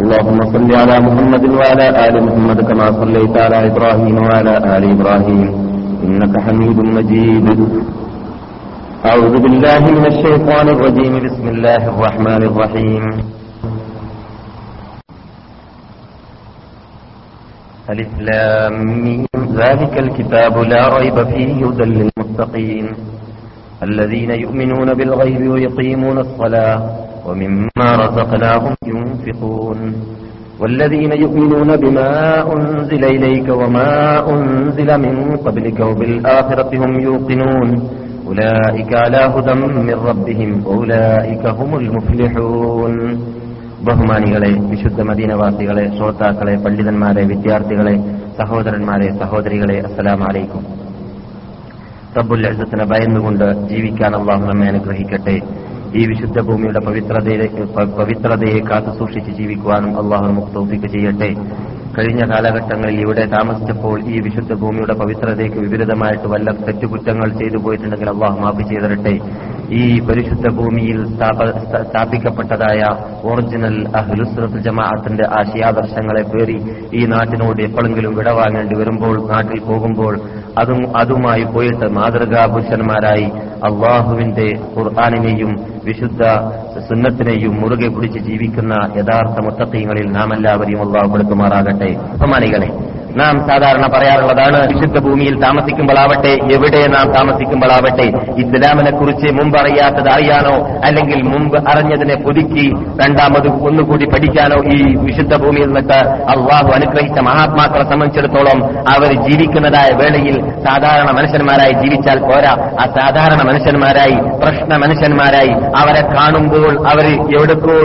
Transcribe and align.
اللهم 0.00 0.40
صل 0.54 0.70
على 0.82 0.96
محمد 1.06 1.44
وعلى 1.60 1.86
آل 2.06 2.14
محمد 2.26 2.58
كما 2.68 2.86
صليت 3.00 3.34
على 3.44 3.58
إبراهيم 3.70 4.16
وعلى 4.26 4.54
آل 4.74 4.82
إبراهيم. 4.96 5.48
إنك 6.04 6.34
حميد 6.44 6.78
مجيد. 6.96 7.48
أعوذ 9.10 9.34
بالله 9.44 9.82
من 9.98 10.04
الشيطان 10.12 10.66
الرجيم. 10.74 11.12
بسم 11.26 11.46
الله 11.54 11.82
الرحمن 11.92 12.42
الرحيم. 12.50 13.04
ألف 17.92 18.12
لام 18.28 18.74
ميم. 19.04 19.26
ذلك 19.62 19.94
الكتاب 20.04 20.54
لا 20.72 20.82
ريب 20.96 21.16
فيه 21.32 21.50
هدى 21.66 21.84
للمتقين. 21.84 22.86
الذين 23.82 24.30
يؤمنون 24.44 24.88
بالغيب 24.94 25.42
ويقيمون 25.52 26.16
الصلاة. 26.18 27.09
ومما 27.29 27.89
رزقناهم 27.95 28.73
ينفقون 28.85 29.79
والذين 30.59 31.11
يؤمنون 31.13 31.69
بما 31.75 32.11
أنزل 32.53 33.03
إليك 33.07 33.47
وما 33.51 33.91
أنزل 34.29 34.89
من 34.97 35.15
قبلك 35.37 35.79
وبالآخرة 35.79 36.71
هم 36.75 36.91
يوقنون 36.99 37.69
أولئك 38.27 38.91
على 38.95 39.21
هدى 39.33 39.53
من 39.81 39.97
ربهم 40.09 40.49
وأولئك 40.65 41.43
هم 41.57 41.69
المفلحون 41.75 42.95
ബഹുമാനികളെ 43.87 44.49
വിശുദ്ധ 44.69 44.99
മദീനവാസികളെ 45.09 45.83
ശ്രോതാക്കളെ 45.95 46.53
പണ്ഡിതന്മാരെ 46.63 47.23
വിദ്യാർത്ഥികളെ 47.31 47.93
സഹോദരന്മാരെ 48.39 49.07
സഹോദരികളെ 49.19 49.75
അസ്സലാം 49.87 50.21
അലൈക്കും 50.29 50.63
റബ്ബുൽ 52.17 52.45
അസത്തിനെ 52.49 52.85
ഭയന്നുകൊണ്ട് 52.91 53.45
ജീവിക്കാൻ 53.71 54.11
അള്ളാഹു 54.19 54.43
നമ്മെ 54.49 54.67
അനുഗ്രഹിക്കട്ടെ 54.71 55.35
ഈ 55.98 56.02
വിശുദ്ധ 56.10 56.38
ഭൂമിയുടെ 56.48 56.80
പവിത്രതയെ 56.86 57.46
പവിത്രതയെ 57.98 58.58
കാത്തു 58.68 58.90
സൂക്ഷിച്ച് 58.98 59.32
ജീവിക്കുവാനും 59.38 59.92
അള്ളാഹു 60.00 60.24
നമുക്ക് 60.30 60.50
തോപ്പിക്ക് 60.56 60.88
ചെയ്യട്ടെ. 60.94 61.30
കഴിഞ്ഞ 61.96 62.22
കാലഘട്ടങ്ങളിൽ 62.30 62.98
ഇവിടെ 63.04 63.24
താമസിച്ചപ്പോൾ 63.32 63.96
ഈ 64.14 64.16
വിശുദ്ധ 64.26 64.52
ഭൂമിയുടെ 64.60 64.94
പവിത്രതയ്ക്ക് 65.00 65.58
വിപരീതമായിട്ട് 65.64 66.28
വല്ല 66.32 66.50
തെറ്റുകുറ്റങ്ങൾ 66.66 67.28
ചെയ്തു 67.40 67.58
പോയിട്ടുണ്ടെങ്കിൽ 67.64 68.10
അള്ളാഹു 68.12 68.36
മാപ്പ് 68.44 68.64
ചെയ്തിരട്ടെ. 68.70 69.14
ഈ 69.80 69.82
പരിശുദ്ധ 70.06 70.46
ഭൂമിയിൽ 70.58 70.98
സ്ഥാപിക്കപ്പെട്ടതായ 71.86 72.80
ഒറിജിനൽ 73.30 73.76
അഹ്ലുസ്രത്ത് 74.00 74.60
ജമാഅത്തിന്റെ 74.66 75.26
ആശയാദർശങ്ങളെ 75.40 76.24
പേറി 76.32 76.56
ഈ 76.98 77.02
നാട്ടിനോട് 77.14 77.60
എപ്പോഴെങ്കിലും 77.68 78.14
വിടവാങ്ങേണ്ടി 78.20 78.76
വരുമ്പോൾ 78.80 79.16
നാട്ടിൽ 79.32 79.60
പോകുമ്പോൾ 79.68 80.14
അതും 80.62 80.80
അതുമായി 81.00 81.44
പോയിട്ട് 81.54 81.88
മാതൃകാപുരുഷന്മാരായി 81.98 83.28
അള്ളാഹുവിന്റെ 83.68 84.48
ഖുർആാനിനെയും 84.76 85.52
വിശുദ്ധ 85.90 86.22
സുന്നത്തിനെയും 86.88 87.54
മുറുകെ 87.60 87.88
പിടിച്ച് 87.88 88.20
ജീവിക്കുന്ന 88.20 88.74
യഥാർത്ഥ 88.96 89.38
മുത്തക്കീങ്ങളിൽ 89.44 90.06
നാം 90.10 90.30
എല്ലാവരെയും 90.34 90.82
ഉള്ളവപ്പെടുത്തുമാറാകട്ടെ 90.82 91.90
ബഹുമാനികളെ 92.12 92.70
നാം 93.16 93.48
സാധാരണ 93.48 93.86
പറയാറുള്ളതാണ് 93.86 94.74
വിശുദ്ധ 94.74 94.98
ഭൂമിയിൽ 94.98 95.40
താമസിക്കുമ്പോഴാവട്ടെ 95.40 96.28
എവിടെ 96.28 96.86
നാം 96.86 97.12
താമസിക്കുമ്പോഴാവട്ടെ 97.12 98.06
ഇസ്ലാമിനെ 98.40 98.90
കുറിച്ച് 98.90 99.32
മുമ്പ് 99.32 99.58
അറിയാത്തത് 99.58 100.08
അറിയാനോ 100.08 100.54
അല്ലെങ്കിൽ 100.84 101.22
മുമ്പ് 101.22 101.58
അറിഞ്ഞതിനെ 101.70 102.14
പുതുക്കി 102.14 102.66
രണ്ടാമത് 103.02 103.48
ഒന്നുകൂടി 103.48 104.04
പഠിക്കാനോ 104.04 104.58
ഈ 104.74 104.96
വിശുദ്ധ 104.96 105.42
ഭൂമിയിൽ 105.42 105.66
നിന്നിട്ട് 105.66 105.98
അള്ളാഹു 106.34 106.70
അനുഗ്രഹിച്ച 106.74 107.18
മഹാത്മാക്കളെ 107.20 107.84
സംബന്ധിച്ചിടത്തോളം 107.90 108.58
അവർ 108.64 109.30
ജീവിക്കുന്നതായ 109.30 109.88
വേളയിൽ 109.94 110.36
സാധാരണ 110.64 111.10
മനുഷ്യന്മാരായി 111.16 111.72
ജീവിച്ചാൽ 111.72 112.18
പോരാ. 112.18 112.52
ആ 112.80 112.84
സാധാരണ 113.00 113.46
മനുഷ്യന്മാരായി 113.48 114.16
പ്രശ്ന 114.42 114.76
മനുഷ്യന്മാരായി. 114.76 115.52
അവരെ 115.80 116.02
കാണുമ്പോൾ 116.14 116.72
അവർ 116.92 117.06
എവിടേക്കോ 117.36 117.76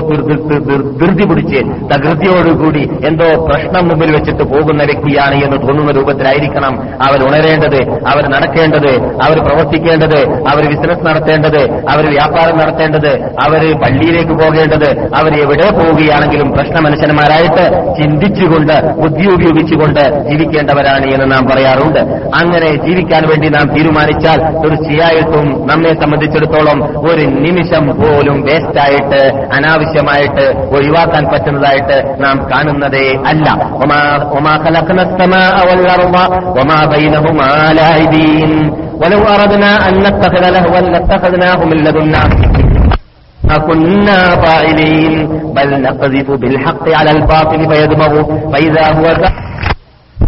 ധൃതി 1.00 1.30
പിടിച്ച് 1.30 1.60
തകൃതിയോടുകൂടി 1.94 2.90
എന്തോ 3.06 3.46
പ്രശ്നം 3.46 3.88
മുമ്പിൽ 3.88 4.12
വെച്ചിട്ട് 4.12 4.44
പോകുന്ന 4.44 4.84
ശരിയാണ് 5.16 5.44
എന്ന് 5.46 5.68
തോന്നുന്ന 5.68 5.92
രൂപത്തിലായിരിക്കണം 5.92 6.74
അവർ 7.08 7.20
ഉണരേണ്ടത് 7.28 7.78
അവർ 8.08 8.24
നടക്കേണ്ടത് 8.30 8.92
അവർ 9.26 9.38
പ്രവർത്തിക്കേണ്ടത് 9.48 10.18
അവർ 10.52 10.64
ബിസിനസ് 10.70 11.06
നടത്തേണ്ടത് 11.08 11.62
അവർ 11.90 12.06
വ്യാപാരം 12.10 12.58
നടത്തേണ്ടത് 12.58 13.12
അവർ 13.46 13.62
പള്ളിയിലേക്ക് 13.82 14.32
പോകേണ്ടത് 14.32 14.88
അവർ 15.16 15.42
എവിടെ 15.42 15.68
പോവുകയാണെങ്കിലും 15.72 16.52
പ്രശ്ന 16.52 16.80
മനുഷ്യന്മാരായിട്ട് 16.80 17.64
ചിന്തിച്ചുകൊണ്ട് 18.00 18.74
ബുദ്ധി 19.02 19.28
ഉപയോഗിച്ചുകൊണ്ട് 19.28 20.02
ജീവിക്കേണ്ടവരാണ് 20.30 21.06
എന്ന് 21.14 21.32
നാം 21.32 21.46
പറയാറുണ്ട്. 21.46 22.02
അങ്ങനെ 22.42 22.70
ജീവിക്കാൻ 22.86 23.24
വേണ്ടി 23.30 23.50
നാം 23.50 23.76
തീരുമാനിച്ചാൽ 23.76 24.40
തീർച്ചയായിട്ടും 24.64 25.48
നമ്മെ 25.68 25.94
സംബന്ധിച്ചിടത്തോളം 26.02 26.80
ഒരു 27.10 27.26
നിമിഷം 27.46 27.86
പോലും 28.02 28.42
വേസ്റ്റായിട്ട് 28.42 29.22
അനാവശ്യമായിട്ട് 29.58 30.46
ഒഴിവാക്കാൻ 30.78 31.24
പറ്റുന്നതായിട്ട് 31.34 31.98
നാം 32.24 32.38
കാണുന്നതേ 32.52 33.06
അല്ല. 33.32 33.48
ഒമാ 33.84 34.00
ഒമാ 34.40 34.54
കലക്കുന്ന 34.66 35.02
السماء 35.08 35.56
والأرض 35.68 36.16
وما 36.58 36.80
بينهما 36.86 37.74
لاعبين. 37.74 38.52
ولو 39.02 39.22
أردنا 39.36 39.72
أن 39.90 39.94
نتخذ 40.00 40.44
لهوا 40.50 40.80
لاتخذناه 40.80 41.60
من 41.66 41.78
لدنا. 41.78 42.24
ما 43.50 43.58
كنا 43.68 44.20
فاعلين. 44.44 45.14
بل 45.56 45.82
نقذف 45.82 46.32
بالحق 46.32 46.86
على 46.90 47.12
الباطل 47.12 47.60
فيدمغه 47.70 48.50
فإذا 48.52 48.86
هو 48.98 49.06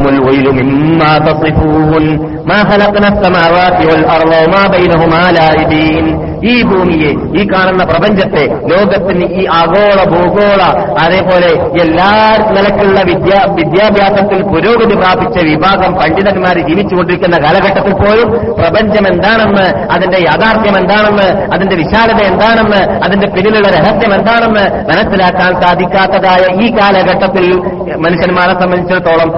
الويل 0.09 0.47
مما 0.55 1.19
تصفون 1.21 2.05
ما 2.47 2.59
خلقنا 2.63 3.09
السماوات 3.09 3.77
والأرض 3.83 4.33
وما 4.39 4.65
بينهما 4.69 5.23
لاعبين 5.33 6.07
ഈ 6.45 6.55
ഭൂമിയെ 6.63 7.11
ഈ 7.39 7.43
കാണുന്ന 7.51 7.83
പ്രപഞ്ചത്തെ 7.85 8.45
ലോകത്തിന് 8.71 9.27
ഈ 9.41 9.43
ആഗോള 9.59 9.99
ഭൂഗോള 10.13 10.63
അതേപോലെ 11.03 11.51
എല്ലാ 11.85 12.09
നിലക്കുള്ള 12.57 12.99
വിദ്യാ 13.11 13.39
വിദ്യാഭ്യാസത്തിൽ 13.59 14.41
പുരോഗതി 14.51 14.97
പ്രാപിച്ച 15.03 15.37
വിഭാഗം 15.51 15.93
പണ്ഡിതന്മാർ 16.01 16.59
ജീവിച്ചുകൊണ്ടിരിക്കുന്ന 16.69 17.39
കാലഘട്ടത്തിൽ 17.45 17.95
പോലും 17.95 18.29
പ്രപഞ്ചം 18.59 19.07
എന്താണെന്ന് 19.13 19.67
അതിന്റെ 19.95 20.19
യാഥാർത്ഥ്യം 20.29 20.77
എന്താണെന്ന് 20.79 21.29
അതിന്റെ 21.55 21.79
വിശാലത 21.83 22.21
എന്താണെന്ന് 22.33 22.81
അതിന്റെ 23.07 23.29
പിന്നിലുള്ള 23.37 23.71
രഹസ്യം 23.79 24.15
എന്താണെന്ന് 24.15 24.65
മനസ്സിലാക്കാൻ 24.91 25.53
സാധിക്കാത്തതായ 25.63 26.43
ഈ 26.65 26.69
കാലഘട്ടത്തിൽ 26.81 27.47
മനുഷ്യന്മാരെ 28.07 28.57
സംബന്ധിച്ചിടത്തോളം 28.63 29.31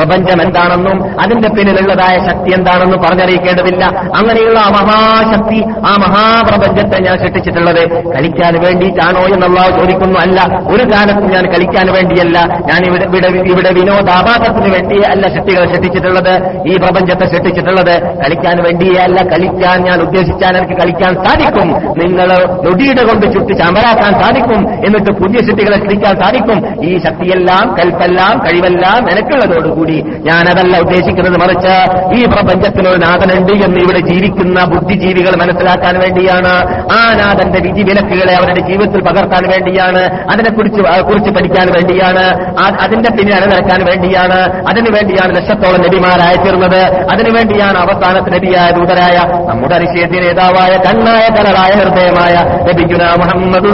പ്രപഞ്ചം 0.00 0.42
എന്താണെന്നും 0.42 1.20
അതിന്റെ 1.20 1.48
പിന്നിലുള്ളതായ 1.48 2.18
ശക്തി 2.18 2.50
എന്താണെന്നും 2.54 3.00
പറഞ്ഞറിയിക്കേണ്ടതില്ല. 3.02 3.84
അങ്ങനെയുള്ള 4.16 4.58
ആ 4.58 4.68
മഹാശക്തി 4.68 5.60
ആ 5.62 5.92
മഹാപ്രപഞ്ചത്തെ 5.96 7.02
ഞാൻ 7.02 7.18
സൃഷ്ടിച്ചിട്ടുള്ളത് 7.18 7.82
കളിക്കാൻ 8.12 8.60
വേണ്ടിയിട്ടാണോ 8.62 9.20
എന്നുള്ള 9.20 9.78
ചോദിക്കുന്നു 9.78 10.18
അല്ല. 10.20 10.40
ഒരു 10.68 10.84
കാലത്തും 10.92 11.30
ഞാൻ 11.30 11.44
കളിക്കാൻ 11.46 11.92
വേണ്ടിയല്ല. 11.92 12.38
ഞാൻ 12.40 12.86
ഇവിടെ 12.86 13.04
ഇവിടെ 13.04 13.28
വിനോദാപാതത്തിന് 13.28 13.80
വിനോദാഭാസത്തിന് 13.80 14.74
വേണ്ടി 14.74 15.02
അല്ല 15.02 15.28
ശക്തികൾ 15.28 15.66
സൃഷ്ടിച്ചിട്ടുള്ളത്. 15.66 16.34
ഈ 16.68 16.76
പ്രപഞ്ചത്തെ 16.76 17.26
സൃഷ്ടിച്ചിട്ടുള്ളത് 17.26 17.94
കളിക്കാൻ 18.24 18.62
വേണ്ടിയേ 18.62 19.02
അല്ല. 19.02 19.22
കളിക്കാൻ 19.22 19.82
ഞാൻ 19.82 20.00
ഉദ്ദേശിച്ചാൽ 20.00 20.56
എനിക്ക് 20.56 20.82
കളിക്കാൻ 20.82 21.14
സാധിക്കും. 21.24 21.68
നിങ്ങൾ 22.02 22.28
നൊടിയുടെ 22.64 23.02
കൊണ്ട് 23.02 23.26
ചുറ്റി 23.32 23.52
ചമരാക്കാൻ 23.52 24.12
സാധിക്കും. 24.22 24.60
എന്നിട്ട് 24.86 25.12
പുതിയ 25.12 25.38
ശക്തികളെ 25.48 25.76
സൃഷ്ടിക്കാൻ 25.76 26.16
സാധിക്കും. 26.22 26.84
ഈ 26.84 26.98
ശക്തിയെല്ലാം 26.98 27.74
കൽപ്പെല്ലാം 27.78 28.34
കഴിവെല്ലാം 28.46 29.04
നിനക്കുള്ളതോടുകൂടി 29.04 29.89
വേണ്ടി 29.90 30.18
ഞാനതല്ല 30.18 30.78
ഉദ്ദേശിക്കുന്നത് 30.78 31.36
മറിച്ച് 31.36 31.74
ഈ 32.14 32.24
പ്രപഞ്ചത്തിനൊരു 32.26 32.98
നാഥനുണ്ട് 32.98 33.52
എന്ന് 33.52 33.80
ഇവിടെ 33.80 33.98
ജീവിക്കുന്ന 33.98 34.64
ബുദ്ധിജീവികൾ 34.64 35.36
മനസ്സിലാക്കാൻ 35.36 35.98
വേണ്ടിയാണ്. 35.98 36.84
ആ 36.92 37.14
നാഥന്റെ 37.14 37.60
വിധി 37.60 37.82
വിലക്കുകളെ 37.82 38.34
അവരുടെ 38.34 38.60
ജീവിതത്തിൽ 38.60 39.00
പകർത്താൻ 39.00 39.50
വേണ്ടിയാണ്. 39.50 40.30
അതിനെക്കുറിച്ച് 40.32 40.82
കുറിച്ച് 41.02 41.30
പഠിക്കാൻ 41.30 41.66
വേണ്ടിയാണ്. 41.66 42.24
അതിന്റെ 42.80 43.10
പിന്നെ 43.10 43.36
അണിനിരക്കാൻ 43.36 43.84
വേണ്ടിയാണ്. 43.84 44.68
അതിനുവേണ്ടിയാണ് 44.68 45.36
ലക്ഷത്തോളം 45.36 45.82
നബിമാരായി 45.82 46.46
തീർന്നത്. 46.46 46.82
അതിനുവേണ്ടിയാണ് 47.12 47.78
അവസാനത്തെ 47.78 48.30
നബിയായ 48.30 48.70
ദൂതരായ 48.70 49.16
നമ്മുടെ 49.48 49.74
അനുശേദ്യ 49.74 50.20
നേതാവായ 50.20 50.76
കണ്ണായ 50.76 51.28
കലറായ 51.28 51.72
ഹൃദയമായ 51.78 52.34
നബിഗുന 52.62 53.04
മുഹമ്മദ് 53.04 53.70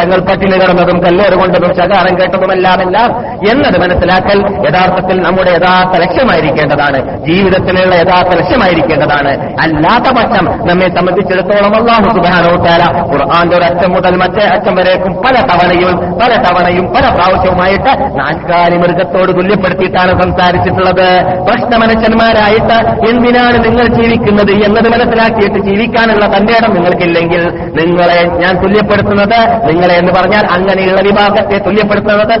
തങ്ങൾ 0.00 0.18
പട്ടിണി 0.20 0.56
കിടന്നതും 0.56 1.04
കല്ലേറ് 1.04 1.34
കൊണ്ടതും 1.34 1.74
ശകാരം 1.76 2.18
കേട്ടതുമെല്ലാമെല്ലാം 2.20 3.10
എന്നത് 3.50 3.80
മനസ്സിലാക്കൽ 3.80 4.55
യഥാർത്ഥത്തിൽ 4.64 5.22
നമ്മുടെ 5.22 5.50
യഥാർത്ഥ 5.50 6.00
ലക്ഷ്യമായിരിക്കേണ്ടതാണ്. 6.00 7.26
ജീവിതത്തിലുള്ള 7.26 7.94
യഥാർത്ഥ 7.94 8.40
ലക്ഷ്യമായിരിക്കേണ്ടതാണ്. 8.40 9.32
അല്ലാത്ത 9.60 10.08
പക്ഷം 10.18 10.46
നമ്മെ 10.68 10.88
സംബന്ധിച്ചിടത്തോളം 10.88 11.76
അള്ളാഹു 11.76 12.02
സുബാനോട്ടാല 12.02 12.84
ഖുർആാന്റെ 13.12 13.56
ഒരു 13.56 13.64
അറ്റം 13.64 13.92
മുതൽ 13.92 14.16
മറ്റേ 14.16 14.44
അറ്റം 14.46 14.74
വരേക്കും 14.76 15.12
പല 15.12 15.36
തവണയും 15.40 15.96
പല 16.20 16.32
തവണയും 16.42 16.86
പല 16.86 17.04
പ്രാവശ്യവുമായിട്ട് 17.14 17.92
നാൽക്കാലി 18.20 18.76
മൃഗത്തോട് 18.76 19.32
തുല്യപ്പെടുത്തിയിട്ടാണ് 19.32 20.22
സംസാരിച്ചിട്ടുള്ളത്. 20.22 21.06
പ്രശ്നമനുഷ്യന്മാരായിട്ട് 21.48 22.76
എന്തിനാണ് 23.10 23.64
നിങ്ങൾ 23.64 23.86
ജീവിക്കുന്നത് 23.86 24.52
എന്നത് 24.52 24.88
മനസ്സിലാക്കിയിട്ട് 24.88 25.58
ജീവിക്കാനുള്ള 25.58 26.26
തന്റെ 26.36 26.52
ഇടം 26.52 26.74
നിങ്ങൾക്കില്ലെങ്കിൽ 26.74 27.42
നിങ്ങളെ 27.80 28.20
ഞാൻ 28.42 28.62
തുല്യപ്പെടുത്തുന്നത് 28.62 29.40
നിങ്ങളെ 29.70 29.94
എന്ന് 29.94 30.12
പറഞ്ഞാൽ 30.12 30.44
അങ്ങനെയുള്ള 30.56 31.00
വിഭാഗത്തെ 31.00 31.58
തുല്യപ്പെടുത്തുന്നത് 31.58 32.34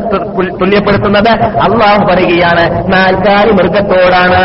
തുല്യപ്പെടുത്തുന്നത് 0.60 1.30
അള്ളാഹു 1.66 2.05
പറയുകയാണ് 2.08 2.64
നാൽക്കാലി 2.92 3.52
മൃഗത്തോടാണ്. 3.52 4.40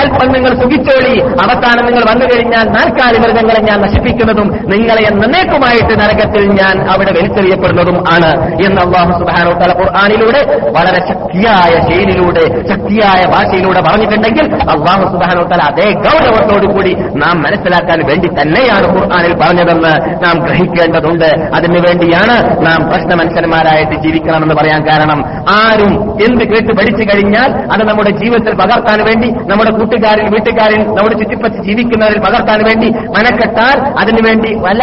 അല്പം 0.00 0.32
നിങ്ങൾ 0.32 0.52
സുഖിച്ചോളി. 0.62 1.18
അവസാനം 1.18 1.86
നിങ്ങൾ 1.86 2.02
വന്നു 2.10 2.26
കഴിഞ്ഞാൽ 2.26 2.64
നാൽക്കാലി 2.68 3.18
മൃഗങ്ങളെ 3.18 3.60
ഞാൻ 3.60 3.80
നശിപ്പിക്കുന്നതും 3.80 4.48
നിങ്ങളെ 4.66 5.02
എന്നേക്കുമായിട്ട് 5.02 5.94
നരകത്തിൽ 6.00 6.44
ഞാൻ 6.52 6.74
അവിടെ 6.90 7.12
വലിച്ചെറിയപ്പെടുന്നതും 7.12 8.04
ആണ് 8.12 8.30
എന്ന് 8.66 8.80
അള്ളാഹു 8.82 9.12
സുബാനോ 9.18 9.52
തല 9.52 9.72
ഖുർആാനിലൂടെ 9.78 10.40
വളരെ 10.70 11.00
ശക്തിയായ 11.08 11.72
ശൈലിയിലൂടെ 11.88 12.44
ശക്തിയായ 12.68 13.26
ഭാഷയിലൂടെ 13.26 13.80
പറഞ്ഞിട്ടുണ്ടെങ്കിൽ 13.80 14.54
അള്ളാഹു 14.54 15.02
സുബാനോ 15.12 15.42
തല 15.42 15.60
അതേ 15.62 15.92
ഗൗരവത്തോടു 15.92 16.66
കൂടി 16.72 16.92
നാം 16.94 17.42
മനസ്സിലാക്കാൻ 17.42 17.98
വേണ്ടി 18.06 18.28
തന്നെയാണ് 18.40 18.86
ഖുർആാനിൽ 18.94 19.34
പറഞ്ഞതെന്ന് 19.34 19.92
നാം 20.24 20.36
ഗ്രഹിക്കേണ്ടതുണ്ട്. 20.46 21.30
അതിനുവേണ്ടിയാണ് 21.56 22.66
നാം 22.66 22.80
പ്രശ്ന 22.90 23.14
മനുഷ്യന്മാരായിട്ട് 23.14 24.02
ജീവിക്കണമെന്ന് 24.02 24.54
പറയാൻ 24.54 24.82
കാരണം 24.82 25.20
ആരും 25.52 25.92
എന്ത് 26.24 26.44
കേട്ട് 26.44 26.72
പഠിച്ചു 26.72 27.04
കഴിഞ്ഞാൽ 27.10 27.50
അത് 27.72 27.82
നമ്മുടെ 27.88 28.10
ജീവിതത്തിൽ 28.10 28.54
പകർത്താൻ 28.54 29.00
വേണ്ടി 29.04 29.28
നമ്മുടെ 29.48 29.70
കൂട്ടുകാരിൽ 29.70 30.28
വീട്ടുകാരിൽ 30.28 30.82
നമ്മുടെ 30.96 31.16
ചുറ്റിപ്പറ്റി 31.18 31.60
ജീവിക്കുന്നവരിൽ 31.62 32.20
പകർത്താൻ 32.20 32.62
വേണ്ടി 32.64 32.88
മനക്കെട്ടാൽ 33.16 33.78
അതിനുവേണ്ടി 33.98 34.52
വല്ല 34.58 34.82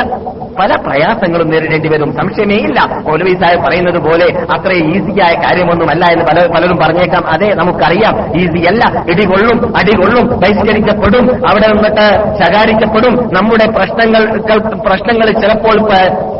പല 0.59 0.75
പ്രയാസങ്ങളും 0.75 1.49
നേരിടേണ്ടി 1.49 1.89
വരും. 1.89 2.13
സംശയമേ 2.13 2.55
ഇല്ല. 2.55 2.85
മൗലവി 2.85 3.33
സാഹിബ് 3.33 3.65
പറയുന്നത് 3.65 3.99
പോലെ 3.99 4.25
അത്ര 4.57 4.71
ഈസിയായ 4.71 5.33
കാര്യമൊന്നുമല്ല 5.33 6.05
എന്ന് 6.05 6.25
പല 6.25 6.53
പലരും 6.55 6.77
പറഞ്ഞേക്കാം. 6.77 7.29
അതെ 7.29 7.53
നമുക്കറിയാം. 7.53 8.37
ഈസി 8.37 8.67
അല്ല. 8.67 9.03
ഇടികൊള്ളും 9.09 9.73
അടികൊള്ളും 9.77 10.39
ബഹിഷ്കരിക്കപ്പെടും 10.39 11.49
അവിടെ 11.49 11.73
നിന്നിട്ട് 11.73 12.07
ശകാരിക്കപ്പെടും. 12.43 13.29
നമ്മുടെ 13.33 13.71
പ്രശ്നങ്ങൾ 13.71 14.41
പ്രശ്നങ്ങൾ 14.87 15.39
ചിലപ്പോൾ 15.41 15.89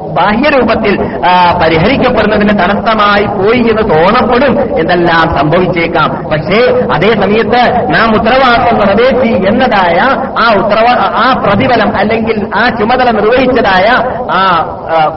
ബാഹ്യരൂപത്തിൽ 0.09 0.97
പരിഹരിക്കപ്പെടുന്നതിന് 1.63 2.49
തടസ്സമായി 2.49 3.25
പോയി 3.25 3.59
എന്ന് 3.59 3.83
തോന്നപ്പെടും. 3.83 4.79
എന്നെല്ലാം 4.79 5.37
സംഭവിച്ചേക്കാം. 5.37 6.09
പക്ഷേ 6.09 6.81
അതേ 6.95 7.07
സമയത്ത് 7.07 7.87
നാം 7.95 8.09
ഉത്തരവാദിത്വം 8.09 8.79
നിറവേറ്റി 8.79 9.47
എന്നതായ 9.47 9.99
ആ 10.43 10.53
ഉത്തരവാ 10.53 10.93
ആ 11.15 11.43
പ്രതിഫലം 11.47 11.97
അല്ലെങ്കിൽ 11.97 12.47
ആ 12.55 12.69
ചുമതല 12.69 13.11
നിർവഹിച്ചതായ 13.11 14.08
ആ 14.31 14.41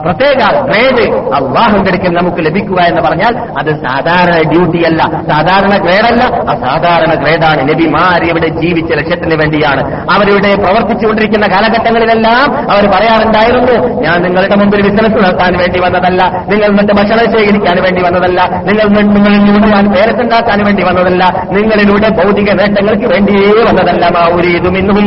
പ്രത്യേക 0.05 0.41
ഗ്രേഡ് 0.69 1.03
അള്ളാഹു 1.37 1.77
അടുക്കൽ 1.77 2.13
നമുക്ക് 2.13 2.45
ലഭിക്കുക 2.45 2.79
എന്ന് 2.81 3.01
പറഞ്ഞാൽ 3.01 3.33
അത് 3.59 3.71
സാധാരണ 3.85 4.35
ഡ്യൂട്ടിയല്ല 4.51 5.01
സാധാരണ 5.31 5.73
ഗ്രേഡല്ല 5.77 6.23
അസാധാരണ 6.53 7.13
ഗ്രേഡാണ് 7.23 7.61
നബിമാർ 7.69 8.23
ഇവിടെ 8.23 8.47
ജീവിച്ച 8.61 8.91
ലക്ഷ്യത്തിന് 8.93 9.35
വേണ്ടിയാണ്. 9.41 9.81
അവരിവിടെ 10.15 10.51
പ്രവർത്തിച്ചുകൊണ്ടിരിക്കുന്ന 10.63 11.47
കാലഘട്ടങ്ങളിലെല്ലാം 11.47 12.47
അവർ 12.71 12.85
പറയാറുണ്ടായിരുന്നു 12.95 13.75
ഞാൻ 14.05 14.17
നിങ്ങളുടെ 14.21 14.55
മുമ്പിൽ 14.55 14.81
ബിസിനസ് 14.87 15.17
നടത്താൻ 15.23 15.53
വേണ്ടി 15.59 15.79
വന്നതല്ല. 15.79 16.21
നിങ്ങൾ 16.51 16.69
നിന്റെ 16.77 16.93
ഭക്ഷണം 16.93 17.25
ശേഖരിക്കാൻ 17.33 17.77
വേണ്ടി 17.83 18.01
വന്നതല്ല. 18.07 18.41
നിങ്ങൾ 18.69 18.85
നിങ്ങളിലൂടെ 18.97 19.67
ഞാൻ 19.75 19.85
പേരത്തുണ്ടാക്കാൻ 19.93 20.59
വേണ്ടി 20.65 20.83
വന്നതല്ല. 20.83 21.23
നിങ്ങളിലൂടെ 21.51 22.09
ഭൗതിക 22.19 22.49
നേട്ടങ്ങൾക്ക് 22.59 23.07
വേണ്ടിയേ 23.13 23.63
വന്നതല്ല. 23.69 24.03
മാവൂരി 24.17 24.51
ഇതും 24.57 24.77
ഇന്നും 24.77 24.97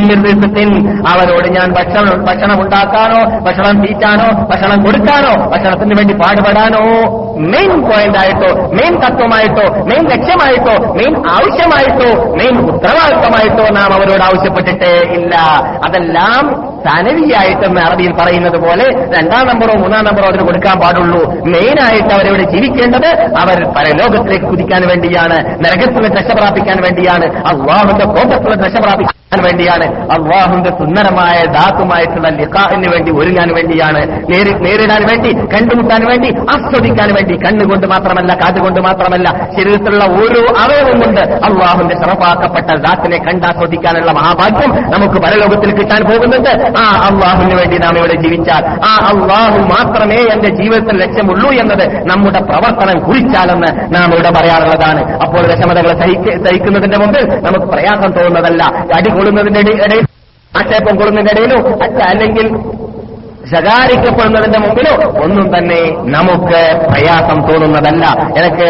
അവരോട് 1.13 1.49
ഞാൻ 1.57 1.69
ഭക്ഷണം 1.77 2.25
ഭക്ഷണം 2.25 2.57
ഉണ്ടാക്കാനോ 2.63 3.21
ഭക്ഷണം 3.47 3.66
തീറ്റാനോ 3.83 4.29
ഭക്ഷണം 4.51 4.79
കൊടുക്കാനോ 4.85 5.33
ഭക്ഷണത്തിന് 5.51 5.95
വേണ്ടി 5.99 6.15
പാടുപെടാനോ 6.15 6.83
മെയിൻ 7.53 7.73
പോയിന്റ് 7.87 8.19
ആയിട്ടോ 8.19 8.51
മെയിൻ 8.73 8.95
തത്വമായിട്ടോ 8.97 9.67
മെയിൻ 9.89 10.05
ലക്ഷ്യമായിട്ടോ 10.07 10.75
മെയിൻ 10.95 11.15
ആവശ്യമായിട്ടോ 11.29 12.09
മെയിൻ 12.37 12.55
ഉത്തരവാദിത്തമായിട്ടോ 12.71 13.67
നാം 13.71 13.91
അവരോട് 13.93 14.23
ആവശ്യപ്പെട്ടിട്ടേ 14.23 14.95
ഇല്ല. 15.19 15.35
അതെല്ലാം 15.87 16.45
സനവിയായിട്ടെന്ന് 16.87 17.81
അറബിയിൽ 17.81 18.13
പറയുന്നത് 18.13 18.59
പോലെ 18.59 18.85
രണ്ടാം 19.15 19.47
നമ്പറോ 19.47 19.75
മൂന്നാം 19.75 20.05
നമ്പറോ 20.05 20.27
അതിന് 20.29 20.45
കൊടുക്കാൻ 20.45 20.77
പാടുള്ളൂ. 20.83 21.21
മെയിനായിട്ട് 21.47 22.13
അവരവിടെ 22.15 22.45
ജീവിക്കേണ്ടത് 22.45 23.09
അവർ 23.43 23.59
പരലോകത്തിലേക്ക് 23.77 24.47
കുതിക്കാൻ 24.47 24.83
വേണ്ടിയാണ് 24.91 25.37
നരകത്തിൽ 25.65 25.99
നിന്ന് 25.99 26.19
രക്ഷ 26.19 26.33
പ്രാപിക്കാൻ 26.33 26.79
വേണ്ടിയാണ് 26.83 27.27
അള്ളാഹുന്റെ 27.53 28.07
കോപത്തിൽ 28.15 28.51
നിന്ന് 28.51 28.67
രക്ഷ 28.67 28.79
പ്രാപിക്കാൻ 28.79 29.13
വേണ്ടിയാണ് 29.47 29.87
അള്ളാഹുന്റെ 30.17 30.71
സുന്ദരമായ 30.79 31.39
ദാത്തുമായിട്ടുള്ള 31.57 32.29
ലിഖാഹിന് 32.39 32.89
വേണ്ടി 32.93 33.11
ഒരുങ്ങാൻ 33.13 33.49
വേണ്ടിയാണ്. 33.57 34.25
നേരി- 34.29 34.57
നേരിടാൻ 34.57 35.07
വേണ്ടി 35.07 35.33
കണ്ടുമുട്ടാൻ 35.33 36.07
വേണ്ടി 36.07 36.39
ആസ്വദിക്കാൻ 36.39 37.15
വേണ്ടി 37.15 37.37
കണ്ണുകൊണ്ട് 37.37 37.87
മാത്രമല്ല 37.87 38.35
കാതുകൊണ്ട് 38.35 38.81
മാത്രമല്ല 38.81 39.49
ശരീരത്തിലുള്ള 39.57 40.05
ഓരോ 40.05 40.47
അവയവം 40.61 41.01
കൊണ്ട് 41.01 41.21
അള്ളാഹുന്റെ 41.21 41.95
ശറഫാക്കപ്പെട്ട 41.95 42.67
ദാത്തിനെ 42.67 43.19
കണ്ടാസ്വദിക്കാനുള്ള 43.19 44.13
മഹാഭാഗ്യം 44.13 44.91
നമുക്ക് 44.91 45.21
പരലോകത്തിൽ 45.21 45.77
കിട്ടാൻ 45.77 46.05
പോകുന്നുണ്ട്. 46.05 46.51
ആ 46.79 47.09
അള്ളാഹുവിന് 47.11 47.55
വേണ്ടി 47.55 47.79
നാം 47.79 47.99
ഇവിടെ 47.99 48.23
ജീവിച്ചാൽ 48.23 48.67
ആ 48.67 49.11
അള്ളാഹു 49.15 49.59
മാത്രമേ 49.59 50.17
എന്റെ 50.17 50.49
ജീവിതത്തിൽ 50.49 50.97
ലക്ഷ്യമുള്ളൂ 50.97 51.51
എന്നത് 51.51 52.09
നമ്മുടെ 52.09 52.41
പ്രവർത്തനം 52.41 53.05
കുറിച്ചാലെന്ന് 53.05 53.95
നാം 53.95 54.15
ഇവിടെ 54.15 54.29
പറയാറുള്ളതാണ്. 54.31 55.21
അപ്പോൾ 55.21 55.41
വിഷമതകളെ 55.47 56.01
സഹിക്ക- 56.01 56.49
സഹിക്കുന്നതിന്റെ 56.49 56.99
മുമ്പ് 56.99 57.47
നമുക്ക് 57.47 57.67
പ്രയാസം 57.67 58.13
തോന്നുന്നതല്ല. 58.13 58.65
അടി 58.97 59.11
കൊള്ളുന്നതിന്റെ 59.11 59.61
ഇടയിൽ 59.61 60.03
ആക്ഷേപം 60.57 60.97
കൊള്ളുന്നതിന്റെ 60.97 61.43
ഇടയിലോ 61.43 61.79
അല്ല 61.83 62.05
അല്ലെങ്കിൽ 62.05 62.57
ശകാരിക്കപ്പെടുന്നതിന്റെ 63.53 64.59
മുമ്പിലോ 64.59 64.93
ഒന്നും 65.25 65.47
തന്നെ 65.57 65.81
നമുക്ക് 66.17 66.63
പ്രയാസം 66.89 67.39
തോന്നുന്നതല്ല. 67.49 68.05
എനിക്ക് 68.41 68.69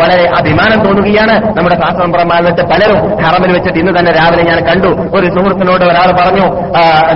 വളരെ 0.00 0.24
അഭിമാനം 0.38 0.78
തോന്നുകയാണ്. 0.84 1.34
നമ്മുടെ 1.56 1.76
കാസർപ്രമാണത്തെ 1.82 2.64
പലരും 2.72 3.00
ഹറമിൽ 3.24 3.52
വെച്ചിട്ട് 3.52 3.78
ഇന്ന് 3.78 3.92
തന്നെ 3.98 4.12
രാവിലെ 4.12 4.42
ഞാൻ 4.50 4.60
കണ്ടു. 4.70 4.92
ഒരു 5.16 5.26
സുഹൃത്തിനോട് 5.36 5.84
ഒരാൾ 5.90 6.10
പറഞ്ഞു 6.22 6.46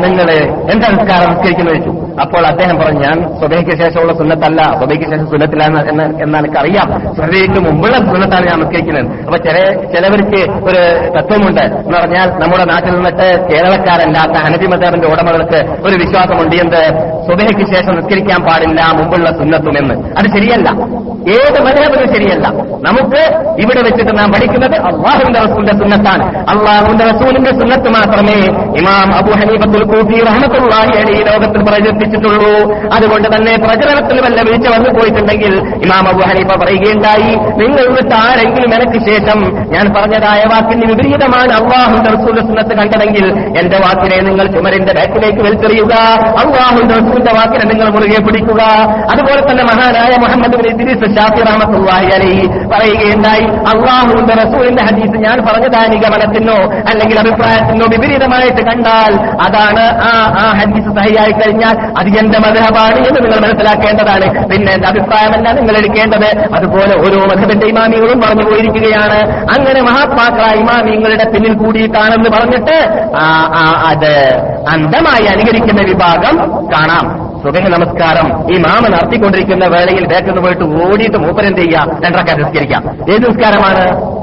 നിങ്ങൾ 0.06 0.30
എന്താ 0.74 0.88
നിസ്കാരം 0.96 1.30
നിസ്കരിക്കുന്നു 1.34 1.72
ചോദിച്ചു. 1.72 1.94
അപ്പോൾ 2.22 2.46
അദ്ദേഹം 2.46 2.76
പറഞ്ഞു 2.78 3.00
ഞാൻ 3.00 3.18
സ്വബയ്ക്ക് 3.38 3.74
ശേഷമുള്ള 3.82 4.12
സുന്നത്തല്ല 4.20 4.62
സ്വബയ്ക്ക് 4.78 5.04
ശേഷം 5.04 5.26
സുന്നത്തില്ല 5.32 5.64
എന്ന് 5.90 6.04
എന്നാൽ 6.22 6.44
അറിയാം. 6.62 6.88
സ്വബയ്ക്ക് 7.16 7.60
മുമ്പുള്ള 7.66 7.96
സുന്നത്താണ് 7.96 8.46
ഞാൻ 8.50 8.58
നിസ്കരിക്കുന്നത് 8.62 9.08
അപ്പൊ 9.26 9.38
ചില 9.46 9.56
ചിലവർക്ക് 9.92 10.40
ഒരു 10.68 10.80
തത്വമുണ്ട്. 11.16 11.60
എന്ന് 11.60 11.96
പറഞ്ഞാൽ 11.98 12.28
നമ്മുടെ 12.42 12.64
നാട്ടിൽ 12.72 12.92
നിന്നിട്ട് 12.94 13.28
കേരളക്കാരല്ലാത്ത 13.50 14.36
ഹനഫി 14.46 14.66
മതേബിന്റെ 14.66 15.08
ഉടമകൾക്ക് 15.08 15.60
ഒരു 15.86 15.94
വിശ്വാസമുണ്ട് 16.04 16.56
എന്ത്? 16.56 16.82
സ്വബയ്ക്ക് 17.26 17.66
ശേഷം 17.74 17.94
നിസ്കരിക്കാൻ 17.96 18.40
പാടില്ല 18.48 18.80
മുമ്പുള്ള 18.98 19.30
സുന്നത്തുമെന്ന് 19.30 19.94
അത് 20.18 20.28
ശരിയല്ല. 20.36 20.68
ഏത് 21.36 21.58
മതേബിനും 21.66 22.08
ശരിയല്ല. 22.14 22.46
നമുക്ക് 22.88 23.22
ഇവിടെ 23.62 23.80
വെച്ചിട്ട് 23.86 24.12
നാം 24.18 24.28
പഠിക്കുന്നത് 24.32 24.76
അള്ളാഹുവിന്റെ 24.90 25.40
റസൂലിന്റെ 25.46 25.74
സുന്നത്താണ്. 25.80 26.24
അള്ളാഹുവിന്റെ 26.52 27.04
റസൂലിന്റെ 27.04 27.50
സുന്നത്ത് 27.50 27.88
മാത്രമേ 27.98 28.36
ഇമാം 28.80 29.08
അബു 29.20 29.32
ഹനീബത്തുൽ 29.40 29.84
കൂഫി 29.92 30.18
റഹ്മത്തുള്ളാഹി 30.30 30.94
അലൈഹി 31.02 31.22
ലോകത്തിൽ 31.30 31.62
പ്രചരിപ്പിച്ചിട്ടുള്ളൂ 32.08 32.52
അതുകൊണ്ട് 32.96 33.28
തന്നെ 33.34 33.52
പ്രചരണത്തിൽ 33.64 34.18
വല്ല 34.24 34.38
വീഴ്ച 34.48 34.66
വന്നു 34.74 34.90
പോയിട്ടുണ്ടെങ്കിൽ 34.96 35.52
ഇമാം 35.84 36.04
അബു 36.08 36.22
ഹനീഫ 36.28 36.50
പറയുകയുണ്ടായി 36.62 37.30
നിങ്ങൾ 37.60 37.84
വിട്ട് 37.96 38.14
ആരെങ്കിലും 38.26 38.70
എനിക്ക് 38.76 38.98
ശേഷം 39.10 39.38
ഞാൻ 39.74 39.86
പറഞ്ഞതായ 39.96 40.42
വാക്കിന് 40.52 40.86
വിപരീതമാണ് 40.92 41.52
അള്ളാഹു 41.60 41.96
റസൂലത്ത് 42.08 42.74
കണ്ടതെങ്കിൽ 42.80 43.26
എന്റെ 43.60 43.78
വാക്കിനെ 43.84 44.18
നിങ്ങൾ 44.28 44.46
ചുമരിന്റെ 44.54 44.92
ബാക്കിലേക്ക് 44.98 45.40
വലിച്ചെറിയുക. 45.46 45.94
അള്ളാഹു 46.42 46.78
റസൂലിന്റെ 46.92 47.32
വാക്കിനെ 47.38 47.64
നിങ്ങൾ 47.72 47.88
മുറുകെ 47.96 48.20
പിടിക്കുക. 48.26 48.62
അതുപോലെ 49.12 49.40
തന്നെ 49.48 49.64
മഹാനായ 49.70 50.12
മുഹമ്മദ് 50.24 50.56
ഷാഫി 51.18 51.40
റഹ്മത്തുള്ളാഹി 51.48 52.08
അലൈഹി 52.16 52.44
പറയുകയുണ്ടായി 52.72 53.46
അള്ളാഹുവിന്റെ 53.72 54.34
റസൂലിന്റെ 54.42 54.82
ഹദീസ് 54.88 55.16
ഞാൻ 55.26 55.38
പറഞ്ഞതായ 55.48 55.86
നിഗമനത്തിനോ 55.94 56.56
അല്ലെങ്കിൽ 56.90 57.16
അഭിപ്രായത്തിനോ 57.18 57.86
വിപരീതമായിട്ട് 57.94 58.62
കണ്ടാൽ 58.70 59.12
അതാണ് 59.46 59.84
ആ 60.08 60.12
ആ 60.42 60.46
ഹദീസ് 60.60 60.90
സഹിയായി 60.98 61.34
കഴിഞ്ഞാൽ 61.40 61.74
അത് 61.98 62.08
എന്റെ 62.08 62.38
മധുഹബാണ് 62.38 62.94
എന്ന് 62.94 63.24
നിങ്ങൾ 63.24 63.48
മനസ്സിലാക്കേണ്ടതാണ്. 63.48 64.48
പിന്നെ 64.48 64.72
എന്റെ 64.72 64.88
അഭിപ്രായമല്ല 64.88 65.52
നിങ്ങൾ 65.52 65.76
എടുക്കേണ്ടത്. 65.76 66.54
അതുപോലെ 66.54 67.00
ഓരോ 67.00 67.18
മധുബന്റെ 67.26 67.66
ഇമാമികളും 67.66 68.20
പറഞ്ഞു 68.20 68.50
പോയിരിക്കുകയാണ്. 68.50 69.36
അങ്ങനെ 69.40 69.82
മഹാത്മാക്കളായ 69.82 70.54
ഇമാമിങ്ങളുടെ 70.54 71.30
പിന്നിൽ 71.30 71.54
കൂടിയിട്ടാണെന്ന് 71.54 72.30
പറഞ്ഞിട്ട് 72.30 72.76
അത് 73.86 74.12
അന്ധമായി 74.68 75.26
അനുകരിക്കുന്ന 75.26 75.80
വിഭാഗം 75.88 76.66
കാണാം. 76.74 77.28
സുഖ 77.42 77.60
നമസ്കാരം. 77.60 78.54
ഈ 78.54 78.58
മാമ 78.58 78.86
നടത്തിക്കൊണ്ടിരിക്കുന്ന 78.88 79.66
വേളയിൽ 79.66 80.06
ബാക്കിൽ 80.06 80.40
പോയിട്ട് 80.40 80.64
ഓടിയിട്ട് 80.64 81.16
മൂപ്പരെന്ത് 81.16 81.60
ചെയ്യാം? 81.60 82.00
രണ്ടരക്കാർ 82.04 82.38
നിസ്കരിക്കാം. 82.38 82.84
ഏത് 83.12 83.30
നിസ്കാരമാണ്? 83.30 84.18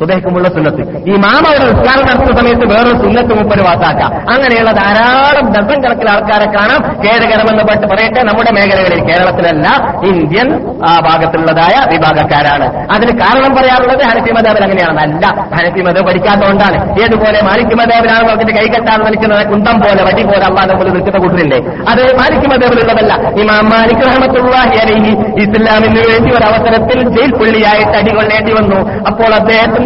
സുബഹക്കുമുള്ള 0.00 0.48
സുന്നത്ത്. 0.48 0.82
ഈ 1.10 1.14
മാമ 1.24 1.44
അവിടെ 1.50 1.64
നിസ്കാരം 1.70 2.04
നടത്തുന്ന 2.08 2.34
സമയത്ത് 2.40 2.66
വേറൊരു 2.72 2.98
സുന്നത്ത് 3.04 3.32
മുപ്പര് 3.38 3.62
വാസാക്കാം. 3.68 4.10
അങ്ങനെയുള്ള 4.32 4.72
ധാരാളം 4.80 5.46
ഡസൻ 5.54 5.78
കണക്കിൽ 5.84 6.10
ആൾക്കാരെ 6.10 6.48
കാണാം. 6.56 6.80
ഖേദകരമെന്ന് 7.04 7.86
പറയട്ടെ 7.92 8.22
നമ്മുടെ 8.22 8.50
മേഖലകളിൽ 8.58 9.00
കേരളത്തിലല്ല 9.08 9.66
ഇന്ത്യൻ 10.10 10.48
ആ 10.90 10.92
ഭാഗത്തുള്ളതായ 11.06 11.76
വിഭാഗക്കാരാണ്. 11.92 12.66
അതിന് 12.94 13.12
കാരണം 13.22 13.52
പറയാറുള്ളത് 13.56 14.04
ഹനഫി 14.10 14.32
മതേബിൽ 14.38 14.64
അങ്ങനെയാണ് 14.66 15.00
അല്ല. 15.06 15.26
ഹനഫി 15.56 15.80
മതം 15.88 16.04
പഠിക്കാത്തതുകൊണ്ടാണ്. 16.06 16.78
ഏതുപോലെ 17.04 17.38
മാലിക് 17.48 17.74
മതേബിലാണ് 17.80 18.24
അവർക്ക് 18.30 18.54
കൈകെട്ടാതെ 18.58 19.02
നിൽക്കുന്നത്? 19.08 19.42
കുന്തം 19.52 19.76
പോലെ 19.80 20.02
വടി 20.08 20.22
പോലെ 20.22 20.44
അള്ളാന്റെ 20.50 20.74
പോലെ 20.74 20.90
നിൽക്കുന്ന 20.96 21.18
കൂട്ടിലില്ലേ 21.18 21.58
അത് 21.92 22.02
മാലിക് 22.20 22.46
മതേബിലുള്ളതല്ല 22.52 23.12
ഇമാം 23.42 23.64
മാലിക് 23.74 24.04
റഹമത്തുള്ളാഹി 24.08 24.76
അലൈഹി 24.84 25.12
ഇസ്ലാമിന് 25.44 26.02
വേണ്ടി 26.10 26.30
ഒരു 26.38 26.44
അവസരത്തിൽ 26.50 26.98
ജയിൽ 27.16 27.30
പുള്ളിയായിട്ട് 27.40 27.96
അടികൊള്ളേണ്ടി 28.02 28.52
വന്നു. 28.52 28.80
അപ്പോൾ 29.10 29.34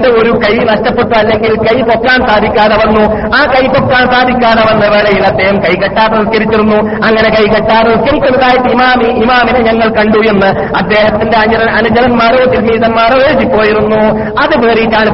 അദ്ദേഹത്തിന്റെ 0.02 0.22
ഒരു 0.22 0.30
കൈ 0.44 0.74
നഷ്ടപ്പെട്ടു 0.74 1.14
അല്ലെങ്കിൽ 1.18 1.52
കൈ 1.56 1.82
പൊക്കാൻ 1.82 2.28
സാധിക്കാതെ 2.28 2.76
വന്നു 2.76 3.02
ആ 3.36 3.52
കൈ 3.54 3.66
പൊക്കാൻ 3.66 4.04
സാധിക്കാതെ 4.12 4.62
വന്ന 4.70 4.86
വേളയിൽ 4.86 5.26
അദ്ദേഹം 5.26 5.56
കൈ 5.62 5.74
കെട്ടാതെ 5.74 6.16
നിസ്കരിച്ചിരുന്നു 6.18 6.78
അങ്ങനെ 7.06 7.28
കൈ 7.28 7.44
കെട്ടാതെ 7.46 7.88
നിസ്കരിക്കുന്നതായിട്ട് 7.88 8.68
ഇമാമി 8.68 9.08
ഇമാമിനെ 9.22 9.60
ഞങ്ങൾ 9.60 9.88
കണ്ടു 9.88 10.18
എന്ന് 10.28 10.48
അദ്ദേഹത്തിന്റെ 10.76 11.38
അനുജ- 11.38 11.70
അനുജനന്മാരോ 11.70 12.44
തിരുമീതന്മാരോ 12.44 13.18
എഴുതിപ്പോയിരുന്നു. 13.18 14.00
അത് 14.42 14.66
വേറിയിട്ടാണ് 14.66 15.10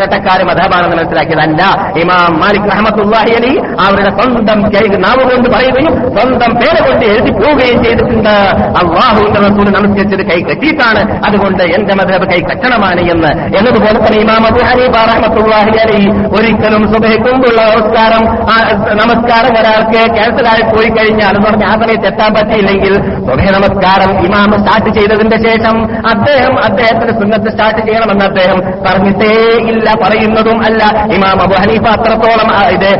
കെട്ടക്കാരും 0.00 0.46
മതമാണെന്ന് 0.46 0.96
മനസ്സിലാക്കിയതല്ല. 0.96 1.62
ഇമാം 2.02 2.40
മാലിക് 2.40 2.70
അഹമ്മദ് 2.72 3.00
അലി 3.36 3.52
അവരുടെ 3.80 4.10
സ്വന്തം 4.10 4.62
കൈ 4.68 4.86
നാവ് 4.96 5.22
കൊണ്ട് 5.30 5.48
പറയുകയും 5.50 5.92
സ്വന്തം 6.14 6.52
പേര് 6.54 6.88
കൊണ്ട് 6.88 7.06
എഴുതി 7.06 7.30
പോവുകയും 7.30 7.84
ചെയ്തിട്ടുണ്ട്. 7.84 8.34
അള്ളാഹുവിന്റെ 8.80 9.40
നമസ്കരിച്ചത് 9.70 10.26
കൈ 10.26 10.40
കെട്ടിയിട്ടാണ് 10.42 11.02
അതുകൊണ്ട് 11.26 11.62
എന്റെ 11.62 11.94
മതബ് 11.94 12.26
കൈ 12.30 12.40
കെട്ടണമാണ് 12.40 13.00
എന്ന് 13.10 13.30
എന്നതുപോലെ 13.56 13.98
തന്നെ 14.12 14.22
ഇമാം 14.22 14.44
അബു 14.46 14.60
ഹനീഫ 14.68 14.96
റഹ്മത്തുള്ളാഹി 15.10 15.74
അലൈഹി 15.82 16.06
ഒരിക്കലും 16.36 16.82
സുബഹിക്കുമ്പുള്ള 16.92 17.60
നമസ്കാരം 17.68 18.22
നമസ്കാരം 19.00 19.52
ഒരാൾക്ക് 19.60 20.00
ക്യാൻസലായി 20.16 20.64
പോയി 20.72 20.90
കഴിഞ്ഞാൽ 20.90 21.32
എന്ന് 21.32 21.46
പറഞ്ഞാൽ 21.46 21.68
ആ 21.68 21.76
സമയത്ത് 21.82 22.08
എത്താൻ 22.10 22.30
പറ്റിയില്ലെങ്കിൽ 22.36 22.94
സുബഹ 23.20 23.46
നമസ്കാരം 23.56 24.10
ഇമാം 24.26 24.50
സ്റ്റാർട്ട് 24.58 24.90
ചെയ്തതിന്റെ 24.98 25.38
ശേഷം 25.46 25.76
അദ്ദേഹം 26.12 26.54
അദ്ദേഹത്തിന്റെ 26.66 27.14
സുന്നത്ത് 27.20 27.50
സ്റ്റാർട്ട് 27.54 27.80
ചെയ്യണമെന്ന് 27.86 28.24
അദ്ദേഹം 28.24 28.58
പറഞ്ഞിട്ടേ 28.86 29.30
ഇല്ല 29.72 29.86
പറയുന്നതും 30.02 30.58
അല്ല. 30.68 30.82
ഇമാം 31.16 31.38
അബു 31.44 31.56
ഹനീഫ 31.62 31.86
അത്രത്തോളം 31.94 32.48
ഇത് 32.76 32.90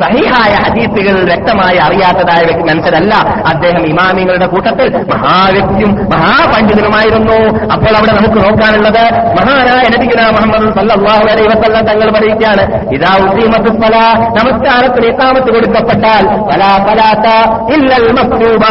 സഹിഹായ 0.00 0.52
ഹദീസുകൾ 0.64 1.16
വ്യക്തമായി 1.30 1.78
അറിയാത്തതായ 1.86 2.38
മനുഷ്യരല്ല. 2.70 3.14
അദ്ദേഹം 3.52 3.82
ഇമാമിങ്ങളുടെ 3.92 4.46
കൂട്ടത്തിൽ 4.46 4.88
മഹാവ്യക്തിയും 5.12 5.92
മഹാപണ്ഡിതനുമായിരുന്നു. 6.14 7.38
അപ്പോൾ 7.74 7.92
അവിടെ 7.98 8.12
നമുക്ക് 8.12 8.40
നോക്കാനുള്ളത് 8.40 9.02
മഹാനായ 9.38 9.84
നബിഗുന 9.94 10.20
മുഹമ്മദ് 10.40 10.74
സല്ലാഹു 10.78 11.24
അലൈഹി 11.32 11.48
വസല്ലം 11.52 11.82
തങ്ങൾ 11.90 12.08
പറയുകയാണ് 12.16 12.64
ഇതാ 12.96 13.12
ഉദ്ദീമത്ത് 13.24 13.70
ഫല 13.80 13.96
നമസ്കാരത്തിന് 14.38 15.06
ഇക്കാമത്ത് 15.12 15.50
കൊടുക്കപ്പെട്ടാൽ 15.56 16.24
ഫലാ 16.48 16.72
ഫലാത്ത 16.86 17.26
ഇല്ലൽ 17.74 18.06
മസ്തൂബ. 18.18 18.64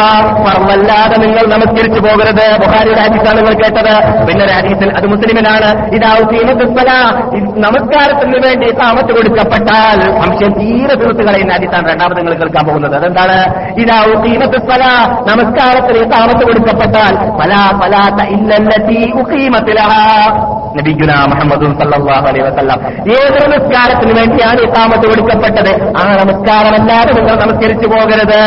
പറവല്ലാതെ 0.44 1.16
നിങ്ങൾ 1.24 1.44
നമസ്കരിച്ചു 1.54 2.00
പോകരുത്. 2.06 2.46
ബുഹാരിയുടെ 2.62 3.02
ഹദീസാണ് 3.06 3.36
നിങ്ങൾ 3.40 3.54
കേട്ടത്. 3.62 3.92
പിന്നെ 4.28 4.44
രാജ്യത്തിൽ 4.52 4.88
അത് 4.98 5.06
മുസ്ലിമിനാണ്. 5.06 5.68
ഇതാ 5.96 6.10
ഉദ്ദീമത്ത് 6.22 6.66
ഫല 6.76 6.90
നമസ്കാരത്തിന് 7.66 8.38
വേണ്ടി 8.46 8.66
ഇക്കാമത്ത് 8.72 9.12
കൊടുക്കപ്പെട്ടാൽ 9.18 9.98
സംശയം 10.20 10.52
തീരെ 10.60 10.94
തീർത്ത് 11.02 11.22
കളയുന്ന 11.28 11.52
ഹദീസാണ് 11.58 11.88
രണ്ടാമത് 11.92 12.18
നിങ്ങൾ 12.18 12.34
കേൾക്കാൻ 12.42 12.64
പോകുന്നത്. 12.68 12.96
അതെന്താണ്? 13.00 13.38
ഇതാ 13.82 13.98
ഉദ്ദീമത്ത് 14.14 14.58
ഫല 14.70 14.84
നമസ്കാരത്തിന് 15.30 15.98
ഇക്കാമത്ത് 16.04 16.42
കൊടുക്കപ്പെട്ടാൽ 16.48 17.14
ഫലാ 17.40 17.62
ഫലാത്ത 17.80 18.20
ഇല്ലല്ലത്തി 18.36 19.00
ഉക്കീമത്തിലാ 19.20 19.88
നബിഗുന 20.78 21.12
മുഹമ്മദ് 21.30 21.59
സല്ലല്ലാഹു 21.80 22.26
അലൈ 22.30 22.40
വസ്ലാം 22.46 22.78
ഏത് 23.16 23.36
നമസ്കാരത്തിന് 23.44 24.12
വേണ്ടിയാണ് 24.18 24.60
ഇത്താമത്ത് 24.66 25.06
കൊടുക്കപ്പെട്ടത് 25.10 25.70
ആ 26.00 26.04
നമസ്കാരമല്ലാതെ 26.20 27.12
നിങ്ങൾ 27.18 27.34
നമസ്കരിച്ചു 27.44 27.86
പോകരുത്. 27.92 28.40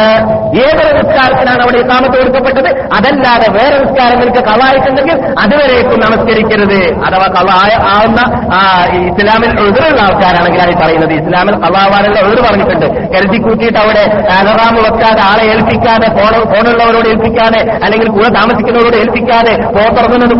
ഏത് 0.65 0.81
നമസ്കാരത്തിനാണ് 0.89 1.61
അവിടെ 1.65 1.77
ഇത്താമത്ത് 1.83 2.15
കൊടുക്കപ്പെട്ടത് 2.21 2.69
അതല്ലാതെ 2.97 3.47
വേറെ 3.57 3.75
നമസ്കാരം 3.77 4.17
നിങ്ങൾക്ക് 4.21 4.43
കളായിട്ടുണ്ടെങ്കിൽ 4.49 5.17
അതുവരേക്കും 5.43 5.99
നമസ്കരിക്കരുത്. 6.05 6.79
അഥവാ 7.07 7.27
കളായ 7.37 7.71
ആവുന്ന 7.93 8.21
ഇസ്ലാമിൽ 9.09 9.51
എതിരുള്ള 9.65 9.99
ആൾക്കാരാണെങ്കിലാണ് 10.07 10.73
ഈ 10.75 10.79
പറയുന്നത് 10.83 11.13
ഇസ്ലാമിൽ 11.19 11.55
കളാവാനുള്ള 11.65 12.17
എതിർ 12.25 12.41
പറഞ്ഞിട്ടുണ്ട്. 12.47 12.87
കരുതി 13.13 13.39
കൂട്ടിയിട്ട് 13.45 13.79
അവിടെ 13.83 14.03
അലറാമ് 14.37 14.79
വെക്കാതെ 14.87 15.21
ആളെ 15.31 15.43
ഏൽപ്പിക്കാതെ 15.53 16.07
ഫോൺ 16.17 16.33
ഫോണുള്ളവരോട് 16.53 17.07
ഏൽപ്പിക്കാതെ 17.13 17.61
അല്ലെങ്കിൽ 17.85 18.09
കൂടെ 18.17 18.29
താമസിക്കുന്നവരോട് 18.39 18.97
ഏൽപ്പിക്കാതെ 19.03 19.55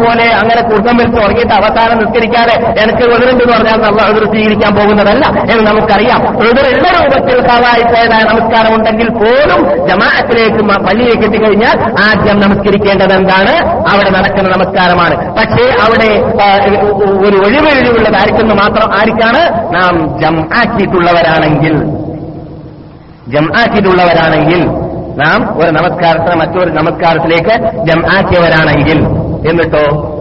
പോലെ 0.03 0.25
അങ്ങനെ 0.41 0.61
കുടുംബം 0.69 0.95
വെച്ച് 1.01 1.15
തുടങ്ങിയിട്ട് 1.17 1.53
അവസാനം 1.59 1.97
നിസ്കരിക്കാതെ 2.01 2.55
എനിക്ക് 2.63 3.03
എതിരുണ്ടെന്ന് 3.15 3.53
പറഞ്ഞാൽ 3.53 3.77
നമ്മൾ 3.77 4.01
എതിർ 4.11 4.25
സ്വീകരിക്കാൻ 4.25 4.75
പോകുന്നതല്ല 4.75 5.25
എന്ന് 5.51 5.71
നമുക്കറിയാം. 5.71 6.21
എതിരുള്ള 6.47 6.87
രൂപത്തിൽ 6.97 7.41
പോയതായ 7.47 8.23
നമസ്കാരം 8.23 8.75
ഉണ്ടെങ്കിൽ 8.75 9.09
പോലും 9.09 9.87
ജമാഅത്തിലേക്ക് 9.87 10.61
പള്ളിയിലേക്ക് 10.87 11.23
എത്തിക്കഴിഞ്ഞാൽ 11.23 11.77
ആദ്യം 12.03 12.39
നമസ്കരിക്കേണ്ടത് 12.39 13.13
എന്താണ്? 13.13 13.53
അവിടെ 13.93 14.09
നടക്കുന്ന 14.09 14.49
നമസ്കാരമാണ്. 14.49 15.15
പക്ഷേ 15.37 15.65
അവിടെ 15.85 16.09
ഒരു 17.27 17.37
ഒരു 17.37 18.15
ആർക്കെന്ന് 18.15 18.55
മാത്രം 18.55 18.93
ആർക്കാണ്? 18.93 19.41
നാം 19.73 20.19
ജം 20.21 20.49
ആക്കിയിട്ടുള്ളവരാണെങ്കിൽ 20.55 21.75
ജം 23.33 23.45
ആക്കിയിട്ടുള്ളവരാണെങ്കിൽ 23.59 24.61
നാം 25.17 25.59
ഒരു 25.59 25.71
നമസ്കാരത്തിന് 25.71 26.35
മറ്റൊരു 26.39 26.71
നമസ്കാരത്തിലേക്ക് 26.71 27.55
ജം 27.87 28.01
ആക്കിയവരാണെങ്കിൽ 28.17 28.99
എന്നിട്ടോ? 29.49 30.12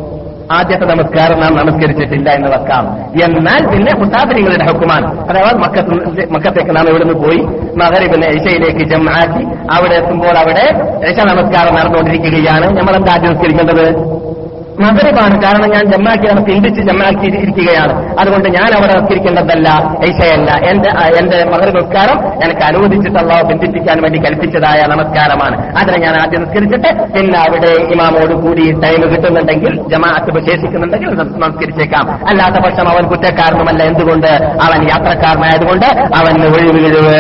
ആദ്യത്തെ 0.57 0.87
നമസ്കാരം 0.87 1.39
നാം 1.41 1.53
നമസ്കരിച്ചിട്ടില്ല 1.57 2.29
എന്ന് 2.31 2.49
വെക്കാം 2.49 2.85
എന്നാൽ 3.25 3.63
പിന്നെ 3.73 3.93
മുസാഫിരിങ്ങളുടെ 3.99 4.65
ഹുക്കുമാൻ 4.71 5.03
അഥവാ 5.31 5.51
മക്കത്ത് 5.65 6.29
മക്കത്തേക്ക് 6.35 6.77
നാം 6.77 6.89
ഇവിടുന്ന് 6.89 7.17
പോയി 7.25 7.41
മകരിബിനെ 7.83 8.27
ഏഷ്യയിലേക്ക് 8.27 8.85
ജമാക്കി 8.93 9.45
അവിടെ 9.77 9.95
എത്തുമ്പോൾ 9.95 10.37
അവിടെ 10.43 10.67
ഇഷ 11.11 11.19
നമസ്കാരം 11.33 11.75
നടന്നുകൊണ്ടിരിക്കുകയാണ്. 11.79 12.67
നമ്മൾ 12.79 12.97
എന്താ 12.97 13.13
ആദ്യം 13.15 13.33
നിസ്കരിക്കേണ്ടത്? 13.33 13.87
മകരബാണ് 14.81 15.43
കാരണം 15.43 15.71
ഞാൻ 15.73 15.93
ജമ്മാക്കിയാണ് 15.93 16.45
പിന്തിച്ച് 16.45 16.81
ജമ്മാക്കി 16.81 17.27
ഇരിക്കുകയാണ് 17.27 18.19
അതുകൊണ്ട് 18.21 18.49
ഞാൻ 18.49 18.75
അവിടെ 18.77 18.99
ഒത്തിരിക്കേണ്ടതല്ല 18.99 19.69
ഐഷയല്ല 20.05 20.51
എന്റെ 20.67 20.89
എന്റെ 21.19 21.45
മകര 21.45 21.71
നമസ്കാരം 21.71 22.45
എനിക്ക് 22.45 22.61
അനുവദിച്ചിട്ടുള്ള 22.61 23.43
ബന്ധിപ്പിക്കാൻ 23.43 24.03
വേണ്ടി 24.03 24.19
കൽപ്പിച്ചതായ 24.19 24.81
നമസ്കാരമാണ്. 24.89 25.79
അതിനെ 25.79 25.99
ഞാൻ 25.99 26.17
ആദ്യം 26.23 26.41
നിസ്കരിച്ചിട്ട് 26.43 27.13
പിന്നെ 27.13 27.39
അവിടെ 27.39 27.67
ഇമാമോട് 27.67 28.35
കൂടി 28.35 28.73
ടൈം 28.73 29.11
കിട്ടുന്നുണ്ടെങ്കിൽ 29.11 29.83
ജമാഅത്ത് 29.89 30.51
ശേഷിക്കുന്നുണ്ടെങ്കിൽ 30.51 31.09
നം- 31.09 31.37
നമസ്കരിച്ചേക്കാം. 31.39 32.21
അല്ലാത്ത 32.29 32.65
പക്ഷം 32.65 32.89
അവൻ 32.89 33.07
കുറ്റക്കാരനുമല്ല. 33.07 33.83
എന്തുകൊണ്ട്? 33.83 34.27
അവൻ 34.63 34.83
യാത്രക്കാരനായതുകൊണ്ട് 34.85 35.87
അവന് 36.17 36.47
ഒഴിവുകിഴിവ് 36.47 37.17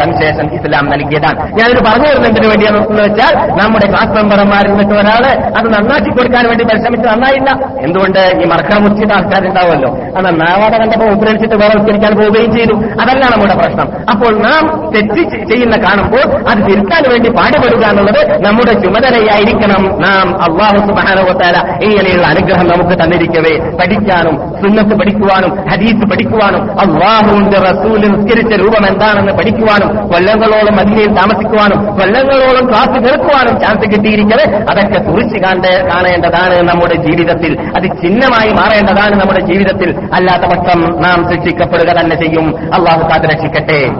കൺസേഷൻ 0.00 0.54
ഇസ്ലാം 0.54 0.86
നൽകിയതാണ്. 0.86 1.52
ഞാനിത് 1.52 1.84
പറഞ്ഞു 1.84 2.08
വരുന്നതിന് 2.08 2.46
വേണ്ടിയാണെന്ന് 2.46 3.02
വെച്ചാൽ 3.02 3.34
നമ്മുടെ 3.62 3.86
ക്ലാസ് 3.90 4.08
മെമ്പർമാരിൽ 4.08 4.70
നിന്നിട്ട് 4.70 4.94
ഒരാൾ 4.94 5.24
അത് 5.58 5.74
നന്നാക്കി 5.74 6.10
കൊടുക്കാൻ 6.10 6.48
വേണ്ടി 6.48 6.64
പരിശ്രമിച്ച് 6.80 7.08
നന്നായില്ല. 7.08 7.50
എന്തുകൊണ്ട്? 7.80 8.20
ഈ 8.42 8.44
മറക്കണം 8.44 8.82
മുച്ചിട്ട് 8.84 9.14
ആൾക്കാരുണ്ടാവുമല്ലോ. 9.14 9.90
അത് 10.16 10.24
നന്നാവാതെ 10.26 10.76
കണ്ടപ്പോൾ 10.78 11.08
ഉപരിച്ചിട്ട് 11.12 11.54
വേറെ 11.54 11.78
ഉച്ചരിക്കാൻ 11.78 12.12
പോവുകയും 12.14 12.52
ചെയ്തു. 12.56 12.74
അതല്ല 13.02 13.24
നമ്മുടെ 13.32 13.54
പ്രശ്നം. 13.54 13.88
അപ്പോൾ 14.10 14.32
നാം 14.46 14.62
തെറ്റ് 14.94 15.22
ചെയ്യുന്ന 15.50 15.76
കാണുമ്പോൾ 15.76 16.26
അത് 16.50 16.58
തിരുത്താൻ 16.70 17.02
വേണ്ടി 17.10 17.30
പാടുപെടുക 17.30 17.84
എന്നുള്ളത് 17.86 18.22
നമ്മുടെ 18.44 18.72
ചുമതലയായിരിക്കണം 18.72 19.82
നാം. 20.00 20.26
അള്ളാഹു 20.42 20.78
സുബാനുവത്താല 20.86 21.56
ഇങ്ങനെയുള്ള 21.84 22.26
അനുഗ്രഹം 22.26 22.66
നമുക്ക് 22.66 22.96
തന്നിരിക്കവേ. 23.02 23.54
പഠിക്കാനും 23.80 24.36
സുന്നത്ത് 24.62 24.94
പഠിക്കുവാനും 25.00 25.50
ഹദീസ് 25.72 26.06
പഠിക്കുവാനും 26.12 26.62
അള്ളാഹുവിന്റെ 26.80 27.58
റസൂൽ 27.60 28.00
നിസ്കരിച്ച 28.06 28.52
രൂപം 28.62 28.82
എന്താണെന്ന് 28.88 29.32
പഠിക്കുവാനും 29.32 29.90
കൊല്ലങ്ങളോളം 30.12 30.74
മദീനയിൽ 30.80 31.12
താമസിക്കുവാനും 31.14 31.80
കൊല്ലങ്ങളോളം 31.98 32.64
ക്ലാസ് 32.68 32.98
കേൾക്കുവാനും 33.06 33.54
ചാൻസ് 33.60 33.86
കിട്ടിയിരിക്കവേ. 33.92 34.46
അതൊക്കെ 34.70 34.98
കുറിച്ച് 35.10 35.38
കാണേണ്ടതാണ് 35.44 36.56
നമ്മുടെ 36.70 36.94
ജീവിതത്തിൽ 36.94 37.60
അത് 37.60 37.82
ചിഹ്നമായി 37.82 38.50
മാറേണ്ടതാണ് 38.50 39.20
നമ്മുടെ 39.20 39.40
ജീവിതത്തിൽ. 39.40 39.90
അല്ലാത്ത 40.14 40.42
പക്ഷം 40.42 41.02
നാം 41.02 41.34
ശിക്ഷിക്കപ്പെടുക 41.34 42.00
തന്നെ 42.00 42.16
ചെയ്യും. 42.16 42.74
അള്ളാഹു 42.74 43.02
കാത്ത് 43.02 43.26
രക്ഷിക്കട്ടെ. 43.26 43.90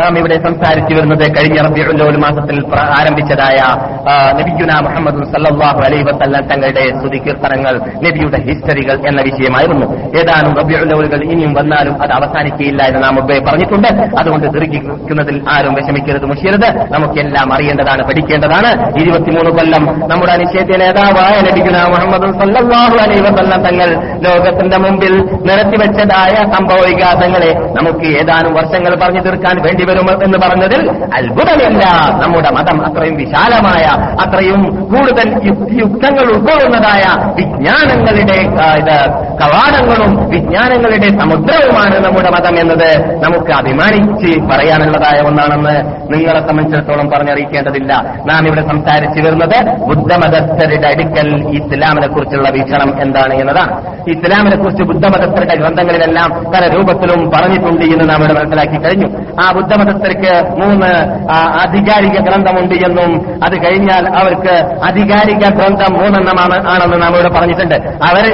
നാം 0.00 0.18
ഇവിടെ 0.18 0.36
സംസാരിച്ചു 0.42 0.94
വരുന്നത് 0.94 1.24
കഴിഞ്ഞ 1.36 1.58
റബിയുൽ 1.66 2.16
മാസത്തിൽ 2.16 2.56
ആരംഭിച്ചതായ 3.00 3.58
നബിയുന 4.38 4.80
മുഹമ്മദ് 4.80 5.20
സല്ലാഹു 5.34 5.80
അലൈഹി 5.80 6.02
വസല്ലം 6.02 6.48
തങ്ങളുടെ 6.48 6.84
സ്തുതികീർത്തനങ്ങൾ 6.98 7.74
നബിയുടെ 7.78 8.38
ഹിസ്റ്ററികൾ 8.46 8.96
എന്ന 9.08 9.20
വിഷയമായിരുന്നു. 9.20 9.86
ഏതാനും 10.20 10.54
റബിയുള്ളവലുകൾ 10.56 11.24
ഇനിയും 11.24 11.54
വന്നാലും 11.54 12.02
അത് 12.02 12.12
അവസാനിക്കുകയില്ല 12.12 12.82
എന്ന് 12.82 13.02
നാം 13.02 13.14
മുമ്പേ 13.14 13.38
പറഞ്ഞിട്ടുണ്ട്. 13.38 13.88
അതുകൊണ്ട് 14.20 14.46
ദീർഘിക്കുന്നതിൽ 14.46 15.44
ആരും 15.50 15.74
വിഷമിക്കരുത് 15.74 16.24
മുഷിയരുത്. 16.24 16.68
നമുക്കെല്ലാം 16.92 17.54
അറിയേണ്ടതാണ് 17.54 18.02
പഠിക്കേണ്ടതാണ്. 18.02 19.00
ഇരുപത്തിമൂന്ന് 19.00 19.50
കൊല്ലം 19.50 20.10
നമ്മുടെ 20.10 20.32
അനിശ്ചയത്തെ 20.32 20.78
നേതാവായ 20.78 21.40
നബിഗുന 21.40 21.78
മുഹമ്മദ് 21.94 22.40
സല്ലാഹു 22.40 22.96
അലൈഹി 23.06 23.20
വസല്ലം 23.20 23.62
തങ്ങൾ 23.62 23.88
ലോകത്തിന്റെ 24.26 24.78
മുമ്പിൽ 24.78 25.16
നിരത്തിവെച്ചതായ 25.20 26.34
സംഭവ 26.52 26.80
വികാസങ്ങളെ 26.90 27.52
നമുക്ക് 27.54 28.06
ഏതാനും 28.20 28.54
വർഷങ്ങൾ 28.54 28.94
പറഞ്ഞു 28.94 29.20
തീർക്കാൻ 29.20 29.62
വേണ്ടി 29.62 29.83
വരും 29.84 30.24
എന്ന് 30.24 30.38
പറഞ്ഞതിൽ 30.38 30.90
അത്ഭുതമില്ല. 30.90 31.84
നമ്മുടെ 32.24 32.50
മതം 32.50 32.86
അത്രയും 32.86 33.16
വിശാലമായ 33.16 33.84
അത്രയും 34.26 34.84
കൂടുതൽ 34.84 35.30
യുക്തിയുക്തങ്ങൾ 35.44 36.22
ഉൾക്കൊള്ളുന്നതായ 36.22 37.02
വിജ്ഞാനങ്ങളുടെ 37.34 38.38
കവാടങ്ങളും 39.42 40.28
വിജ്ഞാനങ്ങളുടെ 40.28 41.08
സമുദ്രവുമാണ് 41.08 42.04
നമ്മുടെ 42.04 42.30
മതം 42.30 42.58
എന്നത്. 42.60 43.20
നമുക്ക് 43.24 43.52
അഭിമാനിച്ച് 43.52 44.40
പറയാനുള്ളതായ 44.40 45.20
ഒന്നാണെന്ന് 45.20 45.76
നിങ്ങളെ 46.12 46.40
സംബന്ധിച്ചിടത്തോളം 46.48 47.10
പറഞ്ഞറിയിക്കേണ്ടതില്ല. 47.10 48.14
നാം 48.26 48.46
ഇവിടെ 48.46 48.68
സംസാരിച്ചു 48.68 49.22
വരുന്നത് 49.22 49.76
ബുദ്ധമതസ്ഥരുടെ 49.78 50.88
അടുക്കൽ 50.88 51.48
ഇസ്ലാമിനെ 51.48 52.06
കുറിച്ചുള്ള 52.06 52.50
വീക്ഷണം 52.50 53.02
എന്താണ് 53.02 53.34
എന്നതാണ്. 53.34 53.80
ഇസ്ലാമിനെ 54.10 54.56
കുറിച്ച് 54.56 54.82
ബുദ്ധമതസ്ഥരുടെ 54.82 55.54
ഗ്രന്ഥങ്ങളിലെല്ലാം 55.54 56.44
പല 56.52 56.68
രൂപത്തിലും 56.68 57.30
പറഞ്ഞിട്ടുണ്ട് 57.30 57.84
എന്ന് 57.84 58.10
നാം 58.10 58.20
ഇവിടെ 58.20 58.32
മനസ്സിലാക്കി 58.32 58.80
കഴിഞ്ഞു. 58.80 59.06
ആ 59.40 59.50
ബുദ്ധമതസ്ഥർക്ക് 59.76 60.32
മൂന്ന് 60.60 60.90
അധികാരിക 61.62 62.16
ഗ്രന്ഥമുണ്ട് 62.20 62.74
എന്നും 62.74 63.10
അത് 63.44 63.54
കഴിഞ്ഞാൽ 63.64 64.04
അവർക്ക് 64.18 64.54
അധികാരിക 64.88 65.42
ഗ്രന്ഥം 65.48 65.92
മൂന്നെണ്ണമാണ് 65.92 66.56
ആണെന്ന് 66.68 67.02
നാം 67.02 67.14
ഇവിടെ 67.14 67.30
പറഞ്ഞിട്ടുണ്ട്. 67.34 67.76
അവർ 68.08 68.24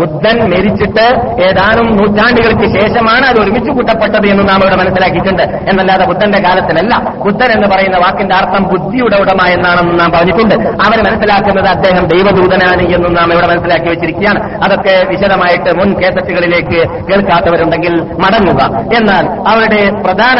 ബുദ്ധൻ 0.00 0.36
മരിച്ചിട്ട് 0.50 1.06
ഏതാനും 1.42 1.86
നൂറ്റാണ്ടുകൾക്ക് 1.96 2.66
ശേഷമാണ് 2.78 3.26
അത് 3.26 3.40
ഒരുമിച്ച് 3.40 3.70
കൂട്ടപ്പെട്ടത് 3.70 4.26
എന്ന് 4.26 4.48
നാം 4.48 4.60
ഇവിടെ 4.62 4.76
മനസ്സിലാക്കിയിട്ടുണ്ട്. 4.76 5.42
എന്നല്ലാതെ 5.42 6.06
ബുദ്ധന്റെ 6.06 6.38
കാലത്തിലല്ല. 6.38 6.94
ബുദ്ധൻ 7.24 7.50
എന്ന് 7.52 7.68
പറയുന്ന 7.68 7.96
വാക്കിന്റെ 7.96 8.34
അർത്ഥം 8.34 8.62
ബുദ്ധിയുടെ 8.62 9.16
ഉടമ 9.20 9.46
എന്നാണെന്ന് 9.48 10.00
നാം 10.00 10.10
പറഞ്ഞിട്ടുണ്ട്. 10.10 10.54
അവർ 10.54 10.98
മനസ്സിലാക്കുന്നത് 11.10 11.68
അദ്ദേഹം 11.68 12.06
ദൈവദൂതനാണ് 12.06 12.94
എന്നും 12.94 13.14
നാം 13.14 13.32
ഇവിടെ 13.32 13.46
മനസ്സിലാക്കി 13.46 13.88
വെച്ചിരിക്കുകയാണ്. 13.88 14.40
അതൊക്കെ 14.64 14.94
വിശദമായിട്ട് 15.10 15.70
മുൻ 15.78 15.88
കേസറ്റുകളിലേക്ക് 16.00 16.78
കേൾക്കാത്തവരുണ്ടെങ്കിൽ 17.08 17.94
മടങ്ങുക. 18.24 18.62
എന്നാൽ 18.98 19.24
അവരുടെ 19.52 19.82
പ്രധാന 20.04 20.38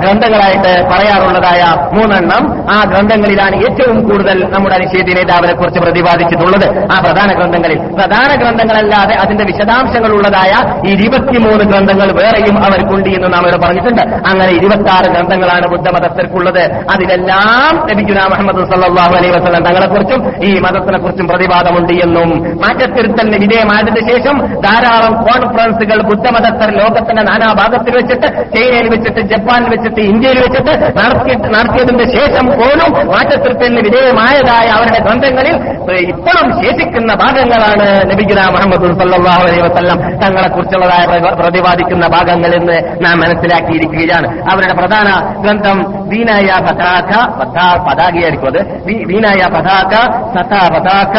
ഗ്രന്ഥങ്ങളായിട്ട് 0.00 0.72
പറയാറുള്ളതായ 0.92 1.62
മൂന്നെണ്ണം 1.96 2.70
ആ 2.72 2.84
ഗ്രന്ഥങ്ങളിലാണ് 2.84 3.56
ഏറ്റവും 3.56 4.08
കൂടുതൽ 4.08 4.44
നമ്മുടെ 4.54 4.78
നിഷേധി 4.78 5.12
നേതാവിനെ 5.14 5.52
കുറിച്ച് 5.52 5.80
പ്രതിപാദിച്ചിട്ടുള്ളത്. 5.80 6.66
ആ 6.94 6.96
പ്രധാന 7.04 7.32
ഗ്രന്ഥങ്ങളിൽ. 7.32 7.78
പ്രധാന 7.78 8.34
ഗ്രന്ഥങ്ങളല്ലാതെ 8.42 9.14
അതിന്റെ 9.14 9.44
വിശദാംശങ്ങൾ 9.44 10.12
ഉള്ളതായ 10.12 10.52
ഇരുപത്തിമൂന്ന് 10.92 11.64
ഗ്രന്ഥങ്ങൾ 11.64 12.12
വേറെയും 12.12 12.64
അവർക്കുണ്ട് 12.64 13.08
എന്ന് 13.08 13.32
നാം 13.34 13.42
ഇവിടെ 13.42 13.58
പറഞ്ഞിട്ടുണ്ട്. 13.58 14.02
അങ്ങനെ 14.02 14.52
ഇരുപത്തി 14.52 14.90
ആറ് 14.96 15.04
ഗ്രന്ഥങ്ങളാണ് 15.04 15.66
ബുദ്ധമതത്തിൽക്കുള്ളത് 15.68 16.62
അതിലെല്ലാം 16.94 17.88
ലഭിക്കുന്ന 17.90 18.26
മുഹമ്മദ് 18.26 18.64
സല്ലാഹു 18.72 19.14
അലൈഹി 19.16 19.30
വസ്ലം 19.30 19.64
തങ്ങളെക്കുറിച്ചും 19.64 20.44
ഈ 20.44 20.58
മതത്തിനെ 20.58 20.98
കുറിച്ചും 20.98 21.28
പ്രതിപാദമുണ്ട് 21.28 21.92
എന്നും 21.92 22.30
മാറ്റത്തിരുത്തലിന് 22.64 23.38
വിധേയമായതിനു 23.44 24.02
ശേഷം 24.10 24.36
ധാരാളം 24.62 25.14
കോൺഫറൻസുകൾ 25.22 26.02
ബുദ്ധമതസ്ഥർ 26.02 26.70
ലോകത്തിന്റെ 26.70 27.22
നാനാഭാഗത്തിൽ 27.22 27.96
വെച്ചിട്ട് 27.96 28.28
ചൈനയിൽ 28.56 28.88
വെച്ചിട്ട് 28.88 29.20
ജപ്പാനിൽ 29.20 29.68
വെച്ചിട്ട് 29.68 30.00
ഇന്ത്യയിൽ 30.00 30.38
വെച്ചിട്ട് 30.38 30.70
നടത്തി 30.70 31.34
നടത്തിയതിന്റെ 31.34 32.04
ശേഷം 32.04 32.46
പോലും 32.46 33.06
മാറ്റത്തിരുത്തലിന് 33.06 33.80
വിധേയമായതായ 33.80 34.68
അവരുടെ 34.68 34.98
ഗ്രന്ഥങ്ങളിൽ 34.98 35.54
ഇപ്പോഴും 35.92 36.62
ശേഷിക്കുന്ന 36.62 37.14
ഭാഗങ്ങളാണ് 37.14 38.10
നബിഗുന 38.10 38.40
മുഹമ്മദ് 38.48 38.98
സല്ലാഹു 39.00 39.42
അലൈഹി 39.42 39.60
വസ്ലം 39.60 40.00
തങ്ങളെ 40.18 40.48
കുറിച്ചുള്ളതായ 40.48 41.18
പ്ര- 41.18 41.34
പ്രതിപാദിക്കുന്ന 41.34 42.06
ഭാഗങ്ങൾ 42.06 42.54
എന്ന് 42.54 43.04
നാം 43.04 43.20
മനസ്സിലാക്കിയിരിക്കുകയാണ്. 43.20 44.50
അവരുടെ 44.50 44.74
പ്രധാന 44.74 45.36
ഗ്രന്ഥം 45.42 45.78
വീനായ 46.08 46.46
പതാക 46.60 47.10
പതാ- 47.40 47.80
പതാകയായിരിക്കും 47.88 48.46
അത്. 48.46 48.82
വീനായ 48.84 49.48
പതാക 49.50 49.94
സത 50.34 50.74
പതാക 50.74 51.16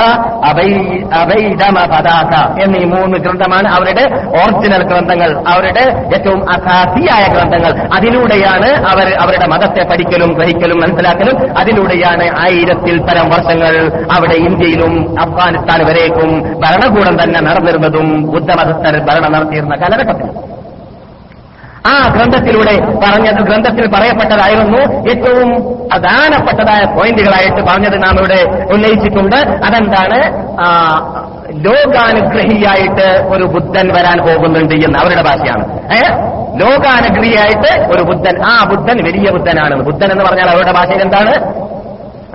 അബൈഡമ 1.15 1.85
പതാക 1.85 2.61
എന്നീ 2.63 2.85
മൂന്ന് 2.85 3.17
ഗ്രന്ഥമാണ് 3.17 3.67
അവരുടെ 3.67 4.03
ഒറിജിനൽ 4.27 4.83
ഗ്രന്ഥങ്ങൾ. 4.83 5.43
അവരുടെ 5.47 5.83
ഏറ്റവും 6.15 6.51
അസാധിയായ 6.51 7.22
ഗ്രന്ഥങ്ങൾ. 7.27 7.95
അതിലൂടെയാണ് 7.95 8.69
അവർ 8.87 9.13
അവരുടെ 9.19 9.47
മതത്തെ 9.47 9.83
പഠിക്കലും 9.83 10.33
ഗ്രഹിക്കലും 10.33 10.77
മനസ്സിലാക്കലും. 10.77 11.59
അതിലൂടെയാണ് 11.59 12.39
ആയിരത്തിൽ 12.39 12.97
പരം 12.99 13.29
വർഷങ്ങൾ 13.29 13.91
അവിടെ 14.11 14.33
ഇന്ത്യയിലും 14.33 15.19
അഫ്ഗാനിസ്ഥാൻ 15.19 15.85
വരേക്കും 15.85 16.59
ഭരണകൂടം 16.65 17.23
തന്നെ 17.23 17.39
നടന്നിരുന്നതും 17.39 18.31
ബുദ്ധമതസ്ഥർ 18.31 19.05
ഭരണം 19.05 19.31
നടത്തിയിരുന്ന 19.31 19.75
കാലഘട്ടത്തിൽ. 19.75 20.52
ആ 21.87 22.13
ഗ്രന്ഥത്തിലൂടെ 22.15 22.79
പറഞ്ഞത് 22.79 23.35
ഗ്രന്ഥത്തിൽ 23.35 23.87
പറയപ്പെട്ടതായിരുന്നു. 23.87 25.09
ഏറ്റവും 25.09 25.49
പ്രധാനപ്പെട്ടതായ 25.91 26.83
പോയിന്റുകളായിട്ട് 26.93 27.67
പറഞ്ഞത് 27.67 28.03
നാം 28.03 28.19
ഇവിടെ 28.19 28.67
ഉന്നയിച്ചിട്ടുണ്ട്. 28.73 29.35
അതെന്താണ്? 29.35 30.47
ലോകാനുഗ്രഹിയായിട്ട് 31.65 33.27
ഒരു 33.35 33.43
ബുദ്ധൻ 33.43 33.93
വരാൻ 33.93 34.17
പോകുന്നുണ്ട് 34.17 34.75
എന്ന് 34.75 34.99
അവരുടെ 34.99 35.21
ഭാഷയാണ്. 35.21 35.79
ലോകാനുഗ്രഹിയായിട്ട് 36.61 37.95
ഒരു 37.95 38.03
ബുദ്ധൻ 38.03 38.45
ആ 38.45 38.65
ബുദ്ധൻ 38.69 39.03
വലിയ 39.03 39.31
ബുദ്ധനാണ്. 39.31 39.81
ബുദ്ധൻ 39.81 40.11
എന്ന് 40.11 40.25
പറഞ്ഞാൽ 40.25 40.49
അവരുടെ 40.49 40.71
ഭാഷയിൽ 40.71 41.01
എന്താണ്? 41.01 41.53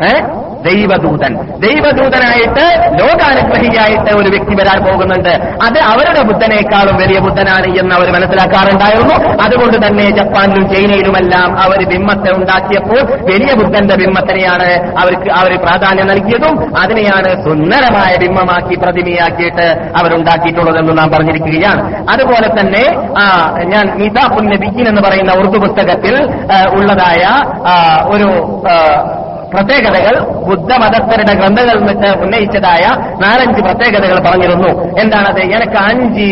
ഏ? 0.04 0.38
ദൈവദൂതൻ. 0.66 1.32
ദൈവദൂതനായിട്ട് 1.64 2.64
ലോകാനുഗ്രഹിയായിട്ട് 3.00 4.10
ഒരു 4.20 4.28
വ്യക്തി 4.28 4.54
വരാൻ 4.54 4.78
പോകുന്നുണ്ട്. 4.86 5.32
അത് 5.66 5.78
അവരുടെ 5.90 6.22
ബുദ്ധനേക്കാളും 6.22 6.96
വലിയ 6.96 7.18
ബുദ്ധനാണ് 7.18 7.68
എന്ന് 7.80 7.94
അവർ 7.94 8.08
മനസ്സിലാക്കാറുണ്ടായിരുന്നു. 8.12 9.16
അതുകൊണ്ട് 9.44 9.86
തന്നെ 9.86 10.06
ജപ്പാനിലും 10.10 10.64
ചൈനയിലുമെല്ലാം 10.74 11.48
അവർ 11.62 11.78
ബിംബത്തെ 11.88 12.30
ഉണ്ടാക്കിയപ്പോൾ 12.36 13.00
വലിയ 13.30 13.54
ബുദ്ധന്റെ 13.54 13.96
ബിംബത്തിനെയാണ് 13.96 14.68
അവർക്ക് 15.02 15.30
അവർ 15.40 15.52
പ്രാധാന്യം 15.58 16.06
നൽകിയതും 16.06 16.78
അതിനെയാണ് 16.78 17.30
സുന്ദരമായ 17.44 18.12
ബിംബമാക്കി 18.20 18.74
പ്രതിമയാക്കിയിട്ട് 18.74 19.66
അവരുണ്ടാക്കിയിട്ടുള്ളതെന്ന് 20.02 20.98
നാം 20.98 21.10
പറഞ്ഞിരിക്കുകയാണ്. 21.10 21.82
അതുപോലെ 22.10 22.48
തന്നെ 22.60 22.84
ഞാൻ 23.64 23.84
മീതാപ്പുൻ 23.98 24.44
നബിക്കിൻ 24.46 24.88
എന്ന് 24.88 25.02
പറയുന്ന 25.02 25.32
ഉറുദു 25.38 25.58
പുസ്തകത്തിൽ 25.58 26.14
ഉള്ളതായ 26.72 27.22
ഒരു 28.14 28.28
പ്രത്യേകതകൾ 29.54 30.14
ബുദ്ധമതസ്ഥരുടെ 30.48 31.34
ഗ്രന്ഥങ്ങളിൽ 31.40 31.80
നിന്ന് 31.84 32.08
ഉന്നയിച്ചതായ 32.24 32.84
നാലഞ്ച് 33.20 33.60
പ്രത്യേകതകൾ 33.62 34.18
പറഞ്ഞിരുന്നു. 34.28 34.70
എന്താണത് 35.00 35.40
എനിക്ക് 35.56 35.78
അഞ്ച് 35.82 36.28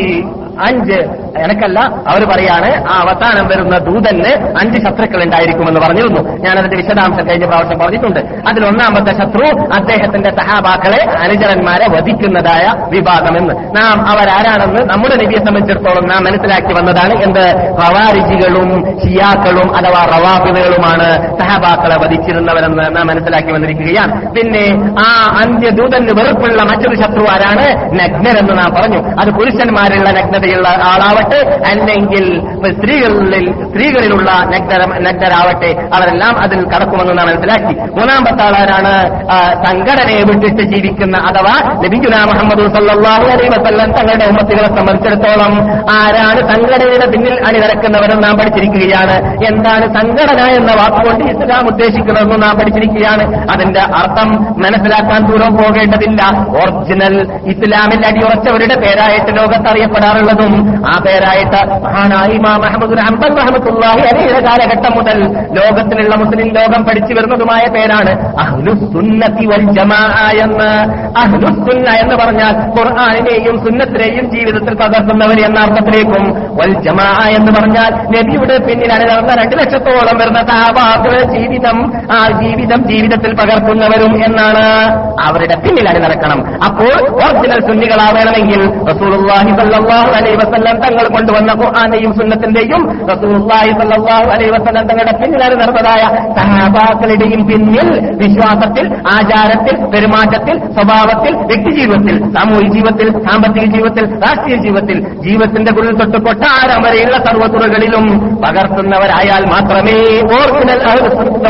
അഞ്ച് 0.60 1.26
എനക്കല്ല 1.38 1.80
അവർ 1.80 2.24
പറയാണ് 2.24 2.84
ആ 2.90 3.00
അവസാനം 3.00 3.46
വരുന്ന 3.46 3.78
ദൂതന് 3.78 4.56
അഞ്ച് 4.60 4.78
ശത്രുക്കൾ 4.78 5.22
ഉണ്ടായിരിക്കുമെന്ന് 5.22 5.80
പറഞ്ഞിരുന്നു. 5.80 6.20
ഞാൻ 6.20 6.58
അതിന്റെ 6.58 6.76
വിശദാംശം 6.76 7.28
കഴിഞ്ഞ 7.28 7.46
പ്രാവശ്യം 7.46 7.78
പറഞ്ഞിട്ടുണ്ട്. 7.78 8.20
അതിൽ 8.20 8.66
ഒന്നാമത്തെ 8.66 9.12
ശത്രു 9.12 9.62
അദ്ദേഹത്തിന്റെ 9.74 10.30
സഹാബാക്കളെ 10.30 11.18
അനുചരന്മാരെ 11.18 11.96
വധിക്കുന്നതായ 11.96 12.90
വിഭാഗമെന്ന്. 12.90 13.54
നാം 13.54 14.06
അവരാരാണെന്ന് 14.06 14.92
നമ്മുടെ 14.92 15.14
നബിയെ 15.14 15.38
സംബന്ധിച്ചിടത്തോളം 15.38 16.08
നാം 16.08 16.24
മനസ്സിലാക്കി 16.24 16.72
വന്നതാണ് 16.74 17.22
എന്ത്? 17.22 17.70
റവാരിജികളും 17.70 19.00
ഷിയാക്കളും 19.00 19.76
അഥവാ 19.76 20.04
റവാബികളുമാണ് 20.04 21.38
സഹാബാക്കളെ 21.40 21.96
വധിച്ചിരുന്നവരെന്ന് 22.04 22.96
നാം 22.96 23.06
മനസ്സിലാക്കി 23.06 23.52
വന്നിരിക്കുകയാണ്. 23.52 24.34
പിന്നെ 24.34 24.94
ആ 25.08 25.36
അന്ത്യദൂതന് 25.38 26.20
വെറുപ്പുള്ള 26.20 26.62
മറ്റൊരു 26.62 26.94
ശത്രു 26.94 27.26
ആരാണ്? 27.32 27.94
നഗ്നരെന്ന് 28.00 28.58
നാം 28.58 28.74
പറഞ്ഞു. 28.74 28.98
അത് 29.20 29.30
പുരുഷന്മാരുള്ള 29.30 30.10
നഗ്നതയുള്ള 30.46 30.68
ആളാവട്ടെ 30.68 31.40
അല്ലെങ്കിൽ 31.70 32.24
സ്ത്രീകളിൽ 32.72 33.46
സ്ത്രീകളിലുള്ള 33.68 34.30
നഗ്ന 34.52 34.72
നഗ്നരാവട്ടെ 35.06 35.70
അവരെല്ലാം 35.96 36.34
അതിൽ 36.40 36.60
കടക്കുമെന്ന് 36.64 37.18
നാം 37.18 37.26
മനസ്സിലാക്കി 37.28 37.74
മൂന്നാമത്തെ 37.98 38.42
ആളാരാണ് 38.44 38.92
സംഘടനയെ 39.66 40.22
വിട്ടിട്ട് 40.22 40.62
ജീവിക്കുന്ന 40.62 41.16
അഥവാ 41.16 41.54
ലഭിക്കുന്ന 41.84 42.16
മുഹമ്മദ് 42.32 42.62
അലൈഹി 43.32 43.50
വസല്ലം 43.56 43.90
തങ്ങളുടെ 43.92 44.26
ഉമ്മത്തികളെ 44.26 44.68
സംബന്ധിച്ചിടത്തോളം 44.78 45.52
ആരാണ് 45.92 46.40
സംഘടനയുടെ 46.52 47.06
പിന്നിൽ 47.12 47.34
അണിനിരക്കുന്നവരെന്ന് 47.48 48.24
നാം 48.26 48.36
പഠിച്ചിരിക്കുകയാണ്. 48.38 49.16
എന്താണ് 49.46 49.86
സംഘടന 49.98 50.40
എന്ന 50.58 50.72
വാക്കുകൊണ്ട് 50.80 51.24
ഇസ്ലാം 51.32 51.64
ഉദ്ദേശിക്കുന്നതെന്ന് 51.66 52.38
നാം 52.42 52.54
പഠിച്ചിരിക്കുകയാണ്. 52.58 53.24
അതിന്റെ 53.52 53.80
അർത്ഥം 53.80 54.28
മനസ്സിലാക്കാൻ 54.64 55.20
ദൂരം 55.30 55.52
പോകേണ്ടതില്ല. 55.56 56.22
ഒറിജിനൽ 56.60 57.16
ഇസ്ലാമിൽ 57.52 58.00
അടിയുറച്ചവരുടെ 58.06 58.76
പേരായിട്ട് 58.84 59.30
ലോകത്ത് 59.38 59.68
അറിയപ്പെടാറുള്ളതും 59.72 60.35
ആ 60.42 61.00
പേര് 61.00 61.16
പേരായിട്ട് 61.16 61.84
മഹാനായ 61.84 62.32
ഇമാം 62.32 62.62
കാലഘട്ടം 64.40 64.96
മുതൽ 64.96 65.18
ലോകത്തിലുള്ള 65.32 66.16
മുസ്ലിം 66.16 66.48
ലോകം 66.48 66.84
പഠിച്ചു 66.84 67.14
വരുന്നതുമായ 67.14 67.70
പേരാണ് 67.70 68.34
വൽ 69.46 69.72
എന്ന്. 70.42 70.70
എന്ന് 72.02 72.14
പറഞ്ഞാൽ 72.14 72.80
ഖുർആാനിനെയും 72.80 73.64
സുന്നത്തിനെയും 73.64 74.30
ജീവിതത്തിൽ 74.30 74.74
പകർത്തുന്നവർ 74.74 75.44
എന്ന 75.44 75.60
അർത്ഥത്തിലേക്കും. 75.60 76.24
വൽ 76.56 76.82
ജമാ 76.82 77.28
എന്ന് 77.28 77.52
പറഞ്ഞാൽ 77.52 77.90
നബിയുടെ 77.92 78.58
പിന്നിൽ 78.58 78.92
അണിനിറന്ന 78.92 79.42
രണ്ട് 79.42 79.56
ലക്ഷത്തോളം 79.56 80.18
വരുന്ന 80.18 80.40
ജീവിതം 81.22 81.92
ആ 82.12 82.40
ജീവിതം 82.42 82.88
ജീവിതത്തിൽ 82.88 83.34
പകർത്തുന്നവരും 83.34 84.24
എന്നാണ്. 84.24 84.66
അവരുടെ 85.20 85.54
പിന്നിൽ 85.54 85.88
അണിനിറക്കണം 85.88 86.64
അപ്പോൾ 86.64 87.08
ഒറിജിനൽ 87.10 87.60
സുന്നികളാവണമെങ്കിൽ 87.60 88.60
റസൂലുള്ളാഹി 88.90 89.50
അലൈഹി 90.26 90.38
വസല്ലം 90.42 90.76
തങ്ങൾ 90.84 91.06
കൊണ്ടുവന്ന 91.14 91.50
ഖുർആാനെയും 91.60 92.12
സുന്നത്തിന്റെയും 92.18 92.82
റസൂലുള്ളാഹി 93.10 93.70
സല്ലല്ലാഹു 93.80 94.28
അലൈഹി 94.34 94.52
വസല്ലം 94.56 94.84
തങ്ങളുടെ 94.90 95.14
പിന്നിൽ 95.20 95.42
നടന്നതായ 95.42 96.02
സഹാബാക്കളുടെയും 96.38 97.42
പിന്നിൽ 97.50 97.88
വിശ്വാസത്തിൽ 98.22 98.86
ആചാരത്തിൽ 99.16 99.76
പെരുമാറ്റത്തിൽ 99.92 100.56
സ്വഭാവത്തിൽ 100.76 101.32
വ്യക്തിജീവിതത്തിൽ 101.50 102.16
സാമൂഹിക 102.36 102.70
ജീവിതത്തിൽ 102.76 103.08
സാമ്പത്തിക 103.26 103.64
ജീവിതത്തിൽ 103.74 104.06
രാഷ്ട്രീയ 104.24 104.56
ജീവിതത്തിൽ 104.56 104.98
ജീവിതത്തിന്റെ 105.26 105.72
കുറിൽ 105.76 105.94
തൊട്ട് 106.00 106.18
കൊട്ടാരം 106.26 106.80
വരെയുള്ള 106.86 107.18
സർവതുറകളിലും 107.26 108.06
പകർത്തുന്നവരായാൽ 108.44 109.44
മാത്രമേ 109.54 109.96
ഓറിജിനൽ 110.36 110.82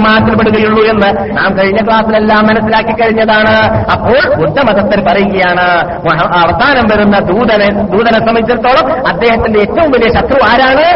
മാറ്റപ്പെടുകയുള്ളൂ 0.07 0.83
എന്ന് 0.93 1.09
നാം 1.39 1.51
കഴിഞ്ഞ 1.59 1.81
ക്ലാസ്സിലെല്ലാം 1.89 2.43
മനസ്സിലാക്കി 2.49 2.95
കഴിഞ്ഞതാണ്. 3.01 3.55
അപ്പോൾ 3.95 4.21
ബുദ്ധമതത്തിൽ 4.41 5.01
പറയുകയാണ് 5.09 5.67
അവസാനം 6.43 6.87
വരുന്ന 6.93 7.17
ദൂതനെ 7.31 7.69
ദൂതനെ 7.93 8.19
സംബന്ധിച്ചിടത്തോളം 8.19 8.65
അദ്ദേഹത്തിന്റെ 9.09 9.59
ഏറ്റവും 9.59 9.90
വലിയ 9.90 10.11
ശത്രു 10.18 10.40
ആരാണ്? 10.52 10.87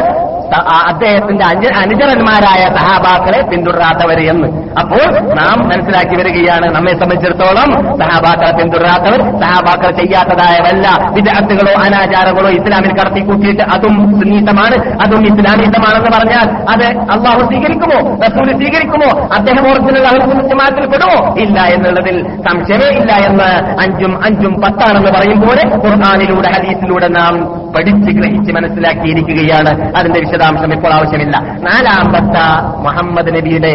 അദ്ദേഹത്തിന്റെ 0.57 1.45
അനുചരന്മാരായ 1.79 2.75
സഹാബാക്കളെ 2.77 3.43
പിന്തുടരാത്തവർ 3.43 4.21
എന്ന്. 4.31 4.49
അപ്പോൾ 4.81 5.21
നാം 5.21 5.69
മനസ്സിലാക്കി 5.69 6.17
വരികയാണ് 6.17 6.75
നമ്മെ 6.75 6.93
സംബന്ധിച്ചിടത്തോളം 6.93 7.99
സഹാബാക്കളെ 7.99 8.57
പിന്തുടരാത്തവർ 8.57 9.41
സഹാബാക്കൾ 9.41 9.91
ചെയ്യാത്തതായ 9.91 10.59
വല്ല 10.61 11.11
വിദഗ്ധകളോ 11.11 11.83
അനാചാരങ്ങളോ 11.83 12.51
ഇസ്ലാമിൽ 12.51 12.91
കടത്തി 12.91 13.21
കൂട്ടിയിട്ട് 13.21 13.63
അതും 13.63 14.21
സുന്നീതമാണ് 14.21 15.03
അതും 15.03 15.23
ഇസ്ലാമീതമാണെന്ന് 15.25 16.11
പറഞ്ഞാൽ 16.19 16.47
അത് 16.71 16.99
അള്ളാഹു 16.99 17.41
സ്വീകരിക്കുമോ? 17.41 18.17
റസൂൽ 18.17 18.51
സ്വീകരിക്കുമോ? 18.53 19.29
അദ്ദേഹം 19.35 19.71
ഓർജിനുള്ള 19.71 20.09
ജമാത്തിൽ 20.49 20.87
പെടുമോ? 20.87 21.35
ഇല്ല 21.39 21.61
എന്നുള്ളതിൽ 21.61 22.29
സംശയമേ 22.29 22.97
ഇല്ല 22.97 23.13
എന്ന് 23.13 23.81
അഞ്ചും 23.83 24.25
അഞ്ചും 24.25 24.61
പത്താണെന്ന് 24.61 25.11
പറയുമ്പോൾ 25.11 25.87
ഖുർആാനിലൂടെ 25.87 26.49
ഹദീസിലൂടെ 26.49 27.09
നാം 27.09 27.41
പഠിച്ച് 27.73 28.11
ഗ്രഹിച്ച് 28.19 28.53
മനസ്സിലാക്കിയിരിക്കുകയാണ്. 28.53 29.97
അതിന്റെ 29.97 30.21
വിശദാംശം 30.41 30.73
ഇപ്പോൾ 30.73 30.93
ആവശ്യമില്ല 30.93 31.37
നാലാമ്പത്ത 31.41 32.37
മുഹമ്മദ് 32.77 33.37
നബിയുടെ 33.37 33.73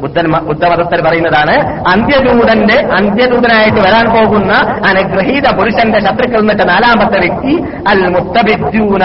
ബുദ്ധൻ 0.00 0.32
ബുദ്ധമതത്തിൽ 0.32 1.00
പറയുന്നതാണ് 1.08 1.54
അന്ത്യദൂതന്റെ 1.88 2.76
അന്ത്യദൂതനായിട്ട് 2.94 3.80
വരാൻ 3.88 4.06
പോകുന്ന 4.14 4.52
അനുഗ്രഹീത 4.88 5.56
പുരുഷന്റെ 5.58 6.00
ശത്രുക്കൾ 6.00 6.38
എന്നിട്ട് 6.38 6.68
നാലാമത്തെ 6.68 7.18
വ്യക്തി 7.18 7.54
അൽ 7.88 8.08
മുസ്തബിദ്ദൂന 8.08 9.04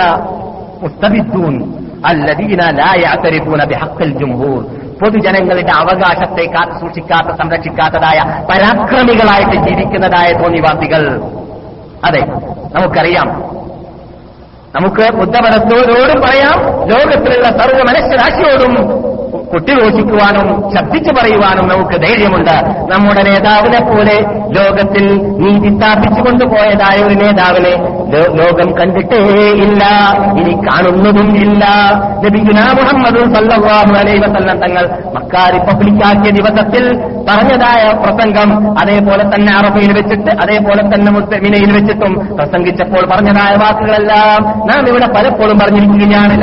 മുസ്തബിദ്ദൂൻ 0.82 1.56
അല്ലദീന 2.06 2.62
ലാ 2.70 2.94
യഅ്തരിഫൂന 2.96 3.64
ബിഹഖിൽ 3.64 4.20
ജുംഹൂർ. 4.20 4.64
പൊതുജനങ്ങളുടെ 5.02 5.72
അവകാശത്തെ 5.80 6.46
കാത്തു 6.46 6.80
സൂക്ഷിക്കാത്ത 6.80 7.38
സംരക്ഷിക്കാത്തതായ 7.38 8.20
പരാക്രമികളായിട്ട് 8.50 9.58
ജീവിക്കുന്നതായ 9.68 10.32
തോന്നിവാസികൾ. 10.44 11.04
അതെ 12.06 12.22
നമുക്കറിയാം. 12.76 13.55
നമുക്ക് 14.76 15.18
ബുദ്ധമതത്തോരോടും 15.18 16.22
പറയാം. 16.22 16.56
ലോകത്തിലുള്ള 16.88 17.48
സർവ 17.60 17.78
മനുഷ്യരാശിയോടും 17.90 18.74
കുട്ടിഘോഷിക്കുവാനും 19.54 20.48
ശബ്ദിച്ചു 20.76 21.12
പറയുവാനും 21.14 21.68
നമുക്ക് 21.68 22.02
ധൈര്യമുണ്ട്. 22.08 22.56
നമ്മുടെ 22.94 23.22
നേതാവിനെ 23.24 23.80
പോലെ 23.80 24.16
ലോകത്തിൽ 24.58 25.06
നീതി 25.44 25.70
സ്ഥാപിച്ചു 25.78 26.22
കൊണ്ടുപോയതായ 26.22 26.98
ഒരു 27.04 27.14
നേതാവിനെ 27.14 27.74
ലോകം 28.14 28.72
കണ്ടിട്ടേ 28.80 29.18
ഇല്ല. 29.52 29.84
ഇനി 30.40 30.54
കാണുന്നതും 30.54 31.38
ഇല്ല. 31.38 31.66
മുഹമ്മദ് 32.82 33.36
തങ്ങൾ 34.64 34.90
മക്ക 35.16 35.50
റിപ്പബ്ലിക്കാക്കിയ 35.54 36.32
ദിവസത്തിൽ 36.32 36.98
പറഞ്ഞതായ 37.00 37.94
പ്രസംഗം 37.94 38.80
അതേപോലെ 38.80 39.24
തന്നെ 39.24 39.54
അറബിയിൽ 39.54 39.94
വെച്ചിട്ട് 39.94 40.32
അതേപോലെ 40.32 40.82
തന്നെ 40.82 41.12
മുസ്ലിമിനയിൽ 41.12 41.72
വെച്ചിട്ടും 41.72 42.36
പ്രസംഗിച്ചപ്പോൾ 42.36 43.06
പറഞ്ഞതായ 43.16 43.56
വാക്കുകളെല്ലാം 43.56 44.60
നാം 44.68 44.88
ഇവിടെ 44.88 45.08
പലപ്പോഴും 45.08 45.60
പറഞ്ഞിരിക്കുകയാണ്. 45.60 46.36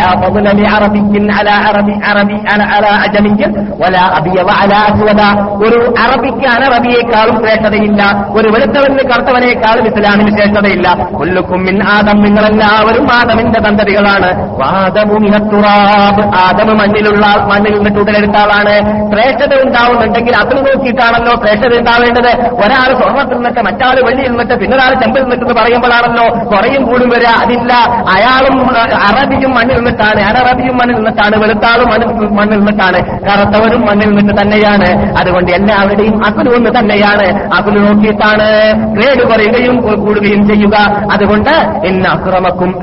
ഒരു 5.64 5.94
അറബിക്ക് 6.03 6.48
അനറബിയേക്കാളും 6.48 7.37
ശ്രേഷ്ഠതയില്ല. 7.44 8.03
ഒരു 8.31 8.48
വെളുത്തവന് 8.48 8.98
കറുത്തവനേക്കാളും 8.98 9.87
ഇസ്ലാമിന് 9.87 10.37
ശ്രേഷ്ഠതയില്ല. 10.37 10.88
മിൻ 11.57 11.83
ആദം 11.83 12.23
നിങ്ങളെല്ലാവരും 12.23 13.07
ആദമിന്റെ 13.12 13.61
സന്തതികളാണ് 13.65 14.57
ആദമ് 16.35 16.75
മണ്ണിലുള്ള 16.81 17.27
മണ്ണിൽ 17.27 17.79
നിന്ന് 17.79 18.01
ഉടലെടുത്ത 18.01 18.37
ആളാണ്. 18.37 18.75
ശ്രേഷ്ഠത 19.12 19.65
ഉണ്ടാവുന്നുണ്ടെങ്കിൽ 19.65 20.37
അതിൽ 20.37 20.57
നോക്കിയിട്ടാണല്ലോ 20.57 21.35
ശ്രേഷ്ഠത 21.35 21.79
ഉണ്ടാവേണ്ടത്. 21.79 22.31
ഒരാൾ 22.55 23.01
സ്വർണത്തിൽ 23.01 23.35
നിന്നിട്ട് 23.35 23.61
മറ്റാൾ 23.61 24.01
വെള്ളിയിൽ 24.05 24.29
നിന്നിട്ട് 24.29 24.55
പിന്നൊരാൾ 24.55 25.01
ചെമ്പിൽ 25.01 25.21
നിന്നിട്ട് 25.21 25.45
പറയുമ്പോഴാണല്ലോ 25.45 26.57
കുറയും 26.57 26.87
കൂടും 26.87 27.09
വരിക. 27.09 27.27
അതില്ല. 27.27 27.73
അയാളും 28.17 28.79
അറബിയും 28.79 29.55
മണ്ണിൽ 29.55 29.75
നിന്നിട്ടാണ്. 29.75 30.23
അനറബിയും 30.23 30.77
മണ്ണിൽ 30.77 30.95
നിന്നിട്ടാണ്. 30.95 31.43
വെളുത്താളും 31.43 31.88
മണ്ണിൽ 32.37 32.57
നിന്നിട്ടാണ്. 32.57 33.21
കറുത്തവരും 33.21 33.81
മണ്ണിൽ 33.81 34.09
നിന്നിട്ട് 34.09 34.43
തന്നെയാണ്. 34.43 35.19
അതുകൊണ്ട് 35.21 35.53
എല്ലാവരുടെയും 35.53 36.23
ഒന്ന് 36.57 36.71
തന്നെയാണ്. 36.79 37.55
അതിൽ 37.55 37.79
നോക്കിയിട്ടാണ്. 37.79 38.73
ഗ്രേഡ് 38.95 39.31
കുറയുകയും 39.31 40.01
കൂടുകയും 40.07 40.49
ചെയ്യുക. 40.49 40.77
അതുകൊണ്ട് 41.12 41.41
ഇന്ന 41.87 42.09
അക്രമക്കും 42.09 42.81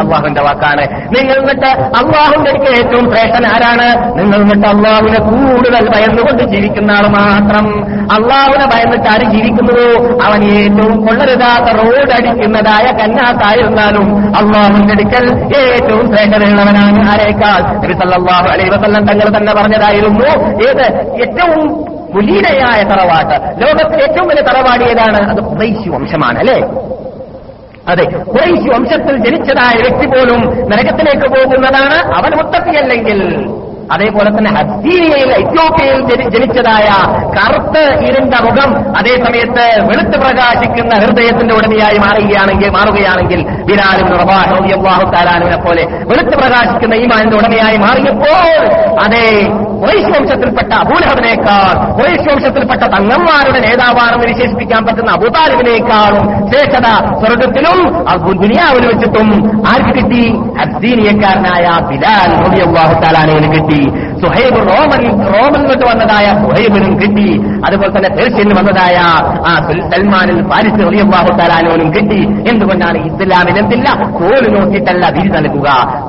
അള്ളാഹുന്റെ 0.00 0.42
വാക്കാണ്. 0.42 0.86
നിങ്ങൾ 1.16 1.34
എന്നിട്ട് 1.34 1.66
അള്ളാഹുന്റെ 1.66 2.50
അടുക്കൽ 2.50 2.76
ഏറ്റവും 2.76 3.10
ശ്രേഷ്ഠൻ 3.10 3.46
ആരാണ്? 3.46 4.18
നിങ്ങൾ 4.18 4.36
എന്നിട്ട് 4.36 4.68
അള്ളാഹുവിനെ 4.68 5.20
കൂടുതൽ 5.20 5.88
ഭയന്നുകൊണ്ട് 5.88 6.42
ജീവിക്കുന്ന 6.42 6.92
ആൾ 6.92 7.06
മാത്രം. 7.06 7.84
അള്ളാഹുവിനെ 8.12 8.66
ഭയന്നിട്ട് 8.66 9.08
ആര് 9.08 9.30
ജീവിക്കുന്നുവോ? 9.30 10.18
അവൻ 10.24 10.44
ഏറ്റവും 10.44 11.06
കൊള്ളരുതാത്ത 11.06 11.76
റോഡ് 11.76 12.12
അടിക്കുന്നതായ 12.12 12.92
കന്നാത്തായിരുന്നാലും 12.92 14.36
അള്ളാഹുവിന്റെ 14.36 14.94
അടുക്കൽ 14.94 15.38
ഏറ്റവും 15.56 16.16
ശ്രേഷ്ഠതയുള്ളവനാണ് 16.16 17.10
ആരേക്കാൾ? 17.10 17.78
വസല്ലം 18.68 19.06
തങ്ങൾ 19.06 19.38
തന്നെ 19.38 19.54
പറഞ്ഞതായിരുന്നു. 19.54 20.24
ഏത്? 20.68 21.12
ഏറ്റവും 21.22 21.95
കുലീനയായ 22.14 22.82
തറവാട്ട്. 22.82 23.36
ലോകത്തിലെ 23.62 24.02
ഏറ്റവും 24.02 24.28
വലിയ 24.28 24.42
തറവാട് 24.42 24.84
ഏതാണ്? 24.84 25.30
അത് 25.30 25.40
കുറൈശി 25.40 25.88
വംശമാണ് 25.88 26.38
അല്ലേ? 26.38 26.58
അതെ 27.88 28.04
കുറൈശി 28.04 28.68
വംശത്തിൽ 28.68 29.16
ജനിച്ചതായ 29.16 29.76
വ്യക്തി 29.82 30.06
പോലും 30.06 30.40
നരകത്തിലേക്ക് 30.70 31.26
പോകുന്നതാണ് 31.34 31.98
അവൻ 32.14 32.32
മുത്തക്കിയല്ലെങ്കിൽ 32.36 33.20
അതേപോലെ 33.90 34.30
തന്നെ 34.30 34.50
ഹസീനിയയിൽ 34.50 35.30
എത്യോപ്യയിൽ 35.32 36.00
ജനിച്ചതായ 36.30 36.88
കറുത്ത് 37.36 37.82
ഇരുണ്ട 38.08 38.34
മുഖം 38.40 38.70
അതേ 38.96 39.14
സമയത്ത് 39.24 39.66
വെളുത്ത് 39.88 40.16
പ്രകാശിക്കുന്ന 40.20 40.94
ഹൃദയത്തിന്റെ 40.94 41.54
ഉടമയായി 41.54 41.98
മാറുകയാണെങ്കിൽ 41.98 42.70
മാറുകയാണെങ്കിൽ 42.70 43.40
ബിലാലും 43.64 44.08
താലാനുവിനെ 45.12 45.56
പോലെ 45.56 45.84
വെളുത്ത് 46.08 46.36
പ്രകാശിക്കുന്ന 46.36 46.94
ഈമാനിന്റെ 46.94 47.36
ഉടമയായി 47.36 47.76
മാറിയപ്പോൾ 47.76 48.44
അതേ 49.04 49.26
കുറേശ് 49.80 50.10
വംശത്തിൽപ്പെട്ട 50.12 50.72
അബൂലഹബിനേക്കാൾ 50.74 51.72
തങ്ങന്മാരുടെ 52.92 53.60
നേതാവാണെന്ന് 53.60 54.26
വിശേഷിപ്പിക്കാൻ 54.26 54.82
പറ്റുന്ന 54.86 55.10
അബുതാലിബിനേക്കാളും 55.10 56.24
ശ്രേഷ്ഠത 56.50 56.88
സ്വർഗത്തിലും 57.20 57.78
ദുനിയാവിൽ 58.36 58.86
വെച്ചിട്ടും 58.86 59.28
ആർക്ക് 59.66 59.92
കിട്ടി? 59.98 60.22
ഹസീനിയക്കാരനായ 60.60 61.66
ബിലാൽ 61.90 62.30
റളിയല്ലാഹു 62.42 62.94
താലാനുവിന് 63.04 63.48
കിട്ടി 63.76 64.15
സുഹൈബ് 64.22 64.60
റോമൻ 64.68 65.02
റോമിൽ 65.32 65.60
നിന്നിട്ട് 65.60 65.86
വന്നതായ 65.90 66.26
സുഹൈബിനും 66.42 66.92
കിട്ടി. 67.00 67.28
അതുപോലെ 67.66 67.90
തന്നെ 67.96 68.10
പേർഷ്യയിൽ 68.16 68.52
വന്നതായ 68.58 68.96
ആ 69.50 69.52
സൽമാനിൽ 69.92 70.42
പാരിസ് 70.42 70.80
റളിയല്ലാഹു 70.86 71.30
തലാനോനും 71.40 71.88
കിട്ടി. 71.94 72.20
എന്തുകൊണ്ടാണ് 72.50 72.98
ഇസ്ലാമിൽ 73.08 73.58
എന്തില്ല? 73.58 73.88
കോൽ 74.18 74.44
നോക്കിയിട്ടല്ല 74.56 75.06
വിധി 75.16 75.28
നൽകുക. 75.28 75.68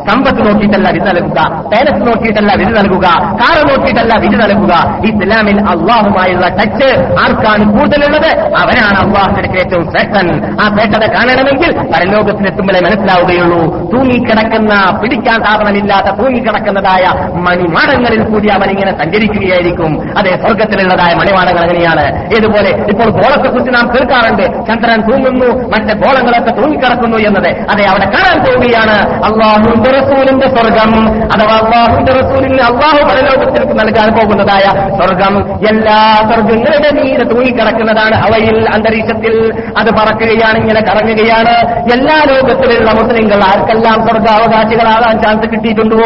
സമ്പത്ത് 0.10 0.42
നോക്കിയിട്ടല്ല 0.48 0.90
വിധി 0.90 1.06
നൽകുക. 1.10 1.40
പേരസ് 1.74 2.02
നോക്കിയിട്ടല്ല 2.08 2.54
വിധി 2.54 2.74
നൽകുക. 2.80 3.08
കാറ് 3.42 3.64
നോക്കിയിട്ടല്ല 3.70 4.14
വിധി 4.26 4.38
നൽകുക. 4.44 4.74
ഇസ്ലാമിൽ 5.10 5.60
അള്ളാഹുമായുള്ള 5.74 6.48
ടച്ച് 6.60 6.90
ആർക്കാണ് 7.24 7.66
കൂടുതലുള്ളത്? 7.78 8.30
അവനാണ് 8.62 8.98
അള്ളാഹുവിന്റെ 9.06 9.60
ഏറ്റവും 9.60 9.86
ശ്രേഷ്ഠൻ. 9.92 10.28
ആ 10.62 10.68
ശ്രേഷ്ഠത 10.76 11.06
കാണണമെങ്കിൽ 11.18 11.72
പരലോകത്തിനെത്തുമ്പോഴേ 11.94 12.82
മനസ്സിലാവുകയുള്ളൂ. 12.88 13.62
തൂങ്ങിക്കിടക്കുന്ന 13.94 14.74
പിടിക്കാൻ 15.02 15.40
സാധനമില്ലാത്ത 15.48 16.16
തൂങ്ങിക്കിടക്കുന്നതായ 16.22 17.06
മണിമാട 17.48 17.90
മണിമാടങ്ങളിൽ 17.98 18.34
കൂടി 18.34 18.48
അവൻ 18.54 18.70
ഇങ്ങനെ 18.70 18.92
സഞ്ചരിക്കുകയായിരിക്കും. 19.04 20.18
അതെ 20.18 20.30
സ്വർഗത്തിലുള്ളതായ 20.30 21.14
മണിമാടങ്ങൾ 21.14 21.62
അങ്ങനെയാണ് 21.62 22.06
ഇതുപോലെ 22.36 22.70
ഇപ്പോൾ 22.70 23.10
ഗോളത്തെ 23.10 23.50
കുറിച്ച് 23.50 23.74
നാം 23.74 23.88
കേൾക്കാറുണ്ട്. 23.88 24.44
ചന്ദ്രൻ 24.44 25.00
തൂങ്ങുന്നു 25.02 25.70
മറ്റ് 25.70 25.94
ഗോളങ്ങളൊക്കെ 25.94 26.52
തൂങ്ങിക്കിടക്കുന്നു 26.52 27.18
എന്നത്. 27.18 27.50
അതെ 27.72 27.86
അവിടെ 27.86 28.06
കാണാൻ 28.06 28.38
പോവുകയാണ്. 28.40 28.98
അള്ളാഹുന്റെ 29.24 29.92
റസൂലിന്റെ 30.00 30.48
സ്വർഗം 30.48 30.92
അഥവാ 31.34 31.56
അള്ളാഹുന്റെ 31.64 32.14
റസൂലിന് 32.14 32.62
അള്ളാഹു 32.70 33.00
പരലോകത്തിലേക്ക് 33.10 33.74
നൽകാൻ 33.74 34.10
പോകുന്നതായ 34.20 34.66
സ്വർഗം 34.98 35.34
എല്ലാ 35.70 36.00
സ്വർഗങ്ങളുടെ 36.32 36.90
നീര് 37.02 37.26
തൂങ്ങിക്കിടക്കുന്നതാണ് 37.32 38.16
അവയിൽ 38.28 38.58
അന്തരീക്ഷത്തിൽ. 38.76 39.36
അത് 39.78 39.90
പറക്കുകയാണ് 39.90 40.58
ഇങ്ങനെ 40.58 40.82
കറങ്ങുകയാണ്. 40.82 41.56
എല്ലാ 41.94 42.18
ലോകത്തിലുള്ള 42.34 42.92
മുസ്ലിങ്ങൾ 42.92 43.40
ആർക്കെല്ലാം 43.44 44.08
സ്വർഗാവകാശികളാകാൻ 44.08 45.16
ചാൻസ് 45.22 45.50
കിട്ടിയിട്ടുണ്ടോ? 45.50 45.98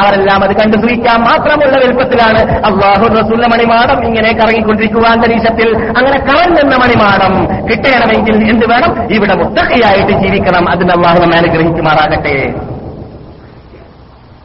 അവരെല്ലാം 0.00 0.44
അത് 0.44 0.54
കണ്ടു 0.56 0.76
സൂഹിക്കാൻ 0.76 1.18
മാത്രമുള്ള 1.38 1.84
വലുപ്പത്തിലാണ് 1.84 2.66
അള്ളാഹു 2.66 3.04
റസൂലിന്റെ 3.04 3.48
മണിമാടം 3.48 4.04
ഇങ്ങനെ 4.04 4.38
കറങ്ങിക്കൊണ്ടിരിക്കുക 4.38 5.06
അന്തരീക്ഷത്തിൽ. 5.06 5.76
അങ്ങനെ 5.76 6.18
കറങ്ങുന്ന 6.18 6.76
മണിമാടം 6.76 7.66
കിട്ടണമെങ്കിൽ 7.66 8.50
എന്ത് 8.50 8.66
വേണം? 8.70 9.14
ഇവിടെ 9.14 9.34
മുത്തക്കയായിട്ട് 9.34 10.12
ജീവിക്കണം. 10.12 10.70
അതിന് 10.70 10.90
അള്ളാഹു 10.90 11.18
നമ്മെ 11.18 11.36
അനുഗ്രഹിക്കുമാറാകട്ടെ. 11.36 12.54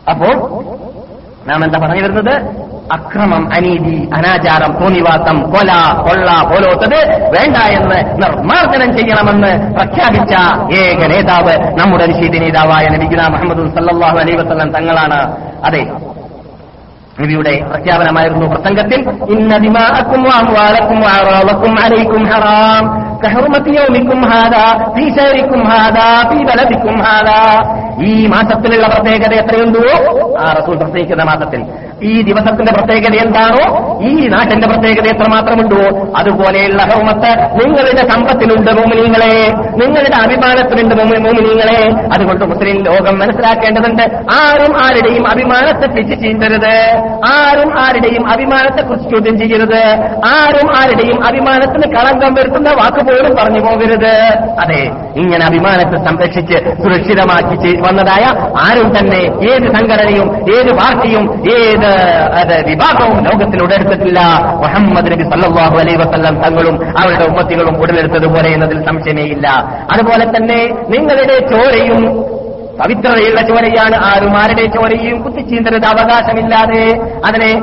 അപ്പോ 0.10 0.28
നാം 1.48 1.64
എന്താ 1.64 1.80
പറഞ്ഞു 1.80 2.04
വരുന്നത്? 2.04 2.62
അക്രമം 2.94 3.50
അനീതി 3.56 4.10
അനാചാരം 4.14 4.84
തോന്നിവാസം 4.84 5.42
കൊല 5.42 5.72
കൊള്ള 6.02 6.44
പോലോത്തത് 6.44 7.24
വേണ്ട 7.24 7.58
എന്ന് 7.58 7.96
നിർമ്മാർജനം 7.96 8.98
ചെയ്യണമെന്ന് 8.98 9.74
പ്രഖ്യാപിച്ച 9.74 10.34
ഏക 10.82 11.08
നേതാവ് 11.08 11.80
നമ്മുടെ 11.80 12.06
നിഷീദ് 12.06 12.42
നേതാവായ 12.42 12.88
നബിഗുന 12.88 13.28
മുഹമ്മദ് 13.28 13.76
സല്ലാഹു 13.76 14.18
അലൈവസം 14.18 14.72
തങ്ങളാണ്. 14.72 15.36
അതെ 15.66 16.11
നബിയുടെ 17.20 17.62
പ്രഖ്യാപനമായിരുന്നു 17.70 18.46
പ്രസംഗത്തിൽ 18.46 19.00
ഇന്ന 19.34 19.58
ദിമാഅക്കും 19.58 20.24
വഅംവാലക്കും 20.24 21.02
വഅറാളക്കും 21.02 21.84
അലൈക്കും 21.84 22.24
ഹറാം. 22.26 22.86
ഈ 28.04 28.28
മാസത്തിലുള്ള 28.28 28.88
പ്രത്യേകത 28.88 29.34
എത്രയുണ്ടോ? 29.34 29.80
ആ 30.40 30.54
റസൂൽ 30.54 30.76
പ്രത്യേകിക്കുന്ന 30.76 31.24
മാസത്തിൽ. 31.24 31.66
ഈ 32.04 32.22
ദിവസത്തിന്റെ 32.22 32.74
പ്രത്യേകത 32.74 33.14
എന്താണോ? 33.14 34.00
ഈ 34.04 34.28
നാട്ടിന്റെ 34.28 34.68
പ്രത്യേകത 34.68 35.06
എത്രമാത്രമുണ്ടോ? 35.16 36.14
അതുപോലെയുള്ള 36.18 36.84
ഹൗമത്ത് 36.84 37.44
നിങ്ങളുടെ 37.66 38.10
സമ്പത്തിലുണ്ട് 38.10 38.72
മോമിനിങ്ങളെ. 38.72 39.54
നിങ്ങളുടെ 39.56 40.22
അഭിമാനത്തിലുണ്ട് 40.24 40.96
മോമിനിങ്ങളെ. 40.96 42.08
അതുകൊണ്ട് 42.14 42.46
മുസ്ലിം 42.46 42.84
ലോകം 42.84 43.20
മനസ്സിലാക്കേണ്ടതുണ്ട്. 43.20 44.04
ആരും 44.34 44.84
ആരുടെയും 44.84 45.32
അഭിമാനത്തെ 45.32 45.88
പിച്ച് 45.88 46.22
ചീന്തരുത്. 46.22 46.98
ആരും 47.34 47.80
ആരുടെയും 47.80 48.30
അഭിമാനത്തെ 48.30 48.82
കുറിച്ച് 48.82 49.10
ചോദ്യം 49.10 49.40
ചെയ്യരുത്. 49.40 49.86
ആരും 50.26 50.72
ആരുടെയും 50.78 51.26
അഭിമാനത്തിന് 51.26 51.96
കളങ്കം 51.96 52.34
വരുത്തുന്ന 52.34 52.70
വാക്ക് 52.70 53.11
പോലും 53.12 53.34
പറഞ്ഞു 53.40 53.62
പോകരുത്. 53.68 54.14
അതെ 54.64 54.82
ഇങ്ങനെ 55.22 55.44
അഭിമാനത്തെ 55.50 55.98
സംരക്ഷിച്ച് 56.08 56.58
സുരക്ഷിതമാക്കി 56.84 57.72
വന്നതായ 57.88 58.26
ആരും 58.66 58.90
തന്നെ 58.98 59.22
ഏത് 59.52 59.68
സംഘടനയും 59.78 60.28
ഏത് 60.58 60.72
പാർട്ടിയും 60.80 61.26
ഏത് 61.58 61.90
അത് 62.42 62.56
വിഭാഗവും 62.70 63.20
ലോകത്തിൽ 63.28 63.60
ഉടലെടുത്തിട്ടില്ല 63.64 64.20
മുഹമ്മദ് 64.64 65.12
നബി 65.14 65.26
സല്ലാഹു 65.34 65.78
അലൈ 65.84 65.96
വസ്ല്ലാം 65.96 66.36
തങ്ങളും 66.44 66.76
അവരുടെ 67.02 67.26
ഉമ്മത്തികളും 67.32 67.76
ഉടലെടുത്തതുപോലെ 67.84 68.50
എന്നതിൽ 68.50 68.80
സംശയമേയില്ല 68.86 69.48
അതുപോലെ 69.94 70.28
തന്നെ 70.36 70.60
നിങ്ങളുടെ 70.90 71.38
ചോരയും 71.52 72.04
പവിത്രതയുള്ള 72.82 73.42
ചോരയാണ് 73.42 73.96
ആരുമാരുടെ 73.96 74.66
ചോരയും 74.66 75.22
കുത്തിച്ചീന്തരുത് 75.22 75.86
അവകാശമില്ലാതെ 75.86 77.02
അതിനെ 77.28 77.62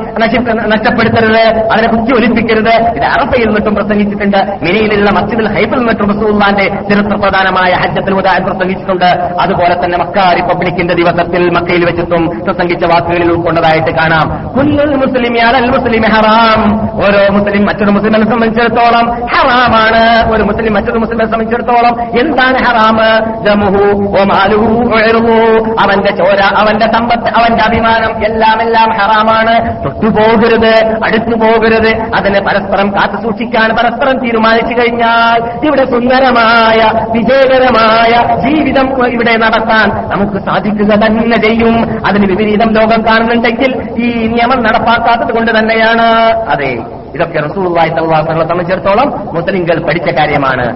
നഷ്ടപ്പെടുത്തരുത് 0.67 1.69
അതിനെ 1.73 1.89
കുത്തി 1.89 2.15
ഒലിപ്പിക്കരുത് 2.17 2.71
ഇത് 2.71 3.05
അറഫയിൽ 3.05 3.47
നിന്നിട്ടും 3.47 3.75
പ്രസംഗിച്ചിട്ടുണ്ട് 3.75 4.37
മിനിയിലുള്ള 4.37 5.11
മസ്ജിദുൽ 5.11 5.49
ഹൈബിൽ 5.49 5.79
നിന്നിട്ടും 5.79 6.09
റസൂള്ളാന്റെ 6.09 6.63
ചരിത്ര 6.63 7.17
പ്രധാനമായ 7.17 7.73
ഹജ്ജത്തിൽ 7.73 8.15
ഉദാഹരണം 8.15 8.57
പ്രസംഗിച്ചിട്ടുണ്ട്. 8.57 9.07
അതുപോലെ 9.41 9.85
തന്നെ 9.85 9.99
മക്ക 9.99 10.33
റിപ്പബ്ലിക്കിന്റെ 10.37 10.95
ദിവസത്തിൽ 10.95 11.51
മക്കയിൽ 11.51 11.85
വെച്ചിട്ടും 11.85 12.43
പ്രസംഗിച്ച 12.45 12.85
വാക്കുകളിൽ 12.85 13.33
ഉൾക്കൊണ്ടതായിട്ട് 13.33 13.91
കാണാം. 13.97 14.49
കുല്ലുൽ 14.59 14.95
മുസ്ലിം 14.95 15.29
മുസ്ലിം 15.69 16.03
ഹറാം. 16.03 16.91
ഓരോ 16.95 17.35
മുസ്ലിം 17.35 17.65
മറ്റൊരു 17.65 17.91
മുസ്ലിമിനെ 17.91 18.31
സംബന്ധിച്ചിടത്തോളം 18.31 19.07
ഹറാമാണ്. 19.09 20.33
ഒരു 20.33 20.43
മുസ്ലിം 20.43 20.75
മറ്റൊരു 20.75 20.99
മുസ്ലിമിനെ 20.99 21.31
സംബന്ധിച്ചിടത്തോളം 21.31 22.01
എന്താണ് 22.21 22.59
ഹറാം? 22.59 22.99
ജമുഹു 23.45 23.85
ഓ 24.21 24.25
മാലുഹു 24.25 25.08
ഉയരുന്നു 25.09 25.75
അവന്റെ 25.81 26.11
ചോര 26.11 26.41
അവന്റെ 26.57 26.87
സമ്പത്ത് 26.93 27.29
അവന്റെ 27.37 27.65
അഭിമാനം 27.65 28.25
എല്ലാം 28.25 28.63
എല്ലാം 28.63 28.91
ഹറാമാണ്. 28.91 29.85
തൊട്ടുപോകരുത് 29.85 31.01
അടുത്തു 31.05 31.37
പോകരുത് 31.37 31.91
അതിനെ 32.17 32.41
പരസ്പരം 32.41 32.91
കാത്തു 32.91 33.23
സൂക്ഷിക്കാൻ 33.23 33.71
പരസ്പരം 33.71 34.19
തീരുമാനിച്ചു 34.19 34.81
കഴിഞ്ഞാൽ 34.81 35.67
ഇവിടെ 35.67 35.85
സുന്ദരമായ 35.85 36.79
വിജയകരമായ 37.13 38.37
ജീവിതം 38.49 39.07
ഇവിടെ 39.07 39.37
നടത്താൻ 39.37 39.89
നമുക്ക് 39.91 40.39
സാധിക്കുക 40.47 40.95
തന്നെ 40.95 41.37
ചെയ്യും. 41.37 42.07
അതിന് 42.07 42.27
വിപരീതം 42.27 42.73
ലോകം 42.73 43.03
കാണുന്നുണ്ടെങ്കിൽ 43.03 44.03
ഈ 44.05 44.27
നിയമം 44.27 44.63
നടപ്പാക്കാത്തത് 44.63 45.35
കൊണ്ട് 45.35 45.59
തന്നെയാണ്. 45.59 46.09
അതെ. 46.49 46.79
ഇതൊക്കെ 47.15 47.39
അലൈഹി 47.39 48.07
വസല്ലം 48.07 48.49
സംബന്ധിച്ചിടത്തോളം 48.49 49.29
മുസ്ലിംകൾ 49.35 49.79
പഠിച്ച 49.87 50.11
കാര്യമാണ്. 50.11 50.67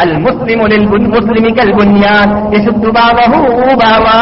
അൽ 0.00 0.12
മുസ്ലിമു 0.16 0.64
ലിൽ 0.64 0.86
മുസ്ലിമി 0.86 1.50
കൽ 1.50 1.72
ബുൻയാൻ 1.72 2.52
യശുദ്ദു 2.54 2.90
ബാബഹു 2.90 3.40
ബാവാ. 3.74 4.18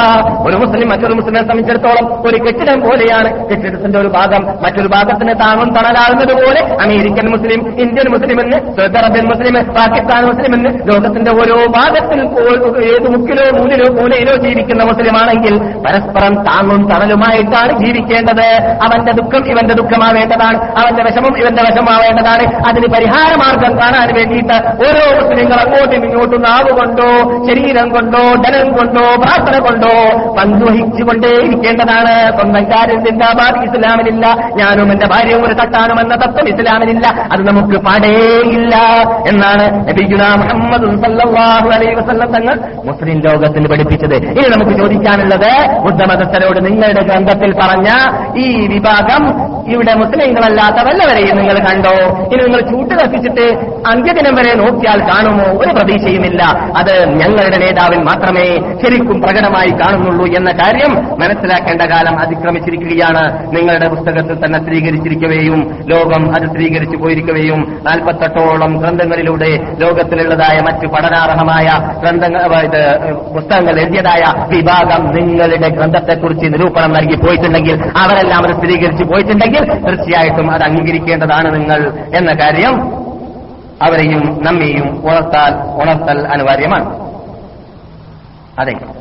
ഒരു 0.47 0.57
മുസ്ലിം 0.57 0.89
മറ്റൊരു 0.89 1.13
മുസ്ലിമിനെ 1.13 1.41
സംബന്ധിച്ചിടത്തോളം 1.41 2.29
ഒരു 2.29 2.37
കെട്ടിടം 2.37 2.81
പോലെയാണ്. 2.81 3.49
കെട്ടിടത്തിന്റെ 3.49 3.99
ഒരു 3.99 4.09
ഭാഗം 4.09 4.47
മറ്റൊരു 4.47 4.89
ഭാഗത്തിന് 4.89 5.35
താങ്ങും 5.41 5.75
തണലാകുന്നത് 5.75 6.35
പോലെ 6.35 6.61
അമേരിക്കൻ 6.83 7.31
മുസ്ലിം 7.31 7.81
ഇന്ത്യൻ 7.81 8.11
മുസ്ലിം 8.11 8.41
എന്ന് 8.41 8.59
Saudi 8.59 8.99
Arabian 8.99 9.29
Muslim 9.29 9.75
Pakistan 9.75 10.25
Muslim 10.25 10.55
എന്ന് 10.55 10.69
ലോകത്തിന്റെ 10.93 11.31
ഓരോ 11.31 11.67
ഭാഗത്തിൽ 11.71 12.21
ഏത് 12.85 13.09
മുക്കിലോ 13.17 13.59
മൂലിലോ 13.59 14.01
മൂലയിലോ 14.01 14.35
ജീവിക്കുന്ന 14.37 14.85
മുസ്ലിമാണെങ്കിൽ 14.85 15.59
പരസ്പരം 15.59 16.35
താങ്ങും 16.35 16.91
തണലുമായിട്ടാണ് 16.91 17.85
ജീവിക്കേണ്ടത്. 17.85 18.47
അവന്റെ 18.87 19.13
ദുഃഖം 19.13 19.47
ഇവന്റെ 19.49 19.75
ദുഃഖമാവേണ്ടതാണ്. 19.75 20.59
അവന്റെ 20.59 21.05
വിഷമം 21.05 21.39
ഇവന്റെ 21.49 21.63
വശമാവേണ്ടതാണ് 21.67 22.45
അതിന് 22.69 22.89
പരിഹാര 22.95 23.31
മാർഗം 23.43 23.73
കാണാൻ 23.81 24.09
വേണ്ടിയിട്ട് 24.17 24.57
ഓരോ 24.87 25.05
മുസ്ലിങ്ങൾ 25.19 25.59
അങ്ങോട്ടും 25.65 26.03
ഇങ്ങോട്ടും 26.09 26.41
നാവ് 26.43 26.73
കൊണ്ടോ 26.79 27.09
ശരീരം 27.49 27.89
കൊണ്ടോ 27.89 28.23
ധനം 28.45 28.69
കൊണ്ടോ 28.79 29.05
പ്രാർത്ഥന 29.23 29.57
കൊണ്ടോ 29.67 29.93
പങ്കുവഹിച്ചുകൊണ്ടേയിരിക്കേണ്ടതാണ്. 30.39 32.15
സ്വന്തം 32.39 32.65
കാര്യം 32.73 33.01
ചിന്താബാദ് 33.07 33.63
ഇസ്ലാമിലില്ല. 33.69 34.27
ഞാനും 34.61 34.89
എന്റെ 34.93 35.07
ഭാര്യയും 35.07 35.45
ഒരു 35.47 35.55
തട്ടാനും 35.55 36.01
എന്ന 36.01 36.15
തത്വം 36.15 36.49
ഇസ്ലാമിലില്ല. 36.49 37.07
അത് 37.33 37.43
നമുക്ക് 37.49 37.79
പാടേയില്ല 37.87 38.75
എന്നാണ് 39.31 39.65
അലൈഹി 41.79 41.95
വസല്ലം 42.01 42.29
തങ്ങൾ 42.37 42.55
മുസ്ലിം 42.89 43.19
ലോകത്തിൽ 43.27 43.67
പഠിപ്പിച്ചത്. 43.73 44.17
ഇനി 44.39 44.49
നമുക്ക് 44.55 44.75
ചോദിക്കാനുള്ളത് 44.81 45.51
ബുദ്ധമതസ്ഥരോട് 45.87 46.61
നിങ്ങളുടെ 46.67 47.03
ഗ്രന്ഥത്തിൽ 47.09 47.53
പറഞ്ഞ 47.63 47.89
ഈ 48.45 48.47
വിഭാഗം 48.75 49.23
ഇവിടെ 49.73 49.95
മുസ്ലിങ്ങളല്ലാത്ത 49.95 50.79
വല്ലവരെയും 50.89 51.38
നിങ്ങൾ 51.39 51.59
കണ്ടോ? 51.69 51.95
ഇനി 52.33 52.43
നിങ്ങൾ 52.43 52.61
ചൂട്ട് 52.61 52.95
കത്തിച്ചിട്ട് 52.95 53.47
അന്ത്യദിനം 53.91 54.35
വരെ 54.35 54.55
നോക്കിയാൽ 54.55 55.01
കാണുമോ? 55.01 55.47
ഒരു 55.61 55.73
പ്രതീക്ഷയുമില്ല. 55.73 56.43
അത് 56.77 56.95
ഞങ്ങളുടെ 57.21 57.59
നേതാവിൽ 57.65 57.99
മാത്രമേ 57.99 58.47
ശരിക്കും 58.83 59.21
പ്രകടമായി 59.21 59.73
കാണുന്നുള്ളൂ 59.81 60.27
എന്ന 60.27 60.51
കാര്യം 60.53 60.93
മനസ്സിലാക്കേണ്ട 61.21 61.83
കാലം 61.83 62.21
അതിക്രമിച്ചിരിക്കുകയാണ്. 62.21 63.25
നിങ്ങളുടെ 63.57 63.89
പുസ്തകത്തിൽ 63.89 64.45
തന്നെ 64.45 64.59
സ്ഥിരീകരിച്ചിരിക്കുകയും 64.59 65.61
ലോകം 65.87 66.35
അത് 66.35 66.47
സ്ഥിരീകരിച്ചു 66.49 66.97
പോയിരിക്കുകയും 66.97 67.61
നാൽപ്പത്തെട്ടോളം 67.87 68.79
ഗ്രന്ഥങ്ങളിലൂടെ 68.81 69.51
ലോകത്തിലുള്ളതായ 69.81 70.59
മറ്റ് 70.69 70.87
പഠനാർഹമായ 70.87 71.69
ഗ്രന്ഥങ്ങൾ 72.01 72.43
പുസ്തകങ്ങൾ 73.35 73.81
എഴുതിയതായ 73.81 74.23
വിഭാഗം 74.55 75.03
നിങ്ങളുടെ 75.17 75.69
ഗ്രന്ഥത്തെക്കുറിച്ച് 75.69 76.47
നിരൂപണം 76.47 76.93
നൽകി 76.93 77.17
പോയിട്ടുണ്ടെങ്കിൽ 77.27 77.77
അവരെല്ലാം 78.03 78.43
അത് 78.47 78.55
സ്ഥിരീകരിച്ചു 78.59 79.05
പോയിട്ടുണ്ടെങ്കിൽ 79.05 79.65
തീർച്ചയായിട്ടും 79.87 80.51
അത് 80.51 80.65
അംഗീകരിക്കേണ്ടതാണ് 81.35 81.55
നിങ്ങൾ 81.55 82.11
എന്ന 82.17 82.33
കാര്യം 82.33 82.75
അവരെയും 83.83 84.45
നമ്മെയും 84.45 85.11
ഉണർത്താൽ 85.11 85.83
ഉണർത്തൽ 85.83 86.29
അനിവാര്യമാണ്. 86.29 87.09
അതെ. 88.59 88.98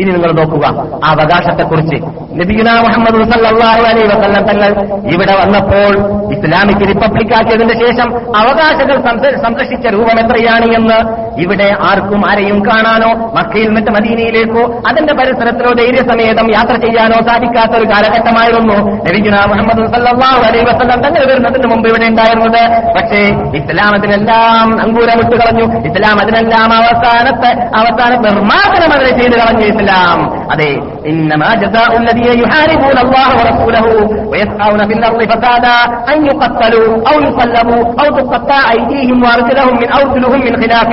ഇനി 0.00 0.10
നിങ്ങൾ 0.16 0.32
നോക്കുക. 0.38 0.66
ആ 1.04 1.10
അവകാശത്തെക്കുറിച്ച് 1.10 1.98
നബിയുന 2.40 2.70
മുഹമ്മദ് 2.86 3.18
വസല്ലം 3.20 4.42
തങ്ങൾ 4.48 4.70
ഇവിടെ 5.14 5.34
വന്നപ്പോൾ 5.42 5.92
ഇസ്ലാമിക് 6.34 6.84
റിപ്പബ്ലിക് 6.90 7.34
ആക്കിയതിന് 7.38 7.74
ശേഷം 7.84 8.08
അവകാശങ്ങൾ 8.40 8.96
സംരക്ഷിച്ച 9.44 9.86
രൂപം 9.96 10.18
എത്രയാണ് 10.22 10.66
എന്ന് 10.78 10.98
ഇവിടെ 11.44 11.68
ആർക്കും 11.90 12.22
ആരെയും 12.30 12.58
കാണാനോ 12.68 13.10
മക്കയിൽ 13.36 13.68
നിന്നിട്ട് 13.68 13.90
മദീനയിലേക്കോ 13.90 14.64
അതിന്റെ 14.90 15.12
പരിസരത്തിലോ 15.12 15.72
ധൈര്യസമേതം 15.80 16.46
യാത്ര 16.56 16.74
ചെയ്യാനോ 16.84 17.18
സാധിക്കാത്ത 17.30 17.72
ഒരു 17.80 17.88
കാലഘട്ടമായിരുന്നു 17.92 18.76
നബീന 19.06 19.40
മുഹമ്മദ് 19.52 19.88
സല്ലല്ലാഹു 19.94 20.42
അലൈഹി 20.48 20.66
വസല്ലം 20.70 21.00
തങ്ങൾ 21.06 21.22
വരുന്നതിന് 21.30 21.70
മുമ്പ് 21.72 21.88
ഇവിടെ 21.88 22.06
ഉണ്ടായിരുന്നത്. 22.12 22.62
പക്ഷേ 22.98 23.22
ഇസ്ലാം 23.60 23.92
അതിനെല്ലാം 23.98 24.66
അങ്കൂരമിട്ട് 24.84 25.36
കളഞ്ഞു 25.42 25.66
ഇസ്ലാം 25.90 26.16
അതിനെല്ലാം 26.22 26.68
അവസാനത്തെ 26.80 27.50
അവസാന 27.80 28.12
നിർമ്മാർജനം 28.26 28.92
അതിനെ 28.96 29.12
ചെയ്ത് 29.20 29.36
കളഞ്ഞു. 29.42 29.85
ഇസ്ലാം 29.85 29.85
ഇസ്ലാം 29.85 30.19
അതെ 30.53 30.71
إنما 31.05 31.49
جزاء 31.55 31.91
الذين 31.97 32.31
يحاربون 32.39 32.97
الله 32.97 33.29
ورسوله 33.31 33.85
ويسعون 34.27 34.81
في 34.87 34.93
الأرض 34.93 35.21
فسادا 35.23 35.77
أن 36.11 36.17
يقتلوا 36.25 36.89
أو 37.09 37.15
يصلبوا 37.21 37.83
أو 38.01 38.07
تقطع 38.11 38.61
أيديهم 38.71 39.17
وأرجلهم 39.23 39.73
من 39.75 39.89
أرجلهم 39.91 40.39
من 40.41 40.53
خلاف 40.55 40.89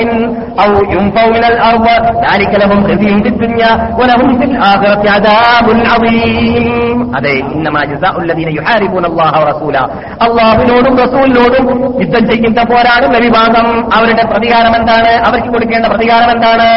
أو 0.62 0.70
ينفوا 0.94 1.28
من 1.28 1.44
الأرض 1.44 1.86
ذلك 2.26 2.52
لهم 2.62 2.78
خزي 2.84 3.10
في 3.22 3.28
الدنيا 3.28 3.70
ولهم 4.00 4.28
في 4.38 4.44
الآخرة 4.44 5.02
عذاب 5.10 5.66
عظيم 5.92 6.98
അതെ 7.18 7.34
إنما 7.54 7.80
جزاء 7.84 8.14
الذين 8.20 8.48
يحاربون 8.56 9.04
الله 9.04 9.32
ورسوله 9.40 9.82
അള്ളാഹുവിനോടും 10.26 10.94
റസൂലിനോടും 11.04 11.64
യുദ്ധം 12.02 12.24
ചെയ്യുന്ന 12.30 12.60
പോരാടുന്ന 12.70 13.16
വിഭാഗം 13.26 13.66
അവരുടെ 13.96 14.24
പ്രതികാരം 14.32 14.74
എന്താണ് 14.80 15.12
അവർക്ക് 15.28 15.50
കൊടുക്കേണ്ട 15.54 15.86
പ്രതികാരം 15.92 16.30
എന്താണ് 16.36 16.68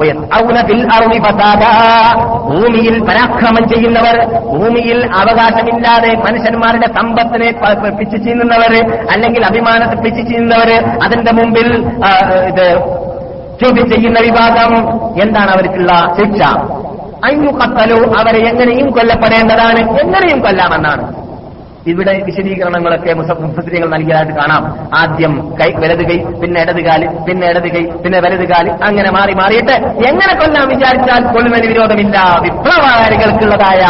ويسعون 0.00 0.56
في 0.66 0.72
الأرض 0.72 1.12
فسادا 1.24 1.55
ഭൂമിയിൽ 2.49 3.03
പരാക്രമം 3.03 3.69
ചെയ്യുന്നവർ 3.69 4.25
ഭൂമിയിൽ 4.43 5.05
അവകാശമില്ലാതെ 5.05 6.17
മനുഷ്യന്മാരുടെ 6.17 6.87
സമ്പത്തിനെ 6.87 7.51
പിച്ചു 7.99 8.17
ചെയ്യുന്നവർ 8.17 8.73
അല്ലെങ്കിൽ 9.11 9.45
അഭിമാനത്തെ 9.45 10.01
പിച്ചു 10.01 10.21
ചെയ്യുന്നവർ 10.21 10.71
അതിന്റെ 11.03 11.31
മുമ്പിൽ 11.31 11.85
ഇത് 12.47 12.65
ചോദ്യം 13.63 13.89
ചെയ്യുന്ന 13.91 14.19
വിഭാഗം 14.19 14.73
എന്താണ് 15.21 15.51
അവർക്കുള്ള 15.51 16.13
ശിക്ഷ? 16.17 16.41
അയ്യു 17.23 17.51
കത്തലു 17.51 18.13
അവരെ 18.19 18.39
എങ്ങനെയും 18.49 18.91
കൊല്ലപ്പെടേണ്ടതാണ് 18.91 19.99
എങ്ങനെയും 19.99 20.39
കൊല്ലാമെന്നാണ്. 20.39 21.16
ഇവിടെ 21.91 22.13
വിശദീകരണങ്ങളൊക്കെ 22.27 23.11
മുസ്ലിങ്ങൾ 23.19 23.89
നൽകിയതായിട്ട് 23.95 24.33
കാണാം. 24.39 24.63
ആദ്യം 25.01 25.33
കൈ 25.59 25.69
വലത് 25.83 26.03
കൈ 26.09 26.17
പിന്നെ 26.41 26.59
ഇടത് 26.65 26.81
കാൽ 26.87 27.01
പിന്നെ 27.27 27.45
ഇടത് 27.51 27.69
കൈ 27.75 27.83
പിന്നെ 28.03 28.19
വലത് 28.25 28.45
കാൽ 28.51 28.65
അങ്ങനെ 28.87 29.09
മാറി 29.17 29.33
മാറിയിട്ട് 29.41 29.75
എങ്ങനെ 30.09 30.33
കൊല്ലാൻ 30.41 30.65
വിചാരിച്ചാൽ 30.73 31.21
കൊല്ലുന്നതിന് 31.35 31.69
വിരോധമില്ല. 31.73 32.17
വിപ്ലവകാരികൾക്കുള്ളതായ 32.45 33.83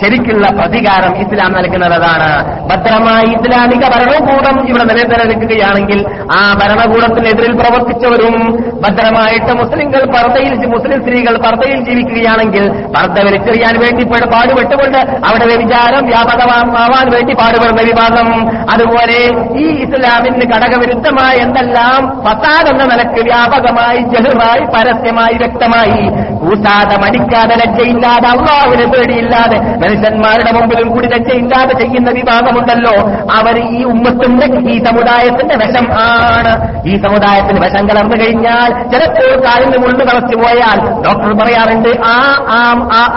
ശരിക്കുള്ള 0.00 0.46
പ്രതികാരം 0.58 1.14
ഇസ്ലാം 1.24 1.52
നൽകുന്നതാണ്. 1.58 2.30
ഭദ്രമായി 2.70 3.30
ഇസ്ലാമിക 3.36 3.84
ഭരണകൂടം 3.94 4.56
ഇവിടെ 4.70 4.84
നിലനിൽക്കുകയാണെങ്കിൽ 5.10 6.00
ആ 6.38 6.42
ഭരണകൂടത്തിനെതിരിൽ 6.60 7.54
പ്രവർത്തിച്ചവരും 7.60 8.36
ഭദ്രമായിട്ട് 8.84 9.52
മുസ്ലിങ്ങൾ 9.62 10.02
പർദ്ദയിൽ 10.14 10.54
മുസ്ലിം 10.74 10.98
സ്ത്രീകൾ 11.02 11.34
പർദ്ദയിൽ 11.46 11.80
ജീവിക്കുകയാണെങ്കിൽ 11.88 12.64
പർദ്ദ 12.96 13.18
വലിച്ചെറിയാൻ 13.26 13.74
വേണ്ടി 13.84 14.04
പാടുപെട്ടുകൊണ്ട് 14.34 15.00
അവിടെ 15.28 15.56
വിചാരം 15.62 16.04
വ്യാപകമാവാൻ 16.12 17.06
വേണ്ടി 17.14 17.34
പാടുപെടുന്ന 17.40 17.82
വിഭാഗം 17.82 18.28
അതുപോലെ 18.70 19.18
ഈ 19.60 19.66
ഇസ്ലാമിന് 19.84 20.46
ഘടകവിരുദ്ധമായ 20.54 21.34
എന്തെല്ലാം 21.36 22.02
ഫസാദ് 22.24 22.68
എന്ന 22.68 22.84
നിലയ്ക്ക് 22.84 23.22
വ്യാപകമായി 23.24 24.00
ജഹറായി 24.06 24.64
പരസ്യമായി 24.74 25.36
വ്യക്തമായി 25.36 26.02
കൂട്ടാതെ 26.48 26.96
മടിക്കാതെ 26.96 27.54
ലജ്ജയില്ലാതെ 27.54 28.28
അള്ളാവിനെ 28.28 28.86
പേടിയില്ലാതെ 28.86 29.58
മനുഷ്യന്മാരുടെ 29.58 30.52
മുമ്പിലും 30.52 30.88
കൂടി 30.88 31.06
ലജ്ജയില്ലാതെ 31.06 31.78
ചെയ്യുന്ന 31.78 32.10
വിഭാഗമുണ്ടല്ലോ. 32.10 32.94
അവർ 33.32 33.58
ഈ 33.58 33.84
ഉമ്മത്തിന്റെ 33.84 34.46
ഈ 34.72 34.84
സമുദായത്തിന്റെ 34.84 35.56
വിഷം 35.56 35.86
ആണ്. 35.92 36.52
ഈ 36.88 36.96
സമുദായത്തിന് 36.96 37.60
വിഷം 37.64 37.88
കലർന്നു 37.88 38.24
കഴിഞ്ഞാൽ 38.24 38.90
ചിലപ്പോൾ 38.92 39.44
കാലിന് 39.44 39.78
മുള്ളു 39.78 40.04
കളച്ചു 40.04 40.36
പോയാൽ 40.36 40.78
ഡോക്ടർ 41.02 41.38
പറയാറുണ്ട് 41.38 41.88
ആ 42.04 42.16
ആം 42.48 42.88
ആ- 42.92 43.14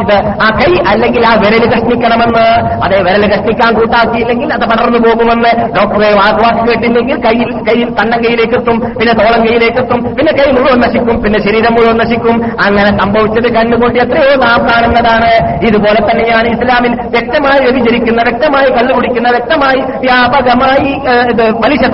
ഇത് 0.00 0.14
ആ 0.14 0.58
കൈ 0.58 0.72
അല്ലെങ്കിൽ 0.88 1.26
ആ 1.26 1.34
വിരൽ 1.34 1.66
കഷ്ണിക്കണമെന്ന്. 1.66 2.44
അതെ 2.84 3.02
വിരൽ 3.02 3.26
കഷ്ണിക്കാൻ 3.26 3.74
കൂട്ടാക്കിയില്ലെങ്കിൽ 3.74 4.54
അത് 4.54 4.60
പടർന്നു 4.60 4.98
പോകുമെന്ന് 4.98 5.50
ഡോക്ടറെ 5.68 6.14
വാക്ക് 6.14 6.44
വാക്ക് 6.44 6.68
കേട്ടില്ലെങ്കിൽ 6.68 7.16
കയ്യിൽ 7.16 7.50
കയ്യിൽ 7.62 7.90
കണ്ണൻ 7.90 8.24
കയ്യിലേക്കെത്തും 8.24 8.80
പിന്നെ 8.80 9.12
തോളം 9.12 9.46
കയ്യിലേക്കെത്തും 9.46 10.16
പിന്നെ 10.16 10.32
കൈ 10.32 10.50
മുഴുവൻ 10.52 10.80
നശിക്കും 10.80 11.22
പിന്നെ 11.22 11.42
ശരീരം 11.42 11.74
മുഴുവൻ 11.74 11.96
നശിക്കും. 11.96 12.36
അങ്ങനെ 12.68 12.98
സംഭവിച്ചത് 13.02 13.54
കണ്ണുകൊണ്ട് 13.54 13.98
എത്രയോ 13.98 14.36
നാം 14.36 14.66
കാണുന്നതാണ്. 14.68 15.58
ഇതുപോലെ 15.66 16.10
തന്നെയാണ് 16.10 16.48
ഇസ്ലാമിൽ 16.48 16.92
വ്യക്തമായി 17.00 17.60
വ്യഭിചരിക്കുന്ന 17.60 18.22
വ്യക്തമായി 18.22 18.70
കള്ളു 18.70 18.94
കുടിക്കുന്ന 18.94 19.30
വ്യക്തമായി 19.30 19.80
വ്യാപകമായി 19.80 20.92
ഇത് 21.30 21.52
പലിശ 21.52 21.88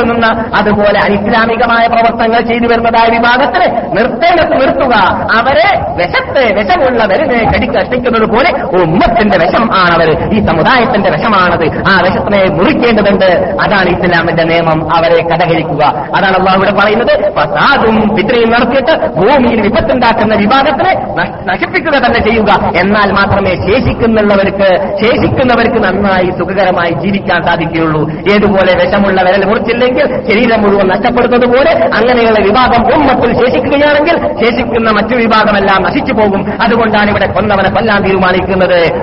അതുപോലെ 0.61 1.01
അനിസ്ലാമികമായ 1.05 1.87
പ്രവർത്തനങ്ങൾ 1.87 2.41
ചെയ്തു 2.41 2.67
വരുന്നതായ 2.67 3.09
വിഭാഗത്തിന് 3.09 3.77
നിർത്തേണ്ടത് 3.97 4.53
നിർത്തുക. 4.53 4.95
അവരെ 5.41 5.71
വിശത്തെ 5.97 6.55
വിഷമുള്ളവരെ 6.55 7.45
കടിക്കഷ്ടിക്കുന്നത് 7.45 8.27
പോലെ 8.27 8.63
ഉമ്മത്തിന്റെ 8.83 9.39
വിഷം 9.47 9.77
ആണവർ 9.77 10.35
ഈ 10.35 10.47
സമുദായത്തിന്റെ 10.47 11.11
വിഷമാണത്. 11.11 11.67
ആ 11.89 12.01
വിഷത്തിനെ 12.05 12.45
മുറിക്കേണ്ടതുണ്ട്. 12.55 13.57
അതാണ് 13.63 13.89
ഇസ്ലാമിന്റെ 13.89 14.45
നിയമം. 14.45 14.97
അവരെ 14.97 15.25
കടകഴിക്കുക 15.25 15.85
അതാണ് 16.17 16.37
അള്ളാഹു 16.37 16.59
ഇവിടെ 16.59 16.73
പറയുന്നത്. 16.73 17.33
ഫസാദും 17.39 18.17
പിത്രയും 18.17 18.51
നടത്തിയിട്ട് 18.51 19.07
ഭൂമിയിൽ 19.07 19.61
വിപത്തുണ്ടാക്കുന്ന 19.61 20.35
വിഭാഗത്തിനെ 20.35 20.54
നശ്- 20.63 21.51
നശിപ്പിക്കുക 21.53 21.99
തന്നെ 21.99 22.29
ചെയ്യുക. 22.29 22.73
എന്നാൽ 22.77 23.13
മാത്രമേ 23.13 23.55
ശേഷിക്കുന്നവർക്ക് 23.55 24.99
ശേഷിക്കുന്നവർക്ക് 25.03 25.85
നന്നായി 25.85 26.31
സുഖകരമായി 26.31 26.91
ജീവിക്കാൻ 26.91 27.43
സാധിക്കുകയുള്ളൂ. 27.43 28.11
ഏതുപോലെ 28.11 28.85
വിഷമുള്ള 28.85 29.23
വിരൽ 29.23 29.47
മുറിച്ചില്ലെങ്കിൽ 29.47 30.31
ശരീരം 30.31 30.63
മുഴുവൻ 30.63 30.89
നഷ്ടപ്പെടുന്നത് 30.89 31.47
പോലെ 31.47 31.71
അങ്ങനെയുള്ള 31.71 32.39
വിഭാഗം 32.45 32.95
ഉമ്മത്തിൽ 32.95 33.35
ശേഷിക്കുകയാണെങ്കിൽ 33.35 34.45
ശേഷിക്കുന്ന 34.45 34.91
മറ്റു 34.91 35.15
വിഭാഗമെല്ലാം 35.15 35.83
നശിച്ചു 35.83 36.13
പോകും. 36.13 36.53
അതുകൊണ്ടാണ് 36.63 37.11
ഇവിടെ 37.11 37.27
കൊന്നവനെ 37.27 37.71
കൊല്ലാൻ 37.71 38.03
തീരുമാനിക്കുന്നത്. 38.03 38.95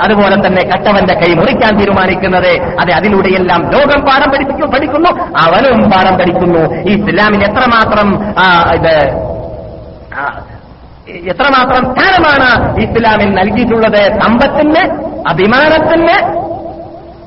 അതുപോലെ 0.00 0.46
തന്നെ 0.46 0.70
കട്ടവന്റെ 0.74 1.14
കൈ 1.14 1.34
മുറിക്കാൻ 1.34 1.78
തീരുമാനിക്കുന്നത്. 1.78 2.62
അതെ 2.80 2.94
അതിലൂടെയെല്ലാം 2.94 3.70
ലോകം 3.72 4.00
പാഠം 4.00 4.30
പഠിപ്പിക്കും 4.30 4.70
പഠിക്കുന്നു 4.70 5.10
അവനും 5.22 5.90
പാഠം 5.90 6.18
പഠിക്കുന്നു. 6.18 6.74
ഈ 6.74 6.96
ഇസ്ലാമിന് 6.96 7.44
എത്രമാത്രം 7.44 8.24
ഇത് 8.74 9.35
എത്രമാത്രം 11.30 11.84
സ്ഥാനമാണ് 11.90 12.48
ഇസ്ലാമിൽ 12.80 13.34
നൽകിയിട്ടുള്ളത് 13.34 14.02
സമ്പത്തിന് 14.22 14.82
അഭിമാനത്തിന് 15.28 16.16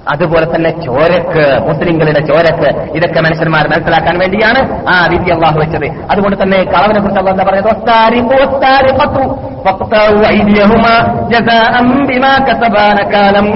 അതുപോലെ 0.07 0.45
തന്നെ 0.45 0.69
ചോരക്ക് 0.85 1.43
മുസ്ലിങ്ങളുടെ 1.67 2.19
ചോരക്ക് 2.19 2.67
ഇതൊക്കെ 2.95 3.19
മനുഷ്യന്മാർ 3.21 3.67
മനസ്സിലാക്കാൻ 3.67 4.17
വേണ്ടിയാണ് 4.17 4.59
ആ 4.87 5.07
വിധി 5.07 5.31
അള്ളാഹു 5.31 5.57
വെച്ചത്. 5.59 5.85
അതുകൊണ്ട് 6.11 6.43
തന്നെ 6.43 6.63
കളവിനെ 6.65 6.99
കുറിച്ച് 6.99 7.19
അള്ളാഹ് 7.19 7.35
എന്താ 7.35 7.43
പറയുന്നത് 7.43 7.71
"വസ്താരിഖു 7.73 8.33
വസ്താരിഖത്തു 8.43 9.23
ഫഖ്തഉ 9.65 10.15
ഐദിയഹുമാ 10.31 10.93
ജസാഅൻ 11.31 12.05
ബിമാ 12.07 12.33
കസബാ 12.47 12.87
നകാലം 12.99 13.47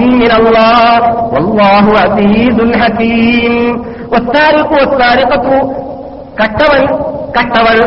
വല്ലാഹു 1.34 1.92
അസീസുൻ 2.04 2.72
ഹകീം. 2.82 3.56
വസ്താരിഖു 4.12 4.74
വസ്താരിഖത്തു 4.82 5.58
കട്ടവൻ 6.40 6.84
കട്ടവൾ 7.38 7.78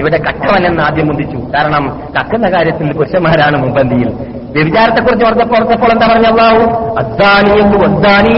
ഇവിടെ 0.00 0.18
കട്ടവൻ 0.26 0.62
എന്ന് 0.66 0.82
ആദ്യം 0.82 1.06
മുന്തിച്ചു. 1.06 1.38
കാരണം 1.54 1.84
കക്കുന്ന 2.16 2.46
കാര്യത്തിൽ 2.54 2.92
പുരുഷന്മാരാണ് 2.98 3.56
മുമ്പന്തിയിൽ 3.64 4.08
വ്യഭിചാരത്തെക്കുറിച്ച് 4.56 5.24
ഓർത്തപ്പോൾ 5.26 5.58
ഓർത്തപ്പോൾ 5.60 5.90
എന്താ 5.92 6.06
പറഞ്ഞ 6.06 6.30
വ്യവിചരിച്ചവൻ 6.36 6.58
അദ്ദാനി 7.00 8.34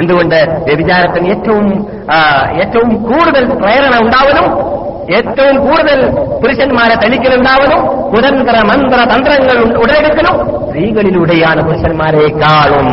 എന്തുകൊണ്ട്? 0.00 0.38
വ്യഭിചാരത്തിന് 0.66 1.26
ഏറ്റവും 1.34 1.66
ഏറ്റവും 2.62 2.88
കൂടുതൽ 3.10 3.44
പ്രേരണ 3.62 3.94
ഉണ്ടാവലും 4.04 4.46
ഏറ്റവും 5.18 5.56
കൂടുതൽ 5.66 5.98
പുരുഷന്മാരെ 6.42 6.94
തനിക്കലുണ്ടാവലും 6.94 7.80
കുതന്ത്ര 8.12 8.56
മന്ത്ര 8.70 9.00
തന്ത്രങ്ങൾ 9.12 9.56
ഉടലെടുക്കലും 9.82 10.36
സ്ത്രീകളിലൂടെയാണ് 10.66 11.62
പുരുഷന്മാരെക്കാളും 11.62 12.88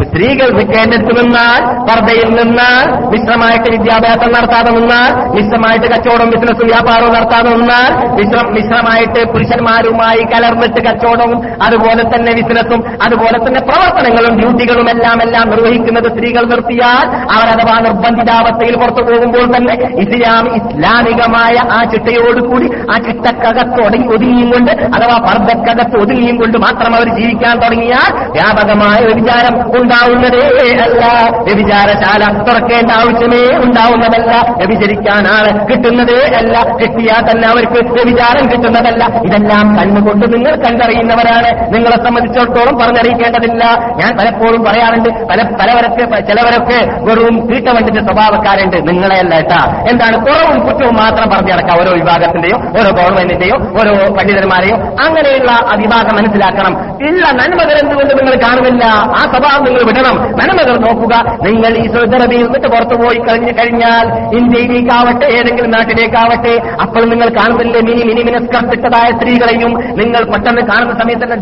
സ്ത്രീകൾ 0.00 0.48
നിൽക്കേണ്ടടുത്ത് 0.50 1.12
നിന്നാൽ 1.18 1.60
പർദ്ദയിൽ 1.88 2.28
നിന്നാൽ 2.34 2.86
മിശ്രമായിട്ട് 3.12 3.68
വിദ്യാഭ്യാസം 3.70 4.30
നടത്താതെ 4.32 4.70
നിന്നാൽ 4.70 5.10
മിശ്രമായിട്ട് 5.34 5.86
കച്ചവടം 5.86 6.28
ബിസിനസ് 6.30 6.64
വ്യാപാരവും 6.64 7.12
നടത്താതെ 7.14 7.50
നിന്നാൽ 7.50 7.90
മിശ്രം 8.18 8.48
മിശ്രമായിട്ട് 8.54 9.20
പുരുഷന്മാരുമായി 9.32 10.22
കലർന്നിട്ട് 10.32 10.80
കച്ചവടവും 10.88 11.38
അതുപോലെ 11.62 12.04
തന്നെ 12.14 12.32
ബിസിനസ്സും 12.32 12.82
അതുപോലെ 13.02 13.38
തന്നെ 13.38 13.62
പ്രവർത്തനങ്ങളും 13.62 14.34
ഡ്യൂട്ടികളും 14.40 14.88
എല്ലാം 14.90 15.20
എല്ലാം 15.22 15.46
നിർവഹിക്കുന്നത് 15.50 16.08
സ്ത്രീകൾ 16.08 16.44
നിർത്തിയാൽ 16.44 17.06
അവർ 17.32 17.46
അഥവാ 17.54 17.76
നിർബന്ധിതാവസ്ഥയിൽ 17.80 18.76
പുറത്തു 18.76 19.02
പോകുമ്പോൾ 19.02 19.46
തന്നെ 19.56 19.74
ഇസ്ലാം 20.02 20.46
ഇസ്ലാമികമായ 20.56 21.56
ആ 21.70 21.80
ചിട്ടയോടുകൂടി 21.84 22.68
ആ 22.90 22.98
ചിട്ടക്കകത്ത് 22.98 23.80
ഒതുങ്ങി 23.84 24.08
ഒതുങ്ങിയും 24.14 24.50
കൊണ്ട് 24.52 24.72
അഥവാ 24.96 25.16
പർദ്ദക്കകത്ത് 25.26 25.96
ഒതുങ്ങിയും 25.96 26.36
കൊണ്ട് 26.36 26.56
മാത്രം 26.58 26.92
അവർ 26.94 27.08
ജീവിക്കാൻ 27.16 27.54
തുടങ്ങിയാൽ 27.58 28.10
വ്യാപകമായ 28.32 29.00
വ്യഭിചാരം 29.04 29.54
ഉണ്ടാവുന്നതേ 29.84 30.76
അല്ല. 30.82 31.28
വ്യഭിചാരശാല 31.38 32.42
തുറക്കേണ്ട 32.42 32.90
ആവശ്യമേ 32.90 33.56
ഉണ്ടാവുന്നതല്ല. 33.56 34.54
വ്യഭിചരിക്കാൻ 34.56 35.26
ആൾ 35.28 35.66
കിട്ടുന്നതേ 35.66 36.36
അല്ല. 36.36 36.76
കിട്ടിയാൽ 36.76 37.30
തന്നെ 37.30 37.48
അവർക്ക് 37.48 37.72
വ്യഭിചാരം 37.72 38.52
കിട്ടുന്നതല്ല. 38.52 39.04
ഇതെല്ലാം 39.04 39.76
കണ്ണുകൊണ്ട് 39.76 40.32
നിങ്ങൾ 40.32 40.56
കണ്ടറിയുന്നവരാണ്. 40.56 41.74
നിങ്ങളെ 41.74 41.96
സംബന്ധിച്ചിടത്തോളം 41.96 42.78
പറഞ്ഞറിയിക്കേണ്ടതില്ല. 42.78 43.64
ഞാൻ 43.96 44.16
പലപ്പോഴും 44.16 44.64
പറയാറുണ്ട് 44.64 45.08
പല 45.08 45.42
പലവരൊക്കെ 45.42 46.20
ചിലവരൊക്കെ 46.20 47.00
വെറും 47.00 47.46
തീട്ടവണ്ടിന്റെ 47.46 48.00
സ്വഭാവക്കാരുണ്ട്. 48.00 48.76
നിങ്ങളെയല്ല 48.88 49.34
കേട്ടാ. 49.34 49.86
എന്താണ്? 49.90 50.16
കുറവും 50.16 50.66
കുറ്റവും 50.66 50.94
മാത്രം 50.94 51.30
പറഞ്ഞു 51.30 51.52
നടക്കാം 51.52 51.80
ഓരോ 51.80 51.92
വിഭാഗത്തിന്റെയോ 51.92 52.56
ഓരോ 52.80 52.90
ഗവൺമെന്റിന്റെയോ 52.90 53.56
ഓരോ 53.56 54.14
പണ്ഡിതന്മാരെയോ. 54.14 54.76
അങ്ങനെയുള്ള 54.76 55.52
വിഭാഗം 55.76 56.16
മനസ്സിലാക്കണം. 56.16 56.98
ഇല്ല 57.06 57.30
നന്മകൾ 57.30 57.78
എന്തുകൊണ്ട് 57.82 58.18
നിങ്ങൾ 58.18 58.34
കാണുന്നില്ല? 58.34 58.84
ആ 58.86 59.22
സ്വഭാവം 59.32 59.64
നിങ്ങൾ 59.74 59.86
വിടണം. 59.90 60.16
നന്മകൾ 60.38 60.76
നോക്കുക. 60.86 61.14
നിങ്ങൾ 61.50 61.72
ഈ 61.76 61.86
സൗദി 61.86 62.36
നിന്നിട്ട് 62.36 62.68
പുറത്തു 62.68 62.94
പോയി 62.94 63.18
കഴിഞ്ഞു 63.18 63.52
കഴിഞ്ഞാൽ 63.52 64.06
ഇന്ത്യയിലേക്കാവട്ടെ 64.36 65.26
ഏതെങ്കിലും 65.26 65.70
നാട്ടിലേക്കാവട്ടെ 65.70 66.54
അപ്പോൾ 66.82 67.04
നിങ്ങൾ 67.04 67.28
കാണുന്നില്ലേ 67.28 67.80
മിനി 67.80 68.02
മിനി 68.02 68.22
മിനസ്കർത്തിട്ടതായ 68.22 69.10
സ്ത്രീകളെയും 69.10 69.72
നിങ്ങൾ 69.98 70.22
പെട്ടെന്ന് 70.24 70.62
കാണുന്ന 70.62 70.92
സമയത്ത് 71.00 71.22
തന്നെ 71.22 71.36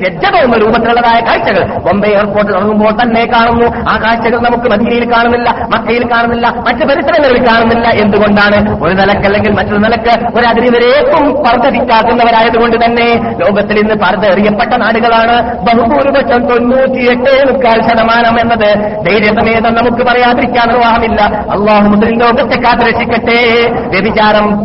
രൂപത്തിലുള്ളതായ 0.58 1.20
കാഴ്ചകൾ 1.20 1.64
ബോംബെ 1.78 2.08
എയർപോർട്ടിൽ 2.08 2.54
ഇറങ്ങുമ്പോൾ 2.56 2.92
തന്നെ 3.02 3.24
കാണുന്നു. 3.34 3.66
ആ 3.90 3.96
കാഴ്ചകൾ 4.04 4.38
നമുക്ക് 4.38 4.70
മദീനയിൽ 4.70 5.12
കാണുന്നില്ല 5.12 5.50
മക്കയിൽ 5.74 6.10
കാണുന്നില്ല 6.12 6.48
മറ്റ് 6.68 6.84
പരിസരങ്ങളിൽ 6.84 7.48
കാണുന്നില്ല. 7.48 7.88
എന്തുകൊണ്ടാണ്? 7.88 8.58
ഒരു 8.84 8.94
നിലയ്ക്ക് 8.94 9.26
അല്ലെങ്കിൽ 9.26 9.52
മറ്റൊരു 9.52 9.78
നിലയ്ക്ക് 9.78 10.38
ഒരു 10.38 10.46
അതിരിവരേക്കും 10.46 11.24
പർദ്ദ 11.44 11.68
തന്നെ 12.84 13.08
ലോകത്തിൽ 13.40 13.78
ഇന്ന് 13.78 13.94
പർദ്ധ 13.94 14.26
എറിയപ്പെട്ട 14.26 14.74
നാടുകളാണ്. 14.74 15.36
ബഹുഭൂരിപക്ഷം 15.66 16.40
തൊണ്ണൂറ്റിയെട്ട് 16.48 17.52
മുക്കാൽ 17.52 17.78
ശതമാനം 17.88 18.21
എന്നത് 18.28 18.68
ധൈര്യസമേതം 19.06 19.74
നമുക്ക് 19.74 20.02
പറയാതിരിക്കാൻ 20.02 20.68
നിർവാഹമില്ല. 20.68 21.22
അള്ളാഹു 21.24 21.88
മുസ്ലിം 21.88 22.18
ലോകത്തെ 22.18 22.60
കാത്തുരക്ഷിക്കട്ടെ. 22.60 23.38
വ്യഭിചാരം 23.86 24.64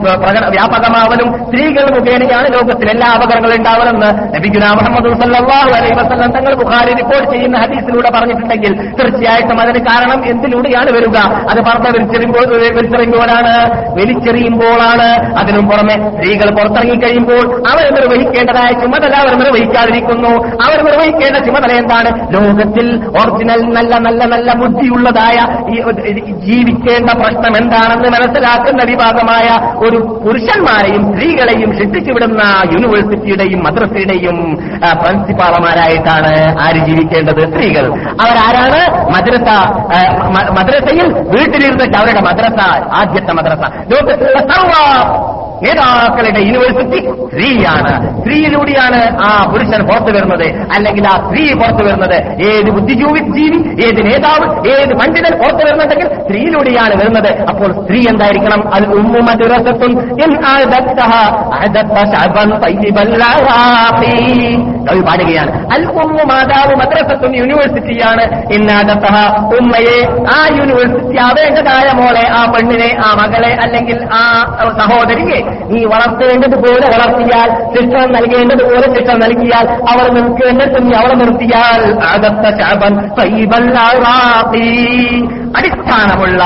വ്യാപകമാവലും 0.49 1.45
സ്ത്രീകൾ 1.45 1.99
മുഖേനയാണ് 1.99 2.53
ലോകത്തിൽ 2.53 2.89
എല്ലാ 2.89 3.11
അപകടങ്ങളും 3.13 3.55
ഉണ്ടാവണമെന്ന് 3.55 4.35
നബിഗുല 4.35 4.65
മുഹമ്മദ് 4.65 5.21
സല്ലല്ലാഹു 5.21 5.69
അലൈഹി 5.69 5.93
വസല്ലം 5.93 6.31
തങ്ങൾ 6.31 6.53
ബുഖാരി 6.53 6.93
റിപ്പോർട്ട് 6.93 7.31
ചെയ്യുന്ന 7.31 7.57
ഹദീസിലൂടെ 7.57 8.11
പറഞ്ഞിട്ടുണ്ടെങ്കിൽ 8.11 8.91
തീർച്ചയായിട്ടും 8.91 9.61
അതിന് 9.61 9.85
കാരണം 9.85 10.25
എന്തിലൂടെയാണ് 10.25 10.91
വരിക? 10.91 11.17
അത് 11.51 11.57
പറഞ്ഞ 11.57 11.87
വലിച്ചെറിയുമ്പോൾ 11.87 12.57
വലിച്ചെറിയുമ്പോഴാണ് 12.57 13.53
വലിച്ചെറിയുമ്പോഴാണ്. 13.93 15.37
അതിനും 15.39 15.69
പുറമെ 15.69 16.11
സ്ത്രീകൾ 16.15 16.49
പുറത്തിറങ്ങി 16.49 16.95
കഴിയുമ്പോൾ 16.95 17.67
അവർ 17.67 17.93
നിർവഹിക്കേണ്ടതായ 17.93 18.71
ചുമതല 18.81 19.13
അവർ 19.15 19.39
നിർവഹിക്കാതിരിക്കുന്നു. 19.39 20.29
അവർ 20.65 20.83
നിർവഹിക്കേണ്ട 20.83 21.45
ചുമതല 21.45 21.77
എന്താണ്? 21.77 22.09
ലോകത്തിൽ 22.33 22.87
ഒറിജിനൽ 23.07 23.46
നല്ല 23.49 23.93
നല്ല 24.07 24.23
നല്ല 24.33 24.49
ബുദ്ധിയുള്ളതായ 24.61 25.37
ജീവിക്കേണ്ട 26.47 27.09
പ്രശ്നം 27.21 27.53
എന്താണെന്ന് 27.61 28.09
മനസ്സിലാക്കുന്ന 28.15 28.81
വിഭാഗമായ 28.91 29.47
ഒരു 29.85 29.99
പുരുഷന്മാരെയും 30.25 31.03
സ്ത്രീകളെയും 31.09 31.71
ശിക്ഷിച്ചുവിടുന്ന 31.79 32.41
യൂണിവേഴ്സിറ്റിയുടെയും 32.73 33.61
മദ്രസയുടെയും 33.67 34.37
പ്രിൻസിപ്പാളമാരായിട്ടാണ് 35.01 36.33
ആര് 36.65 36.79
ജീവിക്കേണ്ടത്? 36.87 37.41
സ്ത്രീകൾ. 37.51 37.85
അവരാരാണ്? 38.23 38.81
മദ്രസ 39.15 39.49
മദ്രസയിൽ 40.59 41.07
വീട്ടിലിരുന്നിട്ട് 41.35 41.97
അവരുടെ 41.97 42.23
മദ്രസ 42.29 42.59
ആദ്യത്തെ 42.99 43.33
മദ്രസ. 43.33 43.63
ലോകത്തിലുള്ള 43.93 44.39
സർവ 44.51 44.73
നേതാക്കളുടെ 45.63 46.41
യൂണിവേഴ്സിറ്റി 46.47 46.99
സ്ത്രീയാണ് 47.29 47.93
സ്ത്രീയിലൂടെയാണ് 48.19 48.99
ആ 49.27 49.29
പുരുഷൻ 49.51 49.81
പുറത്തു 49.89 50.11
വരുന്നത്. 50.17 50.47
അല്ലെങ്കിൽ 50.75 51.07
ആ 51.07 51.15
സ്ത്രീ 51.25 51.43
പുറത്തു 51.61 51.83
വരുന്നത്. 51.87 52.17
ഏത് 52.49 52.69
ബുദ്ധിജീവി 52.77 53.21
ജീവി 53.35 53.59
ഏത് 53.87 54.01
നേതാവ് 54.07 54.47
ഏത് 54.73 54.93
പണ്ഡിതൻ 54.99 55.33
പുറത്തു 55.41 55.63
വരുന്നുണ്ടെങ്കിൽ 55.65 56.07
സ്ത്രീയിലൂടെയാണ് 56.23 56.95
വരുന്നത്. 57.01 57.29
അപ്പോൾ 57.51 57.69
സ്ത്രീ 57.81 57.99
എന്തായിരിക്കണം? 58.11 58.61
അത് 58.75 58.85
ഉമ്മു 58.99 59.21
മദ്രസത്തും 59.29 59.93
ഇൻ 60.23 60.31
അഅദത്തഹ 60.53 61.13
അഅദത്ത 61.57 61.97
ശഅബൻ 62.13 62.49
തയ്യിബൽ 62.65 63.11
ലറാഖി. 63.23 64.15
കവി 64.89 65.01
പാടുകയാണ്. 65.07 65.51
അൽ 65.75 65.83
ഉമ്മു 66.03 66.23
മാതാവ് 66.31 66.73
മദ്രസത്തും 66.81 67.31
യൂണിവേഴ്സിറ്റിയാണ് 67.41 68.23
ഇന്നാദത്തഹ 68.57 69.15
ഉമ്മയെ 69.57 69.97
ആ 70.35 70.39
യൂണിവേഴ്സിറ്റി 70.57 71.17
ആവേണ്ടതായ 71.27 71.87
മോളെ 72.01 72.25
ആ 72.39 72.41
പെണ്ണിനെ 72.53 72.89
ആ 73.05 73.09
മകളെ 73.21 73.51
അല്ലെങ്കിൽ 73.65 73.97
ആ 74.19 74.23
സഹോദരിയെ 74.81 75.39
നീ 75.49 75.85
വളർത്തേണ്ടതുപോലെ 75.85 76.87
വളർത്തിയാൽ 76.87 77.73
ശിക്ഷണം 77.75 78.13
നൽകേണ്ടതുപോലെ 78.13 78.99
ശിക്ഷണം 78.99 79.19
നൽകിയാൽ 79.19 79.67
അവർ 79.67 80.13
നിൽക്കേണ്ടത് 80.13 80.85
നീ 80.85 80.97
അവളെ 80.97 81.15
നിർത്തിയാൽ 81.15 81.99
അകത്ത 82.03 82.61
ശാപൻ 82.61 83.07
അടിസ്ഥാനമുള്ള 85.57 86.43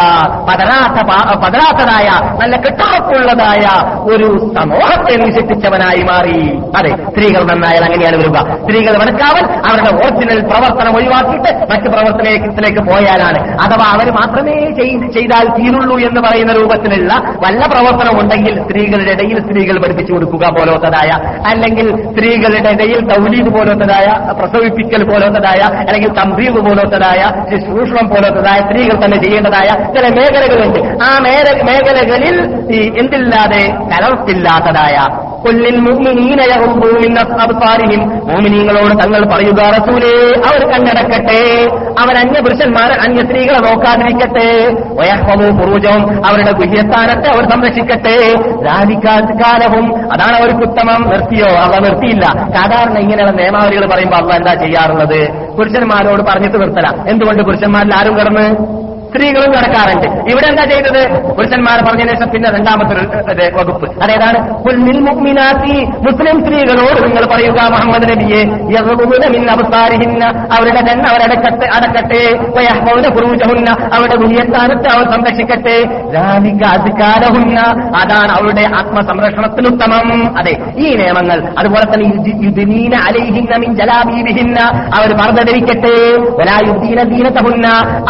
പതരാത്ത 0.50 1.08
പതരാത്തതായ 1.36 2.38
നല്ല 2.42 2.56
കെട്ടുറപ്പുള്ളതായ 2.56 3.64
ഒരു 4.00 4.54
സമൂഹത്തെ 4.56 5.16
നിശിപ്പിച്ചവനായി 5.16 6.04
മാറി. 6.04 6.60
അതെ 6.78 6.90
സ്ത്രീകൾ 6.90 7.44
നന്നായാൽ 7.44 7.84
അങ്ങനെയാണ് 7.84 8.16
വരിക. 8.16 8.34
സ്ത്രീകൾ 8.34 8.98
മനക്കാവൽ 8.98 9.44
അവരുടെ 9.44 9.90
ഒറിജിനൽ 9.90 10.42
പ്രവർത്തനം 10.42 10.96
ഒഴിവാക്കിയിട്ട് 10.96 11.72
മറ്റ് 11.72 11.90
പ്രവർത്തനത്തിലേക്ക് 11.90 12.80
പോയാലാണ്. 12.80 13.58
അഥവാ 13.62 13.86
അവർ 13.94 14.12
മാത്രമേ 14.12 14.54
ചെയ്- 14.54 15.12
ചെയ്താൽ 15.12 15.48
തീരുള്ളൂ 15.48 16.00
എന്ന് 16.00 16.22
പറയുന്ന 16.22 16.54
രൂപത്തിലുള്ള 16.54 17.14
വല്ല 17.46 17.68
പ്രവർത്തനം 17.68 18.20
ഉണ്ടെങ്കിൽ 18.20 18.64
സ്ത്രീകളുടെ 18.92 19.12
ഇടയിൽ 19.14 19.38
സ്ത്രീകൾ 19.40 19.80
പഠിപ്പിച്ചു 19.80 20.14
കൊടുക്കുക 20.14 20.46
പോലത്തതായ 20.50 21.10
അല്ലെങ്കിൽ 21.46 21.88
സ്ത്രീകളുടെ 22.06 22.70
ഇടയിൽ 22.70 23.00
തൗലീദ് 23.12 23.50
പോലത്തതായ 23.50 24.08
പ്രസവിപ്പിക്കൽ 24.40 25.04
പോലത്തതായ 25.04 25.62
അല്ലെങ്കിൽ 25.82 26.10
തമ്പീവ് 26.12 26.60
പോലത്തതായ 26.60 27.22
ശുശ്രൂഷണം 27.52 28.08
പോലത്തതായ 28.10 28.60
സ്ത്രീകൾ 28.62 29.06
തന്നെ 29.06 29.18
ചെയ്യേണ്ടതായ 29.18 29.70
ചില 29.96 30.06
മേഖലകളുണ്ട്. 30.10 30.80
ആ 31.04 31.20
മേഖ- 31.20 31.64
മേഖലകളിൽ 31.64 32.38
എന്തില്ലാതെ 33.00 33.64
കലർപ്പില്ലാത്തതായ 33.92 34.96
കൊല്ലിൽ 35.44 35.76
മോമിനീങ്ങളോട് 38.28 38.94
തങ്ങൾ 39.02 39.22
പറയുക 39.26 39.62
റസൂലേ 39.76 40.12
അവർ 40.46 40.62
കണ്ണടക്കട്ടെ 40.68 41.40
അവർ 42.00 42.16
അന്യ 42.18 42.40
പുരുഷന്മാർ 42.40 42.92
അന്യ 43.00 43.20
സ്ത്രീകളെ 43.20 43.60
നോക്കാതിരിക്കട്ടെ 43.60 44.46
വയഹവും 45.00 45.58
പൂർവജവും 45.58 46.04
അവരുടെ 46.26 46.52
ഗുഹ്യസ്ഥാനത്തെ 46.52 47.30
അവർ 47.30 47.50
സംരക്ഷിക്കട്ടെ 47.52 48.16
കാലവും 49.34 50.12
അതാണ് 50.14 50.36
അവർക്ക് 50.36 50.70
ഉത്തമം 50.70 51.10
നിർത്തിയോ? 51.10 51.48
അവ 51.48 51.72
നിർത്തിയില്ല. 51.80 52.26
സാധാരണ 52.26 52.98
ഇങ്ങനെയുള്ള 52.98 53.32
നിയമാവലികൾ 53.32 53.86
പറയുമ്പോൾ 53.86 54.18
അള്ള 54.18 54.34
എന്താ 54.34 54.54
ചെയ്യാറുള്ളത്? 54.54 55.50
പുരുഷന്മാരോട് 55.58 56.22
പറഞ്ഞിട്ട് 56.22 56.62
നിർത്തല. 56.62 56.88
എന്തുകൊണ്ട് 57.08 57.44
പുരുഷന്മാരിൽ 57.44 57.96
ആരും 57.96 58.20
കിടന്ന്? 58.20 58.82
സ്ത്രീകളും 59.12 59.52
നടക്കാറുണ്ട്. 59.52 60.08
ഇവിടെ 60.32 60.48
എന്താ 60.48 60.64
ചെയ്തത്? 60.64 61.32
പുരുഷന്മാർ 61.38 61.84
പറഞ്ഞ 61.84 62.04
ശേഷം 62.10 62.30
പിന്നെ 62.30 62.50
രണ്ടാമത്തെ 62.50 62.94
വകുപ്പ്. 63.54 64.04
അതേതാണ് 64.04 64.50
മുസ്ലിം 66.08 66.42
സ്ത്രീകളോട് 66.42 67.04
നിങ്ങൾ 67.04 67.26
പറയുക 67.26 67.58
മുഹമ്മദ് 67.72 68.10
നബിയെ 68.12 68.44
അവരുടെ 70.52 70.92
തന്നെ 70.92 71.10
അവരടക്കട്ടെ 71.10 71.68
അടക്കട്ടെ 71.76 72.36
പുറൂജഹുന്ന 73.10 73.70
അവരുടെ 73.94 74.16
ഗുരിയസ്ഥാനത്തെ 74.16 74.90
അവർ 74.96 75.06
സംരക്ഷിക്കട്ടെ. 75.12 75.78
അധികാരഹുന്ന. 76.66 77.60
അതാണ് 77.98 78.32
അവരുടെ 78.32 78.64
ആത്മസംരക്ഷണത്തിന് 78.76 79.68
ഉത്തമം. 79.68 80.38
അതെ 80.38 80.58
ഈ 80.78 80.96
നിയമങ്ങൾ 80.96 81.44
അതുപോലെ 81.60 81.86
തന്നെ 81.86 82.08
അലൈഹിന്ന 83.08 83.56
മിൻ 83.58 83.72
അവർ 84.98 85.16
മർദ്ദ 85.16 85.42
ധരിക്കട്ടെ 85.42 85.96
വലാ 86.40 86.58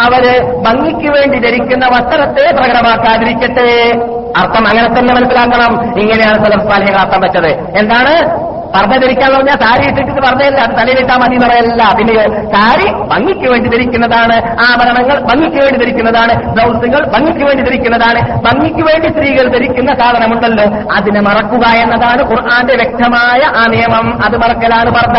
അവർ 0.04 0.24
ഭംഗി 0.62 0.91
ഭംഗിക്ക് 0.92 1.12
വേണ്ടി 1.14 1.38
ധരിക്കുന്ന 1.38 1.86
വസ്ത്രത്തെ 1.86 2.56
പ്രകടമാക്കാതിരിക്കട്ടെ. 2.56 3.92
അർത്ഥം 4.36 4.68
അങ്ങനെ 4.68 4.98
തന്നെ 4.98 5.14
മനസ്സിലാക്കണം. 5.14 6.00
ഇങ്ങനെയാണ് 6.00 6.44
സലഫാലികൾ 6.44 6.98
അർത്ഥം 6.98 7.20
വെച്ചത്. 7.20 7.78
എന്താണ്? 7.78 8.51
പർദ്ദ 8.74 8.96
ധരിക്കാന്ന് 8.96 9.36
പറഞ്ഞാൽ 9.36 9.56
സാരി 9.62 9.88
ഇട്ടിട്ട് 9.88 10.20
പറഞ്ഞല്ല 10.20 10.60
അത് 10.60 10.70
തലയിലിട്ടാൽ 10.70 11.16
മതി 11.16 11.38
പറയല്ല. 11.38 11.94
പിന്നെ 11.98 12.14
സാരി 12.54 12.92
ഭംഗിക്ക് 12.92 13.48
വേണ്ടി 13.50 13.68
ധരിക്കുന്നതാണ് 13.68 14.36
ആഭരണങ്ങൾ 14.60 15.20
ഭംഗിക്ക് 15.20 15.56
വേണ്ടി 15.56 15.78
ധരിക്കുന്നതാണ് 15.78 16.34
ബ്ലൗസുകൾ 16.52 17.06
ഭംഗിക്ക് 17.06 17.44
വേണ്ടി 17.44 17.62
ധരിക്കുന്നതാണ്. 17.62 18.20
ഭംഗിക്ക് 18.42 18.82
വേണ്ടി 18.90 19.08
സ്ത്രീകൾ 19.08 19.48
ധരിക്കുന്ന 19.48 19.94
സാധനമുണ്ടല്ലോ 19.94 20.64
അതിനെ 20.92 21.20
മറക്കുക 21.20 21.66
എന്നതാണ് 21.68 22.22
ഖുർആന്റെ 22.22 22.74
വ്യക്തമായ 22.74 23.40
ആ 23.56 23.66
നിയമം. 23.66 24.24
അത് 24.24 24.36
മറക്കലാണ് 24.36 24.90
പർദ്ദ. 24.90 25.18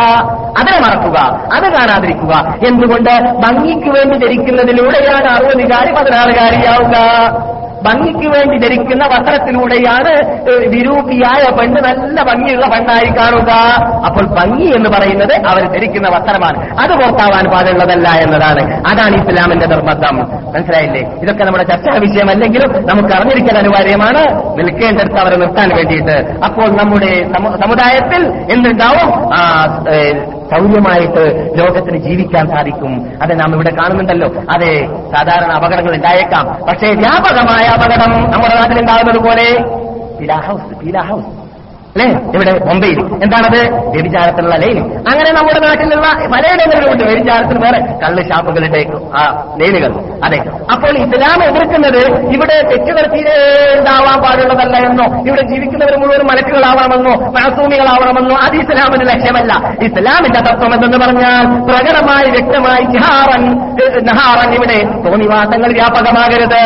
അതിനെ 0.59 0.79
മറക്കുക 0.79 1.19
അത് 1.53 1.73
കാണാതിരിക്കുക. 1.73 2.33
എന്തുകൊണ്ട്? 2.67 3.13
ഭംഗിക്ക് 3.47 3.89
വേണ്ടി 3.89 4.17
ധരിക്കുന്നതിലൂടെയാണ് 4.25 5.25
അറുപതുകാരി 5.25 5.91
പതിനാറുകാരിയാവുക. 5.91 6.97
ഭംഗിക്ക് 7.83 8.37
വേണ്ടി 8.37 8.57
ധരിക്കുന്ന 8.57 9.05
വസ്ത്രത്തിലൂടെയാണ് 9.05 10.41
വിരൂപിയായ 10.67 11.55
പെണ്ണ് 11.55 11.81
നല്ല 11.81 12.23
ഭംഗിയുള്ള 12.23 12.67
പെണ്ണായി 12.67 13.05
കാണുക. 13.05 13.51
അപ്പോൾ 14.05 14.25
ഭംഗി 14.25 14.65
എന്ന് 14.75 14.89
പറയുന്നത് 14.89 15.33
അവർ 15.47 15.67
ധരിക്കുന്ന 15.67 16.07
വസ്ത്രമാണ്. 16.09 16.79
അത് 16.79 16.91
പുറത്താവാൻ 16.91 17.45
പാടുള്ളതല്ല 17.45 18.09
എന്നതാണ്. 18.09 18.83
അതാണ് 18.87 19.15
ഇസ്ലാമിന്റെ 19.15 19.65
നിർബന്ധം. 19.65 20.17
മനസ്സിലായില്ലേ? 20.53 21.11
ഇതൊക്കെ 21.21 21.43
നമ്മുടെ 21.43 21.63
ചർച്ചാ 21.63 21.97
വിഷയമല്ലെങ്കിലും 21.97 22.85
നമുക്ക് 22.85 23.15
അറിഞ്ഞിരിക്കാൻ 23.15 23.57
അനിവാര്യമാണ്. 23.57 24.43
നിൽക്കേണ്ടടുത്ത് 24.57 25.19
അവരെ 25.19 25.35
നിർത്താൻ 25.35 25.69
വേണ്ടിയിട്ട്. 25.75 26.39
അപ്പോൾ 26.45 26.67
നമ്മുടെ 26.67 27.31
സമു- 27.37 27.61
സമുദായത്തിൽ 27.61 28.25
എന്തുണ്ടാവും? 28.51 29.33
സൗര്യമായിട്ട് 30.53 31.51
ലോകത്തിന് 31.55 31.97
ജീവിക്കാൻ 31.97 32.47
സാധിക്കും. 32.47 33.07
അത് 33.21 33.39
നാം 33.39 33.53
ഇവിടെ 33.53 33.69
കാണുന്നുണ്ടല്ലോ. 33.69 34.27
അതെ 34.55 34.87
സാധാരണ 35.15 35.51
അപകടങ്ങൾ 35.51 35.95
ഉണ്ടായേക്കാം. 35.95 36.45
പക്ഷേ 36.45 36.87
വ്യാപകമായ 36.87 37.67
അപകടം 37.67 38.31
നമ്മുടെ 38.31 38.55
നാട്ടിലുണ്ടാകുന്നത് 38.55 39.23
പോലെ 39.23 39.63
പീലാ 40.19 40.35
ഹൗസ് 40.35 40.63
ഹൗസ്. 41.01 41.43
അല്ലേ? 41.93 42.07
ഇവിടെ 42.07 42.65
മുംബൈയിൽ 42.65 42.99
എന്താണത്? 42.99 43.73
വ്യഭിചാരത്തിലുള്ള 43.73 44.55
ലൈൻ. 44.55 44.97
അങ്ങനെ 44.97 45.31
നമ്മുടെ 45.31 45.59
നാട്ടിലുള്ള 45.59 46.07
പലയിടങ്ങളിലുമുണ്ട് 46.27 47.03
വ്യഭിചാരത്തിന് 47.03 47.63
വേറെ 47.63 47.79
കള്ള് 47.79 48.23
ഷാപ്പുകളുടെ 48.23 48.85
ആ 49.17 49.43
ലൈനുകൾ. 49.57 50.12
അതെ. 50.23 50.37
അപ്പോൾ 50.73 50.89
ഇസ്ലാം 50.89 51.43
എതിർക്കുന്നത് 51.43 52.17
ഇവിടെ 52.33 52.61
തെറ്റുകൾ 52.61 53.13
തീരെ 53.13 53.35
ഉണ്ടാവാൻ 53.79 54.21
പാടുള്ളതല്ല 54.21 54.77
എന്നോ 54.77 55.23
ഇവിടെ 55.27 55.41
ജീവിക്കുന്നവർ 55.41 55.97
മുഴുവൻ 55.97 56.25
മലക്കുകളാവണമെന്നോ 56.25 57.11
മാസൂമികളാവണമെന്നോ 57.11 58.35
അത് 58.35 58.55
ഇസ്ലാമിന് 58.55 59.09
ലക്ഷ്യമല്ല. 59.09 59.53
ഇസ്ലാമിന്റെ 59.83 60.39
തത്വം 60.39 60.73
എന്തെന്ന് 60.73 60.97
പറഞ്ഞാൽ 60.97 61.43
പ്രകടമായി 61.43 62.29
വ്യക്തമായി 62.29 62.83
ഇവിടെ 64.53 64.77
തോന്നിവാസങ്ങൾ 65.09 65.73
വ്യാപകമാകരുത്. 65.73 66.63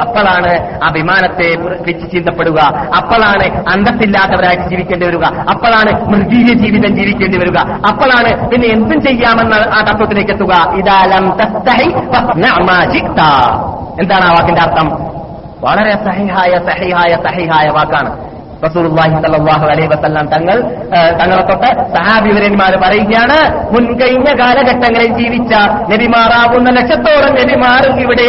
അപ്പോഴാണ് 0.00 0.78
അഭിമാനത്തെ 0.84 1.56
വെച്ച് 1.58 2.10
ചിന്തപ്പെടുക. 2.10 2.60
അപ്പോഴാണ് 2.96 3.64
അന്തത്തില്ലാത്തവരായിട്ട് 3.68 4.62
ജീവിക്കേണ്ടി 4.62 5.06
വരിക. 5.06 5.24
അപ്പോഴാണ് 5.24 6.08
മൃഗീയ 6.08 6.54
ജീവിതം 6.54 6.96
ജീവിക്കേണ്ടി 6.96 7.38
വരിക. 7.38 7.58
അപ്പോഴാണ് 7.58 8.50
പിന്നെ 8.50 8.68
എന്തും 8.68 9.02
ചെയ്യാമെന്ന 9.02 9.54
ആ 9.54 9.80
തത്വത്തിലേക്ക് 9.80 10.30
എത്തുക. 10.30 10.74
ഇതാലം 10.78 11.36
തസ്തഹി. 11.42 12.99
എന്താണ് 14.00 14.24
ആ 14.24 14.32
വാക്കിന്റെ 14.32 14.62
അർത്ഥം? 14.62 14.90
വളരെ 15.64 15.90
സഹിഹായ 15.90 16.50
സഹിഹായ 16.50 17.12
സഹിഹായ 17.12 17.70
വാക്കാണ്. 17.70 18.29
റസൂലുള്ളാഹി 18.64 19.12
സ്വല്ലല്ലാഹു 19.20 19.66
അലൈഹി 19.72 19.88
വസല്ലം 19.92 20.26
തങ്ങൾ 20.34 20.56
തങ്ങളെ 21.20 21.42
തൊട്ട് 21.50 21.70
സഹാബിവരന്മാർ 21.94 22.72
പറയുകയാണ് 22.84 23.38
മുൻകഴിഞ്ഞ 23.74 24.28
കാലഘട്ടങ്ങളിൽ 24.40 25.12
ജീവിച്ച 25.20 25.52
നബിമാറാവുന്ന 25.92 26.70
ലക്ഷത്തോളം 26.78 27.32
നബിമാർ 27.40 27.82
ഇവിടെ 28.04 28.28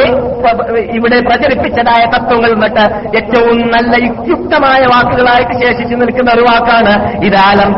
ഇവിടെ 0.97 1.17
പ്രചരിപ്പിച്ചതായ 1.27 2.03
തത്വങ്ങൾ 2.13 2.51
എന്നിട്ട് 2.55 2.85
ഏറ്റവും 3.19 3.59
നല്ല 3.75 3.93
യുക്തിയുക്തമായ 4.05 4.81
വാക്കുകളായിട്ട് 4.93 5.55
ശേഷിച്ചു 5.63 5.95
നിൽക്കുന്ന 6.01 6.29
ഒരു 6.37 6.45
വാക്കാണ് 6.49 6.93
ഇതാലം 7.27 7.71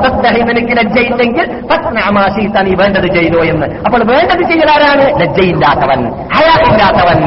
നിനക്ക് 0.49 0.73
ലജ്ജയില്ലെങ്കിൽ 0.79 1.45
ഫസ്നഅമാശീത 1.69 2.57
നീ 2.67 2.73
വേണ്ടത് 2.81 3.07
ചെയ്തോ 3.17 3.39
എന്ന്. 3.51 3.67
അപ്പോൾ 3.85 4.01
വേണ്ടത് 4.11 4.43
ചെയ്യലാരാണ് 4.51 5.05
ലജ്ജയില്ലാത്തവൻ 5.21 5.99
അയാളില്ലാത്തവൻ 6.39 7.19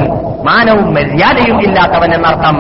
മാനവും 0.49 0.89
മര്യാദയും 0.97 1.59
ഇല്ലാത്തവൻ 1.67 2.11
എന്നർത്ഥം. 2.17 2.57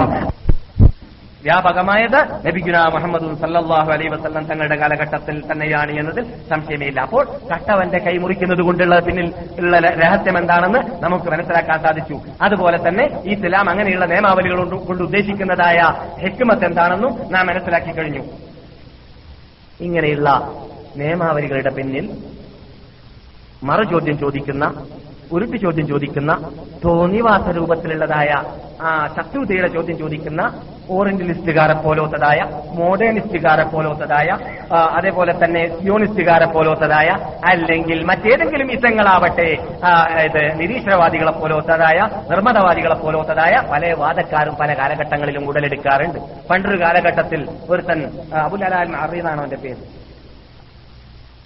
വ്യാപകമായത് 1.46 2.18
നബിഗുന 2.46 2.76
മുഹമ്മദ് 2.94 3.26
സല്ലാഹു 3.42 3.90
അലൈ 3.94 4.06
വസ്ലം 4.14 4.44
തങ്ങളുടെ 4.50 4.76
കാലഘട്ടത്തിൽ 4.82 5.36
തന്നെയാണ് 5.50 5.92
എന്നതിൽ 6.00 6.24
സംശയമേയില്ല 6.50 7.00
അപ്പോൾ 7.06 7.24
കട്ടവന്റെ 7.50 7.98
കൈ 8.06 8.14
മുറിക്കുന്നത് 8.22 8.62
കൊണ്ടുള്ള 8.68 8.98
പിന്നിൽ 9.06 9.28
ഉള്ള 9.60 9.78
രഹസ്യം 10.02 10.38
എന്താണെന്ന് 10.38 10.80
നമുക്ക് 11.04 11.28
മനസ്സിലാക്കാൻ 11.34 11.78
സാധിച്ചു. 11.82 12.16
അതുപോലെ 12.42 12.78
തന്നെ 12.88 13.04
ഈ 13.24 13.32
ഇസ്ലാം 13.36 13.70
അങ്ങനെയുള്ള 13.70 14.06
നിയമാവലികൾ 14.12 14.58
കൊണ്ട് 14.88 15.02
ഉദ്ദേശിക്കുന്നതായ 15.02 15.78
ഹെക്കുമത്ത് 16.22 16.66
എന്താണെന്നും 16.70 17.14
നാം 17.32 17.46
മനസ്സിലാക്കി 17.46 17.94
കഴിഞ്ഞു. 17.98 18.24
ഇങ്ങനെയുള്ള 19.86 20.28
നിയമാവലികളുടെ 21.00 21.72
പിന്നിൽ 21.78 22.06
മറുചോദ്യം 23.68 24.16
ചോദിക്കുന്ന 24.18 24.64
ഉരുട്ടി 25.34 25.58
ചോദ്യം 25.58 25.86
ചോദിക്കുന്ന 25.88 26.32
തോന്നിവാസ 26.84 27.46
രൂപത്തിലുള്ളതായ 27.56 28.30
ആ 28.86 28.90
ശത്രുതയുടെ 29.16 29.68
ചോദ്യം 29.68 29.98
ചോദിക്കുന്ന 29.98 30.42
ഓറിയന്റലിസ്റ്റുകാരെ 30.96 31.74
പോലോത്തതായ 31.84 32.40
മോഡേണിസ്റ്റുകാരെ 32.80 33.64
പോലോത്തതായ 33.64 34.28
അതേപോലെ 34.98 35.32
തന്നെ 35.44 35.62
യൂണിസ്റ്റുകാരെ 35.88 36.46
പോലോത്തതായ 36.46 37.08
അല്ലെങ്കിൽ 37.52 37.98
മറ്റേതെങ്കിലും 38.10 38.72
ഇസങ്ങളാവട്ടെ 38.72 39.48
ഇത് 40.26 40.42
നിരീശ്വരവാദികളെ 40.60 41.32
പോലോത്തതായ 41.40 41.98
നിർമ്മതവാദികളെ 42.30 42.94
പോലോത്തതായ 42.94 43.54
പല 43.72 43.92
വാദക്കാരും 44.02 44.56
പല 44.62 44.70
കാലഘട്ടങ്ങളിലും 44.78 45.48
ഉടലെടുക്കാറുണ്ട്. 45.48 46.18
പണ്ടൊരു 46.50 46.78
കാലഘട്ടത്തിൽ 46.84 47.42
ഒരു 47.70 47.82
തൻ 47.90 48.00
അബുൽ 48.46 48.64
അല 48.68 48.74
അൽ 48.74 49.16
എന്നാണ് 49.18 49.40
അവന്റെ 49.40 49.56
പേര്. 49.56 49.82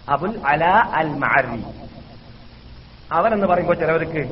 അബുൽ 0.09 0.35
അല 0.53 0.65
അൽ 1.01 1.11
മഅറി 3.11 3.19
അവരെന്ന് 3.19 3.47
പറയുമ്പോൾ 3.47 3.77
ചിലവർക്ക് 3.83 4.23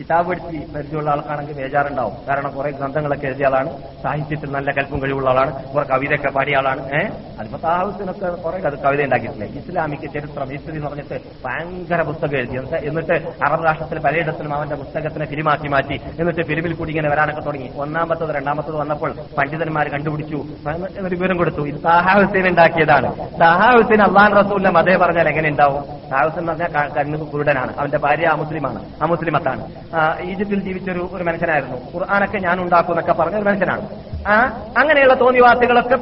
കിതാബ് 0.00 0.30
എടുത്ത് 0.30 0.72
പരിചയമുള്ള 0.72 1.10
ആൾക്കാണെങ്കിൽ 1.10 1.52
ബേജാറുണ്ടാവും. 1.52 2.14
കാരണം 2.28 2.50
കുറെ 2.50 2.70
ഗ്രന്ഥങ്ങളൊക്കെ 2.70 3.26
എഴുതിയ 3.26 3.46
ആളാണ്. 3.46 3.82
സാഹിത്യത്തിൽ 4.02 4.50
നല്ല 4.50 4.70
കൽപ്പും 4.70 5.02
കഴിവുള്ള 5.02 5.30
ആളാണ്. 5.30 5.64
കുറെ 5.64 5.84
കവിതയൊക്കെ 5.84 6.30
പാടിയ 6.30 6.56
ആളാണ്. 6.56 6.90
ഏഹ് 6.92 7.12
അതിപ്പോ 7.38 7.58
താഹസിനൊക്കെ 7.64 8.30
കുറെ 8.30 8.58
അത് 8.58 8.78
കവിത 8.78 9.02
ഉണ്ടാക്കിയിട്ടില്ലേ 9.02 9.48
ഇസ്ലാമിക് 9.60 10.00
ചരിത്രം 10.00 10.48
ഹിസ്റ്ററി 10.48 10.76
എന്ന് 10.76 10.86
പറഞ്ഞിട്ട് 10.86 11.20
ഭയങ്കര 11.44 12.02
പുസ്തകം 12.02 12.36
എഴുതി. 12.36 12.86
എന്നിട്ട് 12.86 13.12
അറബ് 13.46 13.66
രാഷ്ട്രത്തിൽ 13.66 13.98
പലയിടത്തിലും 13.98 14.54
അവന്റെ 14.54 14.76
പുസ്തകത്തിനെ 14.76 15.26
ഫിലിമാക്കി 15.26 15.68
മാറ്റി. 15.68 16.00
എന്നിട്ട് 16.20 16.42
ഫിലിമിൽ 16.42 16.72
കൂടി 16.72 16.90
ഇങ്ങനെ 16.90 17.08
വരാനൊക്കെ 17.08 17.40
തുടങ്ങി. 17.40 17.70
ഒന്നാമത്തത് 17.76 18.36
രണ്ടാമത്തത് 18.36 18.76
വന്നപ്പോൾ 18.76 19.14
പണ്ഡിതന്മാർ 19.38 19.88
കണ്ടുപിടിച്ചു. 19.88 20.36
എന്നൊരു 20.36 21.16
വിവരം 21.16 21.36
കൊടുത്തു. 21.36 21.68
ഇത് 21.68 21.84
താഹാ 21.84 22.20
ഹുസൈൻ 22.20 22.48
ഉണ്ടാക്കിയതാണ്. 22.48 23.16
താഹാ 23.40 23.70
ഹുസൈൻ 23.70 24.02
അള്ളാൻ 24.02 24.46
റസൂലിന്റെ 24.46 24.70
മതേ 24.70 24.96
പറഞ്ഞാൽ 24.96 25.28
എങ്ങനെ 25.28 25.48
ഉണ്ടാവും? 25.48 25.84
താഹാ 26.12 26.30
എന്ന് 26.38 26.52
പറഞ്ഞാൽ 26.52 26.88
കണ്ണ് 26.88 27.18
കുരുടനാണ്. 27.18 27.78
അവന്റെ 27.78 27.98
ഭാര്യ 27.98 28.26
അമുസ്ലിമാണ്. 28.26 28.88
അമുസ്ലിമത്താണ്. 29.02 29.87
ഈജിപ്തിൽ 30.20 30.60
ജീവിച്ചൊരു 30.60 31.10
ഒരു 31.12 31.24
മനുഷ്യനായിരുന്നു. 31.24 31.76
ഖുർആാനൊക്കെ 31.76 32.38
ഞാൻ 32.38 32.60
ഉണ്ടാക്കും 32.60 32.92
എന്നൊക്കെ 32.92 33.22
പറഞ്ഞ 33.22 33.36
ഒരു 33.36 33.44
മനുഷ്യനാണ്. 33.44 33.88
ആ 34.28 34.62
അങ്ങനെയുള്ള 34.78 35.14
തോന്നിവാസികളൊക്കെ 35.14 35.96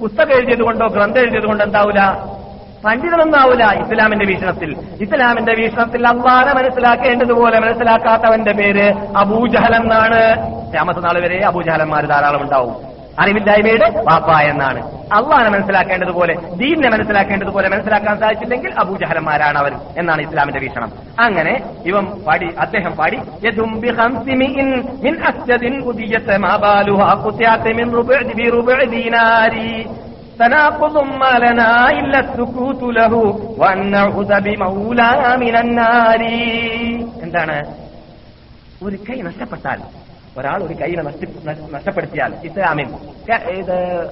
പുസ്തകം 0.00 0.32
എഴുതിയത് 0.32 0.62
കൊണ്ടോ 0.62 0.86
ഗ്രന്ഥം 0.86 1.20
എഴുതിയത് 1.20 1.46
കൊണ്ടോ 1.46 1.64
എന്താവൂല? 1.64 2.00
പണ്ഡിതനൊന്നാവൂല 2.84 3.64
ഇസ്ലാമിന്റെ 3.64 4.24
വീക്ഷണത്തിൽ. 4.26 4.76
ഇസ്ലാമിന്റെ 5.00 5.54
വീക്ഷണത്തിൽ 5.54 6.08
അള്ളാനെ 6.08 6.52
മനസ്സിലാക്കേണ്ടതുപോലെ 6.52 7.58
മനസ്സിലാക്കാത്തവന്റെ 7.58 8.52
പേര് 8.52 8.92
അബൂജഹൽ 9.16 9.74
എന്നാണ്. 9.76 10.54
വരെ 11.18 11.46
അബൂജഹലന്മാർ 11.46 12.06
ധാരാളം 12.06 12.42
ഉണ്ടാവും 12.42 12.93
അറിവില്ലായ്മയുടെ 13.21 13.87
വാപ്പ 14.07 14.29
എന്നാണ് 14.51 14.81
അള്ളാനെ 15.17 15.49
മനസ്സിലാക്കേണ്ടതുപോലെ 15.49 16.33
ദീനിനെ 16.59 16.89
മനസ്സിലാക്കേണ്ടതുപോലെ 16.89 17.67
മനസ്സിലാക്കാൻ 17.73 18.15
സാധിച്ചില്ലെങ്കിൽ 18.21 18.71
അബൂജഹലന്മാരാണ് 18.83 19.57
അവർ 19.61 19.73
എന്നാണ് 19.97 20.21
ഇസ്ലാമിന്റെ 20.27 20.61
വീക്ഷണം 20.65 20.91
അങ്ങനെ 21.25 21.53
ഇവൻ 21.85 22.05
പാടി 22.27 22.49
അദ്ദേഹം 22.65 22.93
പാടി 22.99 23.17
യദും 23.47 23.71
ബിഖംസി 23.81 24.35
മിഇൻ 24.41 24.69
മിൻ 25.05 25.15
അസ്ജദിൻ 25.29 25.75
ഉദിയത 25.91 26.37
മാ 26.45 26.53
ബാലുഹാ 26.63 27.09
ഖുതിഅത 27.23 27.73
മിൻ 27.79 27.89
റുബഅ 27.99 28.21
ബിറുബഅ 28.39 28.79
ദീനാരി 28.95 29.71
تناقض 30.39 30.95
ما 31.21 31.33
لنا 31.37 31.71
إلا 31.91 32.19
السكوت 32.19 32.81
له 32.97 33.13
وأن 33.57 33.79
نعوذ 33.91 34.31
بمولانا 34.45 35.29
من 35.37 35.55
النار 35.57 36.21
എന്താണ് 37.25 37.57
ഒരു 38.85 38.97
കൈ 39.07 39.17
നഷ്ടപ്പെട്ടാൽ 39.27 39.79
ഒരാൾ 40.36 40.62
ഒരു 40.62 40.74
കൈ 40.74 40.94
നഷ്ട- 40.94 41.44
നഷ്ട- 41.44 41.74
നഷ്ടപ്പെടുത്തിയാൽ 41.74 42.34
ഇസ്ലാമിൽ 42.44 42.88
ഇത് 43.48 44.08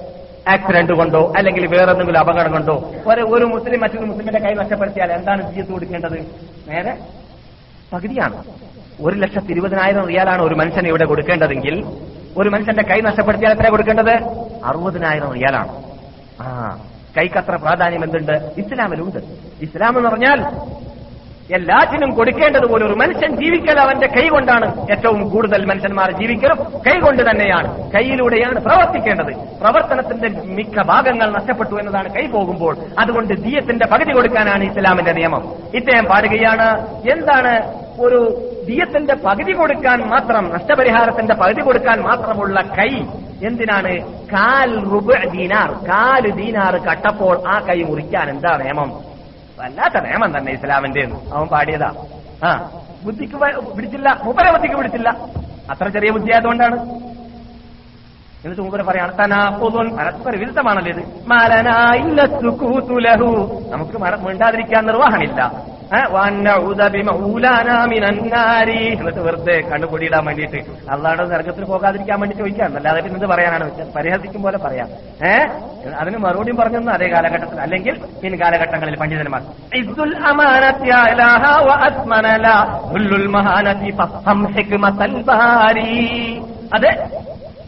ആക്സിഡന്റ് 0.47 0.93
കൊണ്ടോ 0.93 1.33
അല്ലെങ്കിൽ 1.37 1.67
വേറെ 1.67 1.91
എന്തെങ്കിലും 1.91 2.19
അപകടം 2.19 2.51
കൊണ്ടോ 2.51 2.91
ഒരു 3.07 3.21
ഒരു 3.21 3.45
മുസ്ലിം 3.45 3.81
മറ്റൊരു 3.81 4.05
മുസ്ലിമിന്റെ 4.05 4.39
കൈ 4.39 4.53
നഷ്ടപ്പെടുത്തിയാൽ 4.53 5.11
എന്താണ് 5.11 5.53
ജീവിതം 5.53 5.73
കൊടുക്കേണ്ടത്? 5.73 6.19
നേരെ 6.67 6.97
പകുതിയാണ്. 7.93 8.43
ഒരു 9.01 9.15
ലക്ഷത്തി 9.15 9.51
ഇരുപതിനായിരം 9.51 10.07
റിയാലാണ് 10.07 10.41
ഒരു 10.41 10.55
മനുഷ്യന് 10.55 10.87
ഇവിടെ 10.87 11.05
കൊടുക്കേണ്ടതെങ്കിൽ 11.05 11.85
ഒരു 12.37 12.49
മനുഷ്യന്റെ 12.49 12.83
കൈ 12.83 13.01
നഷ്ടപ്പെടുത്തിയാൽ 13.01 13.51
എത്ര 13.51 13.69
കൊടുക്കേണ്ടത്? 13.69 14.13
അറുപതിനായിരം 14.63 15.33
റിയാലാണ്. 15.33 15.83
ആ 16.41 16.77
കൈക്കത്ര 17.17 17.55
പ്രാധാന്യം 17.55 18.03
എന്തുണ്ട്? 18.03 18.31
ഇസ്ലാമിലുണ്ട്. 18.57 19.19
ഇസ്ലാം 19.61 19.97
എന്ന് 19.97 20.09
പറഞ്ഞാൽ 20.09 20.45
എല്ലാറ്റിനും 21.51 22.13
കൊടുക്കേണ്ടതുപോലെ 22.13 22.85
ഒരു 22.85 22.93
മനുഷ്യൻ 22.93 23.35
ജീവിക്കൽ 23.35 23.79
അവന്റെ 23.79 24.07
കൈ 24.07 24.27
കൊണ്ടാണ് 24.27 24.87
ഏറ്റവും 24.91 25.29
കൂടുതൽ 25.29 25.65
മനുഷ്യന്മാർ 25.65 26.11
ജീവിക്കലും. 26.11 26.57
കൈ 26.87 26.99
കൊണ്ട് 26.99 27.29
തന്നെയാണ് 27.29 27.91
കൈയിലൂടെയാണ് 27.91 28.59
പ്രവർത്തിക്കേണ്ടത്. 28.59 29.35
പ്രവർത്തനത്തിന്റെ 29.35 30.29
മിക്ക 30.45 30.81
ഭാഗങ്ങൾ 30.81 31.31
നഷ്ടപ്പെട്ടു 31.31 31.75
എന്നതാണ് 31.75 32.15
കൈ 32.15 32.27
പോകുമ്പോൾ. 32.27 32.77
അതുകൊണ്ട് 32.99 33.33
ദീയത്തിന്റെ 33.33 33.85
പകുതി 33.85 34.13
കൊടുക്കാനാണ് 34.13 34.63
ഇസ്ലാമിന്റെ 34.63 35.13
നിയമം. 35.13 35.53
ഇദ്ദേഹം 35.73 36.05
പാടുകയാണ് 36.05 36.87
എന്താണ് 37.11 37.73
ഒരു 37.99 38.49
ദീയത്തിന്റെ 38.65 39.13
പകുതി 39.13 39.51
കൊടുക്കാൻ 39.51 39.99
മാത്രം 39.99 40.53
നഷ്ടപരിഹാരത്തിന്റെ 40.53 41.33
പകുതി 41.33 41.61
കൊടുക്കാൻ 41.61 42.01
മാത്രമുള്ള 42.01 42.61
കൈ? 42.61 43.01
എന്തിനാണ്? 43.47 44.01
കാൽ 44.07 44.83
റുബ 44.83 45.13
ദീനാർ. 45.31 45.71
കാൽ 45.71 46.31
ദീനാർ 46.31 46.77
കട്ടപ്പോൾ 46.77 47.47
ആ 47.47 47.59
കൈ 47.59 47.83
മുറിക്കാൻ 47.83 48.29
എന്താ 48.29 48.57
നിയമം? 48.57 49.12
വല്ലാത്ത 49.59 50.03
നിയമം 50.03 50.37
തന്നെ 50.37 50.51
ഇസ്ലാമിന്റെ 50.51 51.01
അവൻ 51.33 51.47
പാടിയതാ. 51.47 51.89
ആ 52.43 52.49
ബുദ്ധിക്ക് 53.03 53.35
പിടിച്ചില്ല. 53.75 54.19
മൂപ്പരെ 54.23 54.51
ബുദ്ധിക്ക് 54.51 54.75
പിടിച്ചില്ല. 54.75 55.09
അത്ര 55.69 55.87
ചെറിയ 55.87 56.11
ബുദ്ധി 56.11 56.31
ആയതുകൊണ്ടാണ് 56.33 56.77
എന്നിട്ട് 58.43 58.61
മൂപ്പര് 58.61 58.83
പറയാണ് 58.83 59.17
തനാഖുദുൻ 59.19 59.97
പരസ്പര 59.97 60.35
വിരുദ്ധമാണല്ലോ 60.35 60.91
ഇത്. 60.91 61.03
മലനാ 61.27 61.77
സുകൂതു 62.41 62.97
ലഹു. 62.99 63.29
നമുക്ക് 63.69 63.97
മിണ്ടാതിരിക്കാൻ 64.27 64.85
നിർവാഹമില്ല 64.85 65.72
എന്നിട്ട് 68.99 69.19
വെറുതെ 69.19 69.61
കണ്ണുപൊടിയിടാൻ 69.61 70.25
വേണ്ടിയിട്ട് 70.25 70.89
അള്ളാടെ 70.89 71.25
നരകത്തിൽ 71.25 71.65
പോകാതിരിക്കാൻ 71.65 72.19
വേണ്ടി 72.19 72.35
ചോദിക്കാം 72.35 72.75
അല്ലാതെ 72.75 73.01
പിന്നെ 73.01 73.17
എന്ത് 73.17 73.25
പറയാനാണ് 73.25 73.93
പരിഹസിക്കും 73.95 74.41
പോലെ 74.41 74.57
പറയാം. 74.57 74.89
ഏഹ് 75.27 75.93
അതിന് 75.93 76.17
മറുപടിയും 76.17 76.57
പറഞ്ഞു 76.57 76.91
അതേ 76.91 77.11
കാലഘട്ടത്തിൽ 77.11 77.61
അല്ലെങ്കിൽ 77.61 77.97
പിൻ 78.23 78.39
കാലഘട്ടങ്ങളിൽ 78.39 78.95
പണ്ഡിതന്മാർ. 78.95 79.41
ഇസ്ദുൽ 79.75 80.13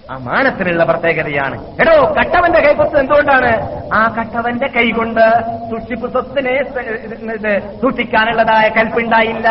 അത് 0.10 0.18
അമാനത്തിനുള്ള 0.18 0.84
പ്രത്യേകതയാണ്. 0.84 1.56
എടോ 1.82 2.14
കട്ടവന്റെ 2.18 2.60
കൈപ്പത്ത് 2.60 2.99
എന്തുകൊണ്ടാണ്? 2.99 3.51
ആ 3.93 4.01
കട്ടവന്റെ 4.18 4.68
കൈകൊണ്ട് 4.68 5.22
സൂക്ഷിപ്പ് 5.70 6.12
സ്വത്തിനെ 6.12 6.56
സൂക്ഷിക്കാനുള്ളതായ 7.82 8.70
കൽപ്പുണ്ടായില്ല. 8.70 9.47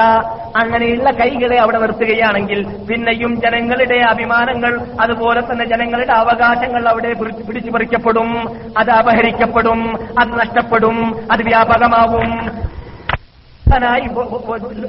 അങ്ങനെയുള്ള 0.56 1.10
കൈകളെ 1.10 1.56
അവിടെ 1.56 1.78
നിർത്തുകയാണെങ്കിൽ 1.78 2.60
പിന്നെയും 2.86 3.40
ജനങ്ങളുടെ 3.40 3.98
അഭിമാനങ്ങൾ 4.10 4.72
അതുപോലെ 5.00 5.40
തന്നെ 5.40 5.64
ജനങ്ങളുടെ 5.64 6.12
അവകാശങ്ങൾ 6.12 6.88
അവിടെ 6.88 7.12
പിടിച്ചു 7.48 7.70
പറിക്കപ്പെടും 7.70 8.30
അത് 8.78 8.90
അപഹരിക്കപ്പെടും 8.90 9.82
അത് 10.20 10.40
നഷ്ടപ്പെടും 10.40 10.98
അത് 11.32 11.42
വ്യാപകമാവും. 11.42 12.30
ായി 13.82 14.00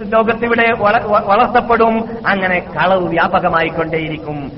ലോകത്തിവിടെ 0.03 0.73
വളർത്തപ്പെടും. 1.07 2.17
അങ്ങനെ 2.27 2.59
കളവ് 2.59 3.07
വ്യാപകമായിക്കൊണ്ടേയിരിക്കും. 3.07 4.51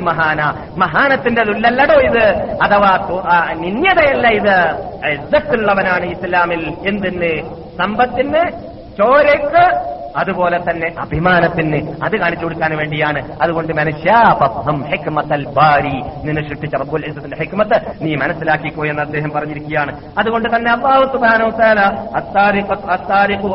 മഹാന. 0.00 0.54
മഹാനത്തിന്റെ 0.76 1.44
ദുല്ലല്ലടോ 1.44 2.00
ഇത്? 2.00 2.58
അഥവാ 2.62 3.08
നിന്യതയല്ല 3.52 4.28
ഇത്. 4.28 4.58
ഇസ്സത്തുള്ളവനാണ് 5.06 6.04
ഇസ്ലാമിൽ. 6.04 6.76
എന്തിന്? 6.86 7.42
സമ്പത്തിന് 7.78 8.50
ചോരക്ക് 8.98 9.99
അതുപോലെ 10.16 10.70
തന്നെ 10.70 10.94
അഭിമാനത്തിന് 10.98 11.92
അത് 12.04 12.16
കാണിച്ചു 12.16 12.44
കൊടുക്കാൻ 12.44 12.76
വേണ്ടിയാണ്. 12.76 13.38
അതുകൊണ്ട് 13.42 13.72
ബാരി. 15.44 16.02
നിന്നെ 16.24 16.48
സൃഷ്ടിച്ച 16.48 16.74
റബ്ബുൽ 16.74 17.34
ഹിക്മത്ത് 17.34 17.98
നീ 18.00 18.14
മനസ്സിലാക്കിക്കോ 18.14 18.84
എന്ന് 18.86 19.02
അദ്ദേഹം 19.02 19.30
പറഞ്ഞിരിക്കുകയാണ്. 19.30 20.02
അതുകൊണ്ട് 20.18 20.56
തന്നെ 20.56 20.72
വതആല 20.74 21.80
അത്താരിഖു 22.14 23.48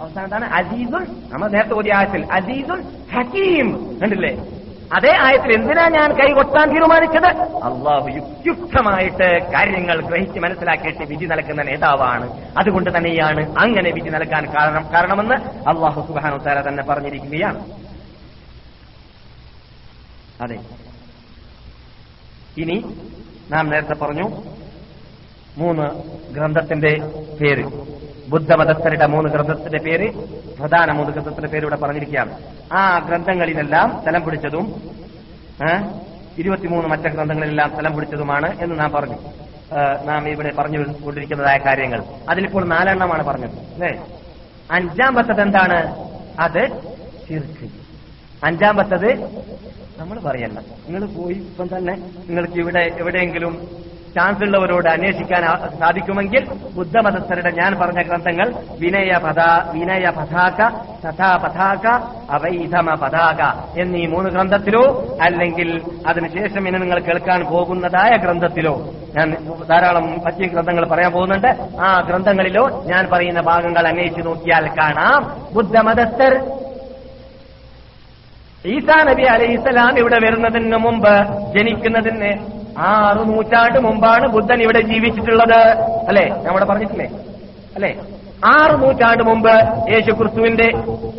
അവസാനത്താണ് 0.00 0.44
അസീസുൻ. 0.44 1.06
നമ്മൾ 1.32 1.48
നേരത്തെ 1.48 1.74
ഒരു 1.74 1.90
ആയത്തിൽ 1.94 2.32
അസീസുൻ 2.32 2.82
ഹക്കീം. 3.16 3.98
കണ്ടില്ലേ? 4.02 4.44
അതേ 4.92 5.16
ആയത്തിൽ 5.20 5.52
എന്തിനാ 5.52 5.88
ഞാൻ 5.88 6.12
കൈകൊട്ടാൻ 6.12 6.68
തീരുമാനിച്ചത്? 6.68 7.26
അള്ളാഹു 7.42 8.08
യുക്തിയുക്തമായിട്ട് 8.08 9.52
കാര്യങ്ങൾ 9.52 10.00
ഗ്രഹിച്ച് 10.00 10.38
മനസ്സിലാക്കിയിട്ട് 10.38 11.04
വിധി 11.04 11.24
നൽകുന്ന 11.24 11.62
നേതാവാണ്. 11.62 12.46
അതുകൊണ്ട് 12.58 12.96
തന്നെയാണ് 12.96 13.58
അങ്ങനെ 13.58 13.90
വിധി 13.90 14.08
നൽകാൻ 14.08 14.46
കാരണം 14.46 14.92
കാരണമെന്ന് 14.92 15.34
അള്ളാഹു 15.68 16.06
സുബാനു 16.06 16.36
താര 16.36 16.68
തന്നെ 16.68 16.82
പറഞ്ഞിരിക്കുകയാണ്. 16.82 17.64
അതെ. 20.42 20.58
ഇനി 22.58 22.84
നാം 23.50 23.68
നേരത്തെ 23.68 23.94
പറഞ്ഞു 23.94 24.42
മൂന്ന് 25.58 25.90
ഗ്രന്ഥത്തിന്റെ 26.34 26.98
പേര്. 27.40 27.64
ബുദ്ധമതസ്ഥരുടെ 28.30 29.06
മൂന്ന് 29.06 29.28
ഗ്രന്ഥത്തിന്റെ 29.30 29.78
പേര് 29.78 30.06
പ്രധാന 30.58 30.92
മൂന്ന് 30.92 31.12
ഗ്രന്ഥത്തിന്റെ 31.12 31.48
പേര് 31.48 31.64
ഇവിടെ 31.64 31.76
പറഞ്ഞിരിക്കുകയാണ്. 31.76 32.32
ആ 32.72 32.82
ഗ്രന്ഥങ്ങളിലെല്ലാം 33.08 33.98
സ്ഥലം 34.02 34.22
പിടിച്ചതും 34.24 34.66
ഇരുപത്തിമൂന്ന് 36.38 36.88
മറ്റ 36.88 37.00
ഗ്രന്ഥങ്ങളിലെല്ലാം 37.00 37.70
സ്ഥലം 37.74 37.94
പിടിച്ചതുമാണ് 37.96 38.48
എന്ന് 38.62 38.80
നാം 38.80 38.90
പറഞ്ഞു. 38.92 39.18
നാം 40.06 40.28
ഇവിടെ 40.28 40.52
പറഞ്ഞു 40.58 40.78
കൊണ്ടിരിക്കുന്നതായ 41.04 41.58
കാര്യങ്ങൾ. 41.66 42.00
അതിലിപ്പോൾ 42.30 42.64
നാലെണ്ണമാണ് 42.68 43.24
പറഞ്ഞത് 43.24 43.58
അല്ലേ? 43.74 43.92
അഞ്ചാമത്തത് 44.72 45.40
എന്താണ്? 45.42 45.78
അത് 46.40 46.62
അഞ്ചാം 48.44 48.76
പത്തത് 48.76 49.10
നമ്മൾ 50.00 50.18
പറയല്ല 50.20 50.58
നിങ്ങൾ 50.60 51.02
പോയി 51.06 51.34
ഇപ്പം 51.34 51.68
തന്നെ 51.76 51.94
നിങ്ങൾക്ക് 52.28 52.58
ഇവിടെ 52.60 52.82
എവിടെയെങ്കിലും 52.98 53.54
ചാൻസ് 54.14 54.42
ഉള്ളവരോട് 54.42 54.88
അന്വേഷിക്കാൻ 54.88 55.42
സാധിക്കുമെങ്കിൽ 55.78 56.44
ബുദ്ധമതസ്ഥരുടെ 56.76 57.50
ഞാൻ 57.50 57.74
പറഞ്ഞ 57.80 58.02
ഗ്രന്ഥങ്ങൾ 58.02 58.48
വിനയ 58.80 59.18
പതാ 59.24 59.72
വിനയ 59.74 60.06
പതാക 60.16 60.60
തഥാ 61.04 61.36
പതാക 61.36 61.86
അവൈധമ 62.30 62.94
പതാക 62.94 63.40
എന്നീ 63.80 64.06
മൂന്ന് 64.06 64.30
ഗ്രന്ഥത്തിലോ 64.30 64.82
അല്ലെങ്കിൽ 65.22 65.82
അതിനുശേഷം 66.06 66.68
ഇനി 66.68 66.78
നിങ്ങൾ 66.78 66.98
കേൾക്കാൻ 66.98 67.40
പോകുന്നതായ 67.44 68.16
ഗ്രന്ഥത്തിലോ 68.16 68.74
ഞാൻ 69.16 69.36
ധാരാളം 69.68 70.20
പറ്റിയ 70.26 70.46
ഗ്രന്ഥങ്ങൾ 70.46 70.86
പറയാൻ 70.86 71.12
പോകുന്നുണ്ട്. 71.12 71.48
ആ 71.80 72.06
ഗ്രന്ഥങ്ങളിലോ 72.08 72.84
ഞാൻ 72.86 73.08
പറയുന്ന 73.12 73.40
ഭാഗങ്ങൾ 73.40 73.88
അന്വേഷിച്ചു 73.88 74.22
നോക്കിയാൽ 74.22 74.68
കാണാം. 74.68 75.20
ബുദ്ധമതസ്ഥർ 75.54 76.34
ഈസാ 78.66 78.96
നബി 79.04 79.22
അലൈഹി 79.22 79.52
ഇസ്ലാം 79.52 79.98
ഇവിടെ 79.98 80.18
വരുന്നതിന് 80.24 80.76
മുമ്പ് 80.76 81.14
ജനിക്കുന്നതിന് 81.54 82.59
ആറ് 82.78 83.28
നൂറ്റാണ്ട് 83.28 83.78
മുമ്പാണ് 83.78 84.28
ബുദ്ധൻ 84.28 84.62
ഇവിടെ 84.62 84.80
ജീവിച്ചിട്ടുള്ളത്. 84.80 85.78
അല്ലെ? 86.08 86.36
നമ്മുടെ 86.42 86.66
പറഞ്ഞിട്ടില്ലേ? 86.66 87.06
അല്ലെ? 87.74 87.96
ആറ് 88.44 88.82
നൂറ്റാണ്ട് 88.82 89.22
മുമ്പ് 89.22 89.50
യേശു 89.92 90.10
ക്രിസ്തുവിന്റെ 90.10 90.72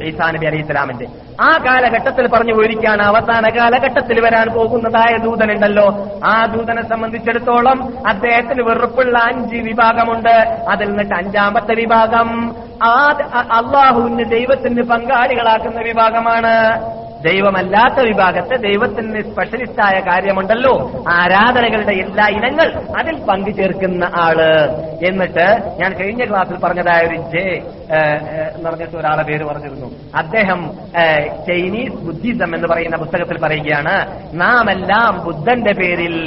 ഈസാനബി 0.04 0.46
അലി 0.46 0.58
ഇസ്ലാമിന്റെ 0.58 1.08
ആ 1.42 1.58
കാലഘട്ടത്തിൽ 1.66 2.28
പറഞ്ഞു 2.28 2.54
പോയിരിക്കുകയാണ് 2.54 3.02
അവസാന 3.02 3.50
കാലഘട്ടത്തിൽ 3.50 4.20
വരാൻ 4.20 4.48
പോകുന്നതായ 4.48 5.18
ദൂതനുണ്ടല്ലോ. 5.18 6.08
ആ 6.26 6.46
ദൂതനെ 6.46 6.90
സംബന്ധിച്ചിടത്തോളം 6.90 7.94
അദ്ദേഹത്തിന് 8.08 8.62
വെറുപ്പുള്ള 8.62 9.20
അഞ്ച് 9.20 9.56
വിഭാഗമുണ്ട്. 9.56 10.58
അതിൽ 10.70 10.88
നിന്നിട്ട് 10.88 11.16
അഞ്ചാമത്തെ 11.16 11.76
വിഭാഗം 11.76 12.56
ആ 12.84 13.14
അള്ളാഹുവിന് 13.36 14.32
ദൈവത്തിന് 14.32 14.84
പങ്കാളികളാക്കുന്ന 14.84 15.82
വിഭാഗമാണ്. 15.82 16.82
ദൈവമല്ലാത്ത 17.28 18.00
വിഭാഗത്തെ 18.08 18.56
ദൈവത്തിന് 18.68 19.22
സ്പെഷ്യലിസ്റ്റായ 19.32 19.98
കാര്യമുണ്ടല്ലോ. 20.10 20.74
ആരാധനകളുടെ 21.12 21.94
എല്ലാ 22.04 22.26
ഇനങ്ങൾ 22.38 22.68
അതിൽ 23.00 23.16
പങ്കു 23.30 23.52
ചേർക്കുന്ന 23.60 24.04
ആൾ. 24.24 24.40
എന്നിട്ട് 25.10 25.48
ഞാൻ 25.82 25.92
കഴിഞ്ഞ 25.94 26.26
ക്ലാസ്സിൽ 26.30 26.58
പറഞ്ഞതായ 26.66 27.02
ഒരു 27.08 27.18
ജെ 27.34 27.46
എന്ന് 28.56 28.66
പറഞ്ഞിട്ട് 28.70 28.98
ഒരാളെ 28.98 29.24
പേര് 29.30 29.44
പറഞ്ഞിരുന്നു. 29.44 29.88
അദ്ദേഹം 30.16 30.60
ചൈനീസ് 31.48 31.98
ബുദ്ധിസം 32.08 32.52
എന്ന് 32.56 32.68
പറയുന്ന 32.74 32.98
പുസ്തകത്തിൽ 32.98 33.40
പറയുകയാണ് 33.46 33.96
നാം 34.42 34.72
എല്ലാം 34.72 35.12
ബുദ്ധന്റെ 35.26 35.74
പേരിൽ 35.82 36.18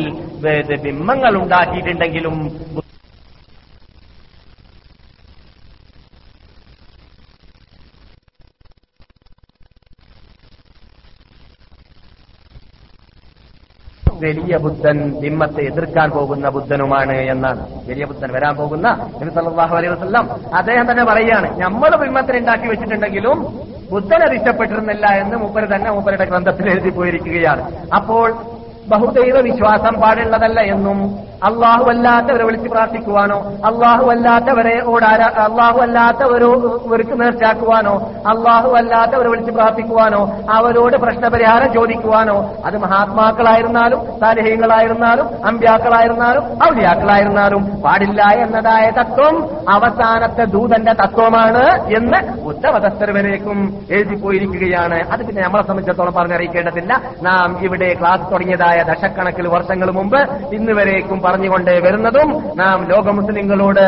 ബിംബങ്ങൾ 0.86 1.32
ഉണ്ടാക്കിയിട്ടുണ്ടെങ്കിലും 1.42 2.36
വലിയ 14.24 14.56
ബുദ്ധൻ 14.64 14.98
ദിമ്മത്തെ 15.22 15.62
എതിർക്കാൻ 15.70 16.08
പോകുന്ന 16.16 16.46
ബുദ്ധനുമാണ് 16.56 17.16
എന്നാണ്. 17.34 17.62
വലിയ 17.88 18.04
ബുദ്ധൻ 18.10 18.30
വരാൻ 18.36 18.54
പോകുന്ന 18.60 18.86
നബി 19.20 19.30
സല്ലല്ലാഹു 19.36 19.74
അലൈഹി 19.78 19.92
വസല്ലം 19.94 20.26
അദ്ദേഹം 20.60 20.86
തന്നെ 20.90 21.04
പറയുകയാണ് 21.10 21.48
നമ്മൾ 21.64 21.92
ബിംബത്തിന് 22.02 22.38
ഉണ്ടാക്കി 22.42 22.66
വെച്ചിട്ടുണ്ടെങ്കിലും 22.72 23.38
ബുദ്ധൻ 23.92 24.20
അത് 24.26 24.34
ഇഷ്ടപ്പെട്ടിരുന്നില്ല 24.38 25.06
എന്ന് 25.22 25.36
മൂപ്പര് 25.42 25.66
തന്നെ 25.74 25.88
മൂപ്പരുടെ 25.96 26.26
ഗ്രന്ഥത്തിൽ 26.30 26.66
എഴുതി 26.74 26.90
പോയിരിക്കുകയാണ്. 26.98 27.62
അപ്പോൾ 27.98 28.28
ബഹുദൈവ 28.92 29.36
വിശ്വാസം 29.48 29.94
പാടുള്ളതല്ല 30.00 30.60
എന്നും 30.74 30.98
അള്ളാഹു 31.44 31.84
അല്ലാത്തവരെ 31.84 32.44
വിളിച്ച് 32.44 32.68
പ്രാർത്ഥിക്കുവാനോ 32.68 33.38
അള്ളാഹു 33.64 34.10
അല്ലാത്തവരെ 34.10 34.82
ഓടാരാ 34.86 35.28
അള്ളാഹു 35.44 35.80
അല്ലാത്തവർക്ക് 35.80 37.20
നേർച്ചാക്കുവാനോ 37.20 37.94
അള്ളാഹു 38.26 38.70
അല്ലാത്തവരെ 38.70 39.28
വിളിച്ച് 39.28 39.52
പ്രാർത്ഥിക്കുവാനോ 39.52 40.20
അവരോട് 40.50 40.96
പ്രശ്നപരിഹാരം 40.96 41.72
ചോദിക്കുവാനോ 41.72 42.36
അത് 42.64 42.78
മഹാത്മാക്കളായിരുന്നാലും 42.78 44.20
സാലഹ്യങ്ങളായിരുന്നാലും 44.20 45.46
അമ്പ്യാക്കളായിരുന്നാലും 45.46 46.44
ഔലിയാക്കളായിരുന്നാലും 46.68 47.64
പാടില്ല 47.84 48.22
എന്നതായ 48.22 48.90
തത്വം 48.90 49.34
അവസാനത്തെ 49.70 50.44
ദൂതന്റെ 50.44 50.92
തത്വമാണ് 50.92 51.64
എന്ന് 51.96 52.20
ഉത്തമതസ്ഥർ 52.44 53.10
വരേക്കും 53.10 53.58
എഴുതി 53.90 54.14
പോയിരിക്കുകയാണ്. 54.22 54.98
അത് 55.12 55.22
പിന്നെ 55.26 55.42
നമ്മളെ 55.42 55.62
സംബന്ധിച്ചിടത്തോളം 55.62 56.14
പറഞ്ഞറിയിക്കേണ്ടതില്ല. 56.14 56.92
നാം 57.22 57.58
ഇവിടെ 57.62 57.96
ക്ലാസ് 58.00 58.32
തുടങ്ങിയതായ 58.32 58.82
ദശക്കണക്കിൽ 58.82 59.48
വർഷങ്ങൾ 59.48 59.90
മുമ്പ് 59.90 60.20
ഇന്ന് 60.54 60.72
വരേക്കും 60.72 61.20
പറഞ്ഞുകൊണ്ട് 61.34 61.70
വരുന്നതും 61.70 62.28
നാം 62.56 62.78
ലോക 62.90 63.10
മുസ്ലിങ്ങളോട് 63.18 63.84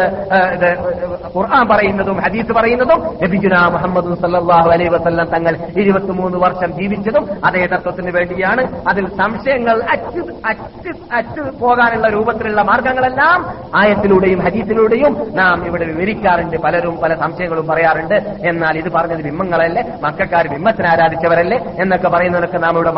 ഖുർആൻ 1.34 1.64
പറയുന്നതും 1.68 2.16
ഹദീസ് 2.24 2.52
പറയുന്നതും 2.52 3.00
ലഭിക്കുന്ന 3.22 3.58
മുഹമ്മദ് 3.74 4.14
സല്ലാഹു 4.22 4.68
അലൈ 4.70 4.86
വസല്ലം 4.94 5.26
തങ്ങൾ 5.34 5.54
ഇരുപത്തിമൂന്ന് 5.76 6.38
വർഷം 6.44 6.70
ജീവിച്ചതും 6.78 7.24
അതേ 7.44 7.62
തത്വത്തിന് 7.72 8.10
വേണ്ടിയാണ്. 8.16 8.62
അതിൽ 8.88 9.04
സംശയങ്ങൾ 9.20 9.76
അറ്റ് 9.94 10.22
അറ്റ് 10.46 10.94
അറ്റ് 11.12 11.44
പോകാനുള്ള 11.60 12.08
രൂപത്തിലുള്ള 12.08 12.62
മാർഗങ്ങളെല്ലാം 12.62 13.38
ആയത്തിലൂടെയും 13.74 14.40
ഹദീസിലൂടെയും 14.46 15.14
നാം 15.36 15.66
ഇവിടെ 15.66 15.84
വിവരിക്കാറുണ്ട്. 15.92 16.56
പലരും 16.64 16.96
പല 17.02 17.14
സംശയങ്ങളും 17.22 17.66
പറയാറുണ്ട്. 17.66 18.16
എന്നാൽ 18.50 18.78
ഇത് 18.78 18.90
പറഞ്ഞത് 18.96 19.22
ബിംബങ്ങളല്ലേ 19.28 19.84
മക്കാർ 20.04 20.46
ബിംബത്തിന് 20.54 20.86
ആരാധിച്ചവരല്ലേ? 20.86 21.58
എന്നൊക്കെ 21.82 22.08
പറയുന്നതൊക്കെ 22.08 22.58
നാം 22.66 22.74
ഇവിടെ 22.74 22.92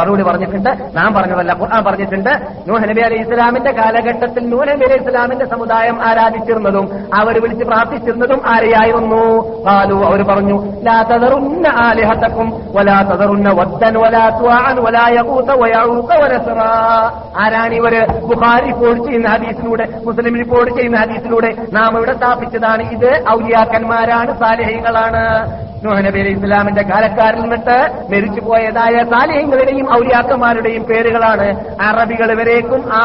മറുപടി 0.00 0.22
പറഞ്ഞിട്ടുണ്ട്. 0.30 0.72
നാം 0.96 1.10
പറഞ്ഞതല്ല 1.14 1.52
ഖുർആൻ 1.60 1.84
പറഞ്ഞിട്ടുണ്ട്. 1.84 2.32
നൂഹ് 2.68 2.84
നബി 2.90 3.00
അലൈഹി 3.08 3.22
ഇസ്ലാമിന്റെ 3.22 3.72
കാലഘട്ടത്തിൽ 3.90 4.42
നൂനബി 4.50 4.84
അലൈഹി 4.86 5.02
ഇസ്ലാമിന്റെ 5.02 5.46
സമുദായം 5.52 5.96
ആരാധിച്ചിരുന്നതും 6.08 6.86
അവർ 7.20 7.34
വിളിച്ച് 7.42 7.64
പ്രാർത്ഥിച്ചിരുന്നതും 7.70 8.40
ആരെയായിരുന്നു? 8.52 9.22
കാലു 9.66 9.96
അവർ 10.08 10.20
പറഞ്ഞു 10.30 10.56
ലാ 10.86 10.96
തദറുന്ന 11.10 11.66
ആലിഹത്തക്കും 11.86 12.48
വലാ 12.76 12.98
തദറുന്ന 13.10 13.48
വദ്ദൻ 13.60 13.96
വലാ 14.02 14.24
തുആൻ 14.40 14.76
വലാ 14.86 15.04
ബുഖാരി 18.30 18.70
ചെയ്യുന്ന 19.06 19.28
ഹദീസിലൂടെ 19.34 19.86
മുസ്ലിം 20.06 20.34
റിപ്പോർട്ട് 20.42 20.70
ചെയ്യുന്ന 20.76 20.98
ഹദീസിലൂടെ 21.04 21.50
നാം 21.72 21.90
ഇവിടെ 21.98 22.14
സ്ഥാപിച്ചതാണ്. 22.20 22.82
ഇത് 22.96 23.10
ഔലിയാക്കന്മാരാണ് 23.34 24.30
സാലിഹ്യങ്ങളാണ് 24.42 25.24
നൂഹ് 25.84 26.00
നബി 26.06 26.18
അലൈഹി 26.22 26.38
ഇസ്ലാമിന്റെ 26.38 26.82
കാലക്കാരിൽ 26.82 27.40
നിന്നിട്ട് 27.42 27.76
മരിച്ചു 28.12 28.40
പോയതായ 28.46 28.96
സാലിഹ്യങ്ങളുടെയും 29.12 29.86
ഔലിയാക്കന്മാരുടെയും 29.98 30.82
പേരുകളാണ് 30.90 31.46
അറബികൾ 31.88 32.28
ഇവരേക്കും 32.34 32.82
ആ 32.98 33.00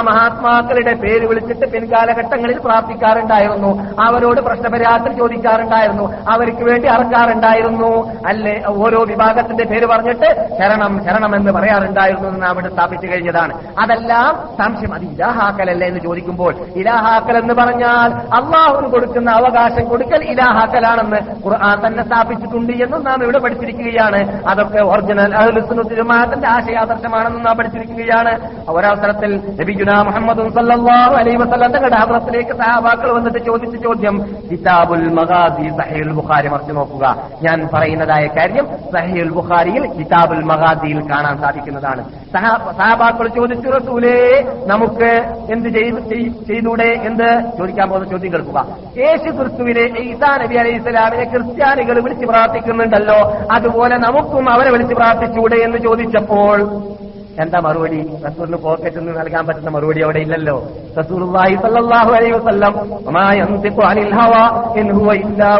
മഹാത്മാക്കളുടെ 0.66 0.94
പേര് 0.94 1.26
വിളിച്ചിട്ട് 1.26 1.66
പിൻകാലഘട്ടങ്ങളിൽ 1.72 2.60
പ്രാർത്ഥിക്കാറുണ്ടായിരുന്നു. 2.60 3.84
അവരോട് 4.02 4.42
പ്രശ്നപരിഹാരം 4.42 5.18
ചോദിക്കാറുണ്ടായിരുന്നു. 5.18 6.14
അവർക്ക് 6.30 6.64
വേണ്ടി 6.64 6.88
അറക്കാറുണ്ടായിരുന്നു. 6.88 8.10
അല്ലെ? 8.28 8.64
ഓരോ 8.68 9.04
വിഭാഗത്തിന്റെ 9.04 9.64
പേര് 9.64 9.86
പറഞ്ഞിട്ട് 9.86 10.48
ശരണം 10.60 11.02
ശരണം 11.06 11.36
എന്ന് 11.36 11.52
പറയാറുണ്ടായിരുന്നു 11.52 12.30
എന്ന് 12.30 12.46
അവിടെ 12.46 12.70
സ്ഥാപിച്ചു 12.74 13.08
കഴിഞ്ഞതാണ്. 13.08 13.54
അതെല്ലാം 13.80 14.50
സംശയം 14.58 14.94
അത് 14.94 15.04
ഇലാഹാക്കലല്ലേ 15.04 15.88
എന്ന് 15.88 16.00
ചോദിക്കുമ്പോൾ 16.00 16.54
ഇലാഹാക്കൽ 16.76 17.38
എന്ന് 17.38 17.54
പറഞ്ഞാൽ 17.54 18.10
അള്ളാഹുവിന് 18.14 18.88
കൊടുക്കുന്ന 18.88 19.32
അവകാശം 19.32 19.90
കൊടുക്കൽ 19.90 20.24
ഇലാഹാക്കലാണെന്ന് 20.24 21.18
ഖുർആൻ 21.46 21.88
തന്നെ 21.88 22.04
സ്ഥാപിച്ചിട്ടുണ്ട് 22.04 22.74
എന്നും 22.74 23.04
നാം 23.04 23.24
ഇവിടെ 23.24 23.40
പഠിച്ചിരിക്കുകയാണ്. 23.40 24.48
അതൊക്കെ 24.48 24.80
ഒറിജിനൽ 24.80 25.60
ജമാഅത്തിന്റെ 25.96 26.48
ആശയാദർശമാണെന്ന് 26.48 27.46
നാം 27.46 27.58
പഠിച്ചിരിക്കുകയാണ്. 27.58 28.56
ഒരവസരത്തിൽ 28.70 29.36
നബിഗുന 29.62 30.02
മുഹമ്മദ് 30.02 30.42
സല്ലല്ലാഹു 30.56 31.14
അലൈഹി 31.14 31.38
വസല്ലം 31.38 31.74
സഹാബാക്കൾ 32.58 33.12
വന്നിട്ട് 33.12 33.46
ചോദിച്ച 33.46 33.76
ചോദ്യം 33.76 34.36
കിതാബുൽ 34.52 35.14
മഗാസി 35.14 35.70
സഹീൽ 35.70 36.12
ബുഖാരി 36.12 36.48
മറിച്ച് 36.48 36.76
നോക്കുക. 36.76 37.16
ഞാൻ 37.44 37.70
പറയുന്നതായ 37.74 38.28
കാര്യം 38.28 38.68
സഹീൽ 38.94 39.30
ബുഖാരിയിൽ 39.30 39.94
കിതാബുൽ 39.94 40.44
മഗാസിയിൽ 40.44 41.12
കാണാൻ 41.12 41.38
സാധിക്കുന്നതാണ്. 41.38 42.04
സഹാ- 42.34 42.78
സഹാബാക്കൾ 42.78 43.28
ചോദിച്ചു 43.28 43.70
റസൂലേ 43.70 44.46
നമുക്ക് 44.68 45.36
എന്ത് 45.52 45.70
ചെയ്തു 45.70 45.96
ചെയ്- 45.96 46.32
ചെയ്തൂടെ? 46.32 47.02
എന്ത്? 47.04 47.58
ചോദിക്കാൻ 47.58 47.90
പോകുന്ന 47.90 48.10
ചോദ്യം 48.10 48.34
കേൾക്കുക. 48.34 48.66
യേശു 48.98 49.32
ക്രിസ്തുവിനെ 49.32 50.00
ഈസാ 50.00 50.38
നബി 50.38 50.56
അലൈഹി 50.56 50.78
സ്വലാമിനെ 50.78 51.24
ക്രിസ്ത്യാനികൾ 51.24 52.00
വിളിച്ച് 52.00 52.26
പ്രാർത്ഥിക്കുന്നുണ്ടല്ലോ. 52.26 53.34
അതുപോലെ 53.52 53.98
നമുക്കും 53.98 54.50
അവരെ 54.50 54.72
വിളിച്ച് 54.72 54.96
പ്രാർത്ഥിച്ചൂടെ 54.96 55.56
എന്ന് 55.56 55.78
ചോദിച്ചപ്പോൾ 55.78 56.82
എന്താ 57.44 57.60
മറുപടി? 57.60 58.00
റസൂറിന് 58.26 58.58
പോക്കറ്റിൽ 58.58 59.00
നിന്ന് 59.00 59.14
നൽകാൻ 59.20 59.44
പറ്റുന്ന 59.48 59.70
മറുപടി 59.70 60.02
അവിടെ 60.02 60.20
ഇല്ലല്ലോ. 60.20 60.56
റസൂലുള്ളാഹി 61.00 61.56
അലൈഹി 62.16 62.32
വസല്ലം 62.32 62.74
മാ 63.14 63.26
ഹവ 64.20 64.34
ഇൻ 64.80 64.88
ഹുവ 64.98 65.14
ഇല്ലാ 65.24 65.52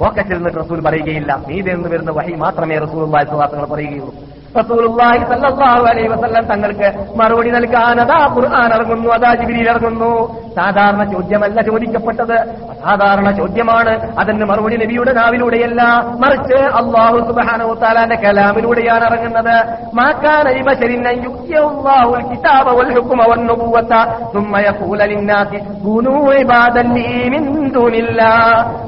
പോക്കറ്റിൽ 0.00 0.36
നിന്ന് 0.36 0.52
റസൂൽ 0.60 0.80
പറയുകയില്ല. 0.80 1.32
എന്ന് 1.76 1.88
വരുന്ന 1.88 2.10
വഹി 2.10 2.34
മാത്രമേ 2.44 2.78
റസൂലുള്ളാഹി 2.86 3.24
സ്വല്ലല്ലാഹു 3.24 3.50
അലൈഹി 3.50 3.62
വസല്ലം 3.62 3.74
പറയുകയുള്ളൂ. 3.74 4.12
റസൂലുള്ളാഹി 4.57 5.19
സല്ലല്ലാഹു 5.29 5.83
അലൈഹി 5.89 6.07
വസല്ലം 6.11 6.45
തങ്ങൾക്ക് 6.51 6.87
മറുപടി 7.19 7.49
നൽകാൻ 7.55 7.97
അതാ 8.03 8.19
ഖുർആൻ 8.35 8.71
ഇറങ്ങുന്നു 8.77 9.09
അതാ 9.15 9.31
ജിബ്രീൽ 9.41 9.67
ഇറങ്ങുന്നു 9.73 10.09
സാധാരണ 10.55 11.03
ചോദ്യമല്ല 11.11 11.61
ചോദിക്കപ്പെട്ടത് 11.67 12.33
അസാധാരണ 12.73 13.29
ചോദ്യമാണ് 13.39 13.91
അതിന് 14.21 14.47
മറുപടി 14.51 14.77
നബിയുടെ 14.83 15.13
നാവിലൂടെയല്ല 15.19 15.81
മറിച്ച് 16.23 16.57
അള്ളാഹു 16.79 17.19
സുബ്ഹാനഹു 17.29 17.69
വതആലാന്റെ 17.73 18.17
കലാമിലൂടെയാണ് 18.23 19.05
ഇറങ്ങുന്നത് 19.09 19.53
മാ 19.99 20.07
കാന 20.23 20.45
ലിബശരിൻ 20.57 21.05
അൻ 21.11 21.17
യുക്തിയല്ലാഹു 21.27 22.11
الكتاب 22.19 22.65
والحكم 22.77 23.19
والنبوة 23.29 23.91
ثم 24.35 24.53
يقول 24.61 24.99
للناس 25.03 25.51
كونوا 25.83 26.33
عبادا 26.35 26.83
لي 26.89 27.07
من 27.33 27.43
دون 27.71 27.93
الله 27.95 28.43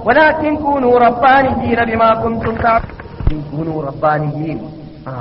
ولكن 0.07 0.51
كونوا 0.59 0.95
ربانيين 0.99 1.79
بما 1.89 2.09
كنتم 2.15 2.53
تعملون 2.57 2.89
كونوا 3.51 3.77
ربانيين 3.83 4.59
ആ 5.07 5.13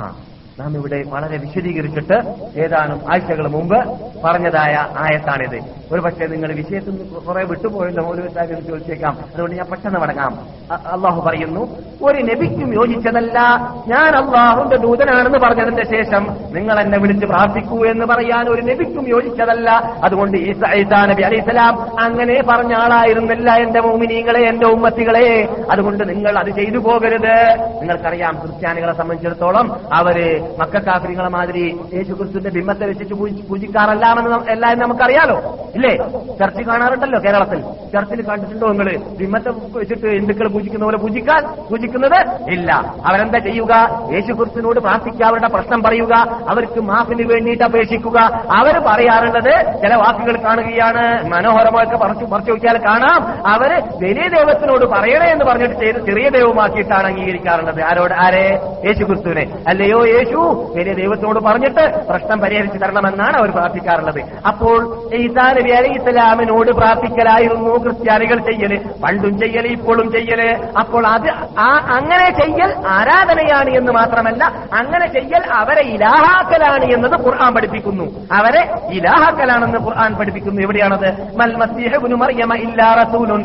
നാം 0.60 0.74
ഇവിടെ 0.74 1.02
വളരെ 1.06 1.36
വിശദീകരിച്ചിട്ട് 1.36 2.14
ഏതാനും 2.56 3.00
ആഴ്ചകൾ 3.12 3.48
മുമ്പ് 3.48 3.84
പറഞ്ഞതായ 4.24 4.86
ആയത്താണിത്. 4.98 5.60
ഒരു 5.92 6.00
പക്ഷേ 6.00 6.26
നിങ്ങൾ 6.26 6.52
വിഷയത്തിൽ 6.52 6.90
നിന്ന് 6.90 7.04
കുറെ 7.04 7.44
വിട്ടുപോയല്ലോ 7.44 8.14
കാര്യം 8.36 8.66
ചോദിച്ചേക്കാം. 8.66 9.18
അതുകൊണ്ട് 9.34 9.56
ഞാൻ 9.56 9.66
പെട്ടെന്ന് 9.66 10.00
മടങ്ങാം. 10.00 10.38
അള്ളാഹു 10.72 11.20
പറയുന്നു 11.20 11.76
ഒരു 12.02 12.22
നബിക്കും 12.22 12.74
യോജിച്ചതല്ല. 12.74 13.40
ഞാൻ 13.88 14.16
അള്ളാഹുന്റെ 14.16 14.76
ദൂതനാണെന്ന് 14.76 15.38
പറഞ്ഞതിന്റെ 15.38 15.84
ശേഷം 15.84 16.36
നിങ്ങൾ 16.52 16.80
എന്നെ 16.80 16.98
വിളിച്ച് 16.98 17.26
പ്രാർത്ഥിക്കൂ 17.26 17.84
എന്ന് 17.84 18.06
പറയാൻ 18.06 18.48
ഒരു 18.48 18.62
നബിക്കും 18.62 19.08
യോജിച്ചതല്ല. 19.08 19.96
അതുകൊണ്ട് 20.04 20.38
ഈസാ 20.38 21.06
നബി 21.06 21.22
അലൈസലാം 21.22 22.00
അങ്ങനെ 22.00 22.42
പറഞ്ഞ 22.48 22.74
ആളായിരുന്നില്ല 22.74 23.54
എന്റെ 23.54 23.80
മോമിനീങ്ങളെ 23.80 24.40
എന്റെ 24.40 24.66
ഉമ്മത്തികളെ. 24.66 25.48
അതുകൊണ്ട് 25.70 26.08
നിങ്ങൾ 26.08 26.38
അത് 26.38 26.50
ചെയ്തു 26.50 26.78
പോകരുത്. 26.78 27.56
നിങ്ങൾക്കറിയാം 27.80 28.38
ക്രിസ്ത്യാനികളെ 28.40 28.92
സംബന്ധിച്ചിടത്തോളം 28.92 29.80
അവർ 29.92 30.45
മക്കാഫിരികളെ 30.58 31.28
മാതിരി 31.28 31.76
യേശു 31.94 32.12
ക്രിസ്തുവിന്റെ 32.12 32.50
ബിംബത്തെ 32.50 32.86
വെച്ചിട്ട് 32.86 33.14
പൂജിക്കാറല്ലാണെന്ന് 33.14 34.30
എല്ലാവരും 34.30 34.52
എല്ലാം 34.52 34.78
നമുക്കറിയാലോ? 34.78 35.58
ഇല്ലേ? 35.74 35.96
ചർച്ചിൽ 36.38 36.68
കാണാറുണ്ടല്ലോ 36.68 37.18
കേരളത്തിൽ. 37.18 37.60
ചർച്ചിൽ 37.62 38.22
കണ്ടിട്ടുണ്ടോ 38.22 38.66
നിങ്ങൾ 38.66 39.16
ബിംബത്തെ 39.18 39.52
വെച്ചിട്ട് 39.78 40.06
ഹിന്ദുക്കൾ 40.06 40.48
പൂജിക്കുന്ന 40.48 40.84
പോലെ 40.84 40.96
പൂജിക്കാൻ 40.96 41.42
പൂജിക്കുന്നത് 41.70 42.50
ഇല്ല. 42.50 42.94
അവരെന്താ 43.06 43.38
ചെയ്യുക? 43.38 44.02
യേശു 44.12 44.32
ക്രിസ്തുവിനോട് 44.32 44.80
പ്രാർത്ഥിക്കുക 44.80 45.26
അവരുടെ 45.26 45.48
പ്രശ്നം 45.48 45.82
പറയുക 45.82 46.14
അവർക്ക് 46.48 46.80
മാഫിന് 46.80 47.32
വേണ്ടിയിട്ട് 47.32 47.64
അപേക്ഷിക്കുക. 47.64 48.18
അവർ 48.56 48.78
പറയാറുള്ളത് 48.78 49.80
ചില 49.82 49.94
വാക്കുകൾ 49.94 50.42
കാണുകയാണ്. 50.44 51.28
മനോഹരമായിട്ട് 51.28 51.94
പറിച്ചു 51.94 52.24
പറിച്ചു 52.24 52.52
നോക്കിയാൽ 52.52 52.78
കാണാം. 52.78 53.46
അവർ 53.46 53.72
വലിയ 53.74 54.28
ദൈവത്തിനോട് 54.28 54.84
പറയണേ 54.86 55.26
എന്ന് 55.26 55.44
പറഞ്ഞിട്ട് 55.44 55.74
ചെയ്ത് 55.74 55.98
ചെറിയ 56.06 56.28
ദൈവമാക്കിയിട്ടാണ് 56.28 57.06
അംഗീകരിക്കാറുള്ളത്. 57.06 57.82
ആരോട്? 57.82 58.14
ആരെ? 58.14 58.60
യേശു 58.86 59.04
ക്രിസ്തുവിനെ 59.04 59.64
അല്ലയോ 59.68 60.06
യേശു 60.06 60.35
വലിയ 60.44 60.92
ദൈവത്തോട് 60.92 61.40
പറഞ്ഞിട്ട് 61.40 62.06
പ്രശ്നം 62.08 62.40
പരിഹരിച്ചു 62.40 62.78
തരണമെന്നാണ് 62.78 63.36
അവർ 63.36 63.50
പ്രാർത്ഥിക്കാറുള്ളത്. 63.50 64.20
അപ്പോൾ 64.46 65.04
ഈസാ 65.14 65.52
നബി 65.52 65.70
അലൈഹി 65.70 65.94
ഇസ്ലാമിനോട് 65.94 66.70
പ്രാർത്ഥിക്കലായിരുന്നു 66.70 67.76
ക്രിസ്ത്യാനികൾ 67.76 68.38
ചെയ്യൽ 68.38 68.80
പണ്ടും 69.04 69.40
ചെയ്യൽ 69.40 69.66
ഇപ്പോഴും 69.66 70.12
ചെയ്യൽ 70.12 70.68
അപ്പോൾ 70.78 71.06
അത് 71.06 71.30
ആ 71.58 71.86
അങ്ങനെ 71.90 72.30
ചെയ്യൽ 72.30 72.74
ആരാധനയാണ് 72.86 73.70
എന്ന് 73.70 73.92
മാത്രമല്ല 73.92 74.44
അങ്ങനെ 74.72 75.06
ചെയ്യൽ 75.06 75.42
അവരെ 75.52 75.82
ഇലാഹാക്കലാണ് 75.82 76.84
എന്നത് 76.84 77.26
ഖുർആൻ 77.26 77.54
പഠിപ്പിക്കുന്നു. 77.54 78.04
അവരെ 78.32 78.74
ഇലാഹാക്കലാണെന്ന് 78.90 79.78
ഖുർആൻ 79.78 80.14
പഠിപ്പിക്കുന്നു. 80.14 80.62
എവിടെയാണത്? 80.62 81.36
മൽ 81.36 81.56
മസീഹുനു 81.56 82.14
മറിയമ 82.14 82.54
ഇല്ലാ 82.54 82.94
റസൂലുൻ. 82.94 83.44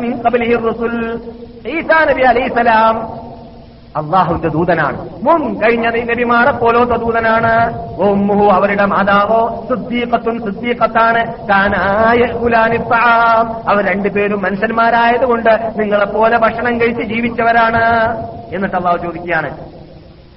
മിൻ 0.00 0.68
റസൂൽ. 0.68 1.20
ഈസാ 1.66 2.04
നബി 2.04 2.22
അലൈഹിസ്സലാം 2.22 3.29
അള്ളാഹുവിന്റെ 3.96 4.48
ദൂതനാണ്. 4.48 5.08
മുൻ 5.22 5.60
കഴിഞ്ഞ 5.62 5.86
നബിമാരെ 5.86 6.52
പോലോത്ത 6.52 6.90
ദൂതനാണ്. 6.90 7.84
ഉമ്മുഹു 8.00 8.50
അവരുടെ 8.50 8.84
മാതാവോ 8.84 9.66
സുദ്ദീഖത്തുൻ 9.68 10.44
സുദ്ദീഖത്താണ്. 10.44 11.48
താനായ 11.48 12.32
കുലാനിപ്പാം 12.32 13.70
അവർ 13.70 13.86
രണ്ടുപേരും 13.86 14.42
മനുഷ്യന്മാരായതുകൊണ്ട് 14.42 15.80
നിങ്ങളെപ്പോലെ 15.80 16.38
ഭക്ഷണം 16.38 16.80
കഴിച്ച് 16.80 17.02
ജീവിച്ചവരാണ്. 17.02 17.84
എന്നിട്ട് 18.54 18.76
അള്ളാഹു 18.76 18.96
ചോദിക്കുകയാണ് 18.96 19.79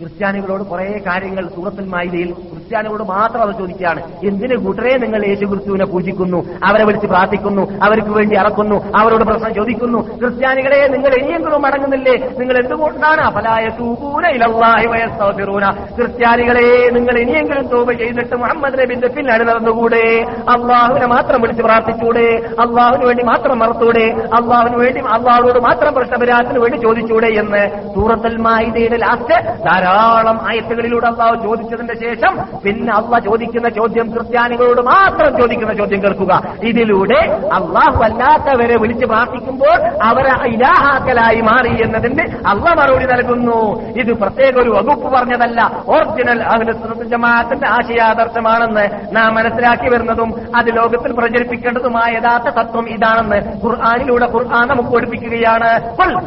ക്രിസ്ത്യാനികളോട് 0.04 0.64
കുറെ 0.64 1.02
കാര്യങ്ങൾ 1.08 1.48
സൂറത്തുൽ 1.56 1.86
ക്രിസ്ത്യാനികളോട് 2.32 3.04
മാത്രം 3.04 3.42
അത് 3.42 3.56
ചോദിക്കുകയാണ്. 3.60 4.02
എന്തിന് 4.24 4.56
കൂട്ടരെ 4.56 4.98
നിങ്ങൾ 4.98 5.26
യേശു 5.26 5.46
ക്രിസ്തുവിനെ 5.46 5.86
പൂജിക്കുന്നു? 5.86 6.40
അവരെ 6.64 6.86
വിളിച്ച് 6.86 7.08
പ്രാർത്ഥിക്കുന്നു 7.08 7.64
അവർക്ക് 7.84 8.10
വേണ്ടി 8.10 8.36
അറക്കുന്നു 8.36 8.78
അവരോട് 8.98 9.24
പ്രശ്നം 9.24 9.54
ചോദിക്കുന്നു. 9.54 10.00
ക്രിസ്ത്യാനികളെ 10.18 10.88
നിങ്ങൾ 10.88 11.14
ഇനിയെങ്കിലും 11.16 11.62
മടങ്ങുന്നില്ലേ? 11.62 12.16
നിങ്ങൾ 12.40 12.58
എന്തുകൊണ്ടാണ്? 12.58 13.22
അഫലായ 13.22 13.70
തൂപൂന 13.80 14.26
ഇലവാഹിറൂന 14.28 15.70
ക്രിസ്ത്യാനികളെ 15.70 16.90
നിങ്ങൾ 16.94 17.18
ഇനിയെങ്കിലും 17.20 17.68
തൗബ 17.68 17.92
ചെയ്തിട്ട് 17.92 18.36
മുഹമ്മദ് 18.36 18.80
നബിന്റെ 18.82 19.08
പിന്നാലെ 19.08 19.44
നടന്നുകൂടെ? 19.44 20.26
അള്ളാഹുവിനെ 20.50 21.06
മാത്രം 21.06 21.42
വിളിച്ച് 21.42 21.64
പ്രാർത്ഥിച്ചൂടെ? 21.64 22.28
അള്ളാഹുവിന് 22.60 23.06
വേണ്ടി 23.06 23.24
മാത്രം 23.24 23.60
മറത്തൂടെ? 23.60 24.06
അള്ളാഹുവിന് 24.10 24.76
വേണ്ടി 24.76 25.02
അള്ളാഹുവിനോട് 25.02 25.60
മാത്രം 25.60 25.94
പ്രശ്നപരാത്തിന് 25.94 26.60
വേണ്ടി 26.60 26.78
ചോദിച്ചൂടെ 26.78 27.28
എന്ന് 27.28 27.64
സൂറത്തുൽ 27.96 28.38
മായിദയുടെ 28.38 28.98
ലാസ്റ്റ് 28.98 29.64
ധാരാളം 29.66 29.93
ആയത്തുകളിലൂടെ 29.94 31.08
അള്ളാഹു 31.08 31.36
ചോദിച്ചതിന്റെ 31.44 31.96
ശേഷം 32.04 32.34
പിന്നെ 32.66 32.94
അള്ള 32.94 33.20
ചോദിക്കുന്ന 33.20 33.70
ചോദ്യം 33.70 34.08
ക്രിസ്ത്യാനികളോട് 34.14 34.82
മാത്രം 34.82 35.38
ചോദിക്കുന്ന 35.38 35.74
ചോദ്യം 35.74 36.02
കേൾക്കുക. 36.04 36.34
ഇതിലൂടെ 36.64 37.20
അള്ളാഹു 37.58 38.04
അല്ലാത്തവരെ 38.04 38.78
വിളിച്ച് 38.78 39.06
പ്രാർത്ഥിക്കുമ്പോൾ 39.06 39.78
അവരെ 40.04 40.34
ഇലാഹാക്കലായി 40.54 41.42
മാറി 41.42 41.74
എന്നതിന്റെ 41.84 42.26
അള്ള 42.48 42.74
മറുപടി 42.80 43.06
നൽകുന്നു. 43.06 43.60
ഇത് 44.02 44.12
പ്രത്യേക 44.14 44.56
ഒരു 44.64 44.70
വകുപ്പ് 44.70 45.08
പറഞ്ഞതല്ല. 45.16 45.60
ഒറിജിനൽ 45.88 47.04
ജമാഅത്തിന്റെ 47.14 47.68
ആശയാദർശമാണെന്ന് 47.68 48.86
നാം 49.16 49.36
മനസ്സിലാക്കി 49.36 49.90
വരുന്നതും 49.90 50.30
അത് 50.56 50.70
ലോകത്തിൽ 50.78 51.12
പ്രചരിപ്പിക്കേണ്ടതുമായ 51.12 52.12
യഥാർത്ഥ 52.14 52.50
തത്വം 52.60 52.90
ഇതാണെന്ന് 52.90 53.40
ഖുർആാനിലൂടെ 53.66 54.26
ഖുർആൻ 54.26 54.68
നമുക്ക് 54.68 54.90
പഠിപ്പിക്കുകയാണ്. 54.90 55.72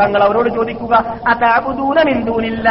തങ്ങൾ 0.01 0.23
അവരോട് 0.23 0.49
ചോദിക്കുക 0.49 0.95
അതാബുദൂന 1.29 1.99
മിന്തൂനില്ല 2.07 2.69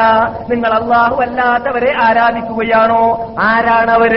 നിങ്ങൾ 0.50 0.72
അള്ളാഹു 0.86 1.22
അല്ലാത്തവരെ 1.22 1.94
ആരാധിക്കുകയാണോ? 2.02 3.36
ആരാണ് 3.40 3.92
അവർ? 3.92 4.14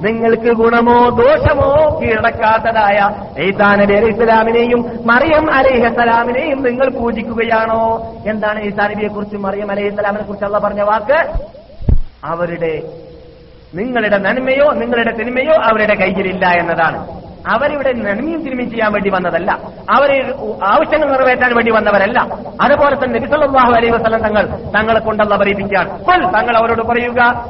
നിങ്ങൾക്ക് 0.00 0.52
ഗുണമോ 0.52 1.08
ദോഷമോ 1.08 2.00
കീഴടക്കാത്തതായ 2.02 3.10
ഈസാ 3.42 3.74
നബി 3.74 3.94
അലൈഹി 3.94 4.10
ഇസ്ലാമിനെയും 4.10 5.02
മറിയം 5.04 5.52
അലൈഹി 5.52 5.94
സലാമിനെയും 5.94 6.62
നിങ്ങൾ 6.62 6.88
പൂജിക്കുകയാണോ? 6.88 8.12
എന്താണ് 8.26 8.60
ഈസാ 8.60 8.88
നബിയെ 8.88 9.08
കുറിച്ച് 9.08 9.36
മറിയം 9.36 9.70
അലൈഹി 9.70 9.90
സ്വലാമിനെ 9.90 10.24
കുറിച്ച് 10.24 10.44
അള്ള 10.44 10.58
പറഞ്ഞ 10.58 10.82
വാക്ക്? 10.82 11.18
അവരുടെ 12.24 12.82
നിങ്ങളുടെ 13.74 14.18
നന്മയോ 14.18 14.72
നിങ്ങളുടെ 14.72 15.10
തിന്മയോ 15.10 15.54
അവരുടെ 15.54 15.94
കയ്യിലില്ല 15.94 16.46
എന്നതാണ്. 16.46 17.27
അവരിവിടെ 17.46 17.92
നന്മയും 17.92 18.42
തിന്മയും 18.42 18.70
ചെയ്യാൻ 18.70 18.92
വേണ്ടി 18.92 19.10
വന്നതല്ല. 19.10 19.58
അവരെ 19.90 20.34
ആവശ്യങ്ങൾ 20.64 21.12
നിറവേറ്റാൻ 21.12 21.54
വേണ്ടി 21.54 21.72
വന്നവരല്ല. 21.72 22.26
അതുപോലെ 22.60 23.04
തന്നെ 23.04 23.18
നബിസല്ലാഹു 23.20 23.72
അലൈഹി 23.72 23.92
വസ്ലം 23.92 24.22
തങ്ങൾ 24.22 24.46
തങ്ങളെ 24.46 25.00
കൊണ്ടല്ല 25.00 25.36
പറയിപ്പിക്കുകയാണ്. 25.36 26.00
"ഖുൽ", 26.00 26.24
തങ്ങൾ 26.24 26.56
അവരോട് 26.56 26.82
പറയുക. 26.82 27.44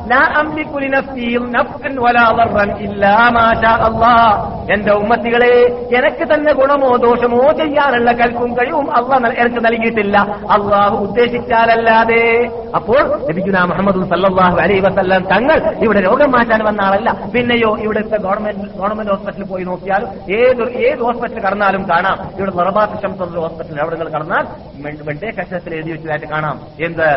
എന്റെ 4.72 4.92
ഉമ്മത്തികളെ 4.92 5.66
എനിക്ക് 5.96 6.34
തന്നെ 6.34 6.52
ഗുണമോ 6.52 6.96
ദോഷമോ 6.96 7.52
ചെയ്യാനുള്ള 7.52 8.12
കൽപ്പും 8.12 8.54
കഴിവും 8.54 8.96
അള്ളാഹ് 8.96 9.34
എനിക്ക് 9.38 9.64
നൽകിയിട്ടില്ല. 9.64 10.18
അള്ളാഹു 10.50 10.96
ഉദ്ദേശിച്ചാലല്ലാതെ. 10.96 12.50
അപ്പോൾ 12.74 13.26
ലഭിക്കുന്ന 13.28 13.64
മുഹമ്മദ് 13.64 14.08
സല്ലാഹു 14.10 14.58
അലൈഹി 14.58 14.80
വസല്ലം 14.80 15.24
തങ്ങൾ 15.36 15.74
ഇവിടെ 15.82 16.00
രോഗം 16.00 16.32
മാറ്റാൻ 16.32 16.64
വന്ന 16.64 16.82
ആളല്ല. 16.82 17.16
പിന്നെയോ 17.34 17.78
ഇവിടുത്തെ 17.78 18.16
ഗവൺമെന്റ് 18.16 18.78
ഗവൺമെന്റ് 18.78 19.10
ഹോസ്പിറ്റലിൽ 19.10 19.44
പോയി 19.44 19.64
നോക്കിയാലും 19.78 20.08
ഏത് 20.40 20.62
ഏത് 20.72 20.98
ഹോസ്പിറ്റലിൽ 20.98 21.42
കടന്നാലും 21.42 21.82
കാണാം. 21.90 22.18
ഇവിടെ 22.38 22.50
നിർബാത്ത് 22.50 23.02
ശംസ് 23.02 23.36
ഹോസ്പിറ്റലിൽ 23.36 23.80
അവിടെ 23.80 23.96
നിങ്ങൾ 23.96 24.12
കടന്നാൽ 24.12 24.44
വെണ്ടേ 25.02 25.30
കഷ്ടത്തിൽ 25.30 25.74
എഴുതി 25.74 25.90
വെച്ചതായിട്ട് 25.90 26.26
കാണാം. 26.26 26.66
എന്ത്? 26.80 27.10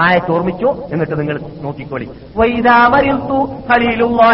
ആയത്ത് 0.00 0.32
ഓർമ്മിച്ചു? 0.32 0.74
എന്നിട്ട് 0.92 1.20
നിങ്ങൾ 1.20 1.40
നോക്കിക്കോളി. 1.62 2.08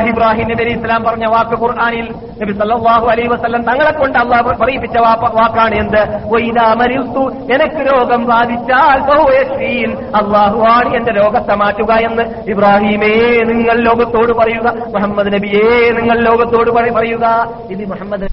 ഇബ്രാഹിം 0.09 0.49
നബി 0.49 0.63
ഇസ്ലാം 0.63 1.05
പറഞ്ഞ 1.05 1.27
വാക്ക് 1.27 1.63
ഖുർആാനിൽ 1.63 2.15
നബി 2.43 2.53
സല്ലല്ലാഹു 2.53 3.07
അലൈഹി 3.07 3.29
വസല്ലം 3.29 3.63
തങ്ങളെ 3.63 3.91
കൊണ്ട് 3.91 4.19
അള്ളാഹ് 4.19 4.45
പറയിപ്പിച്ച 4.45 4.99
വാക്കാണ് 4.99 5.75
എന്ത്? 5.75 6.33
വൈദാ 6.35 6.75
മരിൽതു 6.75 7.31
എനിക്ക് 7.31 7.95
രോഗം 7.95 8.25
ബാധിച്ചാൽ 8.25 9.11
ഫഹുവ 9.11 9.35
യശ്ഫീൻ 9.35 9.97
അള്ളാഹു 10.17 10.61
ആണ് 10.61 10.97
എന്റെ 10.97 11.13
രോഗത്തെ 11.13 11.55
മാറ്റുക 11.55 11.93
എന്ന് 11.93 12.51
ഇബ്രാഹിമേ 12.51 13.43
നിങ്ങൾ 13.43 13.81
ലോകത്തോട് 13.81 14.33
പറയുക. 14.33 14.75
മുഹമ്മദ് 14.95 15.33
നബിയേ 15.33 15.91
നിങ്ങൾ 15.91 16.21
ലോകത്തോട് 16.21 16.71
പറ- 16.71 16.93
പറയുക. 16.93 17.51
ഇത് 17.71 17.91
മുഹമ്മദ് 17.91 18.32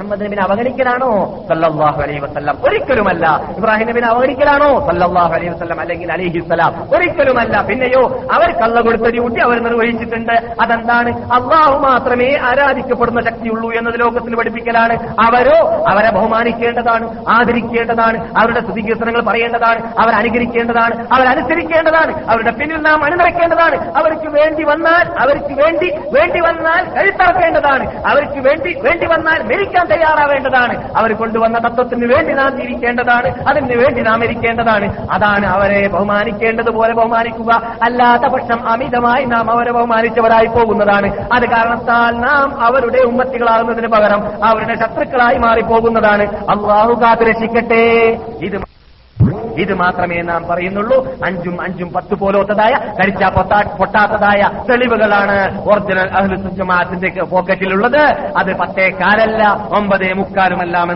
മുഹമ്മദ് 0.00 0.40
അവഗണിക്കലാണോ? 0.40 1.10
സല്ലാഹു 1.48 2.02
അലൈഹി 2.02 2.18
വസല്ലം. 2.18 2.56
ഒരിക്കലുമല്ല. 2.64 3.54
ഇബ്രാഹിം 3.58 3.88
നബിനെ 3.88 4.06
അവഗണിക്കലാണോ? 4.06 4.86
സല്ലാഹു 4.86 5.34
അലൈഹി 5.34 5.48
വസല്ലം 5.48 5.80
അല്ലെങ്കിൽ 5.80 6.12
അലൈഹിസ്സലാം 6.12 6.96
ഒരിക്കലുമല്ല. 6.96 7.62
പിന്നെയോ 7.62 8.02
അവർ 8.32 8.52
കള്ള 8.52 8.80
കൊടുത്ത 8.80 9.02
ഡ്യൂട്ടി 9.02 9.40
അവർ 9.40 9.62
നിർവഹിച്ചിട്ടുണ്ട്. 9.62 10.32
അതെന്താണ്? 10.32 11.24
അള്ളാഹു 11.24 11.78
മാത്രമേ 11.78 12.38
ആരാധിക്കപ്പെടുന്ന 12.42 13.20
ശക്തിയുള്ളൂ 13.20 13.72
എന്നത് 13.72 14.00
ലോകത്തിന് 14.00 14.36
പഠിപ്പിക്കലാണ്. 14.36 14.96
അവരോ 15.20 15.84
അവരെ 15.88 16.10
ബഹുമാനിക്കേണ്ടതാണ് 16.10 17.24
ആദരിക്കേണ്ടതാണ് 17.28 18.18
അവരുടെ 18.40 18.60
സ്തുതികീർത്തനങ്ങൾ 18.60 19.20
പറയേണ്ടതാണ് 19.20 19.80
അവർ 19.98 20.14
അനുകരിക്കേണ്ടതാണ് 20.14 21.06
അവർ 21.12 21.28
അനുസരിക്കേണ്ടതാണ് 21.28 22.30
അവരുടെ 22.30 22.50
പിന്നിൽ 22.50 22.76
നാം 22.76 23.04
അണിനിറക്കേണ്ടതാണ് 23.04 23.76
അവർക്ക് 23.96 24.28
വേണ്ടി 24.40 24.64
വന്നാൽ 24.64 25.06
അവർക്ക് 25.18 25.62
വേണ്ടി 25.62 25.88
വേണ്ടി 26.12 26.40
വന്നാൽ 26.40 26.84
കഴുത്തറക്കേണ്ടതാണ് 27.00 27.84
അവർക്ക് 28.06 28.40
വേണ്ടി 28.48 28.80
വേണ്ടി 28.80 29.06
വന്നാൽ 29.06 29.42
മരിക്കാൻ 29.42 29.85
തയ്യാറാവേണ്ടതാണ്. 29.90 30.90
അവർ 30.96 31.12
കൊണ്ടുവന്ന 31.12 31.58
തത്വത്തിന് 31.58 32.14
വേണ്ടി 32.14 32.34
നാം 32.34 32.60
ജീവിക്കേണ്ടതാണ്. 32.60 33.44
അതിന് 33.48 33.76
വേണ്ടി 33.76 34.02
നാം 34.02 34.24
ഇരിക്കേണ്ടതാണ്. 34.24 35.06
അതാണ് 35.10 35.46
അവരെ 35.46 35.88
ബഹുമാനിക്കേണ്ടതുപോലെ 35.88 36.94
ബഹുമാനിക്കുക. 36.94 37.76
അല്ലാത്ത 37.82 38.22
പക്ഷം 38.22 38.68
അമിതമായി 38.68 39.24
നാം 39.24 39.50
അവരെ 39.50 39.72
ബഹുമാനിച്ചവരായി 39.72 40.46
പോകുന്നതാണ്. 40.46 41.28
അത് 41.32 41.48
കാരണത്താൽ 41.48 42.10
നാം 42.10 42.60
അവരുടെ 42.60 42.98
ഉമ്മത്തികളാകുന്നതിന് 42.98 43.86
പകരം 43.86 44.44
അവരുടെ 44.44 44.74
ശത്രുക്കളായി 44.74 45.38
മാറിപ്പോകുന്നതാണ്. 45.38 46.36
അള്ളാഹു 46.36 47.00
കാത്തു 47.02 47.22
രക്ഷിക്കട്ടെ 47.22 48.18
ഇത് 48.42 48.75
ഇത് 49.58 49.74
മാത്രമേ 49.74 50.18
നാം 50.22 50.42
പറയുന്നുള്ളൂ. 50.50 50.98
അഞ്ചും 51.24 51.56
അഞ്ചും 51.62 51.92
പത്ത് 51.92 52.14
പോലോത്തതായ 52.14 52.74
കരിച്ച 53.00 53.24
പൊട്ടാ 53.36 53.60
പൊട്ടാത്തതായ 53.78 54.42
തെളിവുകളാണ് 54.70 55.36
ഒറിജിനൽ 55.68 56.10
അഹ്ലുസുജമാഅത്തിന്റെ 56.18 57.24
പോക്കറ്റിലുള്ളത്. 57.24 58.02
അത് 58.40 58.52
പത്തേ 58.56 58.88
കാലല്ല 59.00 59.42
ഒമ്പതേ 59.78 60.12
മുക്കാലുമെല്ലാം 60.12 60.90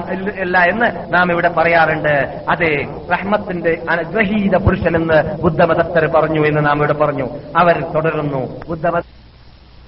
അല്ല 0.44 0.58
എന്ന് 0.72 1.14
നാം 1.14 1.32
ഇവിടെ 1.32 1.48
പറയാറുണ്ട്. 1.48 2.14
അതെ 2.50 2.72
റഹ്മത്തിന്റെ 3.12 3.72
അനുഗ്രഹീത 3.90 4.56
പുരുഷൻ 4.56 4.96
എന്ന് 4.96 5.18
ബുദ്ധമതസ്ഥർ 5.42 6.06
പറഞ്ഞു 6.06 6.42
എന്ന് 6.46 6.66
നാം 6.66 6.78
ഇവിടെ 6.78 6.92
പറഞ്ഞു. 6.92 7.26
അവർ 7.56 7.76
തുടരുന്നു. 7.94 8.42
ബുദ്ധമത 8.68 9.02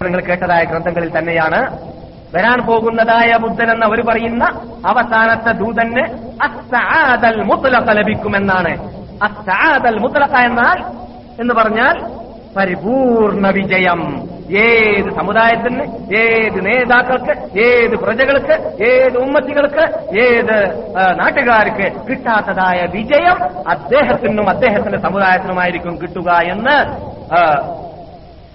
നിങ്ങൾ 0.03 0.21
കേട്ടതായ 0.21 0.63
ഗ്രന്ഥങ്ങളിൽ 0.65 1.11
തന്നെയാണ് 1.19 1.59
വരാൻ 2.35 2.59
പോകുന്നതായ 2.67 3.37
ബുദ്ധൻ 3.37 3.71
എന്ന് 3.71 3.87
അവർ 3.87 4.01
പറയുന്ന 4.07 4.45
അവസാനത്തെ 4.87 5.53
ദൂതന് 5.53 6.05
അസ്താദൽ 6.43 7.43
മുത്തലക്ക 7.43 7.91
ലഭിക്കുമെന്നാണ്. 7.91 8.73
അസ്താദൽ 9.23 9.99
മുത്തലക്ക 9.99 10.37
എന്നാൽ 10.37 10.79
എന്ന് 11.41 11.55
പറഞ്ഞാൽ 11.55 11.97
പരിപൂർണ 12.57 13.51
വിജയം. 13.51 14.33
ഏത് 14.61 15.11
സമുദായത്തിന് 15.17 15.83
ഏത് 16.17 16.67
നേതാക്കൾക്ക് 16.67 17.59
ഏത് 17.59 17.95
പ്രജകൾക്ക് 17.97 18.85
ഏത് 18.85 19.17
ഉമ്മത്തികൾക്ക് 19.19 19.85
ഏത് 20.21 20.57
നാട്ടുകാർക്ക് 21.19 21.87
കിട്ടാത്തതായ 22.09 22.81
വിജയം 22.87 23.39
അദ്ദേഹത്തിനും 23.69 24.49
അദ്ദേഹത്തിന്റെ 24.49 24.99
സമുദായത്തിനുമായിരിക്കും 24.99 25.99
കിട്ടുക 26.03 26.31
എന്ന് 26.31 26.77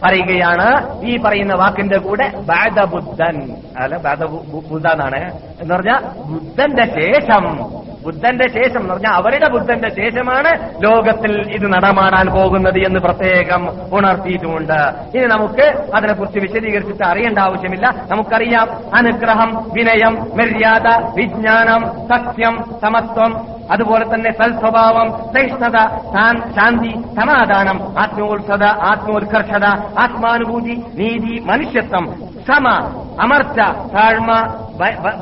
പറയുകയാണ്. 0.03 0.99
ഈ 1.05 1.17
പറയുന്ന 1.17 1.53
വാക്കിന്റെ 1.55 1.97
കൂടെ 1.97 2.29
ബാധ 2.29 2.85
ബുദ്ധൻ. 2.85 3.55
അല്ല 3.77 3.97
ബാദ 3.97 4.23
ബുദ്ധ 4.69 4.87
എന്നാണ് 4.87 5.37
എന്ന് 5.61 5.75
പറഞ്ഞാൽ 5.75 5.99
ബുദ്ധന്റെ 6.21 6.85
ശേഷം. 7.01 7.77
ബുദ്ധന്റെ 8.05 8.47
ശേഷം 8.49 8.79
എന്ന് 8.79 8.93
പറഞ്ഞാൽ 8.93 9.11
അവരുടെ 9.11 9.49
ബുദ്ധന്റെ 9.49 9.89
ശേഷമാണ് 9.89 10.73
ലോകത്തിൽ 10.83 11.51
ഇത് 11.51 11.67
നടമാടാൻ 11.73 12.27
പോകുന്നത് 12.35 12.77
എന്ന് 12.77 12.99
പ്രത്യേകം 12.99 13.69
ഉണർത്തിയിട്ടുമുണ്ട് 13.93 14.79
ഇനി 15.15 15.25
നമുക്ക് 15.25 15.95
അതിനെക്കുറിച്ച് 15.95 16.39
വിശദീകരിച്ചിട്ട് 16.39 17.03
അറിയേണ്ട 17.03 17.39
ആവശ്യമില്ല. 17.39 17.85
നമുക്കറിയാം 18.11 18.67
അനുഗ്രഹം 18.97 19.71
വിനയം 19.73 20.13
മര്യാദ 20.37 20.87
വിജ്ഞാനം 21.15 22.07
സത്യം 22.07 22.79
സമത്വം 22.81 23.56
അതുപോലെ 23.69 24.05
തന്നെ 24.05 24.31
സൽസ്വഭാവം 24.33 25.07
സഹിഷ്ണുത 25.33 25.79
ശാന്തി 26.55 26.93
സമാധാനം 27.15 27.77
ആത്മോത്സത 27.97 28.63
ആത്മോത്കർഷത 28.91 29.65
ആത്മാനുഭൂതി 29.97 30.75
നീതി 30.95 31.35
മനുഷ്യത്വം 31.45 32.07
സമ 32.47 32.67
അമർച്ച 33.19 33.59
താഴ്മ 33.93 34.31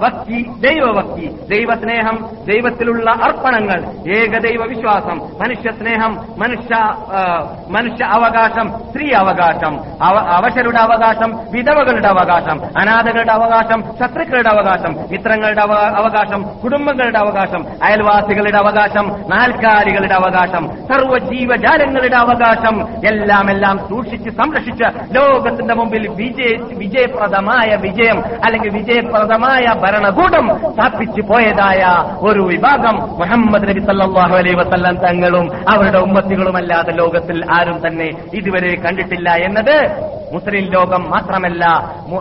ഭക്തി 0.01 0.37
ദൈവഭക്തി 0.61 1.25
ദൈവസ്നേഹം 1.49 2.15
ദൈവത്തിലുള്ള 2.45 3.09
അർപ്പണങ്ങൾ 3.23 3.79
ഏകദൈവ 4.15 4.63
വിശ്വാസം 4.71 5.17
മനുഷ്യസ്നേഹം 5.39 6.11
മനുഷ്യ 6.37 6.73
മനുഷ്യ 7.69 8.03
അവകാശം 8.15 8.67
സ്ത്രീ 8.83 9.07
അവകാശം 9.13 9.73
അവശരുടെ 10.35 10.79
അവകാശം 10.79 11.31
വിധവകളുടെ 11.51 12.07
അവകാശം 12.07 12.59
അനാഥകളുടെ 12.77 13.31
അവകാശം 13.31 13.79
ശത്രുക്കളുടെ 13.99 14.49
അവകാശം 14.49 14.93
മിത്രങ്ങളുടെ 15.11 15.61
അവ- 15.61 15.91
അവകാശം 15.97 16.43
കുടുംബങ്ങളുടെ 16.61 17.19
അവകാശം 17.19 17.63
അയൽവാസികളുടെ 18.37 18.59
അവകാശം 18.59 19.05
നാൽക്കാലികളുടെ 19.29 20.15
അവകാശം 20.15 20.63
സർവജീവജാലങ്ങളുടെ 20.89 22.17
അവകാശം 22.17 22.75
എല്ലാം 23.07 23.45
എല്ലാം 23.51 23.75
സൂക്ഷിച്ച് 23.89 24.29
സംരക്ഷിച്ച് 24.39 24.87
ലോകത്തിന്റെ 25.15 25.73
മുമ്പിൽ 25.73 26.03
വിജയ 26.15 26.51
വിജയപ്രദമായ 26.81 27.69
വിജയം 27.77 28.17
അല്ലെങ്കിൽ 28.45 28.71
വിജയപ്രദമായ 28.71 29.65
ഭരണകൂടം 29.83 30.47
സ്ഥാപിച്ചു 30.69 31.23
പോയതായ 31.29 31.81
ഒരു 32.21 32.43
വിഭാഗം 32.45 32.97
മുഹമ്മദ് 33.19 33.69
നബി 33.69 33.83
സല്ലാഹു 33.87 34.35
അലൈ 34.35 34.53
വസല്ലം 34.53 34.97
തങ്ങളും 35.05 35.47
അവരുടെ 35.69 35.99
ഉമ്മത്തികളുമല്ലാതെ 35.99 36.93
ലോകത്തിൽ 36.93 37.39
ആരും 37.57 37.79
തന്നെ 37.87 38.09
ഇതുവരെ 38.33 38.73
കണ്ടിട്ടില്ല 38.85 39.29
എന്നത് 39.47 39.75
മുസ്ലിം 40.31 40.71
ലോകം 40.71 41.11
മാത്രമല്ല 41.11 41.65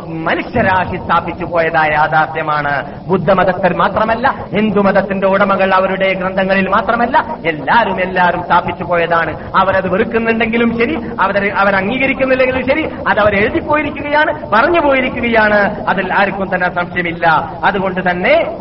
മനുഷ്യരാശി 0.08 0.96
സ്ഥാപിച്ചു 0.96 1.44
പോയതായ 1.44 1.88
യാഥാർത്ഥ്യമാണ്. 1.92 3.02
ബുദ്ധമതസ്ഥർ 3.06 3.76
മാത്രമല്ല 3.76 4.28
ഹിന്ദുമതത്തിന്റെ 4.54 5.26
ഉടമകൾ 5.26 5.74
അവരുടെ 5.74 6.12
ഗ്രന്ഥങ്ങളിൽ 6.12 6.68
മാത്രമല്ല 6.68 7.18
എല്ലാവരും 7.46 8.00
എല്ലാവരും 8.00 8.42
സ്ഥാപിച്ചു 8.44 8.84
പോയതാണ്. 8.84 9.50
അവരത് 9.56 9.88
വെറുക്കുന്നുണ്ടെങ്കിലും 9.88 10.78
ശരി 10.78 10.94
അവർ 11.20 11.54
അവർ 11.56 11.74
അംഗീകരിക്കുന്നില്ലെങ്കിലും 11.74 12.66
ശരി 12.70 12.82
അത് 13.08 13.20
അവർ 13.20 13.34
എഴുതിപ്പോയിരിക്കുകയാണ് 13.34 14.50
പറഞ്ഞു 14.50 14.80
പോയിരിക്കുകയാണ്. 14.80 15.88
അതിൽ 15.88 16.14
ആർക്കും 16.14 16.54
തന്നെ 16.54 16.74
സംശയമില്ല. 16.74 17.26
അതുകൊണ്ട് 17.64 18.10
തന്നെ 18.10 18.58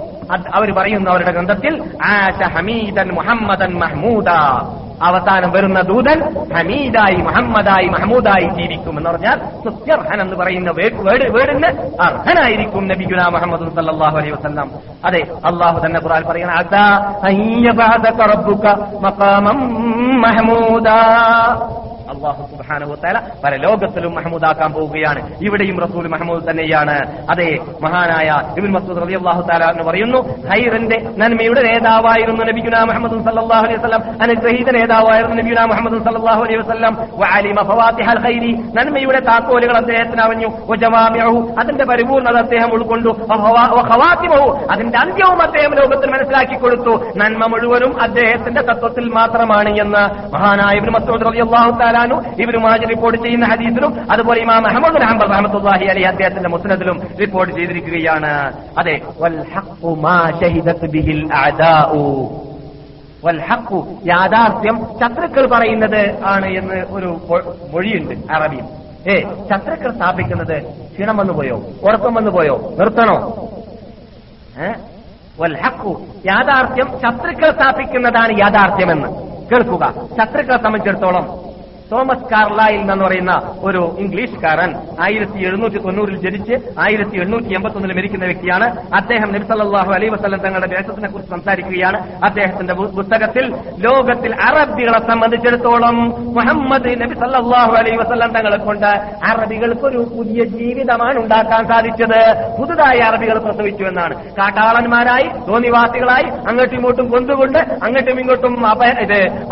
അവർ 0.54 0.72
പറയുന്നു 0.72 1.12
അവരുടെ 1.12 1.32
ഗ്രന്ഥത്തിൽ 1.32 1.84
ആശ 2.06 2.44
ഹമീദൻ 2.44 3.10
മുഹമ്മദൻ 3.10 3.74
മഹ്മൂദ. 3.74 4.26
അവസാനം 5.02 5.52
വരുന്ന 5.52 5.82
ദൂതൻ 5.82 6.20
ഹമീദായി 6.58 7.16
മുഹമ്മദായി 7.16 7.88
മഹമൂദായി 7.88 8.46
ജീവിക്കും 8.46 8.98
എന്ന് 8.98 9.10
പറഞ്ഞാൽ 9.10 9.39
സുത്യർഹൻ 9.64 10.22
എന്ന് 10.22 10.36
പറയുന്ന 10.36 10.72
വേടിന് 10.72 11.68
അർഹനായിരിക്കും 12.02 12.88
നബിഗുല 12.88 13.22
മുഹമ്മദ് 13.22 13.76
സല്ലാഹു 13.76 14.18
അലൈഹി 14.18 14.32
വസല്ലം. 14.32 14.72
അതെ 15.06 15.22
അള്ളാഹു 15.46 15.86
തന്നെ 15.86 16.00
ഖുറാൻ 16.00 16.24
പറയുന്ന 16.30 16.52
അള്ളാഹു 22.16 22.41
സുബ്ഹാനഹു 22.51 22.95
തആല 23.03 23.18
പല 23.43 23.55
ലോകത്തിലും 23.55 24.16
മഹമൂദാക്കാൻ 24.16 24.72
പോവുകയാണ്. 24.74 25.22
ഇവിടെയും 25.41 25.78
റസൂൽ 25.86 26.07
മഹമൂദ് 26.07 26.49
തന്നെയാണ്. 26.49 26.97
അതെ 27.32 27.59
മഹാനായ 27.82 28.30
ഇബിൻ 28.57 28.72
മസൂദ് 28.72 29.01
റബി 29.01 29.14
അള്ളാഹു 29.14 29.41
താല 29.41 29.64
എന്ന് 29.72 29.84
പറയുന്നു 29.84 30.20
ഹൈറിന്റെ 30.49 30.97
നന്മയുടെ 31.18 31.61
നേതാവായിരുന്നു 31.61 32.45
നബിഗുന 32.45 32.84
മുഹമ്മദ് 32.84 33.11
സല്ലല്ലാഹു 33.11 33.64
അലൈഹി 33.66 33.80
വസല്ലം. 33.80 34.01
അനുഗ്രഹീത 34.22 34.70
നേതാവായിരുന്നു 34.78 35.36
നബിഗുന 35.36 35.66
മുഹമ്മദ് 35.66 35.97
സല്ലല്ലാഹു 36.05 36.41
അലൈഹി 36.43 36.59
ഖൈരി. 38.24 38.51
നന്മയുടെ 38.78 39.20
താക്കോലുകൾ 39.20 39.78
അദ്ദേഹത്തിന് 39.78 40.22
അറിഞ്ഞു. 40.22 40.49
അതിന്റെ 41.59 41.86
പരിപൂർണത 41.86 42.38
അദ്ദേഹം 42.38 42.74
ഉൾക്കൊണ്ടു. 42.74 43.11
അതിന്റെ 44.72 44.97
അന്ത്യവും 44.99 45.41
അദ്ദേഹം 45.41 45.72
ലോകത്തിൽ 45.74 46.09
മനസ്സിലാക്കി 46.11 46.55
കൊടുത്തു. 46.55 46.93
നന്മ 47.18 47.45
മുഴുവനും 47.45 48.01
അദ്ദേഹത്തിന്റെ 48.01 48.61
തത്വത്തിൽ 48.61 49.05
മാത്രമാണ് 49.09 49.70
എന്ന് 49.82 50.03
മഹാനായ 50.34 50.76
മസൂദ് 50.95 51.26
റബി 51.28 51.39
അള്ളാഹു 51.45 51.70
റളിയല്ലാഹു 51.70 52.03
തആലാനു 52.04 52.41
ഇവർ 52.43 52.56
മാജ് 52.66 52.86
റിപ്പോർട്ട് 52.89 53.18
ചെയ്യുന്ന 53.24 53.45
ഹദീസിലും 53.45 53.91
അതുപോലെ 54.12 54.39
ഇമാം 54.41 54.64
അഹ്മദ് 54.68 55.04
അഹമ്മദ് 55.08 55.32
റഹമത്തുല്ലാഹി 55.34 55.86
അലി 55.93 56.04
അദ്ദേഹത്തിന്റെ 56.12 56.49
മുസ്നദിലും 56.49 56.97
റിപ്പോർട്ട് 57.22 57.51
ചെയ്തിരിക്കുകയാണ്. 57.58 58.32
അതെ 58.78 58.95
വൽഹക്കു 63.26 63.78
യാഥാർത്ഥ്യം 64.06 64.78
ശത്രുക്കൾ 65.01 65.45
പറയുന്നത് 65.54 66.01
ആണ് 66.26 66.47
എന്ന് 66.60 66.80
ഒരു 66.95 67.10
മൊഴിയുണ്ട് 67.74 68.16
അറബിയിൽ 68.36 68.66
ഏ 69.12 69.16
ശത്രുക്കൾ 69.49 69.91
സ്ഥാപിക്കുന്നത് 69.97 70.56
ക്ഷീണം 70.93 71.16
വന്നു 71.18 71.34
പോയോ? 71.34 71.56
ഉറക്കം 71.88 72.14
വന്നു 72.14 72.32
പോയോ? 72.32 72.56
നിർത്തണോ? 72.80 73.16
വൽഹക്കു 75.41 75.91
യാഥാർത്ഥ്യം 76.26 76.89
ശത്രുക്കൾ 77.04 77.49
സ്ഥാപിക്കുന്നതാണ് 77.51 78.34
യാഥാർത്ഥ്യമെന്ന്. 78.43 79.10
കേൾക്കുക 79.51 79.84
ശത്രുക്കളെ 80.18 80.58
സംബന്ധിച്ചിടത്തോളം 80.58 81.26
തോമസ് 81.92 82.30
കാർലൈൽ 82.32 82.92
എന്ന് 82.92 83.06
പറയുന്ന 83.06 83.42
ഒരു 83.60 83.96
ഇംഗ്ലീഷുകാരൻ 84.00 84.74
ആയിരത്തി 85.02 85.38
എഴുന്നൂറ്റി 85.38 85.78
തൊണ്ണൂറിൽ 85.78 86.18
ജനിച്ച് 86.18 86.54
ആയിരത്തി 86.80 87.18
എണ്ണൂറ്റി 87.18 87.54
എൺപത്തി 87.54 87.78
മരിക്കുന്ന 87.78 88.26
വ്യക്തിയാണ്. 88.26 88.96
അദ്ദേഹം 88.96 89.34
നബിസല്ലാഹു 89.34 89.92
അലൈ 89.92 90.08
വസ്ലം 90.10 90.40
തങ്ങളുടെ 90.40 90.68
ദേശത്തിനെ 90.68 91.10
കുറിച്ച് 91.10 91.32
സംസാരിക്കുകയാണ്. 91.32 91.98
അദ്ദേഹത്തിന്റെ 92.24 92.74
പുസ്തകത്തിൽ 92.74 93.56
ലോകത്തിൽ 93.78 94.36
അറബികളെ 94.42 95.00
സംബന്ധിച്ചിടത്തോളം 95.00 95.96
മുഹമ്മദ് 96.34 97.02
നബി 97.02 97.14
സല്ലാഹു 97.14 97.74
അലൈ 97.74 97.96
വസ്ലം 97.96 98.32
തങ്ങളെ 98.34 98.58
കൊണ്ട് 98.58 98.86
അറബികൾക്ക് 99.32 99.86
ഒരു 99.86 99.98
പുതിയ 99.98 100.44
ജീവിതമാണ് 100.44 101.20
ഉണ്ടാക്കാൻ 101.20 101.68
സാധിച്ചത്. 101.68 102.20
പുതുതായി 102.60 103.00
അറബികൾ 103.00 103.38
പ്രസവിച്ചു 103.40 103.84
എന്നാണ്. 103.84 104.16
കാട്ടാളന്മാരായി 104.30 105.30
തോന്നിവാസികളായി 105.48 106.30
അങ്ങോട്ടും 106.50 106.76
ഇങ്ങോട്ടും 106.76 107.10
കൊണ്ടുകൊണ്ട് 107.10 107.58
അങ്ങോട്ടും 107.58 108.20
ഇങ്ങോട്ടും 108.20 108.68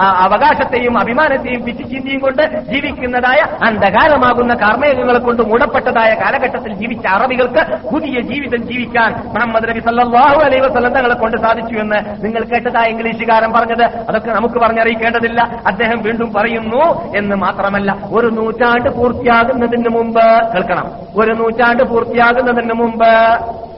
അവകാശത്തെയും 0.01 0.99
അഭിമാനത്തെയും 0.99 1.63
പിച്ചു 1.63 1.83
ചിന്തിയും 1.83 2.20
കൊണ്ട് 2.21 2.71
ജീവിക്കുന്നതായ 2.71 3.65
അന്ധകാരമാകുന്ന 3.65 4.53
കാർമേഘങ്ങളെ 4.53 5.19
കൊണ്ട് 5.19 5.43
മൂടപ്പെട്ടതായ 5.43 6.13
കാലഘട്ടത്തിൽ 6.13 6.73
ജീവിച്ച 6.73 7.07
അറബികൾക്ക് 7.07 7.89
പുതിയ 7.93 8.21
ജീവിതം 8.21 8.67
ജീവിക്കാൻ 8.67 9.11
മുഹമ്മദ് 9.11 9.69
നബി 9.69 9.79
സല്ലാഹു 9.79 10.39
അലൈവ് 10.39 10.69
തങ്ങളെ 10.69 11.13
കൊണ്ട് 11.13 11.37
സാധിച്ചു 11.37 11.79
എന്ന് 11.79 12.25
നിങ്ങൾ 12.25 12.43
കേട്ടതായ 12.43 12.89
ഇംഗ്ലീഷുകാരൻ 12.89 13.51
പറഞ്ഞത്. 13.53 13.83
അതൊക്കെ 13.83 14.31
നമുക്ക് 14.31 14.55
പറഞ്ഞറിയിക്കേണ്ടതില്ല. 14.55 15.41
അദ്ദേഹം 15.67 16.01
വീണ്ടും 16.01 16.33
പറയുന്നു 16.33 17.11
എന്ന് 17.17 17.35
മാത്രമല്ല 17.35 17.97
ഒരു 18.11 18.27
നൂറ്റാണ്ട് 18.27 18.89
പൂർത്തിയാകുന്നതിന് 18.89 19.89
മുമ്പ് 19.89 20.53
കേൾക്കണം. 20.53 20.91
ഒരു 21.15 21.31
നൂറ്റാണ്ട് 21.31 21.83
പൂർത്തിയാകുന്നതിന് 21.83 22.73
മുമ്പ് 22.73 23.11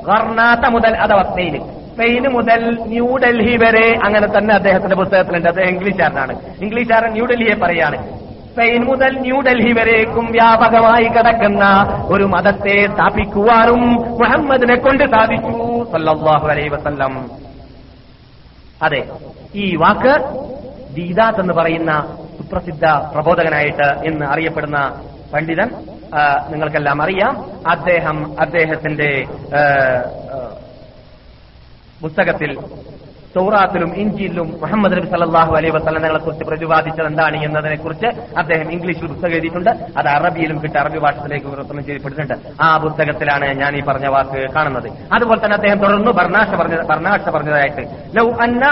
കർണാത്ത 0.09 0.69
മുതൽ 0.69 0.97
അഥവാ 0.97 1.23
സ്പെയിൻ 1.23 1.69
സ്പെയിൻ 1.93 2.27
മുതൽ 2.27 2.77
ന്യൂഡൽഹി 2.87 3.57
വരെ 3.57 3.99
അങ്ങനെ 4.05 4.27
തന്നെ 4.37 4.55
അദ്ദേഹത്തിന്റെ 4.55 4.95
പുസ്തകത്തിലുണ്ട്. 4.95 5.47
അദ്ദേഹം 5.47 5.69
ഇംഗ്ലീഷുകാരനാണ്. 5.69 6.35
ഇംഗ്ലീഷുകാരൻ 6.61 7.11
ന്യൂഡൽഹിയെ 7.11 7.55
പറയാണ്. 7.55 8.23
സ്പെയിൻ 8.53 8.81
മുതൽ 8.85 9.13
ന്യൂഡൽഹി 9.19 9.71
വരേക്കും 9.77 10.25
വ്യാപകമായി 10.31 11.07
കിടക്കുന്ന 11.13 11.63
ഒരു 12.13 12.25
മതത്തെ 12.33 12.75
സ്ഥാപിക്കുവാനും 12.93 13.81
മുഹമ്മദിനെ 14.19 14.75
കൊണ്ട് 14.75 15.03
സാധിച്ചു 15.13 15.53
സല്ലല്ലാഹു 15.91 16.45
അലൈഹി 16.53 16.71
വസല്ലം. 16.73 17.13
അതെ 18.81 19.01
ഈ 19.63 19.65
വാക്ക് 19.75 20.13
ദീദാത്ത് 20.97 21.41
എന്ന് 21.43 21.53
പറയുന്ന 21.53 21.91
സുപ്രസിദ്ധ 22.37 22.85
പ്രബോധകനായിട്ട് 23.13 23.89
എന്ന് 24.09 24.25
അറിയപ്പെടുന്ന 24.25 24.79
പണ്ഡിതൻ 25.33 25.69
നിങ്ങൾക്കെല്ലാം 26.51 27.01
അറിയാം. 27.01 27.33
അദ്ദേഹം 27.75 28.17
അദ്ദേഹത്തിന്റെ 28.39 29.11
പുസ്തകത്തിൽ 32.01 32.51
സൗറാത്തിലും 33.35 33.91
ഇഞ്ചിയിലും 33.95 34.47
മുഹമ്മദ് 34.61 34.97
നബി 34.97 35.07
സല്ലാഹു 35.13 35.51
അലൈഹി 35.57 35.73
വസ്ലങ്ങളെ 35.75 36.19
കുറിച്ച് 36.19 36.43
പ്രതിപാദിച്ചത് 36.43 37.07
എന്താണ് 37.07 37.37
എന്നതിനെ 37.43 37.75
കുറിച്ച് 37.75 38.09
അദ്ദേഹം 38.37 38.71
ഇംഗ്ലീഷിൽ 38.71 39.07
പുസ്തകം 39.07 39.33
എഴുതിയിട്ടുണ്ട് 39.37 39.69
അത് 39.69 40.07
അറബിയിലും 40.07 40.57
കിട്ടി 40.63 40.77
അറബി 40.79 40.99
ഭാഷത്തിലേക്ക് 40.99 41.47
വിവർത്തനം 41.47 41.85
ചെയ്യപ്പെട്ടിട്ടുണ്ട്. 41.85 42.35
ആ 42.61 42.77
പുസ്തകത്തിലാണ് 42.77 43.45
ഞാൻ 43.61 43.75
ഈ 43.75 43.81
പറഞ്ഞ 43.81 44.07
വാക്ക് 44.07 44.49
കാണുന്നത്. 44.55 44.89
അതുപോലെ 45.11 45.39
തന്നെ 45.45 45.55
അദ്ദേഹം 45.55 45.79
തുടർന്ന് 45.79 46.11
ബർണാഷ 46.11 46.49
പറഞ്ഞ 46.61 46.77
ബർണാഷ 46.91 47.29
പറഞ്ഞതായിട്ട്. 47.29 47.85
ലൗ 48.17 48.27
അന്ന 48.45 48.63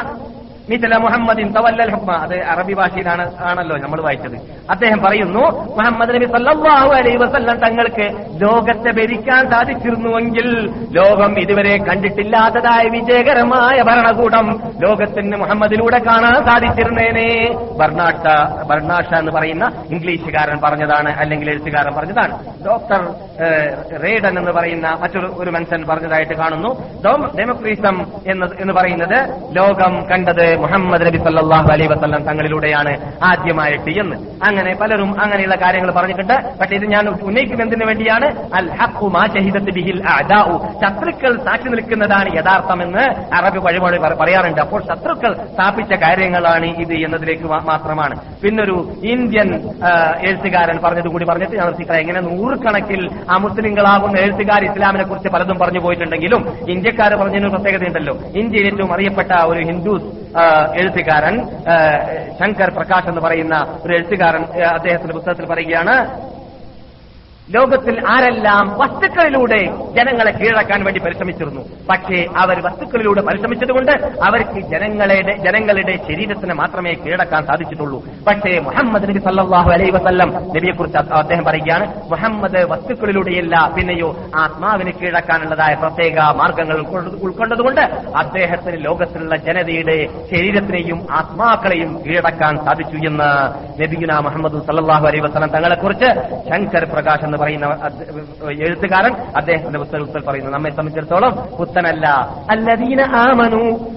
മിഥല 0.70 0.98
മുഹമ്മദിൻ 0.98 1.54
തവല്ലൽ 1.54 1.92
ഹുക്മ. 1.92 2.12
അത് 2.12 2.36
അറബി 2.44 2.74
ഭാഷയിലാണ് 2.74 3.32
ആണല്ലോ 3.46 3.78
നമ്മൾ 3.78 4.02
വായിച്ചത്. 4.02 4.38
അദ്ദേഹം 4.70 5.00
പറയുന്നു 5.00 5.44
മുഹമ്മദ് 5.78 6.16
നബി 6.16 6.26
സല്ലല്ലാഹു 6.26 6.90
അലൈഹി 6.90 7.18
വസല്ലം 7.18 7.58
തങ്ങൾക്ക് 7.58 8.08
ലോകത്തെ 8.42 8.92
ഭരിക്കാൻ 8.92 9.50
സാധിച്ചിരുന്നുവെങ്കിൽ 9.52 10.48
ലോകം 10.92 11.40
ഇതുവരെ 11.40 11.78
കണ്ടിട്ടില്ലാത്തതായ 11.78 12.88
വിജയകരമായ 12.88 13.82
ഭരണകൂടം 13.82 14.60
ലോകത്തിന് 14.80 15.38
മുഹമ്മദിലൂടെ 15.38 16.00
കാണാൻ 16.00 16.46
സാധിച്ചിരുന്നേനെ. 16.46 17.30
ബർണാട്ട 17.80 18.28
ബർണാഷ 18.70 19.14
എന്ന് 19.20 19.32
പറയുന്ന 19.32 19.72
ഇംഗ്ലീഷുകാരൻ 19.90 20.60
പറഞ്ഞതാണ് 20.64 21.10
അല്ലെങ്കിൽ 21.20 21.50
എഴുത്തുകാരൻ 21.50 21.94
പറഞ്ഞതാണ്. 21.96 22.38
ഡോക്ടർ 22.66 23.02
റേഡൻ 24.04 24.40
എന്ന് 24.40 24.52
പറയുന്ന 24.52 24.98
മറ്റൊരു 25.02 25.28
ഒരു 25.38 25.52
മനുഷ്യൻ 25.52 25.84
പറഞ്ഞതായിട്ട് 25.90 26.34
കാണുന്നു. 26.34 26.70
ഡെമോക്രീസം 27.38 28.06
എന്ന് 28.32 28.74
പറയുന്നത് 28.74 29.20
ലോകം 29.58 30.10
കണ്ടത് 30.10 30.48
മുഹമ്മദ് 30.56 31.06
നബി 31.06 31.18
സല്ലാഹു 31.18 31.72
അലൈ 31.72 31.88
വസല്ലം 31.88 32.24
തങ്ങളിലൂടെയാണ് 32.24 32.94
ആദ്യമായിട്ട് 33.24 34.00
എന്ന്. 34.00 34.16
അങ്ങനെ 34.44 34.76
പലരും 34.76 35.22
അങ്ങനെയുള്ള 35.22 35.56
കാര്യങ്ങൾ 35.56 35.92
പറഞ്ഞിട്ടുണ്ട്. 35.92 36.58
പക്ഷേ 36.62 36.76
ഇത് 36.76 36.86
ഞാൻ 36.86 37.10
ഉന്നയിക്കുന്നതിന് 37.10 37.86
വേണ്ടിയാണ്? 37.86 38.28
അൽ 38.54 38.70
ബിഹിൽ 39.72 40.02
ശത്രുക്കൾ 40.84 41.44
സാക്ഷി 41.46 41.70
നിൽക്കുന്നതാണ് 41.70 42.36
യഥാർത്ഥമെന്ന് 42.36 43.04
അറബ് 43.36 43.58
വഴിമൊഴി 43.58 43.98
പറയാറുണ്ട്. 44.22 44.62
അപ്പോൾ 44.62 44.82
ശത്രുക്കൾ 44.82 45.34
സ്ഥാപിച്ച 45.54 45.94
കാര്യങ്ങളാണ് 45.94 46.66
ഇത് 46.66 46.94
എന്നതിലേക്ക് 46.94 47.44
മാത്രമാണ്. 47.44 48.16
പിന്നൊരു 48.42 48.96
ഇന്ത്യൻ 49.04 49.50
എഴുത്തുകാരൻ 50.22 50.80
പറഞ്ഞത് 50.84 51.08
കൂടി 51.08 51.26
പറഞ്ഞിട്ട് 51.26 51.56
ഞാൻ 51.56 51.66
നിർത്തിക്കളയാം 51.66 52.02
ഇങ്ങനെ 52.02 52.22
നൂറുകണക്കിൽ 52.22 53.10
ആ 53.30 53.38
മുസ്ലിങ്ങളാകുന്ന 53.38 54.20
എഴുത്തുകാർ 54.20 54.64
ഇസ്ലാമിനെ 54.64 55.04
കുറിച്ച് 55.04 55.30
പലതും 55.30 55.60
പറഞ്ഞു 55.60 55.80
പോയിട്ടുണ്ടെങ്കിലും 55.80 56.42
ഇന്ത്യക്കാർ 56.70 57.16
പറഞ്ഞതിന് 57.16 57.50
പ്രത്യേകതയുണ്ടല്ലോ. 57.50 58.20
ഇന്ത്യയിൽ 58.36 58.66
ഏറ്റവും 58.66 58.94
അറിയപ്പെട്ട 58.94 59.32
ഒരു 59.32 59.64
ഹിന്ദുസ് 59.66 60.22
ആ, 60.38 60.41
എഴുത്തുകാരൻ 60.74 61.36
ശങ്കർ 62.40 62.70
പ്രകാശ് 62.70 63.10
എന്ന് 63.10 63.22
പറയുന്ന 63.22 63.56
ഒരു 63.86 63.94
എഴുത്തുകാരൻ 63.94 64.44
അദ്ദേഹത്തിന്റെ 64.74 65.14
പുസ്തകത്തിൽ 65.14 65.46
പറയുകയാണ് 65.46 65.96
ലോകത്തിൽ 67.56 67.96
ആരെല്ലാം 68.08 68.66
വസ്തുക്കളിലൂടെ 68.82 69.60
ജനങ്ങളെ 69.98 70.32
കീഴടക്കാൻ 70.32 70.84
വേണ്ടി 70.84 71.00
പരിശ്രമിച്ചിരുന്നു. 71.00 71.62
പക്ഷേ 71.90 72.20
അവർ 72.38 72.58
വസ്തുക്കളിലൂടെ 72.66 73.22
പരിശ്രമിച്ചതുകൊണ്ട് 73.22 73.92
അവർക്ക് 74.28 74.60
ജനങ്ങളുടെ 74.74 75.34
ജനങ്ങളുടെ 75.46 75.96
ശരീരത്തിന് 76.08 76.54
മാത്രമേ 76.54 76.94
കീഴടക്കാൻ 76.94 77.42
സാധിച്ചിട്ടുള്ളൂ. 77.46 78.00
പക്ഷേ 78.28 78.54
മുഹമ്മദ് 78.68 79.10
നബി 79.10 79.22
സല്ലാഹു 79.28 79.72
അലൈ 79.72 79.90
വസ്ല്ലം 79.90 80.30
നബിയെക്കുറിച്ച് 80.56 81.00
അദ്ദേഹം 81.22 81.46
പറയുകയാണ് 81.46 81.88
മുഹമ്മദ് 82.12 82.62
വസ്തുക്കളിലൂടെയല്ല 82.72 83.56
പിന്നെയോ 83.76 84.10
ആത്മാവിന് 84.36 84.94
കീഴടക്കാനുള്ളതായ 85.02 85.74
പ്രത്യേക 85.76 86.20
മാർഗങ്ങൾ 86.42 86.80
ഉൾക്കൊണ്ടതുകൊണ്ട് 87.24 87.82
അദ്ദേഹത്തിന് 88.16 88.86
ലോകത്തിലുള്ള 88.86 89.36
ജനതയുടെ 89.48 89.98
ശരീരത്തിനെയും 90.32 91.02
ആത്മാക്കളെയും 91.12 91.92
കീഴടക്കാൻ 92.06 92.56
സാധിച്ചു 92.66 92.98
എന്ന് 93.12 93.30
നബിഗുന 93.82 94.20
മുഹമ്മദ് 94.20 94.66
സല്ലാഹു 94.70 95.08
അലൈ 95.08 95.20
വസ്ലം 95.20 95.50
തങ്ങളെക്കുറിച്ച് 95.58 96.10
ശങ്കർ 96.50 96.86
പ്രകാശ് 96.94 97.26
എന്ന് 97.26 97.38
പറയുന്ന 97.42 97.90
എഴുത്തുകാരൻ 98.52 99.16
അദ്ദേഹത്തിന്റെ 99.38 99.80
പുസ്തകത്തിൽ 99.80 100.22
പറയുന്നു. 100.28 100.52
നമ്മെ 100.52 100.70
സംബന്ധിച്ചിടത്തോളം 100.70 101.36
പുത്തനല്ല. 101.60 102.08
അല്ലദീന 102.50 103.02
ആമനു 103.02 103.92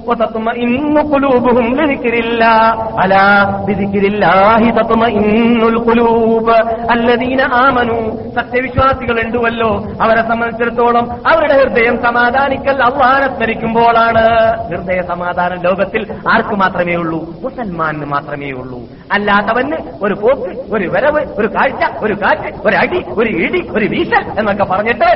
ആമനു 7.55 8.17
സത്യവിശ്വാസികൾ 8.41 9.21
ഉണ്ടുവല്ലോ 9.21 9.85
അവരെ 10.03 10.29
സംബന്ധിച്ചിടത്തോളം 10.29 11.13
അവരുടെ 11.13 11.55
ഹൃദയം 11.55 12.03
സമാധാനിക്കൽ 12.03 12.83
അള്ളാനെ 12.83 13.35
സ്മരിക്കുമ്പോഴാണ് 13.35 14.25
ഹൃദയ 14.69 15.03
സമാധാനം 15.03 15.63
ലോകത്തിൽ 15.63 16.15
ആർക്ക് 16.29 16.55
മാത്രമേ 16.55 16.95
ഉള്ളൂ? 16.95 17.27
മുസൽമാനിന് 17.43 18.07
മാത്രമേ 18.07 18.51
ഉള്ളൂ. 18.51 18.81
അല്ലാത്തവന് 19.13 19.73
ഒരു 20.03 20.15
പോക്ക് 20.15 20.75
ഒരു 20.75 20.89
വരവ് 20.89 21.25
ഒരു 21.39 21.47
കാഴ്ച 21.47 22.05
ഒരു 22.05 22.15
കാറ്റ് 22.15 22.59
ഒരു 22.67 22.77
അടി 22.77 23.05
ഒരു 23.09 23.34
ഇടി 23.39 23.69
ഒരു 23.73 23.87
വീശൽ 23.87 24.25
എന്നൊക്കെ 24.39 24.65
പറഞ്ഞിട്ട് 24.65 25.09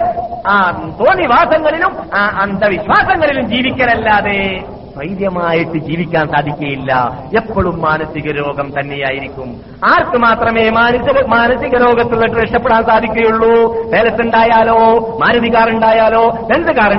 ആ 0.46 0.54
തോന്നിവാസങ്ങളിലും 1.00 1.92
ആ 2.14 2.22
അന്ധവിശ്വാസങ്ങളിലും 2.38 3.48
ജീവിക്കലല്ലാതെ 3.50 4.38
സ്വൈര്യമായിട്ട് 4.98 5.78
ജീവിക്കാൻ 5.78 6.26
സാധിക്കുകയില്ല. 6.26 7.18
എപ്പോഴും 7.36 7.82
മാനസിക 7.82 8.30
രോഗം 8.32 8.72
തന്നെയായിരിക്കും. 8.80 9.60
ആർക്ക് 9.84 10.16
മാത്രമേ 10.16 10.70
മാനസിക 11.28 11.76
രോഗത്തിൽ 11.76 12.18
നിന്ന് 12.18 12.42
രക്ഷപ്പെടാൻ 12.42 12.84
സാധിക്കുകയുള്ളൂ? 12.84 13.74
വേലത്തുണ്ടായാലോ 13.90 14.38
ഉണ്ടായാലോ 14.38 15.18
മാരുതി 15.20 15.48
കാറുണ്ടായാലോ 15.48 16.28
കാർ 16.72 16.92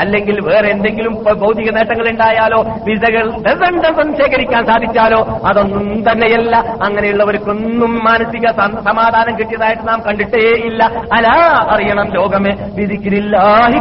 അല്ലെങ്കിൽ 0.00 0.40
വേറെ 0.40 0.68
എന്തെങ്കിലും 0.68 1.14
ഭൗതിക 1.14 1.70
നേട്ടങ്ങൾ 1.70 2.08
ഉണ്ടായാലോ 2.10 2.62
വിസകൾ 2.86 3.30
ഡസൺ 3.30 4.16
ശേഖരിക്കാൻ 4.16 4.66
സാധിച്ചാലോ? 4.66 5.40
അതൊന്നും 5.46 6.10
തന്നെയല്ല. 6.10 6.56
അങ്ങനെയുള്ളവർക്കൊന്നും 6.82 8.04
മാനസിക 8.04 8.46
സമാധാനം 8.80 9.38
കിട്ടിയതായിട്ട് 9.38 9.88
നാം 9.88 10.02
കണ്ടിട്ടേ 10.06 10.38
ഇല്ല. 10.38 10.84
അലാ 11.12 11.66
അറിയണം 11.70 12.10
ലോകമേ. 12.10 12.50
വിധിക്കില്ലാഹി 12.74 13.78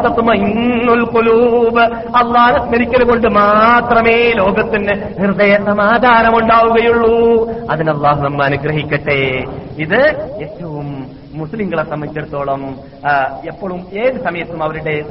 ഖുലൂബ്. 1.17 1.81
അള്ളാഹെ 2.17 2.57
സ്മരിക്കൽ 2.57 3.03
കൊണ്ട് 3.03 3.26
മാത്രമേ 3.27 4.33
ലോകത്തിന് 4.33 5.21
ഹൃദയ 5.21 5.53
സമാധാനമുണ്ടാവുകയുള്ളൂ. 5.53 7.47
അതിനാഹ് 7.69 8.23
നമ്മ 8.23 8.43
അനുഗ്രഹിക്കട്ടെ. 8.43 9.43
ഇത് 9.77 10.31
ഏറ്റവും 10.41 11.06
മുസ്ലിങ്ങളെ 11.37 11.83
സംബന്ധിച്ചിടത്തോളം 11.83 12.63
എപ്പോഴും 13.45 13.87
ഏത് 13.93 14.23
സമയത്തും 14.23 14.63
അവരുടെ 14.63 15.03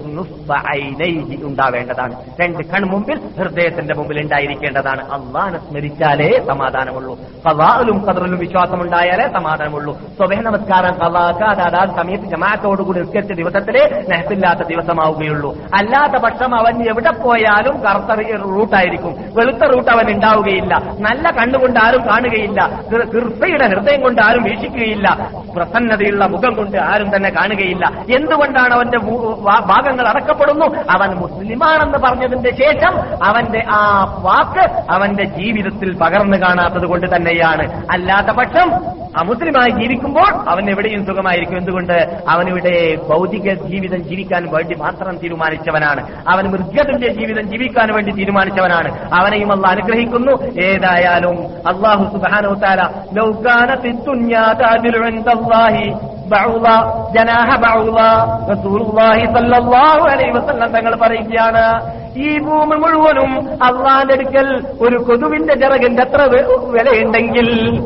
ഉണ്ടാവേണ്ടതാണ്. 1.43 2.15
രണ്ട് 2.41 2.63
കൺമുമ്പിൽ 2.71 3.19
ഹൃദയത്തിന്റെ 3.39 3.95
മുമ്പിൽ 3.95 4.21
ഉണ്ടായിരിക്കേണ്ടതാണ്. 4.21 5.03
അള്ളാഹനെ 5.13 5.59
സ്മരിച്ചാലേ 5.59 6.31
സമാധാനമുള്ളൂ. 6.47 7.15
സവാലും 7.47 7.99
കതറിലും 8.07 8.39
വിശ്വാസം 8.39 8.83
ഉണ്ടായാലേ 8.83 9.29
സമാധാനമുള്ളൂ. 9.29 10.01
സ്വഭേ 10.17 10.37
നമസ്കാരം 10.37 10.95
സവാക്കാതാ 10.95 12.03
സമയത്ത് 12.03 12.25
ജമാത്തോടുകൂടി 12.25 13.01
നിസ്കരിച്ച 13.01 13.33
ദിവസത്തിലെ 13.33 14.05
നെഹത്തില്ലാത്ത 14.09 14.61
ദിവസമാവുകയുള്ളൂ. 14.69 15.57
അല്ലാത്ത 15.75 16.23
പക്ഷം 16.23 16.55
അവൻ 16.55 16.89
എവിടെ 16.91 17.11
പോയാലും 17.11 17.77
കറുത്ത 17.81 18.37
റൂട്ടായിരിക്കും. 18.43 19.15
വെളുത്ത 19.35 19.65
റൂട്ട് 19.65 19.91
അവൻ 19.91 20.11
ഉണ്ടാവുകയില്ല. 20.15 20.75
നല്ല 21.01 21.31
കണ്ണുകൊണ്ട് 21.31 21.81
ആരും 21.81 22.03
കാണുകയില്ല. 22.09 22.83
കൃപയുടെ 22.93 23.67
ഹൃദയം 23.67 24.01
കൊണ്ട് 24.03 24.23
ആരും 24.23 24.43
വീക്ഷിക്കുകയില്ല. 24.43 25.31
പ്രസന്നതയുള്ള 26.17 26.27
മുഖം 26.27 26.53
കൊണ്ട് 26.57 26.77
ആരും 26.93 27.09
തന്നെ 27.17 27.31
കാണുകയില്ല. 27.31 27.85
എന്തുകൊണ്ടാണ് 28.17 28.75
അവന്റെ 28.75 28.99
ഭാഗങ്ങൾ 29.67 30.05
അടക്കപ്പെടുന്നു? 30.09 30.67
അവൻ 30.91 31.11
മുസ്ലിമാണെന്ന് 31.15 31.99
പറഞ്ഞതിന്റെ 31.99 32.53
ശേഷം 32.57 32.93
അവന്റെ 33.25 33.63
ആ 33.71 33.81
വാക്ക് 34.19 34.65
അവന്റെ 34.91 35.25
ജീവിതത്തിൽ 35.39 35.91
പകർന്നു 36.03 36.37
കാണാത്തത് 36.37 36.87
കൊണ്ട് 36.87 37.07
തന്നെയാണ്. 37.17 37.65
അല്ലാത്ത 37.91 38.31
പക്ഷം 38.39 38.69
അമുസ്ലിമായി 39.19 39.71
ജീവിക്കുമ്പോൾ 39.71 40.51
അവൻ 40.51 40.71
എവിടെയും 40.71 41.07
സുഖമായിരിക്കും. 41.07 41.59
എന്തുകൊണ്ട്? 41.59 42.23
അവനിവിടെ 42.29 42.99
ഭൗതിക 43.09 43.55
ജീവിതം 43.55 44.03
ജീവിക്കാൻ 44.03 44.49
വേണ്ടി 44.51 44.75
മാത്രം 44.75 45.19
തീരുമാനിച്ചവനാണ്. 45.19 46.25
അവൻ 46.29 46.51
മൃഗത്തിന്റെ 46.51 47.09
ജീവിതം 47.09 47.49
ജീവിക്കാൻ 47.49 47.95
വേണ്ടി 47.95 48.13
തീരുമാനിച്ചവനാണ്. 48.13 49.15
അവനെയും 49.15 49.53
അല്ല 49.53 49.67
അനുഗ്രഹിക്കുന്നു. 49.67 50.61
ഏതായാലും 50.61 51.39
അള്ളാഹു 51.69 52.05
സുബാനോത്താല 52.05 52.83
തങ്ങൾ 60.67 60.95
പറയുകയാണ് 60.95 61.97
ഈ 62.17 62.39
ഭൂമി 62.39 62.77
മുഴുവനും 62.77 63.65
അള്ളാന്റെ 63.65 64.15
അടുക്കൽ 64.15 64.65
ഒരു 64.81 64.97
കൊതുവിന്റെ 64.97 65.55
ചിറകിന്റെ 65.55 66.03
എത്ര 66.03 66.23
വിലയുണ്ടെങ്കിൽ. 66.65 67.81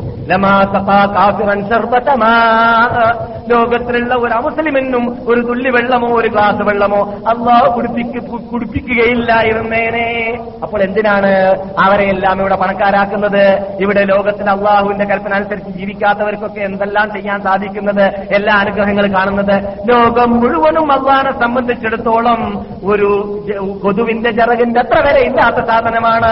ലോകത്തിലുള്ള 3.49 4.15
ഒരു 4.15 4.33
അമുസ്ലിമെന്നും 4.33 5.17
ഒരു 5.27 5.41
തുള്ളി 5.41 5.69
വെള്ളമോ 5.69 6.07
ഒരു 6.07 6.27
ഗ്ലാസ് 6.27 6.55
വെള്ളമോ 6.55 7.13
അള്ളാഹു 7.27 7.71
കുടിപ്പിക്ക് 7.71 8.27
കുടിപ്പിക്കുകയില്ലായിരുന്നേനെ 8.27 10.37
അപ്പോൾ 10.63 10.83
എന്തിനാണ് 10.83 11.57
അവരെയെല്ലാം 11.79 12.39
ഇവിടെ 12.39 12.55
പണക്കാരാക്കുന്നത്? 12.55 13.59
ഇവിടെ 13.79 14.03
ലോകത്തിൽ 14.03 14.49
അള്ളാഹുവിന്റെ 14.49 15.05
കൽപ്പന 15.05 15.33
അനുസരിച്ച് 15.33 15.69
ജീവിക്കാത്തവർക്കൊക്കെ 15.69 16.59
എന്തെല്ലാം 16.59 17.13
ചെയ്യാൻ 17.13 17.41
സാധിക്കുന്നത്? 17.41 18.11
എല്ലാ 18.31 18.55
അനുഗ്രഹങ്ങളും 18.55 19.13
കാണുന്നത്. 19.13 19.89
ലോകം 19.89 20.31
മുഴുവനും 20.31 20.91
അള്ളഹാനെ 20.91 21.31
സംബന്ധിച്ചിടത്തോളം 21.31 22.65
ഒരു 22.85 23.41
ജ- 23.47 23.81
കൊതുവിന്റെ 24.21 24.31
ചിറകിന്റെ 24.39 24.79
അത്ര 24.83 24.97
വരെ 25.05 25.21
ഇല്ലാത്ത 25.27 25.59
സാധനമാണ്. 25.69 26.31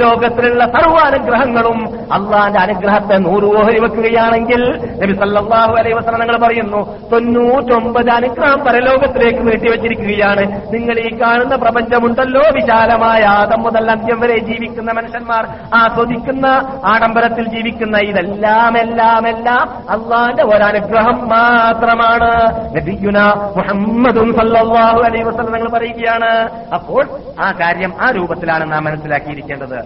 ലോകത്തിലുള്ള 0.00 0.62
സർവാനുഗ്രഹങ്ങളും 0.74 1.78
അള്ളാന്റെ 2.16 2.60
അനുഗ്രഹത്തെ 2.66 3.16
നൂറ് 3.26 3.48
ഓഹരി 3.60 3.80
വെക്കുകയാണെങ്കിൽ 3.84 4.62
നബി 5.02 5.14
സല്ലല്ലാഹു 5.20 5.72
അലൈഹി 5.80 5.96
വസല്ലം 5.98 6.20
നിങ്ങൾ 6.22 6.38
പറയുന്നു 6.44 6.80
തൊണ്ണൂറ്റൊമ്പത് 7.12 8.10
അനുഗ്രഹം 8.18 8.60
പരലോകത്തിലേക്ക് 8.66 9.42
നീട്ടിവെച്ചിരിക്കുകയാണ്. 9.48 10.44
നിങ്ങൾ 10.74 10.96
ഈ 11.06 11.10
കാണുന്ന 11.22 11.54
പ്രപഞ്ചമുണ്ടല്ലോ 11.64 12.44
വിശാലമായ 12.58 13.22
ആദം 13.40 13.62
മുതൽ 13.66 13.90
അന്ത്യം 13.94 14.20
വരെ 14.24 14.38
ജീവിക്കുന്ന 14.50 14.90
മനുഷ്യന്മാർ 14.98 15.42
ആസ്വദിക്കുന്ന 15.82 16.46
ആഡംബരത്തിൽ 16.94 17.46
ജീവിക്കുന്ന 17.54 17.96
ഇതെല്ലാം 18.10 18.72
എല്ലാം 18.84 19.22
എല്ലാം 19.32 19.64
അള്ളാന്റെ 19.96 20.46
ഒരനുഗ്രഹം 20.52 21.18
മാത്രമാണ്. 21.34 22.32
നബിയുന 22.76 23.18
മുഹമ്മദും 23.58 24.28
സല്ലാഹു 24.40 25.00
അലൈഹി 25.08 25.26
വസല്ലം 25.30 25.54
നിങ്ങൾ 25.56 25.72
പറയുകയാണ് 25.78 26.32
അപ്പോൾ 26.76 27.02
ആ 27.40 27.52
കാര്യം 27.52 28.02
ആ 28.02 28.10
രൂപത്തിലാണ് 28.10 28.72
നാം 28.72 28.84
മനസ്സിലാക്കിയിരിക്കേണ്ടത്. 28.84 29.84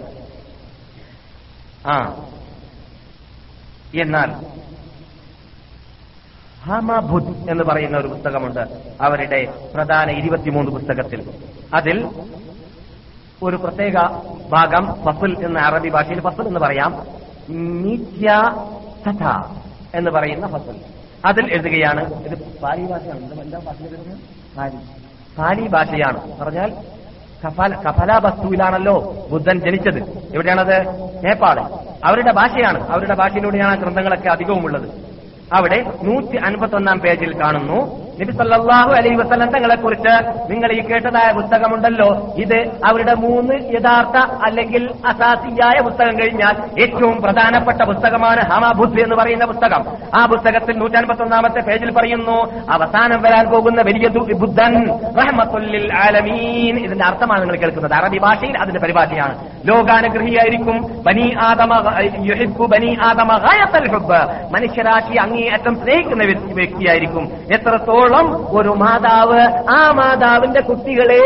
ആ. 1.87 2.25
എന്നാൽ 4.01 4.45
ഹമാബുദ് 6.63 7.49
എന്ന് 7.49 7.63
പറയുന്ന 7.63 7.97
ഒരു 7.97 8.07
പുസ്തകമുണ്ട് 8.07 8.59
അവരുടെ 9.01 9.53
പ്രധാന 9.75 10.11
ഇരുപത്തിമൂന്ന് 10.11 10.71
പുസ്തകത്തിൽ. 10.71 11.31
അതിൽ 11.73 12.09
ഒരു 13.43 13.55
പ്രത്യേക 13.55 13.93
ഭാഗം 14.49 14.93
ഫസുൽ 15.03 15.45
എന്ന 15.45 15.59
അറബി 15.59 15.89
ഭാഷയിൽ 15.89 16.19
ഫസുൽ 16.19 16.47
എന്ന് 16.47 16.59
പറയാം. 16.59 17.07
നിത്യ 17.49 18.27
കഥ 19.07 19.43
എന്ന് 19.95 20.11
പറയുന്ന 20.11 20.47
ഫസുൽ. 20.47 20.75
അതിൽ 21.25 21.53
എഴുതുകയാണ് 21.53 22.13
ഇത് 22.13 22.59
പാലി 22.59 22.85
ഭാഷയാണ്? 22.85 24.17
പാലി 25.37 25.67
ഭാഷയാണ്. 25.67 26.37
പറഞ്ഞാൽ 26.39 26.77
കഫല 27.47 27.75
കഫലാബസ്തുവിലാണല്ലോ 27.75 29.27
ബുദ്ധൻ 29.31 29.59
ജനിച്ചത്. 29.59 30.29
എവിടെയാണത്? 30.33 30.87
നേപ്പാൾ. 31.25 31.59
അവരുടെ 32.05 32.31
ഭാഷയാണ്. 32.31 32.89
അവരുടെ 32.89 33.15
ഭാഷയിലൂടെയാണ് 33.15 33.81
ഗ്രന്ഥങ്ങളൊക്കെ 33.81 34.29
അധികവും 34.29 34.65
ഉള്ളത് 34.65 34.89
അവിടെ 35.53 35.83
നൂറ്റി 36.03 36.37
അൻപത്തി 36.37 36.75
ഒന്നാം 36.75 36.99
പേജിൽ 36.99 37.41
കാണുന്നു 37.43 38.04
നബി 38.21 38.31
സല്ലല്ലാഹു 38.31 38.93
അലൈഹി 38.93 39.15
വസ്ലം 39.15 39.49
തങ്ങളെ 39.49 39.75
കുറിച്ച് 39.75 40.27
നിങ്ങൾ 40.51 40.71
ഈ 40.71 40.81
കേട്ടതായ 40.81 41.31
പുസ്തകമുണ്ടല്ലോ. 41.31 42.33
ഇത് 42.37 42.67
അവരുടെ 42.85 43.13
മൂന്ന് 43.13 43.53
യഥാർത്ഥ 43.53 44.31
അല്ലെങ്കിൽ 44.45 44.89
അസാസിയായ 45.05 45.81
പുസ്തകം 45.81 46.19
കഴിഞ്ഞാൽ 46.19 46.81
ഏറ്റവും 46.81 47.21
പ്രധാനപ്പെട്ട 47.21 47.83
പുസ്തകമാണ് 47.83 48.41
ഹമാബുദ്ധി 48.41 49.01
എന്ന് 49.01 49.15
പറയുന്ന 49.15 49.45
പുസ്തകം. 49.45 49.85
ആ 50.15 50.25
പുസ്തകത്തിൽ 50.25 50.77
നൂറ്റി 50.77 50.95
അൻപത്തി 50.95 51.21
ഒന്നാമത്തെ 51.21 51.59
പേജിൽ 51.59 51.91
പറയുന്നു 51.91 52.51
അവസാനം 52.69 53.21
വരാൻ 53.21 53.45
പോകുന്ന 53.49 53.81
വലിയ 53.81 54.07
ബുദ്ധൻ 54.33 54.87
റഹ്മത്തുല്ലിൽ 54.99 55.93
ആലമീൻ. 55.93 56.77
ഇതിന്റെ 56.77 57.05
അർത്ഥമാണ് 57.05 57.41
നിങ്ങൾ 57.41 57.55
കേൾക്കുന്നത്. 57.55 57.93
അറബി 57.93 58.17
ഭാഷയിൽ 58.17 58.57
അതിന്റെ 58.57 58.79
പരിപാടിയാണ് 58.79 59.37
ലോകാനുഗ്രഹിയായിരിക്കും 59.65 61.03
ബനി 61.03 61.35
ആദമ 61.41 61.93
യുഹിബ്ബു 62.25 62.65
ബനി 62.65 62.97
ആദമ 63.01 63.39
മനുഷ്യരാശി 64.51 65.17
അങ്ങേയറ്റം 65.17 65.75
സ്നേഹിക്കുന്ന 65.75 66.23
വ്യക്തി- 66.23 66.53
വ്യക്തിയായിരിക്കും. 66.53 67.29
എത്രത്തോളം 67.53 68.04
സംബന്ധിച്ചിടത്തോളം 68.05 68.59
ഒരു 68.59 68.69
മാതാവ് 68.69 69.41
ആ 69.69 69.91
മാതാവിന്റെ 69.91 70.61
കുട്ടികളെ 70.61 71.21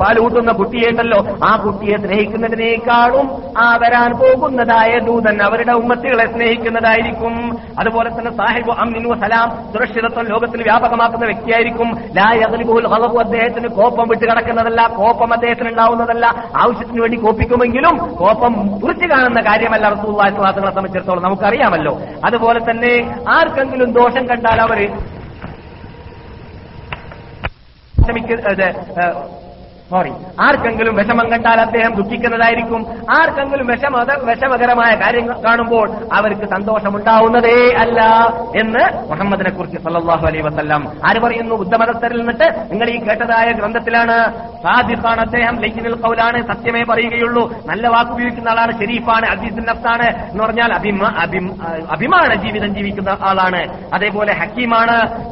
പാലൂട്ടുന്ന 0.00 0.52
കുട്ടിയുണ്ടല്ലോ. 0.52 1.20
ആ 1.44 1.56
കുട്ടിയെ 1.56 1.96
സ്നേഹിക്കുന്നതിനേക്കാളും 1.96 3.26
ആ 3.58 3.68
വരാൻ 3.76 4.10
പോകുന്നതായ 4.12 4.92
ദൂതൻ 4.98 5.42
അവരുടെ 5.42 5.72
ഉമ്മത്തികളെ 5.72 6.26
സ്നേഹിക്കുന്നതായിരിക്കും. 6.32 7.34
അതുപോലെ 7.78 8.10
തന്നെ 8.10 8.32
സാഹിബ് 8.36 8.72
അമ്മിനു 8.82 9.14
സലാം 9.22 9.48
സുരക്ഷിതത്വം 9.72 10.26
ലോകത്തിൽ 10.26 10.62
വ്യാപകമാക്കുന്ന 10.62 11.24
വ്യക്തിയായിരിക്കും. 11.24 11.88
ലായകലിബുൽ 12.16 12.88
ഹളബു 12.94 13.18
അദ്ദേഹത്തിന് 13.18 13.68
കോപ്പം 13.68 14.08
വിട്ട് 14.08 14.24
കിടക്കുന്നതല്ല 14.24 14.80
കോപ്പം 14.98 15.32
അദ്ദേഹത്തിന് 15.32 15.68
ഉണ്ടാവുന്നതല്ല. 15.68 16.26
ആവശ്യത്തിന് 16.56 17.00
വേണ്ടി 17.00 17.16
കോപ്പിക്കുമെങ്കിലും 17.16 17.96
കോപ്പം 18.14 18.52
കുറിച്ച് 18.80 19.06
കാണുന്ന 19.06 19.40
കാര്യമല്ല 19.40 19.88
റസൂള്ളാഹി 19.88 20.34
സ്വലാത്തുകളെ 20.34 20.70
സംബന്ധിച്ചിടത്തോളം 20.70 21.22
നമുക്കറിയാമല്ലോ. 21.22 21.94
അതുപോലെ 22.24 22.60
തന്നെ 22.70 22.92
ആർക്കെങ്കിലും 23.28 23.92
ദോഷം 23.92 24.24
കണ്ടാൽ 24.28 24.58
അവർ 28.04 29.41
സോറി 29.92 30.10
ആർക്കെങ്കിലും 30.40 30.96
വിഷമം 30.96 31.30
കണ്ടാൽ 31.30 31.60
അദ്ദേഹം 31.60 31.94
ദുഃഖിക്കുന്നതായിരിക്കും. 31.94 32.86
ആർക്കെങ്കിലും 33.10 33.66
വിഷമ 33.66 34.02
വിഷമകരമായ 34.02 34.94
കാര്യങ്ങൾ 34.94 35.40
കാണുമ്പോൾ 35.40 35.90
അവർക്ക് 36.12 36.40
സന്തോഷമുണ്ടാവുന്നതേ 36.40 37.74
അല്ല 37.78 38.00
എന്ന് 38.56 39.10
മുഹമ്മദിനെ 39.10 39.50
കുറിച്ച് 39.50 39.78
സല്ലാഹു 39.78 40.26
അലൈ 40.26 40.40
വസല്ലം 40.40 40.88
ആര് 41.06 41.20
പറയുന്നു? 41.20 41.54
ബുദ്ധമതസ്ഥരിൽ 41.54 42.18
നിന്നിട്ട് 42.18 42.66
നിങ്ങൾ 42.70 42.88
ഈ 42.88 43.04
കേട്ടതായ 43.04 43.52
ഗ്രന്ഥത്തിലാണ്. 43.52 44.32
സാദിഖാണ് 44.62 45.20
അദ്ദേഹം 45.20 45.60
ലൈക്കിനിൽ 45.60 45.94
കൗലാണ് 45.94 46.46
സത്യമേ 46.46 46.82
പറയുകയുള്ളൂ. 46.82 47.54
നല്ല 47.66 47.88
വാക്ക് 47.88 48.10
ഉപയോഗിക്കുന്ന 48.10 48.48
ആളാണ് 48.48 48.78
ഷെരീഫാണ് 48.78 49.26
അസീസുൻ 49.26 49.66
നഫ്താണ് 49.66 50.30
എന്ന് 50.30 50.44
പറഞ്ഞാൽ 50.44 50.72
അഭിമ 50.72 51.04
അഭിം- 51.06 51.62
അഭിമാന 51.90 52.34
ജീവിതം 52.34 52.74
ജീവിക്കുന്ന 52.74 53.18
ആളാണ്. 53.22 53.90
അതേപോലെ 53.94 54.32
ഹക്കീമാണ് 54.32 55.24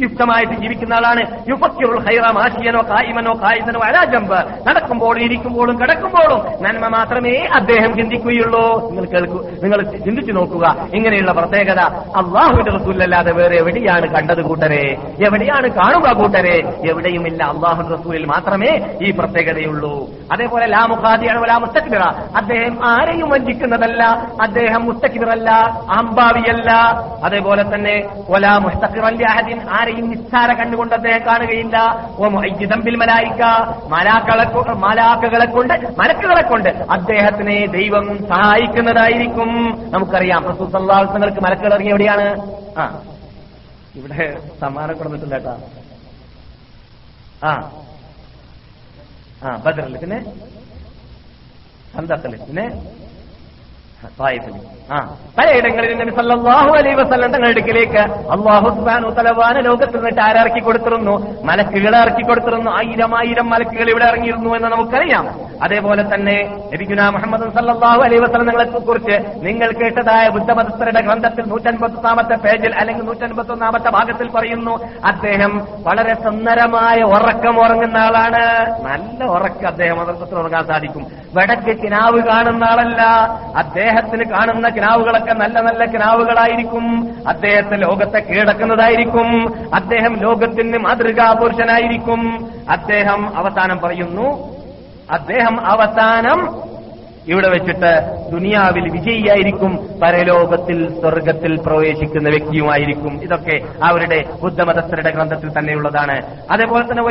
യുക്തമായിട്ട് 0.00 0.52
ജീവിക്കുന്ന 0.52 0.94
ആളാണ്. 0.94 1.48
യുഫക്കിറുൽ 1.48 2.00
ഹൈറ 2.00 2.30
മാഷിയനോ 2.30 2.82
കായിമനോ 2.82 3.32
കായിതനോ 3.42 3.83
അരാജമ്പ് 3.84 4.68
നടക്കുമ്പോഴും 4.68 5.22
ഇരിക്കുമ്പോഴും 5.22 5.80
കിടക്കുമ്പോഴും 5.80 6.40
നന്മ 6.62 6.88
മാത്രമേ 6.88 7.34
അദ്ദേഹം 7.54 7.96
ചിന്തിക്കുകയുള്ളൂ. 7.96 8.88
നിങ്ങൾ 8.88 9.04
കേൾക്കൂ 9.04 9.38
നിങ്ങൾ 9.62 9.82
ചിന്തിച്ചു 9.82 10.32
നോക്കുക. 10.32 10.76
ഇങ്ങനെയുള്ള 10.94 11.32
പ്രത്യേകത 11.32 11.80
അള്ളാഹുവിന്റെ 12.20 12.70
റസൂലല്ലാതെ 12.70 13.32
വേറെ 13.32 13.56
എവിടെയാണ് 13.56 14.06
കണ്ടത് 14.08 14.42
കൂട്ടരെ? 14.42 14.96
എവിടെയാണ് 15.26 15.68
കാണുക 15.68 16.12
കൂട്ടരെ? 16.12 16.56
എവിടെയുമില്ല 16.90 17.44
അള്ളാഹു 17.44 17.94
റസൂലിൽ 17.94 18.24
മാത്രമേ 18.24 18.98
ഈ 19.02 19.10
പ്രത്യേകതയുള്ളൂ. 19.10 20.08
അതേപോലെ 20.32 20.66
ലാ 20.66 20.86
മുഖാദിയാണ് 20.86 21.48
ലാ 21.48 21.58
മുസ്തക്ബിറ. 21.58 22.02
അദ്ദേഹം 22.36 22.86
ആരെയും 22.86 23.28
വഞ്ചിക്കുന്നതല്ല. 23.28 24.02
അദ്ദേഹം 24.42 24.84
മുസ്തക്ബിറല്ല 24.84 25.50
അമ്പാവിയല്ല 25.90 26.70
അതേപോലെ 27.24 27.62
തന്നെ 27.74 28.08
ഒലാ 28.28 28.58
മുസ്തഖിറല്ലി 28.58 29.24
അഹദിൻ 29.24 29.60
ആരെയും 29.70 30.10
നിസ്സാര 30.10 30.52
കണ്ടുകൊണ്ട് 30.52 30.94
അദ്ദേഹം 30.94 31.26
കാണുകയില്ല. 31.26 31.76
ഓ 32.18 32.28
മുഅയ്യിദൻ 32.28 32.80
ബിൽ 32.80 32.96
മലായിക്ക 32.96 33.42
മലാക്കളെ 33.82 34.44
മലാക്കകളെ 34.74 35.46
കൊണ്ട് 35.46 35.74
മലക്കുകളെ 35.98 36.42
കൊണ്ട് 36.42 36.68
അദ്ദേഹത്തിനെ 36.68 37.66
ദൈവം 37.66 38.28
സഹായിക്കുന്നതായിരിക്കും. 38.28 39.46
നമുക്കറിയാം 39.90 40.42
വസല്ലമക്ക് 40.44 41.40
മലക്കുകൾ 41.40 41.74
ഇറങ്ങി 41.74 41.90
എവിടെയാണ്? 41.90 42.52
ആ. 42.78 43.02
ഇവിടെ 43.94 44.38
സമ്മാനം 44.60 44.96
കൊടുത്തിട്ടുണ്ട് 44.96 45.34
കേട്ടോ. 45.34 45.58
ആ. 47.44 47.70
ആ 49.42 49.56
ബദറിൽ. 49.56 49.98
പിന്നെ? 49.98 50.24
സന്തത്തിൽ 51.94 52.36
പിന്നെ? 52.36 52.82
പലയിടങ്ങളിൽ 55.38 55.92
നബി 55.98 56.10
സല്ലല്ലാഹു 56.10 56.70
അലൈഹി 56.76 56.94
വസല്ലം 56.94 57.32
തങ്ങളുടെ 57.32 57.60
അള്ളാഹു 58.34 58.68
സുബ്ഹാനഹു 58.68 59.10
തലവാന 59.10 59.60
ലോകത്തിൽ 59.60 59.96
നിന്നിട്ട് 59.96 60.20
ആരിറക്കി 60.20 60.60
കൊടുത്തിരുന്നു. 60.60 61.44
മലക്കുകളെ 61.44 61.98
ഇറക്കി 61.98 62.22
കൊടുത്തിരുന്നു. 62.22 62.70
ആയിരം 62.70 63.18
ആയിരം 63.18 63.50
മലക്കുകൾ 63.50 63.90
ഇവിടെ 63.90 64.04
ഇറങ്ങിയിരുന്നു 64.04 64.54
എന്ന് 64.56 64.68
നമുക്കറിയാം. 64.68 65.26
അതേപോലെ 65.64 66.14
തന്നെ 66.14 66.58
നബിഗുന 66.74 67.08
മുഹമ്മദ് 67.08 67.54
സല്ലാഹു 67.54 68.02
അലൈ 68.02 68.18
വസ്ലങ്ങളെ 68.18 68.64
കുറിച്ച് 68.64 69.46
നിങ്ങൾ 69.46 69.72
കേട്ടതായ 69.72 70.28
ബുദ്ധമതസ്ഥരുടെ 70.28 71.00
ഗ്രന്ഥത്തിൽ 71.00 71.42
നൂറ്റൻപത്തൊന്നാമത്തെ 71.46 72.34
പേജിൽ 72.34 72.74
അല്ലെങ്കിൽ 72.76 73.04
നൂറ്റൻപത്തൊന്നാമത്തെ 73.04 73.90
ഭാഗത്തിൽ 73.90 74.30
പറയുന്നു 74.30 74.78
അദ്ദേഹം 75.04 75.68
വളരെ 75.78 76.14
സുന്ദരമായ 76.14 77.02
ഉറക്കം 77.02 77.60
ഉറങ്ങുന്ന 77.60 77.96
ആളാണ്. 77.96 78.72
നല്ല 78.84 79.24
ഉറക്കം 79.24 79.66
അദ്ദേഹം 79.66 80.00
ഉറക്കത്തിൽ 80.00 80.34
ഉറങ്ങാൻ 80.34 80.66
സാധിക്കും. 80.66 81.06
വടക്ക് 81.34 81.82
കിനാവ് 81.82 82.22
കാണുന്ന 82.22 82.64
ആളല്ല. 82.64 83.02
അദ്ദേഹത്തിന് 83.56 84.24
കാണുന്ന 84.24 84.68
കിനാവുകളൊക്കെ 84.68 85.32
നല്ല 85.32 85.60
നല്ല 85.60 85.84
കിനാവുകളായിരിക്കും. 85.84 87.14
അദ്ദേഹത്തെ 87.28 87.76
ലോകത്തെ 87.76 88.18
കീഴടക്കുന്നതായിരിക്കും. 88.18 89.54
അദ്ദേഹം 89.74 90.16
ലോകത്തിന് 90.16 90.78
മാതൃകാപുരുഷനായിരിക്കും. 90.78 92.50
അദ്ദേഹം 92.70 93.36
അവസാനം 93.36 93.78
പറയുന്നു 93.78 94.53
അദ്ദേഹം 95.10 95.66
അവസാനം 95.66 96.64
ഇവിടെ 97.28 97.48
വെച്ചിട്ട് 97.48 98.22
ദുനിയാവിൽ 98.32 98.88
വിജയിയായിരിക്കും 98.88 99.88
പരലോകത്തിൽ 100.02 101.00
സ്വർഗത്തിൽ 101.00 101.60
പ്രവേശിക്കുന്ന 101.66 102.28
വ്യക്തിയുമായിരിക്കും. 102.28 103.22
ഇതൊക്കെ 103.22 103.60
അവരുടെ 103.84 104.24
ബുദ്ധമതസ്ഥരുടെ 104.42 105.10
ഗ്രന്ഥത്തിൽ 105.10 105.58
തന്നെയുള്ളതാണ്. 105.58 106.38
അതേപോലെ 106.52 106.84
തന്നെ 106.84 107.02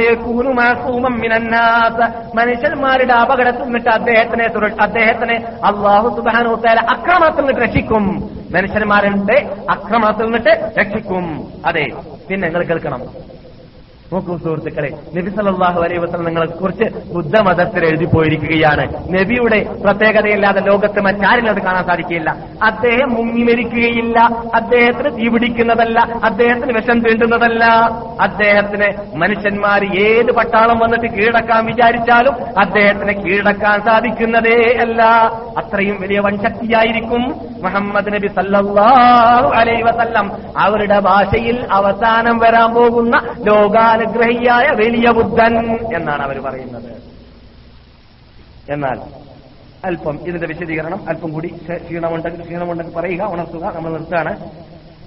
മനുഷ്യന്മാരുടെ 2.35 3.13
അപകടത്തിൽ 3.13 3.63
നിന്നിട്ട് 3.63 3.89
അദ്ദേഹത്തിനെ 3.89 4.47
അദ്ദേഹത്തിനെ 4.81 5.35
അള്ളാഹു 5.63 6.15
സുബാനുത്താല 6.15 6.79
അക്രമത്തിൽ 6.79 7.37
നിന്നിട്ട് 7.37 7.61
രക്ഷിക്കും. 7.61 8.29
മനുഷ്യന്മാരുടെ 8.51 9.49
അക്രമത്തിൽ 9.69 10.23
നിന്നിട്ട് 10.23 10.71
രക്ഷിക്കും. 10.79 11.47
അതെ 11.65 11.85
പിന്നെ 12.29 12.47
നിങ്ങൾ 12.47 12.63
കേൾക്കണം. 12.63 13.01
നോക്കൂ 14.13 14.37
സുഹൃത്തുക്കളെ 14.37 14.89
നബി 15.15 15.29
സല്ലല്ലാഹു 15.29 15.79
അലൈഹി 15.81 16.23
നിങ്ങളെ 16.25 16.45
കുറിച്ച് 16.45 17.13
ബുദ്ധമതത്തിൽ 17.13 17.85
എഴുതി 17.85 18.05
പോയിരിക്കുകയാണ്. 18.05 18.83
നബിയുടെ 19.13 19.59
പ്രത്യേകതയില്ലാതെ 19.83 20.61
ലോകത്ത് 20.61 20.99
മറ്റാരിലും 21.01 21.51
അത് 21.51 21.61
കാണാൻ 21.61 21.83
സാധിക്കില്ല 21.85 22.29
അദ്ദേഹം 22.63 23.09
മുങ്ങി 23.13 23.43
മരിക്കുകയില്ല. 23.43 24.19
അദ്ദേഹത്തിന് 24.55 25.11
തീപിടിക്കുന്നതല്ല 25.17 25.99
അദ്ദേഹത്തിന് 26.23 26.73
വിഷം 26.77 26.99
തീണ്ടുന്നതല്ല. 26.99 27.63
അദ്ദേഹത്തിന് 28.21 28.89
മനുഷ്യന്മാർ 29.17 29.81
ഏത് 30.01 30.31
പട്ടാളം 30.31 30.79
വന്നിട്ട് 30.79 31.09
കീഴടക്കാൻ 31.15 31.65
വിചാരിച്ചാലും 31.65 32.35
അദ്ദേഹത്തിന് 32.59 33.13
കീഴടക്കാൻ 33.23 33.79
സാധിക്കുന്നതേ 33.81 34.59
അല്ല. 34.81 35.01
അത്രയും 35.57 35.97
വലിയ 36.01 36.19
വൻശക്തിയായിരിക്കും 36.19 37.23
മുഹമ്മദ് 37.63 38.13
നബി 38.13 38.27
സല്ലാഹു 38.27 39.49
അലൈ 39.61 39.77
വസല്ലം. 39.81 40.31
അവരുടെ 40.57 40.99
ഭാഷയിൽ 40.99 41.57
അവസാനം 41.71 42.37
വരാൻ 42.39 42.69
പോകുന്ന 42.73 43.15
ലോകാനുഗ്രഹിയായ 44.03 44.75
വലിയ 44.75 45.11
ബുദ്ധൻ 45.11 45.75
എന്നാണ് 45.95 46.21
അവർ 46.21 46.39
പറയുന്നത്. 46.39 47.01
എന്നാൽ 48.71 48.99
അല്പം 49.85 50.19
ഇതിന്റെ 50.27 50.47
വിശദീകരണം 50.47 51.09
അല്പം 51.09 51.31
കൂടി 51.31 51.47
ക്ഷ- 51.47 51.77
ക്ഷീണമുണ്ടെങ്കിൽ 51.77 52.43
ക്ഷീണമുണ്ടെങ്കിൽ 52.43 52.95
പറയുക 52.95 53.21
ഉണർത്തുക 53.21 53.75
നമ്മൾ 53.75 53.91
നിർത്തുകയാണ്. 53.91 54.39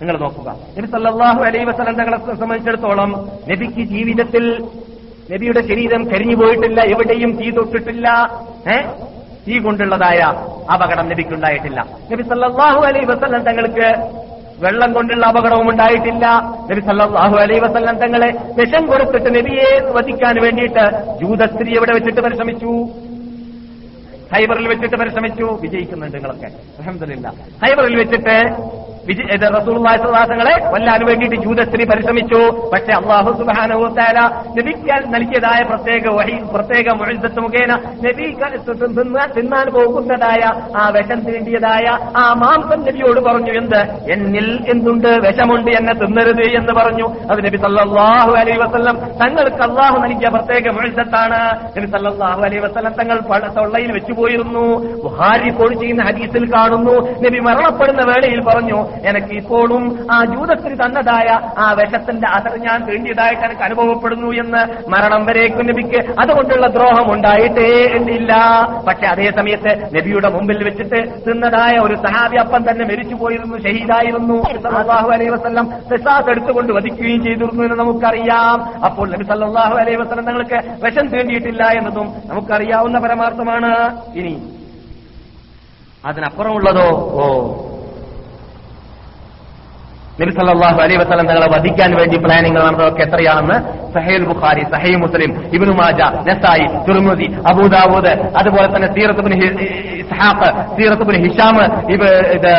നിങ്ങൾ 0.00 0.18
നോക്കുക. 0.18 0.56
നബി 0.78 0.86
സല്ലാഹു 0.86 1.42
അലൈഹി 1.42 1.64
വസല്ലം 1.64 1.94
തങ്ങളെ 1.94 2.16
സംബന്ധിച്ചിടത്തോളം 2.16 3.30
നബിക്ക് 3.48 3.80
ജീവിതത്തിൽ 3.80 4.64
നബിയുടെ 5.32 5.60
ശരീരം 5.60 6.04
കരിഞ്ഞു 6.04 6.36
പോയിട്ടില്ല 6.36 6.80
എവിടെയും 6.80 7.36
തീ 7.36 7.50
തൊട്ടിട്ടില്ല 7.50 8.30
ഏ? 8.72 8.82
തീ 9.48 9.58
കൊണ്ടുള്ളതായ 9.58 10.18
അപകടം 10.72 11.08
നബിക്കുണ്ടായിട്ടില്ല. 11.08 11.86
നബി 12.12 12.22
സല്ലാഹു 12.22 12.80
അലൈ 12.80 13.00
വസല്ലം 13.04 13.42
തങ്ങൾക്ക് 13.42 14.16
വെള്ളം 14.58 14.92
കൊണ്ടുള്ള 14.92 15.26
അപകടവും 15.26 15.68
ഉണ്ടായിട്ടില്ല. 15.70 16.26
നബി 16.70 16.80
സല്ലാഹു 16.80 17.36
അലൈ 17.36 17.58
വസല്ലം 17.58 17.96
തങ്ങളെ 17.98 18.30
വിഷം 18.58 18.86
കൊടുത്തിട്ട് 18.86 19.30
നബിയെ 19.38 19.80
വധിക്കാൻ 19.90 20.42
വേണ്ടിയിട്ട് 20.42 20.84
ജൂതസ്ത്രീ 21.20 21.76
എവിടെ 21.76 21.92
വെച്ചിട്ട് 21.92 22.20
പരിശ്രമിച്ചു? 22.20 22.72
ഹൈബറിൽ 24.34 24.68
വെച്ചിട്ട് 24.68 24.96
പരിശ്രമിച്ചു. 24.96 25.44
വിജയിക്കുന്നുണ്ട് 25.62 26.16
നിങ്ങളൊക്കെ. 26.16 26.46
അഹമ്മദില്ല 26.80 27.28
ഹൈബറിൽ 27.64 27.96
വെച്ചിട്ട് 27.96 28.36
വസല്ലങ്ങളെ 29.10 30.70
കൊല്ലാൻ 30.70 31.06
വേണ്ടിയിട്ട് 31.06 31.36
ജൂതസ്ത്രീ 31.36 31.84
പരിശ്രമിച്ചു. 31.84 32.70
പക്ഷെ 32.72 32.92
അള്ളാഹു 32.92 33.30
സുബ്ഹാനഹു 33.38 33.84
നബിക്കാൻ 33.86 34.16
നബിക്ക് 34.56 35.14
നൽകിയതായ 35.14 35.62
പ്രത്യേക 35.62 36.08
വഴി 36.08 36.36
പ്രത്യേക 36.54 36.90
മുഅ്ജിസത്ത് 36.90 37.40
മുഖേന 37.40 37.72
നബി 38.06 38.26
തിന്നാൻ 39.36 39.66
പോകുന്നതായ 39.66 40.42
ആ 40.76 40.88
വിഷം 40.88 41.20
തീണ്ടിയതായ 41.20 41.86
ആ 42.16 42.32
മാംസം 42.32 42.80
നബിയോട് 42.80 43.20
പറഞ്ഞു 43.20 43.52
എന്ത്? 43.52 43.80
എന്നിൽ 44.12 44.48
എന്തുണ്ട്? 44.68 45.08
വിഷമുണ്ട് 45.08 45.70
എന്നെ 45.70 45.92
തിന്നരുത് 45.92 46.46
എന്ന് 46.58 46.72
പറഞ്ഞു. 46.72 47.06
അത് 47.30 47.44
നബി 47.44 47.56
സല്ലാഹു 47.56 48.32
അലൈ 48.32 48.56
വസ്ലം 48.56 48.96
തങ്ങൾക്ക് 49.22 49.62
അള്ളാഹു 49.62 49.98
നൽകിയ 49.98 50.28
പ്രത്യേക 50.28 50.68
മുഅ്ജിസത്താണ് 50.68 51.40
നബി 51.78 51.86
സല്ലാഹു 51.86 52.42
അലൈ 52.42 52.58
വസ്ലം 52.58 52.92
തങ്ങൾ 53.00 53.20
തൊള്ളയിൽ 53.56 53.92
വെച്ചുപോയിരുന്നു. 53.92 54.66
ബുഹാരി 55.04 55.50
പോയി 55.50 55.74
ചെയ്യുന്ന 55.74 56.02
ഹദീസിൽ 56.02 56.44
കാണുന്നു. 56.54 56.96
നബി 57.26 57.38
മരണപ്പെടുന്ന 57.38 58.02
വേളയിൽ 58.02 58.40
പറഞ്ഞു 58.40 58.95
എനിക്ക് 59.04 59.34
ഇപ്പോഴും 59.34 60.08
ആ 60.12 60.24
ജൂതത്തിന് 60.24 60.74
തന്നതായ 60.74 61.28
ആ 61.58 61.72
വിഷത്തിന്റെ 61.72 62.28
അസർ 62.28 62.56
ഞാൻ 62.56 62.84
തീണ്ടിയതായിട്ട് 62.86 63.42
എനിക്ക് 63.42 63.62
അനുഭവപ്പെടുന്നു 63.62 64.30
എന്ന് 64.32 64.90
മരണം 64.90 65.26
വരേക്കും 65.26 65.66
നബിക്ക് 65.66 66.20
അതുകൊണ്ടുള്ള 66.20 66.66
ദ്രോഹം 66.66 67.12
ഉണ്ടായിട്ടേ 67.12 67.96
എന്നില്ല 67.96 68.32
പക്ഷെ 68.88 69.06
അതേ 69.06 69.30
സമയത്ത് 69.30 69.96
നബിയുടെ 69.96 70.28
മുമ്പിൽ 70.28 70.64
വെച്ചിട്ട് 70.64 71.22
തിന്നതായ 71.28 71.78
ഒരു 71.78 71.94
സഹാബി 71.94 72.36
അപ്പം 72.36 72.70
തന്നെ 72.70 72.84
മരിച്ചു 72.84 73.14
പോയിരുന്നു 73.14 73.56
ഷഹീദായിരുന്നു. 73.56 74.36
അള്ളാഹു 74.78 75.10
അലൈഹി 75.10 75.30
വസ്ലം 75.30 75.66
ഖിസാസ് 75.92 76.30
എടുത്തുകൊണ്ട് 76.30 76.72
വധിക്കുകയും 76.72 77.24
ചെയ്തിരുന്നു 77.24 77.62
എന്ന് 77.62 77.76
നമുക്കറിയാം. 77.76 78.84
അപ്പോൾ 78.84 79.10
നബി 79.10 79.24
സല്ലാഹു 79.24 79.74
അലൈഹി 79.74 79.96
വസ്ലം 79.96 80.24
തങ്ങൾക്ക് 80.24 80.84
വിഷം 80.84 81.08
തീണ്ടിയിട്ടില്ല 81.08 81.64
എന്നതും 81.64 82.12
നമുക്കറിയാവുന്ന 82.26 82.98
പരമാർത്ഥമാണ്. 82.98 84.00
ഇനി 84.14 84.42
അതിനപ്പുറമുള്ളതോ? 86.04 86.88
ഓ. 87.22 87.26
നബി 90.18 90.32
സല്ലല്ലാഹു 90.34 90.78
അലൈഹി 90.82 90.98
വസല്ലം 91.00 91.26
തങ്ങളെ 91.28 91.48
വധിക്കാൻ 91.52 91.90
വേണ്ടി 91.96 92.16
പ്ലാനിങ് 92.20 92.56
നടന്നതൊക്കെ 92.58 93.02
എത്രയാണെന്ന് 93.04 93.56
സഹീൽ 93.94 94.22
ബുഖാരി 94.28 94.62
സഹീൽ 94.70 94.96
മുസ്ലിം 95.02 95.30
ഇബ്നു 95.56 95.72
മാജ 95.78 95.98
നസായി 96.28 96.66
തുർമുദി 96.86 97.26
അബൂദാവൂദ് 97.50 98.12
അതുപോലെ 98.38 98.68
തന്നെ 98.70 98.88
സീറത്ത് 98.94 99.22
ഇബ്നു 99.24 99.36
ഹി- 99.40 99.54
ഇസ്ഹാഖ് 100.06 100.48
സീറത്ത് 100.76 101.04
ഇബ്നു 101.06 101.20
ഹിഷാം 101.24 101.56
ഇബ് 101.94 102.08
ഇത് 102.36 102.50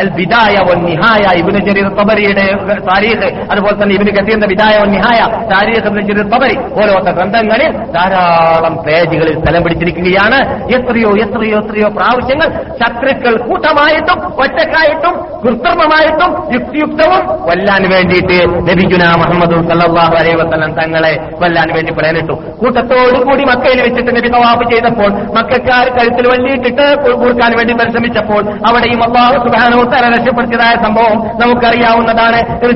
അൽ 0.00 0.08
ബിദായ 0.18 0.54
വൻ 0.68 0.78
നിഹായ 0.88 1.24
ഇബ്നു 1.40 1.60
ജരീർ 1.68 1.88
തബരിയുടെ 1.98 2.44
താരീഖ് 2.88 3.28
അതുപോലെ 3.52 3.76
തന്നെ 3.82 3.94
ഇബ്നു 3.98 4.12
കസീറിന്റെ 4.16 4.48
ബിദായ 4.52 4.74
വൻ 4.82 4.90
നിഹായ 4.96 5.20
താരീഖ് 5.52 5.86
ഇബ്നു 5.90 6.02
ജരീർ 6.10 6.26
തബരി 6.34 6.56
പോലത്തെ 6.76 7.12
ഗ്രന്ഥങ്ങളിൽ 7.18 7.70
ധാരാളം 7.96 8.74
പേജുകളിൽ 8.86 9.34
സ്ഥലം 9.40 9.62
പിടിച്ചിരിക്കുകയാണ്. 9.64 10.38
എത്രയോ 10.76 11.10
എത്രയോ 11.24 11.58
എത്രയോ 11.62 11.88
പ്രാവശ്യങ്ങൾ 11.98 12.48
ശത്രുക്കൾ 12.80 13.34
കൂട്ടമായിട്ടും 13.48 14.18
ഒറ്റക്കായിട്ടും 14.44 15.14
കൃത്രിമമായിട്ടും 15.44 16.30
യുക്തിയുക്തവും 16.56 17.22
കൊല്ലാൻ 17.46 17.82
വേണ്ടിയിട്ട് 17.94 18.38
നബിഗുന 18.68 19.04
മുഹമ്മദ് 19.22 19.58
സല്ലല്ലാഹു 19.70 20.14
അലൈഹി 20.20 20.36
വസല്ലം 20.42 20.72
തങ്ങളെ 20.80 21.12
കൊല്ലാൻ 21.40 21.68
വേണ്ടി 21.76 21.92
പ്ലാനിട്ടു 21.98 22.34
കൂട്ടത്തോടുകൂടി 22.60 23.44
മക്കയിൽ 23.52 23.80
വെച്ചിട്ട് 23.86 24.10
നബി 24.18 24.30
തവാഫ് 24.36 24.66
ചെയ്തപ്പോൾ 24.72 25.10
മക്കാർ 25.36 25.86
കഴുത്തിൽ 25.98 26.26
വള്ളിയിട്ടിട്ട് 26.40 26.86
കൊടുക്കാൻ 27.22 27.52
വേണ്ടി 27.58 27.72
പരിശ്രമിച്ചപ്പോൾ 27.80 28.42
അവിടെയും 28.68 29.00
അള്ളാഹു 29.06 29.36
സുബാനോ 29.44 29.80
തല 29.92 30.04
രക്ഷപ്പെടുത്തിയതായ 30.14 30.74
സംഭവം 30.84 31.18
നമുക്കറിയാവുന്നതാണ്. 31.42 32.38
നബി 32.62 32.74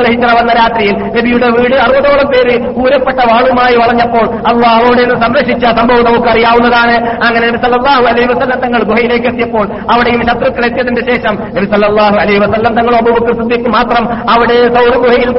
അലൈഹി 0.00 0.16
വന്ന 0.38 0.52
രാത്രിയിൽ 0.60 0.94
നബിയുടെ 1.16 1.48
വീട് 1.56 1.76
അറുപതോളം 1.84 2.28
പേര് 2.32 2.54
ഊരപ്പെട്ട 2.82 3.20
വാളുമായി 3.30 3.76
വളഞ്ഞപ്പോൾ 3.82 4.26
അള്ളാഹോടെ 4.50 5.02
നിന്ന് 5.02 5.16
സംരക്ഷിച്ച 5.24 5.64
സംഭവം 5.78 6.04
നമുക്കറിയാവുന്നതാണ്. 6.08 6.96
അങ്ങനെ 7.26 7.44
നബി 7.48 7.60
സല്ലല്ലാഹു 7.64 8.04
അലൈഹി 8.12 8.28
വസല്ലം 8.32 8.60
തങ്ങൾ 8.64 8.82
ഗുഹയിലേക്ക് 8.90 9.28
എത്തിയപ്പോൾ 9.32 9.66
അവിടെയും 9.94 10.22
ശത്രുക്കൾ 10.30 10.64
എത്തിയതിന്റെ 10.70 11.04
ശേഷം 11.10 11.34
നബി 11.56 11.66
സല്ലല്ലാഹു 11.74 12.16
അലൈഹി 12.24 12.40
വസല്ലം 12.44 12.74
തങ്ങൾ 12.80 12.96
അബൂബക്കർ 13.00 13.36
സിദ്ദീഖ് 13.40 13.72
മാത്രം 13.76 14.04
അവിടെ 14.34 14.58
സൗരഗുഹയിൽ 14.76 15.30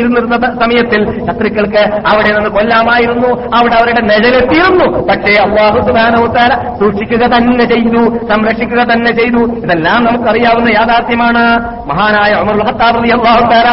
ഇരുന്നിരുന്ന 0.00 0.36
സമയത്തിൽ 0.62 1.02
ശത്രുക്കൾക്ക് 1.28 1.84
അവിടെ 2.12 2.30
നിന്ന് 2.36 2.50
കൊല്ലാമായിരുന്നു. 2.58 3.30
അവിടെ 3.58 3.74
അവരുടെ 3.80 4.02
നിഴലെത്തിയിരുന്നു. 4.10 4.86
പക്ഷേ 5.08 5.34
അള്ളാഹു 5.46 5.78
സുബാനവുത്താല 5.88 6.52
സൂക്ഷിക്കുക 6.80 7.24
തന്നെ 7.34 7.64
ചെയ്തു 7.64 8.02
സംരക്ഷിക്കുക 8.28 8.82
തന്നെ 8.92 9.12
ചെയ്തു. 9.18 9.42
ഇതെല്ലാം 9.60 10.04
നമുക്കറിയാവുന്ന 10.04 10.68
യാഥാർത്ഥ്യമാണ്. 10.70 11.44
മഹാനായ 11.88 12.32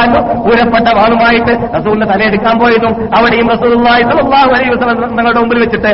അൻഹു 0.02 0.44
ഊരപ്പെട്ട 0.50 0.88
വാളുമായിട്ട് 0.98 1.54
റസൂലിന്റെ 1.76 2.08
തലയെടുക്കാൻ 2.14 2.56
പോയതും 2.60 2.94
അവിടെയും 3.18 3.48
സ്വല്ലല്ലാഹു 3.58 4.50
അലൈഹി 4.56 4.70
വസല്ലം 4.70 5.10
തങ്ങളുടെ 5.10 5.40
മുമ്പിൽ 5.40 5.60
വെച്ചിട്ട് 5.60 5.92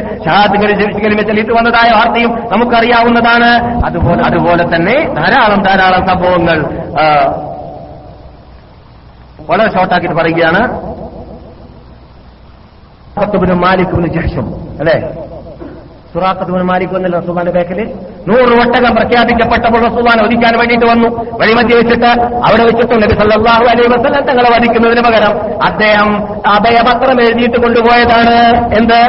കലിമ 1.06 1.22
ചൊല്ലിയിട്ട് 1.22 1.54
വന്നതായ 1.54 1.90
വാർത്തയും 1.96 2.32
നമുക്കറിയാവുന്നതാണ്. 2.52 3.52
അതുപോലെ 3.86 4.22
അതുപോലെ 4.28 4.64
തന്നെ 4.76 4.96
ധാരാളം 5.18 5.62
ധാരാളം 5.64 6.02
സംഭവങ്ങൾ. 6.08 6.58
വളരെ 9.50 9.70
ഷോർട്ടാക്കിയിട്ട് 9.74 10.16
പറയുകയാണ്. 10.16 10.62
മാലിക് 13.64 13.96
ജഹ്ഷം 14.14 14.46
അല്ലേ? 14.80 14.98
സുറാഖത്തുബ്നു 16.14 16.64
മാലിക് 16.64 16.94
വന്നല്ലോ 16.96 17.20
റസൂബാന്റെ 17.20 17.52
ബാക്കിൽ 17.52 17.80
നൂറ് 18.30 18.54
ഒട്ടകം 18.60 18.96
പ്രഖ്യാപിക്കപ്പെട്ടപ്പോൾ 18.96 19.82
റസൂലാൻ 19.86 20.18
വധിക്കാൻ 20.26 20.58
വേണ്ടിയിട്ട് 20.60 20.86
വന്നു. 20.86 21.10
വഴിമതി 21.42 21.76
വെച്ചിട്ട് 21.76 22.10
അവിടെ 22.48 22.64
വെച്ചിട്ട് 22.64 22.96
നബി 23.04 23.16
സല്ലല്ലാഹു 23.22 23.64
അലൈഹി 23.64 23.88
വസല്ലം 23.88 24.26
തങ്ങളെ 24.26 24.50
വധിക്കുന്നതിന് 24.50 25.02
പകരം 25.02 25.34
അദ്ദേഹം 25.66 26.10
അഭയപത്രം 26.50 27.22
എഴുതിയിട്ട് 27.22 27.58
കൊണ്ടുപോയതാണ്. 27.58 28.38
എന്ത്? 28.78 29.02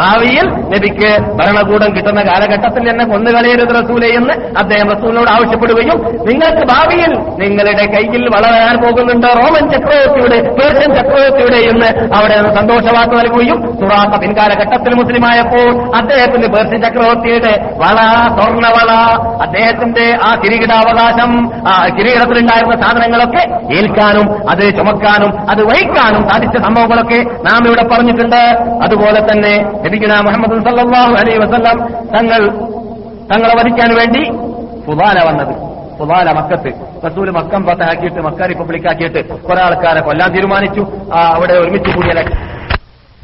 ഭാവിയിൽ 0.00 0.46
നബിക്ക് 0.72 1.10
ഭരണകൂടം 1.36 1.96
കിട്ടുന്ന 1.96 2.22
കാലഘട്ടത്തിൽ 2.22 2.90
എന്നെ 2.90 3.04
കൊന്നുകളയരുത് 3.04 3.84
റസൂലെ 3.84 4.08
എന്ന് 4.08 4.34
അദ്ദേഹം 4.58 4.88
റസൂലിനോട് 4.90 5.30
ആവശ്യപ്പെടുകയും 5.30 5.98
നിങ്ങൾക്ക് 6.28 6.64
ഭാവിയിൽ 6.72 7.12
നിങ്ങളുടെ 7.42 7.86
കയ്യിൽ 7.86 8.24
വളരാൻ 8.28 8.76
പോകുന്നുണ്ട്. 8.82 9.26
റോമൻ 9.26 9.64
ചക്രവർത്തിയുടെ 9.70 10.38
പേർഷ്യൻ 10.58 10.94
ചക്രവർത്തിയുടെ 10.94 11.60
എന്ന് 11.70 11.88
അവിടെ 12.16 12.36
സന്തോഷവാക്ക് 12.58 13.14
നൽകുകയും 13.20 13.58
സുറാത്ത 13.80 14.20
പിൻകാലഘട്ടത്തിൽ 14.20 14.94
മുസ്ലിമായപ്പോൾ 14.94 15.96
അദ്ദേഹത്തിന്റെ 15.96 16.48
പേർഷ്യൻ 16.48 16.82
ചക്രവർത്തിയുടെ 16.82 17.54
വള 17.78 17.98
സ്വർണവള 18.66 19.22
അദ്ദേഹത്തിന്റെ 19.42 20.18
ആ 20.24 20.34
കിരീടാവകാശം 20.34 21.50
ആ 21.68 21.82
കിരീടത്തിലുണ്ടായിരുന്ന 21.98 22.76
സാധനങ്ങളൊക്കെ 22.82 23.74
ഏൽക്കാനും 23.74 24.50
അത് 24.50 24.76
ചുമക്കാനും 24.76 25.50
അത് 25.50 25.64
വഹിക്കാനും 25.64 26.28
സാധിച്ച 26.28 26.56
സംഭവങ്ങളൊക്കെ 26.56 27.22
നാം 27.22 27.66
ഇവിടെ 27.66 27.84
പറഞ്ഞിട്ടുണ്ട്. 27.86 28.42
അതുപോലെ 28.82 29.20
തന്നെ 29.20 29.82
ലഭിക്കുന്ന 29.84 30.20
മുഹമ്മദ് 30.20 30.68
സല്ലാഹു 30.68 31.12
അലൈ 31.12 31.36
വസ്ല്ലാം 31.36 31.78
തങ്ങൾ 32.18 32.48
തങ്ങളെ 33.34 33.54
വധിക്കാൻ 33.54 33.94
വേണ്ടി 33.94 34.30
പുതാല 34.86 35.28
വന്നത്. 35.28 35.54
പുതാല 35.98 36.32
മക്കത്ത്. 36.32 36.72
റസൂൽ 37.06 37.30
മക്കം 37.30 37.64
പത്താക്കിയിട്ട് 37.64 38.20
മക്ക 38.20 38.42
റിപ്പബ്ലിക് 38.42 38.88
ആക്കിയിട്ട് 38.88 39.42
കുറെ 39.42 39.62
ആൾക്കാരെ 39.62 40.00
കൊല്ലാൻ 40.00 40.30
തീരുമാനിച്ചു. 40.34 40.86
അവിടെ 41.14 41.52
ഒരുമിച്ച് 41.52 41.96
കൂടിയ 41.96 42.12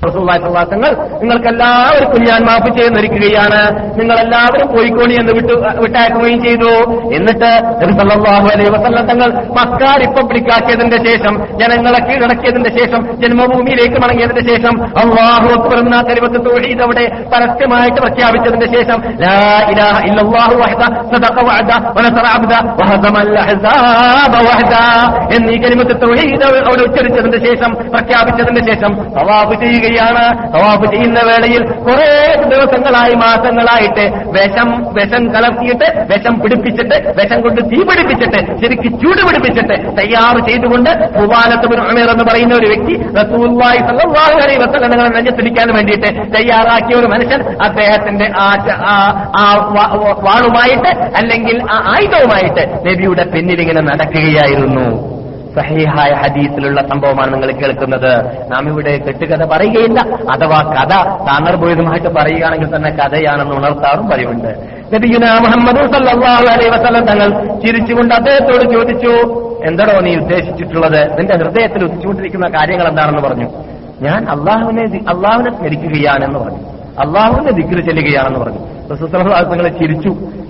തങ്ങൾ 0.06 0.92
നിങ്ങൾക്ക് 1.20 1.48
എല്ലാവർക്കും 1.48 2.22
ഞാൻ 2.24 2.40
മാപ്പ് 2.44 2.76
ചെയ്യുന്നിരിക്കുകയാണ് 2.76 3.60
നിങ്ങൾ 3.98 4.16
എല്ലാവരും 4.18 4.66
പോയിക്കോണി 4.74 5.14
എന്ന് 5.14 5.32
വിട്ടു 5.32 5.54
വിട്ടയക്കുകയും 5.80 6.44
ചെയ്തു. 6.44 6.70
എന്നിട്ട് 7.14 7.50
നബി 7.82 7.92
സല്ലല്ലാഹു 7.98 8.46
അലൈഹി 8.46 8.70
വസല്ലം 8.70 9.06
തങ്ങൾ 9.06 9.28
മക്ക 9.58 9.82
റിപ്പബ്ലിക് 10.00 10.50
ശേഷം 11.06 11.58
ജനങ്ങളെ 11.60 11.98
കീഴടക്കിയതിന്റെ 11.98 12.70
ശേഷം 12.78 13.16
ജന്മഭൂമിയിലേക്ക് 13.20 14.00
മടങ്ങിയതിന്റെ 14.02 14.44
ശേഷം 14.52 14.74
അള്ളാഹു 15.02 15.48
അക്ബർ 15.56 15.78
എന്ന 15.78 16.02
കലിമത്ത് 16.02 16.40
തൗഹീദ് 16.46 16.82
അവിടെ 16.82 17.04
പരസ്യമായിട്ട് 17.34 18.00
പ്രഖ്യാപിച്ചതിന്റെ 18.00 18.66
ശേഷം 18.66 18.98
എന്നീ 25.36 25.56
കലിമത്ത് 25.56 25.94
തൊഴിൽ 26.02 26.42
അവിടെ 26.44 26.82
ഉച്ചരിച്ചതിന്റെ 26.82 27.38
ശേഷം 27.38 27.72
പ്രഖ്യാപിച്ചതിന്റെ 27.92 28.74
ശേഷം 28.74 28.92
തവാഫ് 29.14 29.56
ചെയ്യുകയാണ് 29.92 30.24
തവാഫ് 30.54 30.86
ചെയ്യുന്ന 30.92 31.20
വേളയിൽ 31.20 31.62
കുറെ 31.86 32.08
ദിവസങ്ങളായി 32.44 33.14
മാസങ്ങളായിട്ട് 33.14 34.04
വിഷം 34.36 34.68
വിഷം 34.92 35.32
കലർത്തിയിട്ട് 35.34 35.86
വിഷം 36.12 36.40
പിടിപ്പിച്ചിട്ട് 36.40 36.96
വിഷം 37.18 37.42
കൊണ്ട് 37.42 37.60
തീ 37.72 37.78
പിടിപ്പിച്ചിട്ട് 37.84 38.40
ശരിക്ക് 38.62 38.88
ചൂട് 39.02 39.22
പിടിപ്പിച്ചിട്ട് 39.26 39.76
തയ്യാർ 39.96 40.38
ചെയ്തുകൊണ്ട് 40.48 40.90
ഭൂപാലത്ത് 41.16 41.66
ഉമേർ 41.72 42.10
എന്ന് 42.10 42.24
പറയുന്ന 42.24 42.54
ഒരു 42.54 42.66
വ്യക്തി 42.66 42.94
വസല്ലം 44.62 44.90
നിങ്ങളെ 44.90 45.08
നെഞ്ചത്തിടിക്കാൻ 45.08 45.74
വേണ്ടിയിട്ട് 45.74 46.08
തയ്യാറാക്കിയ 46.36 46.96
ഒരു 46.96 47.06
മനുഷ്യൻ 47.06 47.42
അദ്ദേഹത്തിന്റെ 47.58 48.28
ആ 48.36 49.46
വാളുമായിട്ട് 50.22 50.90
അല്ലെങ്കിൽ 51.16 51.62
ആ 51.70 51.78
ആയുധവുമായിട്ട് 51.94 52.62
നബിയുടെ 52.88 53.24
പിന്നിലിങ്ങനെ 53.24 53.80
നടക്കുകയായിരുന്നു. 53.80 55.11
സഹീഹായ 55.56 56.12
ഹദീസിലുള്ള 56.12 56.82
സംഭവമാണ് 56.82 57.32
നിങ്ങൾ 57.32 57.50
കേൾക്കുന്നത്. 57.50 58.24
നാം 58.52 58.68
ഇവിടെ 58.68 58.96
കെട്ടുകഥ 58.96 59.44
പറയുകയില്ല. 59.44 60.00
അഥവാ 60.14 60.74
കഥ 60.82 60.88
സാന്ദർഭോഹിതമായിട്ട് 61.28 62.08
പറയുകയാണെങ്കിൽ 62.08 62.76
തന്നെ 62.76 62.90
കഥയാണെന്ന് 62.90 63.54
ഉണർത്താറും 63.54 64.10
പതിവുണ്ട് 64.10 64.82
മുഹമ്മദ് 65.38 65.90
തങ്ങൾ 67.08 67.44
ചിരിച്ചുകൊണ്ട് 67.60 68.14
അദ്ദേഹത്തോട് 68.14 68.72
ചോദിച്ചു 68.72 69.08
എന്തടോ 69.66 70.00
നീ 70.00 70.16
ഉദ്ദേശിച്ചിട്ടുള്ളത്? 70.16 71.18
നിന്റെ 71.18 71.36
ഹൃദയത്തിൽ 71.36 71.84
ഉദിച്ചുകൊണ്ടിരിക്കുന്ന 71.84 72.48
കാര്യങ്ങൾ 72.48 72.88
എന്താണെന്ന് 72.88 73.22
പറഞ്ഞു. 73.22 73.50
ഞാൻ 74.00 74.26
അള്ളാഹുവിനെ 74.30 74.98
അള്ളാഹുവിനെ 75.08 75.56
സ്മരിക്കുകയാണെന്ന് 75.56 76.38
പറഞ്ഞു. 76.38 76.58
അള്ളാഹുവിന്റെ 76.98 77.52
ദിക്റ് 77.52 77.86
ചെല്ലുകയാണെന്ന് 77.86 78.40
പറഞ്ഞു. 78.40 78.58
നിങ്ങൾ 79.50 79.68
ചിരിച്ചു. 79.68 80.08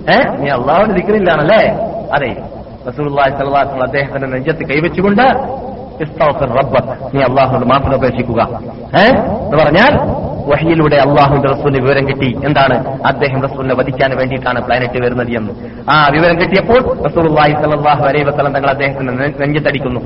ഏഹ് 0.09 0.41
നീ 0.41 0.49
അള്ളാഹുവിന്റെ 0.49 1.01
ദിക്റില്ലാണല്ലേ? 1.01 1.71
അതെ. 2.13 2.62
അലൈഹി 2.85 3.65
വസല്ലം 3.65 3.83
അദ്ദേഹത്തിന്റെ 3.83 4.27
നെഞ്ചത്ത് 4.27 4.63
കൈവച്ചുകൊണ്ട് 4.65 5.25
നീ 7.13 7.21
അള്ളാഹുവിനോട് 7.21 7.65
മാപ്പ് 7.65 7.93
അപേക്ഷിക്കുക. 7.93 8.49
ഏ? 8.99 9.07
എന്ന് 9.07 9.65
പറഞ്ഞാൽ 9.65 10.23
വഹിയിലൂടെ 10.47 10.95
അള്ളാഹുവിന്റെ 10.95 11.47
റസൂലിന് 11.47 11.85
വിവരം 11.85 12.07
കിട്ടി. 12.07 12.39
എന്താണ്? 12.45 13.01
അദ്ദേഹം 13.05 13.41
റസൂലിനെ 13.41 13.75
വധിക്കാൻ 13.75 14.17
വേണ്ടിയിട്ടാണ് 14.17 14.61
പ്ലാനറ്റ് 14.61 15.03
വരുന്നത് 15.03 15.27
എന്ന്. 15.27 15.53
ആ 15.89 16.09
വിവരം 16.11 16.41
കിട്ടിയപ്പോൾ 16.41 17.07
സ്വല്ലല്ലാഹു 17.07 18.03
അലൈഹി 18.03 18.23
വസല്ലം 18.23 18.53
തങ്ങൾ 18.53 18.69
അദ്ദേഹത്തിന് 18.69 19.07
നെഞ്ചത്തടിക്കുന്നു 19.41 19.99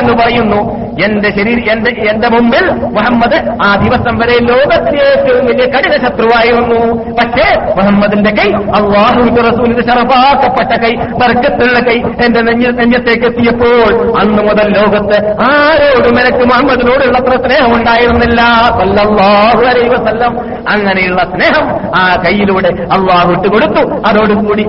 എന്ന് 0.00 0.12
പറയുന്നു. 0.12 0.84
എന്റെ 1.04 1.30
ശരീര 1.30 1.70
എന്റെ 2.10 2.28
മുമ്പിൽ 2.28 2.70
മുഹമ്മദ് 2.70 3.66
ആ 3.66 3.76
ദിവസം 3.76 4.18
വരെ 4.18 4.40
ലോകത്തിലെ 4.40 5.04
ഏറ്റവും 5.04 5.46
വലിയ 5.46 5.66
കഠിന 5.66 5.92
ശത്രുവായിരുന്നു. 6.06 7.04
പക്ഷേ 7.14 7.56
മുഹമ്മദിന്റെ 7.76 8.30
കൈ 8.30 8.52
അള്ളാഹുവിന്റെ 8.52 9.42
റസൂലിന്റെ 9.42 9.82
ശറഫാക്കപ്പെട്ട 9.82 10.80
കൈ 10.80 10.94
ബർക്കത്തുള്ള 10.94 11.80
കൈ 11.80 12.24
എന്റെ 12.26 12.40
നെഞ്ഞ 12.40 12.70
നെഞ്ഞത്തേക്ക് 12.70 13.26
എത്തിയപ്പോൾ 13.26 14.03
അന്ന് 14.12 14.42
മുതൽ 14.42 14.68
ലോകത്ത് 14.78 15.18
ആരോടും 15.50 16.20
എനിക്ക് 16.20 16.44
മുഹമ്മദിനോടുള്ള 16.44 17.18
അത്ര 17.18 17.34
സ്നേഹം 17.46 17.78
ഉണ്ടായിരുന്നില്ല. 17.78 18.40
സല്ലല്ലാഹു 18.78 19.62
അലൈഹി 19.64 19.88
വസല്ലം. 19.88 20.32
അങ്ങനെയുള്ള 20.68 21.22
സ്നേഹം 21.22 21.66
ആ 21.96 22.22
കയ്യിലൂടെ 22.26 22.68
അള്ളാഹു 22.68 23.30
ഇട്ടുകൊടുത്തു 23.30 23.82
അതോടുകൂടി 24.08 24.64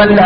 വന്നക 0.00 0.22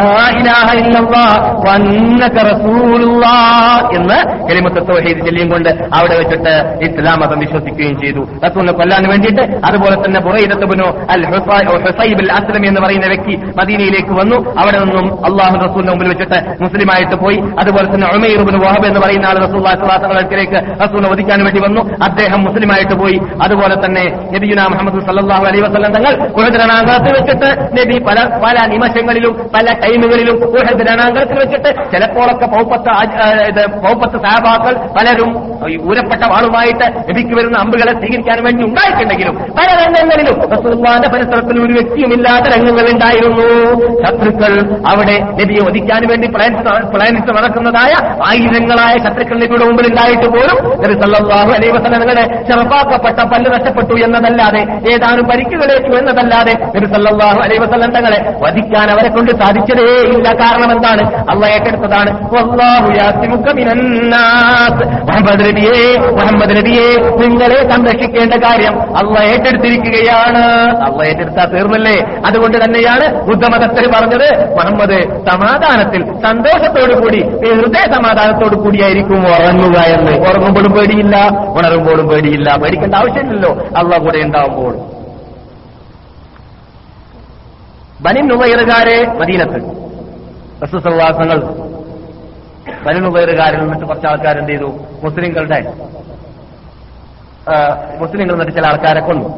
എന്ന് 3.96 4.46
കലിമത്ത് 4.48 4.80
തൗഹീദ് 4.88 5.50
കൊണ്ട് 5.52 5.68
അവിടെ 5.68 6.14
വെച്ചിട്ട് 6.18 6.54
ഇസ്ലാം 6.82 7.20
മതം 7.20 7.38
വിശ്വസിക്കുകയും 7.38 8.00
ചെയ്തു. 8.00 8.20
റസൂലിനെ 8.46 8.72
കൊല്ലാൻ 8.72 9.08
വേണ്ടിയിട്ട് 9.08 9.42
അതുപോലെ 9.66 9.96
തന്നെ 10.06 10.20
ബുറൈദത്തുബിനു 10.20 10.86
അൽ 11.10 11.24
ഹുസൈബ് 11.26 12.20
അൽ 12.24 12.32
അസ്ലം 12.32 12.66
എന്ന് 12.66 12.80
പറയുന്ന 12.80 13.06
വ്യക്തി 13.06 13.34
മദീനയിലേക്ക് 13.60 14.12
വന്നു. 14.20 14.38
അവിടെ 14.60 14.78
നിന്നും 14.78 15.06
അള്ളാഹു 15.24 15.54
റസൂലിന്റെ 15.66 15.92
മുമ്പിൽ 15.92 16.08
വെച്ചിട്ട് 16.08 16.62
മുസ്ലിമായിട്ട് 16.62 17.16
പോയി. 17.16 17.38
അതുപോലെ 17.60 17.94
തന്നെ 17.94 18.06
ഉമൈറുബിന് 18.32 18.58
വഹബ് 18.64 18.86
എന്ന് 18.86 19.00
പറയുന്ന 19.00 19.26
ആൾ 19.26 19.36
റസൂല്ലാത്തങ്ങൾക്ക് 19.46 20.58
റസൂലിനെ 20.82 21.08
വധിക്കാൻ 21.10 21.44
വേണ്ടി 21.44 21.60
വന്നു. 21.60 21.82
അദ്ദേഹം 22.04 22.40
മുസ്ലിമായിട്ട് 22.44 22.94
പോയി. 22.94 23.18
അതുപോലെ 23.44 23.74
തന്നെ 23.84 24.04
നബിയുന 24.34 24.60
മുഹമ്മദ് 24.72 25.00
സല്ലാഹു 25.06 25.44
അലൈ 25.44 25.60
വസ്ലം 25.60 25.92
തങ്ങൾ 25.92 26.14
ഉഹദ് 26.40 27.12
വെച്ചിട്ട് 27.18 27.48
നബി 27.78 27.98
പല 27.98 28.18
പല 28.44 28.56
നിമിഷങ്ങളിലും 28.66 29.34
പല 29.54 29.66
ടൈമുകളിലും 29.82 30.36
ഉഹദ് 30.44 31.38
വെച്ചിട്ട് 31.40 31.70
ചിലപ്പോഴൊക്കെ 31.92 32.46
പൗപ്പത്ത് 32.46 32.90
പൗപ്പത്ത് 33.86 34.18
സാബാക്കൾ 34.26 34.74
പലരും 34.96 35.30
ഊരപ്പെട്ട 35.90 36.22
വാളുമായിട്ട് 36.32 36.86
നബിക്ക് 37.10 37.34
വരുന്ന 37.38 37.58
അമ്പുകളെ 37.58 37.92
സ്വീകരിക്കാൻ 37.92 38.44
വേണ്ടി 38.44 38.62
ഉണ്ടായിട്ടുണ്ടെങ്കിലും 38.64 39.36
പല 39.58 39.68
രംഗങ്ങളിലും 39.82 40.36
റസൂലുള്ളാഹിന്റെ 40.54 41.08
പരിസരത്തിൽ 41.08 41.58
ഒരു 41.64 41.72
വ്യക്തിയുമില്ലാത്ത 41.72 42.46
രംഗങ്ങൾ 42.56 42.86
ഉണ്ടായിരുന്നു. 42.92 43.46
ശത്രുക്കൾ 44.02 44.52
അവിടെ 44.92 45.16
നബിയെ 45.40 45.62
വധിക്കാൻ 45.68 46.02
വേണ്ടി 46.10 46.28
പ്ലാൻ 46.28 46.52
പ്ലാനിച്ച് 46.94 47.32
നടക്കുന്നതായ 47.38 47.92
ആയിരങ്ങളായ 48.28 48.94
ശത്രുക്കൾ 49.04 49.36
നബിയുടെ 49.36 49.64
മുമ്പിൽ 49.64 49.86
ഉണ്ടായിട്ട് 49.86 50.26
പോലും 50.26 50.56
നബി 50.82 50.94
സല്ലല്ലാഹു 51.02 51.50
അലൈഹി 51.56 51.72
വസല്ലമയുടെ 51.76 52.24
ചെറുപ്പാക്കപ്പെട്ട 52.48 53.20
പല്ല് 53.32 53.48
നഷ്ടപ്പെട്ടു 53.54 53.94
എന്നതല്ലാതെ 54.04 54.62
ഏതാനും 54.92 55.24
പരിക്കുകളേറ്റു 55.28 55.92
എന്നതല്ലാതെ 55.98 56.54
നബി 56.76 56.86
സല്ലല്ലാഹു 56.94 57.38
അലൈഹി 57.38 57.60
വസല്ലം 57.64 57.90
തങ്ങളെ 57.90 58.18
വധിക്കാൻ 58.44 58.90
അവരെ 58.90 59.08
കൊണ്ട് 59.08 59.32
സാധിച്ചതേ 59.42 59.86
ഇല്ല. 60.16 60.28
കാരണം 60.42 60.70
എന്താണ്? 60.72 61.02
അള്ള 61.30 61.42
ഏറ്റെടുത്തതാണ്. 61.46 62.10
മുഹമ്മദ് 65.06 65.44
നബിയെ 65.48 65.80
മുഹമ്മദ് 66.18 66.54
നിങ്ങളെ 67.22 67.58
സംരക്ഷിക്കേണ്ട 67.72 68.34
കാര്യം 68.44 68.74
അള്ള 69.00 69.14
ഏറ്റെടുത്തിരിക്കുകയാണ്. 69.32 70.42
അള്ള 70.86 70.98
ഏറ്റെടുത്താൽ 71.10 71.46
തീർന്നില്ലേ? 71.54 71.96
അതുകൊണ്ട് 72.26 72.56
തന്നെയാണ് 72.64 73.06
ബുദ്ധമതത്തിൽ 73.28 73.84
പറഞ്ഞത് 73.94 74.28
മുഹമ്മദ് 74.58 74.98
സമാധാനത്തിൽ 75.30 76.02
സന്തോഷത്തോടു 76.26 76.94
കൂടി 77.02 77.20
ഹൃദയ 77.60 77.84
സമാധാനത്തോടു 78.12 78.54
കൂടിയായിരിക്കും 78.54 79.18
ഉറങ്ങുക 79.18 79.78
എന്ന്. 79.78 80.12
ഉറങ്ങുമ്പോഴും 80.20 80.72
പേടിയില്ല 80.72 81.28
ഉണരുമ്പോഴും 81.28 82.08
പേടിയില്ല. 82.08 82.56
പേടിക്കേണ്ട 82.56 82.94
ആവശ്യമില്ലല്ലോ. 82.94 83.54
അള്ള 83.76 83.98
കൂടെ 83.98 84.18
ഉണ്ടാവുമ്പോൾ. 84.18 84.74
ബനിൻ 88.02 88.28
നുവയറുകാരെ 88.28 89.06
മദീനത്ത് 89.06 89.60
റസൂസവാസങ്ങൾ 90.62 91.38
ബനിൻ 92.86 93.02
നുവയറുകാരിൽ 93.02 93.58
നിന്നിട്ട് 93.58 93.84
കുറച്ച് 93.84 94.06
ആൾക്കാർ 94.06 94.38
എന്ത് 94.38 94.52
ചെയ്തു? 94.52 94.72
മുസ്ലിങ്ങളുടെ 95.04 95.74
മുസ്ലിങ്ങൾ 97.98 98.34
നിന്നിട്ട് 98.34 98.52
ചില 98.52 98.66
ആൾക്കാരെ 98.66 99.00
കൊന്നു. 99.00 99.28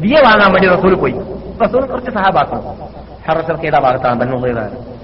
ദിയ 0.00 0.14
വാങ്ങാൻ 0.14 0.52
വേണ്ടി 0.52 0.68
റസൂൽ 0.68 0.94
പോയി. 0.94 1.14
റസൂൽ 1.64 1.86
കുറച്ച് 1.86 2.10
സഹാബാക്കണം 2.10 2.62
ഹറസർക്കയുടെ 3.28 3.80
ഭാഗത്താണ് 3.80 4.20
ബനിൻ 4.20 4.34
നുവൈറുകാർ. 4.34 4.99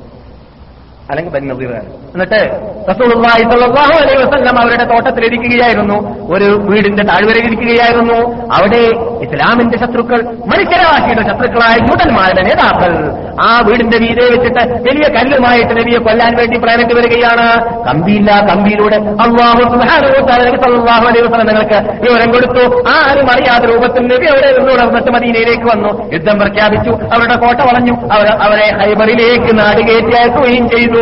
അല്ലെങ്കിൽ 1.11 1.33
ബനി 1.35 1.47
നദീറുകാർ 1.47 1.83
എന്നിട്ട് 2.15 2.41
റസൂലുള്ളാഹി 2.91 3.43
സ്വല്ലല്ലാഹു 3.43 4.03
അലൈഹി 4.03 4.23
വസല്ലം 4.23 4.61
അവരുടെ 4.61 4.85
തോട്ടത്തിലിരിക്കുകയായിരുന്നു. 4.85 5.97
ഒരു 6.35 6.45
വീടിന്റെ 6.45 7.03
താഴ്വരയിൽ 7.03 7.47
ഇരിക്കുകയായിരുന്നു. 7.47 8.19
അവിടെ 8.53 8.83
ഇസ്ലാമിന്റെ 9.25 9.79
ശത്രുക്കൾ 9.79 10.23
മനുഷ്യരാശിയുടെ 10.23 11.23
ശത്രുക്കളായ 11.23 11.79
ജൂതന്മാരുടെ 11.79 12.43
നേതാക്കൾ 12.43 12.93
ആ 13.41 13.61
വീടിന്റെ 13.69 13.99
വീതെ 13.99 14.25
വെച്ചിട്ട് 14.35 14.63
വലിയ 14.89 15.09
കല്ലുമായിട്ട് 15.09 15.71
നബിയെ 15.71 15.99
കൊല്ലാൻ 15.99 16.37
വേണ്ടി 16.37 16.59
പ്ലാനറ്റ് 16.59 16.95
വരികയാണ്. 16.95 17.49
കമ്പിയില്ല 17.87 18.31
കമ്പിയിലൂടെ 18.51 18.97
അള്ളാഹു 18.97 19.63
അലൈഹി 21.07 21.27
വസല്ലം 21.27 21.47
നിങ്ങൾക്ക് 21.47 21.79
വിവരം 22.03 22.31
കൊടുത്തു. 22.31 22.65
ആരും 22.89 23.31
അറിയാത്ത 23.33 23.65
രൂപത്തിൽ 23.73 24.03
നബി 24.07 24.27
അവിടെ 24.27 24.59
നിന്ന് 24.59 24.73
ഉണർന്നിട്ട് 24.73 25.13
മദീനയിലേക്ക് 25.13 25.63
വന്നു. 25.63 26.13
യുദ്ധം 26.13 26.39
പ്രഖ്യാപിച്ചു. 26.39 26.91
അവരുടെ 26.91 27.37
കോട്ട 27.47 27.61
വളഞ്ഞു. 27.61 27.95
അവർ 28.15 28.29
അവരെ 28.47 28.69
ഹൈബറിലേക്ക് 28.79 29.59
നാടുകയറ്റി 29.59 30.17
അയക്കുകയും 30.17 30.69
ചെയ്തു. 30.69 30.96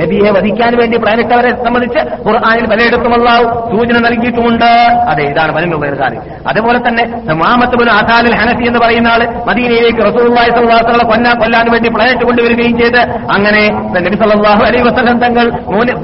നബിയെ 0.00 0.30
വധിക്കാൻ 0.36 0.72
വേണ്ടി 0.80 0.96
പ്ലാനിട്ടവരെ 1.04 1.50
സംബന്ധിച്ച് 1.66 2.00
ഖുർആാനിൽ 2.26 2.66
പലയിടത്തുമുള്ള 2.72 3.28
സൂചന 3.70 3.96
നൽകിയിട്ടുമുണ്ട്. 4.06 4.70
അതെ 5.12 5.24
ഇതാണ് 5.32 5.52
പലനുപേർക്കാർ 5.56 6.12
അതുപോലെ 6.50 6.78
തന്നെ 6.86 7.04
മാമത്തുബുൽ 7.42 7.90
ആസാദിൽ 7.98 8.34
ഹനസി 8.40 8.64
എന്ന് 8.70 8.80
പറയുന്ന 8.84 9.08
ആൾ 9.14 9.22
മദീനയിലേക്ക് 9.48 10.02
അലൈഹി 10.04 10.74
വസല്ലം 10.80 11.06
കൊല്ലാൻ 11.10 11.34
കൊല്ലാൻ 11.42 11.66
വേണ്ടി 11.74 11.88
പ്ലാനിട്ട് 11.96 12.24
കൊണ്ടുവരികയും 12.28 12.74
ചെയ്ത് 12.82 13.00
അങ്ങനെ 13.36 13.62
നബി 13.96 14.16
സല്ലല്ലാഹു 14.22 14.62
അലൈഹി 14.68 14.84
വസ്ലം 14.88 15.18
തങ്ങൾ 15.24 15.46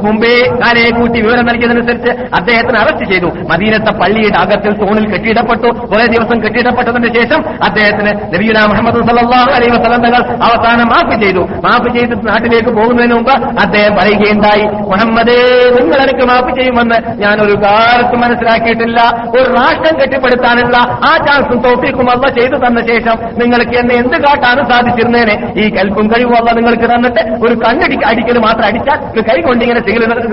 മുമ്പേ 0.07 0.35
കാലയെ 0.63 0.91
കൂട്ടി 0.99 1.19
വിവരം 1.27 1.47
നൽകിയതനുസരിച്ച് 1.51 2.13
അദ്ദേഹത്തിന് 2.39 2.79
അറസ്റ്റ് 2.83 3.07
ചെയ്തു. 3.13 3.29
മദീനത്തെ 3.53 3.93
പള്ളിയുടെ 4.01 4.39
അകത്തിൽ 4.45 4.73
തൂണിൽ 4.83 5.07
കെട്ടിയിടപ്പെട്ടു. 5.13 5.69
കുറെ 5.91 6.07
ദിവസം 6.15 6.39
കെട്ടിയിടപ്പെട്ടതിന് 6.45 7.11
ശേഷം 7.19 7.41
അദ്ദേഹത്തിന് 7.69 8.13
നബീന 8.35 8.59
മുഹമ്മദ് 8.73 9.03
സല്ലാഹു 9.11 9.51
അലൈഹി 9.59 9.73
വസ്ലം 9.77 10.03
തങ്ങൾ 10.07 10.23
അവസാനം 10.49 10.89
മാപ്പ് 10.95 11.17
ചെയ്തു. 11.25 11.45
മാപ്പ് 11.67 11.89
ചെയ്ത് 11.97 12.15
നാട്ടിലേക്ക് 12.31 12.71
പോകുന്നതിന് 12.79 13.15
മുമ്പ് 13.19 13.30
അദ്ദേഹം 13.63 13.95
പറയുകയുണ്ടായി 13.97 14.65
മുഹമ്മദേ 14.91 15.39
നിങ്ങൾ 15.77 15.99
എനിക്ക് 16.01 16.25
മാപ്പ് 16.31 16.51
ചെയ്യുമെന്ന് 16.59 16.99
ഞാൻ 17.23 17.37
ഒരു 17.41 17.55
കാലത്ത് 17.65 18.17
മനസ്സിലാക്കിയിട്ടില്ല. 18.23 19.01
ഒരു 19.35 19.47
രാഷ്ട്രം 19.57 19.95
കെട്ടിപ്പടുത്താനുള്ള 20.01 20.77
ആ 21.09 21.13
ചാൻസും 21.27 21.59
തോപ്പിക്കും 21.65 22.09
അല്ല 22.11 22.29
ചെയ്തു 22.39 22.57
തന്ന 22.65 22.81
ശേഷം 22.91 23.17
നിങ്ങൾക്ക് 23.41 23.77
എന്നെ 23.79 23.95
എന്ത് 23.95 24.17
കാട്ടാനും 24.25 24.67
സാധിച്ചിരുന്നേനെ? 24.73 25.35
ഈ 25.63 25.67
കൽപ്പും 25.77 26.07
കഴിവും 26.13 26.37
അല്ല 26.37 26.51
നിങ്ങൾക്ക് 26.59 26.87
തന്നിട്ട് 26.93 27.23
ഒരു 27.45 27.55
കണ്ണടി 27.65 27.99
അടിക്കൽ 28.11 28.39
മാത്രം 28.39 28.67
അടിച്ചാൽ 28.71 28.99
ഒരു 29.13 29.25
കൈ 29.29 29.39
കൊണ്ട് 29.41 29.65
ഇങ്ങനെ 29.65 29.83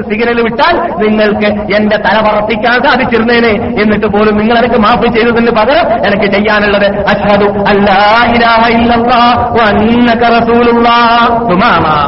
സിഗരൽ 0.09 0.39
വിട്ടാൽ 0.47 0.75
നിങ്ങൾക്ക് 1.03 1.47
എന്റെ 1.77 1.97
തല 2.05 2.17
പറപ്പിക്കാൻ 2.27 2.77
സാധിച്ചിരുന്നേനെ? 2.87 3.53
എന്നിട്ട് 3.81 4.07
പോലും 4.15 4.35
നിങ്ങൾ 4.41 4.55
എനിക്ക് 4.57 4.79
മാപ്പ് 4.85 5.07
ചെയ്തതിന് 5.15 5.53
പകരം 5.59 5.85
എനിക്ക് 6.07 6.27
ചെയ്യാനുള്ളത് 6.35 6.87
അഷ്ഹദു 7.13 7.49
അല്ലാ 7.71 7.97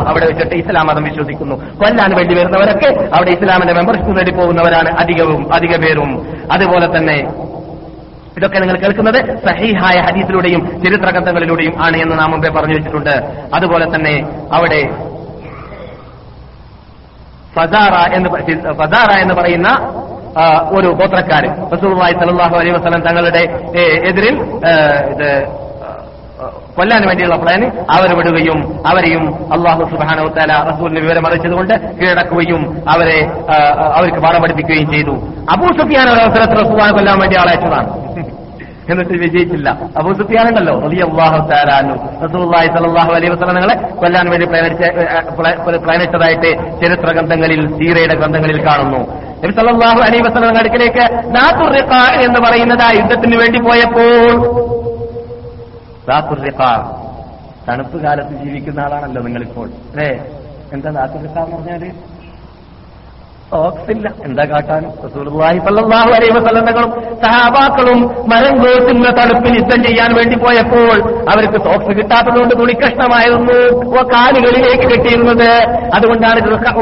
അവിടെ 0.09 0.25
വെച്ചിട്ട് 0.29 0.55
ഇസ്ലാം 0.61 0.78
മതം 0.87 1.03
വിശ്വസിക്കുന്നു. 1.03 1.55
കൊല്ലാൻ 1.55 2.11
വേണ്ടി 2.17 2.33
വരുന്നവരൊക്കെ 2.35 2.89
അവിടെ 3.15 3.31
ഇസ്ലാമിന്റെ 3.31 3.73
മെമ്പർഷിപ്പ് 3.73 4.17
നേടി 4.17 4.31
പോകുന്നവരാണ് 4.31 4.89
അധികവും 4.99 5.41
അധിക 5.55 5.75
പേരും. 5.83 6.11
അതുപോലെ 6.51 6.87
തന്നെ 6.97 7.17
ഇതൊക്കെ 8.37 8.59
നിങ്ങൾ 8.59 8.77
കേൾക്കുന്നത് 8.79 9.19
സഹീഹായ 9.47 9.97
ഹദീസിലൂടെയും 10.01 10.61
ചരിത്ര 10.83 11.09
ഗ്രന്ഥങ്ങളിലൂടെയും 11.09 11.73
ആണ് 11.85 11.97
എന്ന് 11.97 12.15
നാം 12.19 12.31
മുമ്പേ 12.31 12.49
പറഞ്ഞു 12.49 12.75
വെച്ചിട്ടുണ്ട്. 12.75 13.15
അതുപോലെ 13.55 13.85
തന്നെ 13.95 14.15
അവിടെ 14.53 14.81
ഫസാറ 17.55 17.95
എന്ന് 18.15 18.29
ഫസാറ 18.81 19.09
എന്ന് 19.19 19.33
പറയുന്ന 19.33 19.69
ഒരു 20.77 20.87
ഗോത്രക്കാരൻ. 20.99 21.51
റസൂലുള്ളാഹി 21.75 22.13
സലാഹു 22.13 22.55
അലൈഹി 22.55 22.75
വസല്ലം 22.75 23.01
തങ്ങളുടെ 23.01 23.43
എതിരിൽ 24.09 24.35
ഇത് 25.13 25.29
കൊല്ലാൻ 26.79 27.01
വേണ്ടിയുള്ള 27.09 27.37
പ്ലാന് 27.43 27.67
അവർ 27.95 28.09
വിടുകയും 28.19 28.59
അവരെയും 28.91 29.23
അള്ളാഹു 29.55 29.83
സുബാനോത്താല 29.93 30.51
റസൂലിന് 30.71 31.01
വിവരം 31.05 31.25
അറിയിച്ചതുകൊണ്ട് 31.29 31.73
കീഴടക്കുകയും 31.99 32.61
അവരെ 32.95 33.19
അവർക്ക് 33.97 34.21
പാഠം 34.25 34.41
പഠിപ്പിക്കുകയും 34.43 34.89
ചെയ്തു. 34.95 35.15
അബൂ 35.55 35.67
സുഫിയാൻ 35.79 36.07
ഒരു 36.13 36.21
അവസരത്തിൽ 36.25 36.57
റസൂലാൻ 36.63 36.91
കൊല്ലാൻ 36.97 37.17
വേണ്ടി 37.23 37.37
ആളയച്ചതാണ് 37.43 37.89
എന്നിട്ട് 38.91 39.15
വിജയിച്ചില്ല. 39.23 39.69
അബൂ 39.99 40.11
സുഫിയാൻ 40.19 40.45
ഉണ്ടല്ലോ 40.51 40.73
വലിയ 40.83 41.01
അള്ളാഹു 41.09 41.37
റസൂലുള്ളാഹി 42.23 42.69
സ്വല്ലല്ലാഹു 42.75 43.11
അലൈഹി 43.17 43.31
വസല്ലം 43.33 43.55
നിങ്ങളെ 43.57 43.75
കൊല്ലാൻ 44.01 44.25
വേണ്ടി 44.33 44.47
പ്ലാനിട്ടതായിട്ട് 45.85 46.49
ചരിത്ര 46.81 47.09
ഗ്രന്ഥങ്ങളിൽ 47.17 47.61
സീറയുടെ 47.79 48.15
ഗ്രന്ഥങ്ങളിൽ 48.21 48.59
കാണുന്നു. 48.67 49.01
നബി 49.43 49.53
സല്ലാഹു 49.59 49.99
അലൈഹി 50.07 50.23
വസല്ലം 50.27 50.57
അടുക്കിലേക്ക് 50.63 51.03
ദാത്തുർ 51.35 51.71
റിഖാ 51.79 52.01
എന്ന് 52.25 52.41
പറയുന്നത് 52.47 52.83
ആ 52.87 52.91
യുദ്ധത്തിന് 52.99 53.37
വേണ്ടി 53.43 53.61
പോയപ്പോൾ 53.67 54.31
ദാത്തുർ 56.09 56.39
റിഖാ 56.39 56.71
തണുപ്പ് 57.69 57.97
കാലത്ത് 58.03 58.43
ജീവിക്കുന്ന 58.43 58.79
ആളാണല്ലോ 58.79 59.21
നിങ്ങളിപ്പോൾ. 59.21 59.69
അല്ലേ? 59.69 60.11
എന്താ 60.73 60.89
ദാത്തുർ 60.89 61.17
എന്ന് 61.17 61.57
പറഞ്ഞാൽ? 61.57 61.83
ഓക്സില്ല. 63.57 64.07
എന്താ 64.25 64.43
കാട്ടാൻ? 64.43 64.83
റസൂലുള്ളാഹി 65.05 65.59
സ്വല്ലല്ലാഹു 65.65 66.09
അലൈഹി 66.17 66.33
വസല്ലം 66.37 66.65
തങ്ങളും 66.65 66.91
സഹാബാക്കളും 67.23 67.99
മരം 68.31 68.55
കോഴ്ത്തുന്ന 68.63 69.11
തണുപ്പിൽ 69.19 69.53
യുദ്ധം 69.59 69.79
ചെയ്യാൻ 69.83 70.09
വേണ്ടി 70.17 70.35
പോയപ്പോൾ 70.43 70.97
അവർക്ക് 71.31 71.59
സോക്സ് 71.65 71.93
കിട്ടാത്തതുകൊണ്ട് 71.97 72.53
തുണിക്കഷ്ണമായിരുന്നു 72.59 73.57
കാലുകളിലേക്ക് 74.11 74.85
കെട്ടിയിരുന്നത്. 74.91 75.49
അതുകൊണ്ടാണ് 75.97 76.39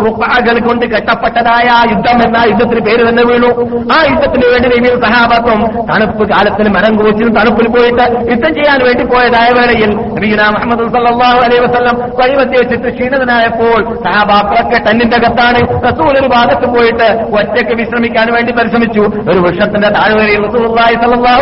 റുപ്പാകൾ 0.07 0.57
കൊണ്ട് 0.68 0.85
കെട്ടപ്പെട്ടതായ 0.94 1.69
യുദ്ധം 1.94 2.18
എന്ന 2.26 2.44
യുദ്ധത്തിന് 2.52 2.81
പേര് 2.88 3.02
തന്നെ 3.10 3.23
വീണു. 3.30 3.52
ആ 3.95 3.98
യുദ്ധത്തിന് 4.11 4.48
വേണ്ടി 4.53 4.68
നബി 4.73 4.91
സഹാബാക്കും 5.06 5.61
തണുപ്പ് 5.91 6.23
കാലത്തിൽ 6.34 6.69
മരം 6.76 6.94
കുറിച്ചും 6.99 7.31
തണുപ്പിൽ 7.39 7.69
പോയിട്ട് 7.77 8.06
യുദ്ധം 8.34 8.53
ചെയ്യാൻ 8.60 8.80
വേണ്ടി 8.88 9.06
പോയതായ 9.14 9.49
വേളയിൽ 9.60 9.91
നബീന 10.18 10.49
മുഹമ്മദ് 10.57 10.89
സല്ലല്ലാഹു 10.98 11.39
അലൈഹി 11.48 11.64
വസല്ലം 11.65 11.95
വഴിമത്തി 12.19 12.56
വെച്ചിട്ട് 12.61 12.88
ക്ഷീണിതനായപ്പോൾ 12.98 13.80
സഹാബാക്കളൊക്കെ 14.06 14.80
തന്നിന്റെ 14.89 15.18
അകത്താണ്. 15.22 15.61
റസൂൽ 15.88 16.14
ഒരു 16.22 16.30
ഭാഗത്ത് 16.57 16.73
പോയിട്ട് 16.73 17.07
ഒറ്റയ്ക്ക് 17.38 17.73
വിശ്രമിക്കാൻ 17.73 18.34
വേണ്ടി 18.34 18.53
പരിശ്രമിച്ചു. 18.53 18.99
ഒരു 18.99 19.39
വൃക്ഷത്തിന്റെ 19.39 19.89
താഴ്വരയിൽ 19.89 20.45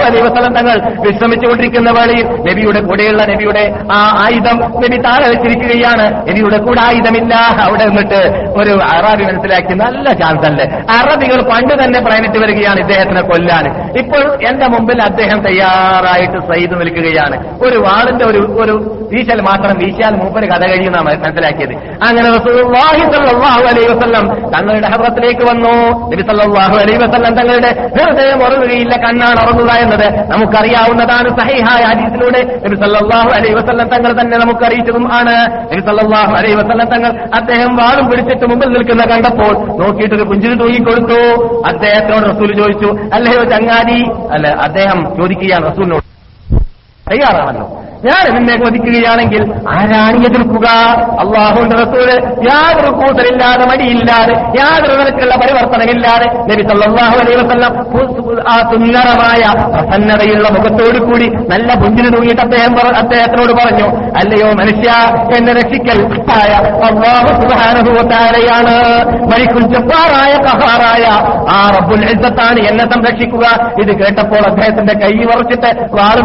അലൈഹി 0.06 0.24
വസല്ലം 0.24 0.54
തങ്ങൾ 0.54 0.78
വിശ്രമിച്ചുകൊണ്ടിരിക്കുന്ന 1.10 1.92
വേളയിൽ 1.92 2.26
നബിയുടെ 2.26 2.82
കൂടെയുള്ള 2.82 3.26
നബിയുടെ 3.26 3.74
ആ 3.92 4.24
ആയുധം 4.26 4.58
നബി 4.58 4.98
താഴെ 4.98 5.28
വെച്ചിരിക്കുകയാണ്. 5.30 6.28
നബിയുടെ 6.30 6.58
കൂടെ 6.58 6.82
ആയുധമില്ല. 6.82 7.36
അവിടെ 7.62 7.86
നിന്നിട്ട് 7.86 8.22
ഒരു 8.58 8.80
അറബി 8.94 9.24
മനസ്സിലാക്കി 9.24 9.74
നല്ല 9.74 10.14
ചാൻസ് 10.14 10.46
അല്ലേ? 10.50 10.66
അറബികൾ 11.00 11.42
പണ്ട് 11.42 11.84
തന്നെ 11.84 12.00
പ്ലാനിട്ട് 12.00 12.40
വരികയാണ് 12.40 12.80
ഇദ്ദേഹത്തിനെ 12.80 13.22
കൊല്ലാൻ. 13.22 13.92
ഇപ്പോൾ 14.00 14.48
എന്റെ 14.48 14.68
മുമ്പിൽ 14.68 15.02
അദ്ദേഹം 15.02 15.40
തയ്യാറായിട്ട് 15.42 16.54
സൈത് 16.54 16.82
നിൽക്കുകയാണ്. 16.82 17.64
ഒരു 17.64 17.78
വാളിന്റെ 17.78 18.26
ഒരു 18.26 18.58
ഒരു 18.62 18.76
വീശൽ 19.14 19.42
മാത്രം 19.42 19.78
വീശാൽ 19.78 20.16
മൂപ്പര് 20.16 20.48
കഥ 20.48 20.66
കഴിയുന്ന 20.66 20.98
മനസ്സിലാക്കിയത്. 21.02 21.74
അങ്ങനെ 22.08 22.30
അലൈഹി 23.70 23.88
വസല്ലം 23.92 24.52
തങ്ങളുടെ 24.52 24.88
ഹബ്രത്തിലേക്ക് 25.06 25.44
വന്നു. 25.52 25.74
നബിസല്ലാഹു 26.12 26.76
അലൈ 26.84 26.96
വസല്ലം 27.04 27.34
തങ്ങളുടെ 27.40 27.72
ഹൃദയം 27.96 28.40
ഉറങ്ങുകയില്ല 28.46 28.96
കണ്ണാണ് 29.06 29.40
ഉറങ്ങുക 29.44 29.72
എന്നത് 29.84 30.08
നമുക്കറിയാവുന്നതാണ്. 30.32 31.30
സഹിഹായ 31.40 31.82
ഹദീസിലൂടെ 31.92 32.42
നബിസല്ലാഹു 32.66 33.30
അലൈ 33.38 33.52
വസല്ലം 33.60 33.88
തങ്ങൾ 33.94 34.12
തന്നെ 34.22 34.38
നമുക്ക് 34.44 34.66
അറിയിച്ചതും 34.70 35.06
ആണ് 35.20 35.36
നബിസല്ലാഹു 35.72 36.34
അലൈ 36.40 36.54
വസല്ലം 36.62 36.88
തങ്ങൾ 36.94 37.12
അദ്ദേഹം 37.40 37.72
വാളും 37.82 38.06
പിടിച്ചിട്ട് 38.10 38.46
മുമ്പിൽ 38.52 38.70
നിൽക്കുന്ന 38.76 39.04
കണ്ടപ്പോൾ 39.14 39.54
നോക്കിയിട്ട് 39.82 40.16
ഒരു 40.16 40.26
പുഞ്ചിരി 40.32 40.56
തൂങ്ങിക്കൊടുത്തു 40.62 41.20
അദ്ദേഹത്തോട് 41.72 42.26
റസൂൽ 42.32 42.52
ചോദിച്ചു 42.62 42.90
അല്ലയോ 43.14 43.44
ചങ്ങാതി? 43.54 44.00
അല്ല 44.36 44.48
അദ്ദേഹം 44.68 45.00
ചോദിക്കുകയാണ് 45.18 45.66
റസൂലിനോട് 45.72 46.06
തയ്യാറാണല്ലോ. 47.06 47.66
ഞാൻ 48.08 48.26
നിന്നെ 48.36 48.56
കൊതിക്കുകയാണെങ്കിൽ 48.62 49.44
ആരാണ് 49.76 50.18
എതിർക്കുക? 50.28 50.68
അള്ളാഹുവിന്റെ 51.24 51.76
റസൂൽ 51.84 52.10
യാതൊരു 52.50 52.92
കൂട്ടലില്ലാതെ 53.00 53.64
മടിയില്ലാതെ 53.72 54.36
യാതൊരു 54.60 54.96
തരത്തിലുള്ള 55.00 55.36
പരിവർത്തനമില്ലാതെ 55.44 56.28
നബി 56.50 56.64
സല്ലല്ലാഹു 56.72 57.16
അലൈഹി 57.22 57.38
ആ 58.54 58.56
സുന്ദരമായ 58.72 59.44
പ്രസന്നതയുള്ള 59.74 60.48
മുഖത്തോടു 60.56 61.00
കൂടി 61.08 61.28
നല്ല 61.54 61.70
പുഞ്ചിന് 61.82 62.10
തൂങ്ങിയിട്ട് 62.16 62.44
അദ്ദേഹം 62.48 62.74
അദ്ദേഹത്തിനോട് 63.02 63.54
പറഞ്ഞു 63.62 63.88
അല്ലയോ 64.22 64.50
മനുഷ്യ 64.62 64.90
എന്നെ 65.38 65.54
രക്ഷിക്കൽ 65.60 66.00
അള്ളാഹു 66.90 67.32
സുബാനുഭവത്താരയാണ് 67.42 68.76
മരിക്കുൽ 69.32 69.66
ചെപ്പാറായ 69.74 70.34
കഹാറായ 70.48 71.06
ആ 71.58 71.60
റബ്ബുൽ 71.78 72.04
ഇസ്സത്താണ് 72.14 72.60
എന്നെ 72.70 72.86
സംരക്ഷിക്കുക. 72.94 73.46
ഇത് 73.82 73.92
കേട്ടപ്പോൾ 74.02 74.44
അദ്ദേഹത്തിന്റെ 74.52 74.94
കൈ 75.04 75.14
വറച്ചിട്ട് 75.32 75.70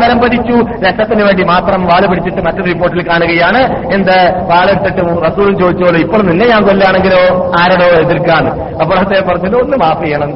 വരം 0.03 0.19
പതിച്ചു. 0.23 0.57
രക്തത്തിന് 0.87 1.23
വേണ്ടി 1.29 1.45
മാത്രം 1.53 1.69
വാൾ 1.77 2.07
പിടിച്ചിട്ട് 2.07 2.43
മറ്റൊരു 2.47 2.65
റിപ്പോർട്ടിൽ 2.65 3.09
കാണുകയാണ്. 3.09 3.61
എന്ത്? 3.95 4.19
വാളെടുത്തിട്ട് 4.51 5.03
റസൂലും 5.27 5.59
ചോദിച്ചോളൂ. 5.59 5.99
ഇപ്പോൾ 6.01 6.23
നിന്നെ 6.23 6.47
ഞാൻ 6.47 6.63
കൊല്ലാണെങ്കിലോ 6.63 7.53
ആരോടോ 7.61 7.85
എതിർക്കാണ് 7.85 8.51
അപ്പോൾ 8.73 8.99
അദ്ദേഹം 8.99 9.29
പറഞ്ഞത് 9.29 9.57
ഒന്ന് 9.57 9.77
മാഫ് 9.77 10.05
ചെയ്യണം 10.05 10.31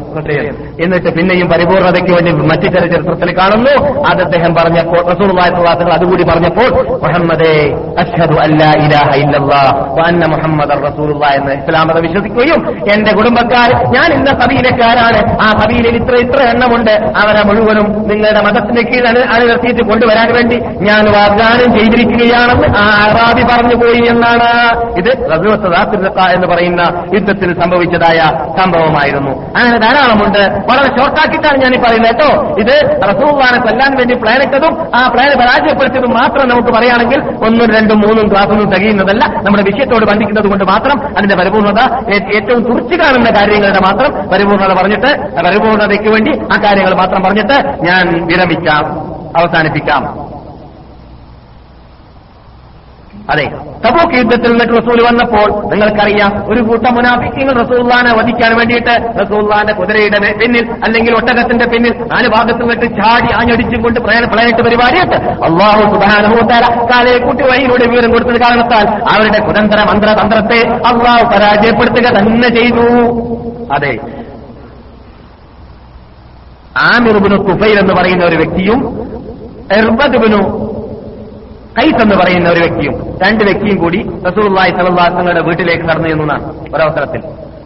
എന്നിട്ട് 0.85 1.09
പിന്നെയും 1.09 1.49
പരിപൂർണതയ്ക്ക് 1.49 2.11
വേണ്ടി 2.11 2.33
മറ്റു 2.33 2.67
ചില 2.67 2.87
ചരിത്രത്തിൽ 2.87 3.39
കാണുന്നു. 3.39 4.05
അത് 4.07 4.23
അദ്ദേഹം 4.23 4.55
പറഞ്ഞപ്പോൾ 4.55 5.01
റസൂൾ 5.13 5.41
വാസങ്ങൾ 5.41 5.93
അതുകൂടി 5.93 6.23
പറഞ്ഞപ്പോൾ 6.23 6.71
മുഹമ്മദേ 7.07 7.55
അഷ്ഹദു 7.99 8.35
അല്ലാ 8.35 8.71
ഇലാഹ 8.85 9.11
മുഹമ്മദ് 10.35 10.73
എന്ന് 11.35 11.53
ഇസ്ലാമത 11.53 11.85
മതം 11.85 12.03
വിശ്വസിക്കുകയും 12.03 12.61
എന്റെ 12.93 13.13
കുടുംബക്കാർ 13.13 13.71
ഞാൻ 13.95 14.13
ഇന്ന 14.13 14.31
കബീലക്കാരാണ് 14.33 15.21
ആ 15.43 15.49
കബീലയിൽ 15.61 15.97
ഇത്ര 15.97 16.15
ഇത്ര 16.15 16.43
എണ്ണമുണ്ട്. 16.43 16.91
അവരെ 16.91 17.43
മുഴുവനും 17.47 18.09
നിങ്ങളുടെ 18.09 18.41
മതത്തിന് 18.41 18.83
കീഴിൽ 18.87 19.09
അണിനിർത്തിയിട്ട് 19.09 19.83
കൊണ്ടുവരാൻ 19.83 20.33
വേണ്ടി 20.35 20.57
ഞാൻ 20.85 21.05
വാഗ്ദാനം 21.17 21.79
ചെയ്തിരിക്കുകയാണെന്ന് 21.79 22.69
ആ 22.79 23.05
അറാബി 23.05 23.43
പറഞ്ഞു 23.43 23.75
പോയി 23.75 24.05
എന്നാണ്. 24.09 24.81
ഇത് 24.99 25.11
റസൂത്ത 25.33 26.21
എന്ന് 26.35 26.47
പറയുന്ന 26.47 27.05
യുദ്ധത്തിൽ 27.15 27.61
സംഭവിച്ചതായ 27.63 28.19
സംഭവമായിരുന്നു. 28.63 29.31
അങ്ങനെ 29.31 29.79
ധാരാളമുണ്ട്. 29.79 30.39
വളരെ 30.39 30.99
ഷോർട്ടാക്കിയിട്ടാണ് 30.99 31.63
ഞാൻ 31.63 31.75
ഈ 31.75 31.79
പറയുന്നത് 31.79 32.15
കേട്ടോ. 32.15 32.57
ഇത് 32.59 33.01
റസൂഖാനെ 33.09 33.61
കൊല്ലാൻ 33.61 33.97
വേണ്ടി 33.97 34.15
പ്ലാൻ 34.15 34.43
ഇട്ടതും 34.43 34.79
ആ 34.95 35.09
പ്ലാൻ 35.09 35.31
പരാജയപ്പെടുത്തിയതും 35.39 36.11
മാത്രം 36.11 36.49
നമുക്ക് 36.49 36.69
പറയുകയാണെങ്കിൽ 36.69 37.21
ഒന്നും 37.21 37.71
രണ്ടും 37.81 38.01
മൂന്നും 38.01 38.31
ക്ലാസ്സൊന്നും 38.31 38.71
തികയുന്നതല്ല. 38.71 39.27
നമ്മുടെ 39.27 39.63
വിഷയത്തോട് 39.63 40.05
ബന്ധിക്കുന്നത് 40.05 40.49
കൊണ്ട് 40.49 40.65
മാത്രം 40.65 41.17
അതിന്റെ 41.19 41.37
പരിപൂർണത 41.37 41.81
ഏറ്റവും 42.35 42.63
തുറച്ചു 42.63 42.95
കാണുന്ന 42.95 43.41
കാര്യങ്ങളുടെ 43.41 43.79
മാത്രം 43.79 44.29
പരിപൂർണത 44.29 44.73
പറഞ്ഞിട്ട് 44.73 45.43
പരിപൂർണതയ്ക്ക് 45.45 46.09
വേണ്ടി 46.09 46.39
ആ 46.39 46.63
കാര്യങ്ങൾ 46.65 46.95
മാത്രം 46.95 47.23
പറഞ്ഞിട്ട് 47.23 47.85
ഞാൻ 47.85 48.27
വിരമിക്കാം 48.27 49.15
അവസാനിപ്പിക്കാം. 49.41 50.24
അതെ. 53.29 53.45
തബൂക്ക് 53.85 54.15
യുദ്ധത്തിൽ 54.17 54.51
നിന്നിട്ട് 54.51 54.73
റസൂൽ 54.73 55.03
വന്നപ്പോൾ 55.03 55.71
നിങ്ങൾക്കറിയാം 55.71 56.45
ഒരു 56.53 56.61
കൂട്ടം 56.61 56.95
മുനാഫിക്കങ്ങൾ 56.95 57.55
റസൂല്ലാനെ 57.63 58.13
വധിക്കാൻ 58.13 58.57
വേണ്ടിയിട്ട് 58.57 58.95
റസൂല്ലാന്റെ 59.21 59.73
കുതിരയുടെ 59.73 60.33
പിന്നിൽ 60.33 60.71
അല്ലെങ്കിൽ 60.85 61.15
ഒട്ടകത്തിന്റെ 61.15 61.65
പിന്നിൽ 61.65 61.93
നാല് 62.13 62.29
ഭാഗത്ത് 62.29 62.61
നിന്നിട്ട് 62.61 62.87
ചാടി 62.97 63.33
ആഞ്ഞടിച്ചും 63.35 63.83
കൊണ്ട് 63.83 64.01
പ്രയാണ 64.01 64.25
പ്ലാനിട്ട് 64.25 64.63
പരിപാടിയിട്ട് 64.63 65.17
അള്ളാഹു 65.45 65.81
സുധാനഹൂത്താര 65.95 66.89
കാലയെ 66.93 67.19
കൂട്ടി 67.19 67.45
വഴിയിലൂടെ 67.45 67.87
വിവരം 67.87 68.13
കൊടുത്തത് 68.13 68.41
കാരണത്താൽ 68.41 68.87
അവരുടെ 69.15 69.39
കുതന്ത്ര 69.39 69.85
മന്ത്രതന്ത്രത്തെ 69.93 70.61
അള്ളാഹു 70.69 71.25
പരാജയപ്പെടുത്തുക 71.25 72.19
തന്നെ 72.19 72.49
ചെയ്തു. 72.49 72.87
അതെ. 73.73 73.95
ആമിറുബിനു 76.81 77.37
കുഫൈൽ 77.37 77.79
എന്ന് 77.79 77.95
പറയുന്ന 77.95 78.25
ഒരു 78.25 78.37
വ്യക്തിയും 78.37 78.81
എർബദ്ബിനു 79.73 80.41
കൈസ് 81.77 82.01
എന്ന് 82.05 82.17
പറയുന്ന 82.17 82.49
ഒരു 82.51 82.61
വ്യക്തിയും 82.61 82.95
രണ്ട് 83.23 83.43
വ്യക്തിയും 83.45 83.79
കൂടി 83.85 84.01
റസൂലുള്ളാഹി 84.27 84.71
സ്വല്ലല്ലാഹു 84.77 85.07
അലൈഹി 85.07 85.19
തങ്ങളുടെ 85.21 85.43
വീട്ടിലേക്ക് 85.49 85.85
നടന്നു 85.91 86.09
ചെന്നാണ് 86.09 86.45
ഒരവസരത്തിൽ. 86.75 87.23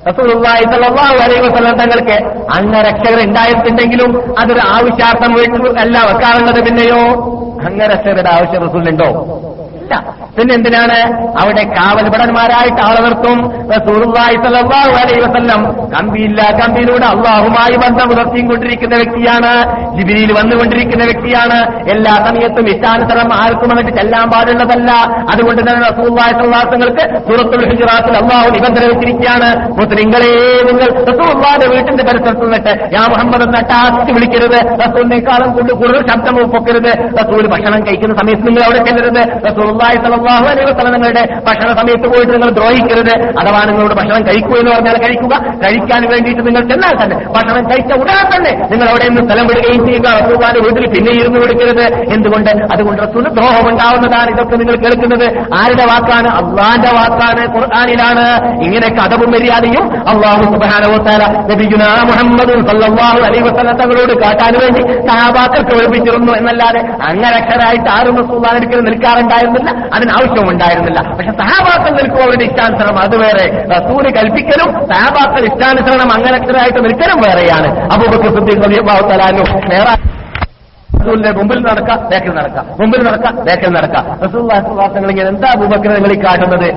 റസൂലുള്ളാഹി 0.09 0.65
സ്വല്ലല്ലാഹു 0.71 1.17
അലൈഹി 1.25 1.43
വസല്ലം 1.47 1.75
തങ്ങൾക്ക് 1.81 2.17
അംഗരക്ഷകർ 2.59 3.21
ഉണ്ടായിട്ടുണ്ടെങ്കിലും 3.29 4.11
അതൊരു 4.41 4.63
ആവശ്യാർത്ഥം 4.77 5.33
വീട്ടിൽ 5.39 5.79
അല്ല 5.85 5.97
വെക്കാറുള്ളത് 6.11 6.61
പിന്നെയോ? 6.69 7.03
അംഗരക്ഷകരുടെ 7.69 8.31
ആവശ്യം 8.37 8.63
റസൂലുണ്ടോ 8.67 9.09
ഇല്ല. 9.81 9.95
പിന്നെ 10.39 10.55
എന്തിനാണ് 10.55 10.99
അവിടെ 11.41 11.63
കാവൽഭടന്മാരായിട്ട് 11.63 12.83
ആളെ 12.83 13.01
നിർത്തും. 13.01 13.39
വസല്ലം 15.25 15.63
കമ്പിയില്ല 15.91 16.43
കമ്പിയിലൂടെ 16.61 17.07
അള്ളാഹുമായി 17.07 17.77
ബന്ധം 17.77 18.09
പുലർത്തിയും 18.09 18.47
കൊണ്ടിരിക്കുന്ന 18.49 18.97
വ്യക്തിയാണ്. 18.97 19.53
ജിബിരിയിൽ 19.99 20.33
വന്നുകൊണ്ടിരിക്കുന്ന 20.33 21.05
വ്യക്തിയാണ്. 21.05 21.59
എല്ലാ 21.91 22.13
സമയത്തും 22.27 22.69
ഇഷ്ടാനുസരം 22.69 23.35
ആർക്കും 23.35 23.69
വന്നിട്ട് 23.69 23.91
ചെല്ലാൻ 23.91 24.31
പാടുള്ളതല്ല. 24.31 24.91
അതുകൊണ്ട് 25.33 25.63
തന്നെ 25.63 25.89
തങ്ങൾക്ക് 26.73 27.05
സൂറത്തുൽ 27.29 27.71
ഹിജ്റാത്തിൽ 27.71 28.17
അള്ളാഹു 28.17 28.49
നിബന്ധന 28.51 28.85
വെച്ചിരിക്കുകയാണ്. 28.85 29.49
മുസ്ലിങ്ങളെ 29.71 30.33
നിങ്ങൾ 30.71 30.89
റസൂലുള്ളാഹിന്റെ 31.05 31.67
വീട്ടിന്റെ 31.67 32.05
പരിസരത്ത് 32.05 32.43
നിന്നിട്ട് 32.43 32.95
യാ 32.95 33.07
മുഹമ്മദ് 33.11 33.43
എന്ന് 33.43 33.59
അട്ടാക്കി 33.59 34.13
വിളിക്കരുത്. 34.13 34.59
റസൂലിനേക്കാളും 34.81 35.53
കൊണ്ട് 35.53 35.73
കൂടുതൽ 35.73 36.01
ശബ്ദം 36.09 36.51
പൊക്കരുത് 36.51 36.93
റസൂൽ 37.21 37.47
ഭക്ഷണം 37.47 37.87
കഴിക്കുന്ന 37.87 38.15
സമയത്ത് 38.15 38.47
നിങ്ങൾ 38.47 38.65
അവിടെ 38.65 38.85
ചെല്ലരുത്. 38.85 39.23
റസൂലുള്ളാഹി 39.51 39.97
സ്വല്ലല്ലാഹു 40.29 40.47
അലൈഹി 40.53 40.67
വസ്ലം 40.71 40.93
നിങ്ങളുടെ 40.95 41.23
ഭക്ഷണ 41.47 41.69
സമയത്ത് 41.79 42.07
പോയിട്ട് 42.13 42.33
നിങ്ങൾ 42.35 42.51
ദ്രോഹിക്കരുത്. 42.59 43.15
അഥവാ 43.41 43.61
നിങ്ങളോട് 43.69 43.95
ഭക്ഷണം 43.99 44.23
കഴിക്കൂ 44.29 44.55
എന്ന് 44.61 44.71
പറഞ്ഞാൽ 44.75 44.97
കഴിക്കുക. 45.05 45.35
കഴിക്കാൻ 45.63 46.03
വേണ്ടിയിട്ട് 46.13 46.43
നിങ്ങൾ 46.47 46.63
ചെന്നാൽ 46.71 46.95
തന്നെ 47.03 47.17
ഭക്ഷണം 47.37 47.65
കഴിച്ച 47.71 47.93
ഉടനെ 48.03 48.25
തന്നെ 48.35 48.53
നിങ്ങൾ 48.73 48.87
അവിടെ 48.93 49.07
നിന്ന് 49.09 49.23
സ്ഥലം 49.29 49.47
വിടുകയും 49.51 49.81
ചെയ്യുക. 49.87 50.07
റസൂലുള്ളാഹിന്റെ 50.19 50.63
വീട്ടിൽ 50.67 50.87
പിന്നെ 50.95 51.13
ഇരുന്ന് 51.21 51.39
വിടുക്കരുത് 51.45 51.85
എന്തുകൊണ്ട്? 52.15 52.51
അതുകൊണ്ട് 52.75 53.01
റസൂന് 53.07 53.31
ദ്രോഹം 53.39 53.67
ഉണ്ടാവുന്നതാണ് 53.73 54.29
ഇതൊക്കെ 54.35 54.57
നിങ്ങൾ 54.63 54.77
കേൾക്കുന്നത്. 54.85 55.27
ആരുടെ 55.61 55.87
വാക്കാണ്? 55.93 56.29
അള്ളാന്റെ 56.41 56.93
വാക്കാണ് 56.99 57.43
ഖുർആാനിലാണ്. 57.57 58.27
ഇങ്ങനെ 58.67 58.91
കഥവും 58.99 59.31
മര്യാദയും 59.37 59.87
അള്ളാഹു 60.13 60.45
സുബാനവത്താല 60.55 61.23
നബിഗുന 61.51 61.85
മുഹമ്മദ് 62.11 62.55
സല്ലല്ലാഹു 62.71 63.19
അലൈഹി 63.29 63.45
വസല്ലം 63.49 63.77
തങ്ങളോട് 63.83 64.15
കാട്ടാൻ 64.25 64.55
വേണ്ടി 64.63 64.83
സഹാബാക്കൾ 65.09 65.63
കേൾപ്പിച്ചിരുന്നു 65.71 66.33
എന്നല്ലാതെ 66.41 66.81
അങ്ങനെ 67.09 67.35
അക്ഷരായിട്ട് 67.41 67.91
ആരും 67.97 68.17
റസൂള്ളാനെടുക്കൽ 68.23 68.81
നിൽക്കാറുണ്ടായിരുന്നില്ല. 68.89 69.71
അതിന് 69.97 70.08
ആവശ്യവും 70.11 70.51
ഉണ്ടായിരുന്നില്ല. 70.51 71.01
പക്ഷെ 71.19 71.33
സഹാബാക്കൾ 71.33 71.93
നിൽക്കും 72.01 72.23
അവരുടെ 72.23 72.45
ഇഷ്ടാനുസരണം 72.45 72.99
അത് 72.99 73.17
വേറെ. 73.17 73.47
റസൂൽ 73.75 74.05
കൽപ്പിക്കലും 74.19 74.71
സഹാബാക്കൾ 74.93 75.45
ഇഷ്ടാനുസരണം 75.45 76.13
അങ്ങനത്തരായിട്ട് 76.13 76.85
നിൽക്കലും 76.85 77.21
വേറെയാണ്. 77.27 77.71
അബൂബക്കർ 77.93 78.31
സിദ്ദീഖ് 78.37 78.63
തആല 79.11 79.23
അൻഹു. 79.23 79.49
റസൂലിന്റെ 81.01 81.31
മുമ്പിൽ 81.31 81.59
നടക്കാം 81.61 82.09
ബേക്കിൽ 82.11 82.33
നടക്കാം. 82.35 82.67
മുമ്പിൽ 82.81 83.03
നടക്കാം 83.03 83.35
ബേക്കിൽ 83.45 83.69
നടക്കാം. 83.69 84.05
റസൂൽ 84.25 84.41
ഇങ്ങനെ 85.11 85.29
എന്താ 85.29 85.49
അബൂബക്കർ 85.55 85.91
നിങ്ങൾ 85.95 86.13
കാട്ടുന്നത് 86.25 86.69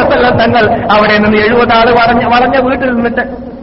വസല്ലം 0.00 0.38
തങ്ങൾ 0.38 0.64
അവിടെ 0.96 1.18
നിന്ന് 1.18 1.38
എഴുപത് 1.38 1.72
ആൾ 1.78 1.90
വളഞ്ഞ 2.00 2.56
വീട്ടിൽ 2.66 2.90
നിന്നിട്ട് 2.90 3.55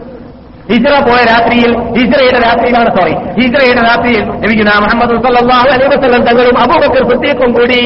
ഹിജ്റ 0.68 0.90
പോയ 1.08 1.22
രാത്രിയിൽ 1.26 1.72
ഹിജറയുടെ 1.96 2.40
രാത്രിയിലാണ് 2.40 2.92
സോറി 2.98 3.16
ഹിജറയുടെ 3.38 3.82
രാത്രിയിൽ 3.82 4.24
നബിഗുന 4.44 4.76
മുഹമ്മദ് 4.80 5.16
അലൈഹി 5.58 5.90
വസല്ലം 5.94 6.22
തങ്ങളും 6.28 6.58
അബൂബക്കർ 6.60 7.04
സിദ്ദീഖും 7.12 7.52
കൂടി 7.52 7.82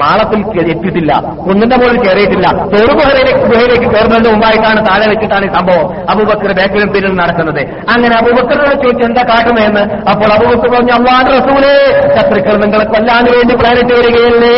മാളത്തിൽ 0.00 0.40
എത്തിയിട്ടില്ല. 0.72 1.12
കുന്നിന്റെ 1.46 1.76
മുകളിൽ 1.80 1.98
കയറിയിട്ടില്ല. 2.02 2.46
തോറ് 2.72 2.92
ഗുഹയിലേക്ക് 2.98 3.88
കയറുന്നതിന് 3.94 4.28
മുമ്പായിട്ടാണ് 4.32 4.80
താഴെ 4.88 5.06
വെച്ചിട്ടാണ് 5.12 5.44
ഈ 5.48 5.50
സംഭവം 5.56 5.86
അബൂബക്കർ 6.12 6.52
ബാക്കിലും 6.58 6.88
പിന്നിൽ 6.94 7.14
നടക്കുന്നത്. 7.20 7.62
അങ്ങനെ 7.94 8.14
അബൂബക്കറിനോട് 8.20 8.76
ചോദിച്ചു 8.84 9.04
എന്താ 9.08 9.22
കാട്ടുന്നതെന്ന്? 9.30 9.82
അപ്പോൾ 10.10 10.32
അബൂബക്കർ 10.36 10.70
പറഞ്ഞു 10.74 10.94
അമ്മാട് 10.98 11.30
റസൂലേ 11.38 11.72
ശത്രുക്കൾ 12.16 12.56
നിങ്ങളെ 12.64 12.86
കൊല്ലാൻ 12.94 13.24
വേണ്ടി 13.36 13.54
പ്ലാനിട്ട് 13.62 13.92
വരികയല്ലേ? 13.98 14.54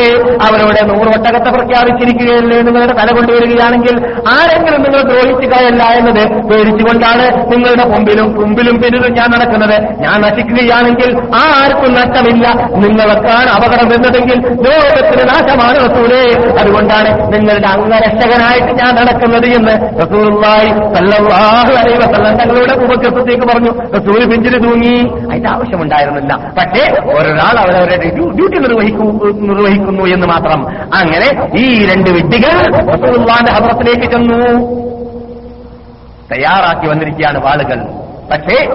അവരോട് 0.46 0.80
നൂറ് 0.90 1.08
ഒട്ടകത്തെ 1.16 1.50
പ്രഖ്യാപിച്ചിരിക്കുകയല്ലേ? 1.56 2.58
നിങ്ങളുടെ 2.68 2.96
തല 3.00 3.08
കൊണ്ടുവരികയാണെങ്കിൽ 3.18 3.96
ആരെങ്കിലും 4.34 4.80
നിങ്ങൾ 4.86 5.02
ദ്രോഹിക്കുകയല്ല 5.10 5.82
എന്നത് 6.00 6.22
പേടിച്ചുകൊണ്ടാണ് 6.50 7.26
നിങ്ങളുടെ 7.52 7.86
മുമ്പിലും 7.94 8.28
മുമ്പിലും 8.42 8.76
പിന്നിലും 8.82 9.12
ഞാൻ 9.20 9.28
നടക്കുന്നത്. 9.36 9.76
ഞാൻ 10.04 10.16
നശിക്കുകയാണെങ്കിൽ 10.26 11.10
ആ 11.40 11.42
ആർക്കും 11.62 11.92
നഷ്ടമില്ല. 12.00 12.46
നിങ്ങൾക്കാണ് 12.84 13.50
അപകടം 13.56 13.86
വരുന്നതെങ്കിൽ 13.90 14.38
ലോകത്തിന് 14.66 15.24
നാശമാണ് 15.30 15.76
റസൂലേ. 15.76 16.50
അതുകൊണ്ടാണ് 16.60 17.32
നിങ്ങളുടെ 17.32 17.68
അംഗരക്ഷകനായിട്ട് 17.68 18.84
ഞാൻ 18.84 18.94
നടക്കുന്നത് 18.94 19.46
എന്ന് 19.46 20.02
റസൂലുള്ളാഹി 20.02 20.94
സല്ലല്ലാഹു 20.94 21.72
അലൈഹി 21.72 21.98
വസല്ലം 21.98 22.36
തങ്ങളുടെ 22.36 22.72
ഉപകൃതത്തേക്ക് 22.72 23.46
പറഞ്ഞു. 23.46 23.70
റസൂൽ 23.90 24.30
പിഞ്ചിന് 24.30 24.64
തൂങ്ങി. 24.64 25.28
അതിന്റെ 25.30 25.50
ആവശ്യമുണ്ടായിരുന്നില്ല. 25.50 26.34
പക്ഷേ 26.36 26.92
ഒരാൾ 27.02 27.58
അവരവരുടെ 27.58 27.96
ഡ്യൂട്ടി 27.96 28.58
നിർവഹിക്കൂ 28.58 29.04
നിർവഹിക്കുന്നു 29.40 30.04
എന്ന് 30.04 30.26
മാത്രം. 30.26 30.68
അങ്ങനെ 30.94 31.58
ഈ 31.58 31.86
രണ്ട് 31.86 32.10
വിഡ്ഢികൾ 32.10 32.62
റസൂലുള്ളാഹിന്റെ 32.92 33.52
ഹബ്രത്തിലേക്ക് 33.52 34.12
ചെന്നു. 34.12 34.80
തയ്യാറാക്കി 36.32 36.86
വന്നിരിക്കുകയാണ് 36.86 37.44
വാളുകൾ. 37.44 38.09
പക്ഷേ 38.30 38.66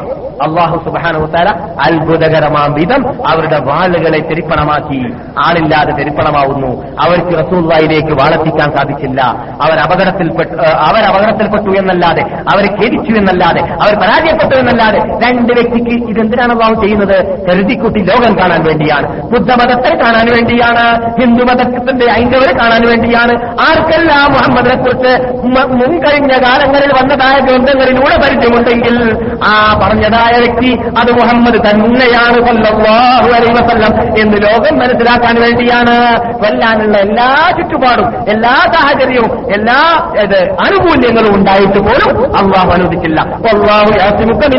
അള്ളാഹു 0.41 0.83
സുബാനുത്താല 0.85 1.49
അത്ഭുതകരമാം 1.87 2.73
വിധം 2.73 3.27
അവരുടെ 3.27 3.59
വാളുകളെ 3.59 4.19
തെരിപ്പണമാക്കി 4.19 5.13
ആളില്ലാതെ 5.45 5.91
തെരിപ്പണമാവുന്നു 5.91 6.83
അവർക്ക് 6.99 7.39
റസൂല്ലായിലേക്ക് 7.39 8.07
വാളെത്തിക്കാൻ 8.07 8.77
സാധിച്ചില്ല. 8.77 9.21
അവർ 9.61 9.79
അപകടത്തിൽപ്പെട്ടു 9.79 10.53
അവർ 10.61 11.03
അപകടത്തിൽപ്പെട്ടു 11.03 11.79
എന്നല്ലാതെ 11.79 12.23
അവർ 12.23 12.63
ഖേദിച്ചു 12.81 13.15
എന്നല്ലാതെ 13.15 13.61
അവർ 13.61 13.95
പരാജയപ്പെട്ടു 13.95 14.55
എന്നല്ലാതെ 14.55 14.97
രണ്ട് 14.97 15.53
വ്യക്തിക്ക് 15.53 16.05
ഇതെന്തിനാണ് 16.07 16.51
അള്ളാഹു 16.53 16.73
ചെയ്യുന്നത്? 16.81 17.45
കരുതിക്കുട്ടി 17.49 17.99
ലോകം 17.99 18.39
കാണാൻ 18.39 18.63
വേണ്ടിയാണ്. 18.63 19.21
ബുദ്ധമതത്തെ 19.21 19.95
കാണാൻ 19.95 20.25
വേണ്ടിയാണ്. 20.31 21.15
ഹിന്ദു 21.21 21.43
മതത്തിന്റെ 21.43 22.11
ഐന്ദവരെ 22.11 22.53
കാണാൻ 22.57 22.87
വേണ്ടിയാണ്. 22.87 23.33
ആർക്കെല്ലാം 23.49 24.33
മുഹമ്മദിനെ 24.33 24.75
കുറിച്ച് 24.75 25.13
മുൻകഴിഞ്ഞ 25.51 26.31
കാലങ്ങളിൽ 26.31 26.91
വന്നതായ 27.01 27.39
ഗ്രന്ഥങ്ങളിലൂടെ 27.39 28.17
പരിചയമുണ്ടെങ്കിൽ 28.17 29.35
ആ 29.45 29.79
പറഞ്ഞതായ 29.83 30.37
വ്യക്തി 30.39 30.71
അത് 30.99 31.11
മുഹമ്മദ് 31.11 31.69
തന്നെയാണ് 31.69 32.33
സല്ലല്ലാഹു 32.33 33.27
അലൈഹി 33.27 33.53
വസല്ലം 33.53 34.21
എന്ന് 34.21 34.37
ലോകം 34.37 34.79
മനസ്സിലാക്കാൻ 34.79 35.41
വേണ്ടിയാണ്. 35.41 35.95
കൊല്ലാനുള്ള 36.33 36.97
എല്ലാ 36.97 37.51
ചുറ്റുപാടും 37.57 38.29
എല്ലാ 38.29 38.55
സാഹചര്യവും 38.73 39.53
എല്ലാ 39.53 40.09
ഇത് 40.23 40.51
ആനുകൂല്യങ്ങളും 40.51 41.35
ഉണ്ടായിട്ട് 41.35 41.79
പോലും 41.79 42.37
അള്ളാഹു 42.37 42.71
അനുവദിച്ചില്ല. 42.71 43.21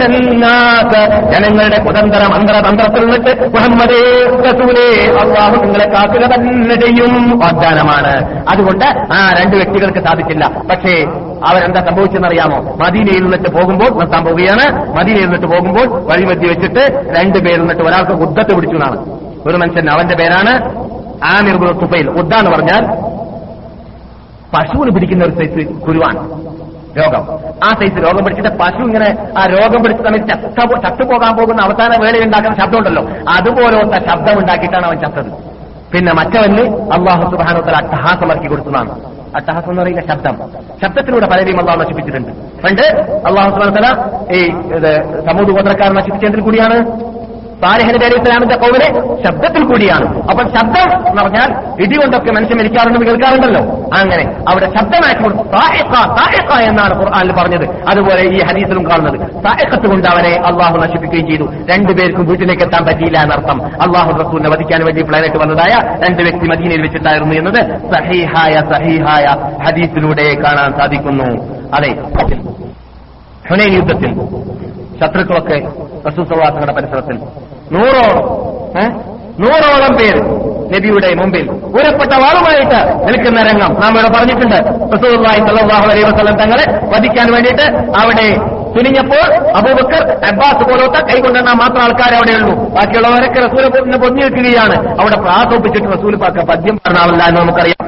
മിനന്നാസ്. 0.07 1.01
ജനങ്ങളുടെ 1.33 1.79
കുതന്ത്ര 1.85 2.33
മന്ത്രതന്ത്രത്തിൽ 2.35 3.07
നിന്നിട്ട് 3.07 3.45
മുഹമ്മദേ 3.55 4.03
റസൂലേ 4.47 5.13
അള്ളാഹു 5.25 5.57
നിങ്ങളെ 5.65 5.85
കാക്കുക 5.85 6.27
തന്നെ 6.27 6.75
ചെയ്യും. 6.75 7.39
വാഗ്ദാനമാണ്. 7.39 8.45
അതുകൊണ്ട് 8.49 8.85
ആ 9.13 9.31
രണ്ട് 9.41 9.57
വ്യക്തികൾക്ക് 9.57 10.09
സാധിച്ചില്ല. 10.09 10.51
പക്ഷേ 10.71 11.05
അവരെന്താ 11.45 11.81
സംഭവിച്ചെന്നറിയാമോ? 11.81 12.77
മദീനയിൽ 12.85 13.23
നിന്നിട്ട് 13.23 13.51
പോകുമ്പോൾ 13.51 13.99
നിർത്താൻ 13.99 14.25
പോവുകയാണ്. 14.25 14.97
മദീനയിൽ 14.97 15.25
നിന്നിട്ട് 15.25 15.47
പോകുമ്പോൾ 15.47 15.87
വഴിമധ്യ 15.87 16.49
വെച്ചിട്ട് 16.49 17.15
രണ്ടുപേരിൽ 17.19 17.59
നിന്നിട്ട് 17.59 17.83
ഒരാൾക്ക് 17.83 18.13
ഉദ്ദത്ത് 18.13 18.55
പിടിച്ചു 18.55 18.77
എന്നാണ്. 18.77 19.07
ഒരു 19.49 19.57
മനുഷ്യൻ 19.57 19.91
അവന്റെ 19.91 20.15
പേരാണ് 20.15 20.77
ആമിർ 21.25 21.73
തുഫൈൽ 21.73 22.11
ഉദ്ദ 22.11 22.35
എന്ന് 22.35 22.51
പറഞ്ഞാൽ 22.51 22.87
പശുവിന് 24.57 24.95
പിടിക്കുന്ന 24.95 25.25
ഒരു 25.25 25.33
സൈസ് 25.33 25.69
കുരുവാണ്. 25.69 26.47
രോഗം. 26.99 27.35
ആ 27.39 27.69
സൈസ് 27.69 27.97
രോഗം 27.97 28.25
പിടിച്ചിട്ട് 28.25 28.57
പശു 28.57 28.83
ഇങ്ങനെ 28.83 29.17
ആ 29.39 29.47
രോഗം 29.47 29.83
പിടിച്ച 29.83 30.03
സമയത്ത് 30.03 30.29
ചത്ത 30.29 30.89
ചത്തുപോകാൻ 30.89 31.37
പോകുന്ന 31.37 31.63
അവസാന 31.63 32.03
വേളയിൽ 32.03 32.25
ഉണ്ടാക്കുന്ന 32.25 32.65
ശബ്ദമുണ്ടല്ലോ. 32.65 33.03
അതുപോലത്തെ 33.39 34.09
ശബ്ദം 34.11 34.39
ഉണ്ടാക്കിയിട്ടാണ് 34.39 34.87
അവൻ 34.87 34.97
ചത്തത്. 34.99 35.57
പിന്നെ 35.93 36.13
മറ്റവന് 36.13 36.61
അള്ളാഹു 36.93 37.31
സുബാനോത്തല 37.31 37.75
അട്ടഹാസമാക്കി 37.77 38.47
കൊടുത്തതാണ്. 38.47 39.16
അട്ടഹാസം 39.37 39.71
എന്ന് 39.71 39.83
പറയുന്ന 39.83 40.01
ശബ്ദം. 40.01 40.35
ശബ്ദത്തിലൂടെ 40.83 41.27
പലരെയും 41.27 41.59
അള്ളാഹ് 41.59 41.81
നശിപ്പിച്ചിട്ടുണ്ട്. 41.81 42.33
പണ്ട് 42.63 42.83
അള്ളാഹു 43.27 43.51
സുബാനോത്തല 43.51 43.87
ഈ 44.35 44.43
ഇത് 44.77 45.25
സമൂഹ 45.27 45.51
ഗോത്രക്കാർ 45.51 45.93
നശിപ്പിച്ചതിൽ 45.93 46.41
കൂടിയാണ് 46.41 47.16
സാലിഹ് 47.63 47.91
നബി 47.91 48.05
അലൈഹി 48.05 48.21
ഇസ്ലാമിന്റെ 48.23 48.57
കൗമിനെ 48.57 48.89
ശബ്ദത്തിൽ 49.25 49.63
കൂടിയാണ്. 49.65 50.07
അപ്പോൾ 50.31 50.45
ശബ്ദം 50.57 51.09
എന്ന് 51.09 51.23
പറഞ്ഞാൽ 51.23 51.49
ഇടികൊണ്ടൊക്കെ 51.83 52.33
മനുഷ്യൻ 52.33 52.59
മരിക്കാറുണ്ടെന്ന് 52.59 53.07
കേൾക്കാറുണ്ടല്ലോ. 53.07 53.63
അങ്ങനെ 54.01 54.25
അവിടെ 54.49 54.67
ശബ്ദമാക്കി 54.79 55.27
എന്നാണ് 56.63 56.95
ഖുർആാനിൽ 56.99 57.33
പറഞ്ഞത്. 57.33 57.65
അതുപോലെ 57.89 58.23
ഈ 58.23 58.39
ഹദീസിലും 58.43 58.91
കാണുന്നത്. 58.91 59.31
സായക്കത്ത് 59.33 59.89
കൊണ്ട് 59.89 60.09
അവനെ 60.09 60.33
അള്ളാഹു 60.51 60.77
നശിപ്പിക്കുകയും 60.77 61.27
ചെയ്തു. 61.31 61.45
രണ്ടുപേർക്കും 61.73 62.27
വീട്ടിലേക്ക് 62.27 62.63
എത്താൻ 62.63 62.85
പറ്റിയില്ല 62.87 63.19
എന്നർത്ഥം. 63.19 63.65
അള്ളാഹു 63.67 64.11
റസൂലിനെ 64.23 64.51
വധിക്കാൻ 64.51 64.85
വേണ്ടി 64.85 65.03
പ്ലാനറ്റ് 65.03 65.39
വന്നതായ 65.39 65.75
രണ്ട് 66.09 66.23
വ്യക്തി 66.23 66.49
മദീനയിൽ 66.49 66.83
വെച്ചിട്ടായിരുന്നു 66.83 67.35
എന്നത് 67.35 67.63
സഹീഹായ 67.95 68.55
സഹീഹായ 68.73 69.27
ഹദീസിലൂടെ 69.67 70.29
കാണാൻ 70.35 70.71
സാധിക്കുന്നു. 70.79 71.29
അതെ 71.79 71.91
ഹുനൈൻ 73.51 73.73
യുദ്ധത്തിൽ 73.73 74.13
ശത്രുക്കളൊക്കെ 75.01 75.59
റസൂസവാസങ്ങളുടെ 76.07 76.73
പരിസരത്തിൽ 76.73 77.17
നൂറോളം? 77.73 78.19
നൂറോളം 79.39 79.93
പേര് 79.97 80.21
നബിയുടെ 80.73 81.09
മുമ്പിൽ 81.15 81.47
ഉരപ്പെട്ട 81.79 82.13
വാളുമായിട്ട് 82.23 82.79
നിൽക്കുന്ന 83.07 83.41
രംഗം 83.43 83.73
നാം 83.81 83.93
ഇവിടെ 83.93 84.09
പറഞ്ഞിട്ടുണ്ട് 84.09 84.59
സ്വല്ലല്ലാഹു 84.95 85.85
അലൈഹി 85.87 86.05
വസല്ലം 86.05 86.37
തങ്ങളെ 86.37 86.65
വധിക്കാൻ 86.95 87.33
വേണ്ടിയിട്ട് 87.33 87.67
അവിടെ 88.03 88.29
കുനിഞ്ഞപ്പോൾ 88.77 89.35
അബൂബക്കർ 89.57 90.03
അബ്ബാസ് 90.13 90.65
പോലത്തെ 90.65 91.07
കൈകൊണ്ടെണ്ണ 91.07 91.53
മാത്രം 91.53 91.83
ആൾക്കാരെ 91.83 92.17
അവിടെയുള്ളൂ. 92.17 92.55
ബാക്കിയുള്ളവരൊക്കെ 92.69 93.41
റസൂലിനെ 93.47 93.99
പൊന്നി 93.99 94.23
വെക്കുകയാണ് 94.23 95.01
അവിടെ 95.01 95.17
പ്രാസോപ്പിച്ചിട്ട് 95.17 95.93
റസൂൽ 95.93 96.17
പാക്ക 96.17 96.45
പദ്യം 96.45 96.81
പറഞ്ഞാളല്ല 96.87 97.23
എന്ന് 97.23 97.41
നമുക്കറിയാം. 97.41 97.87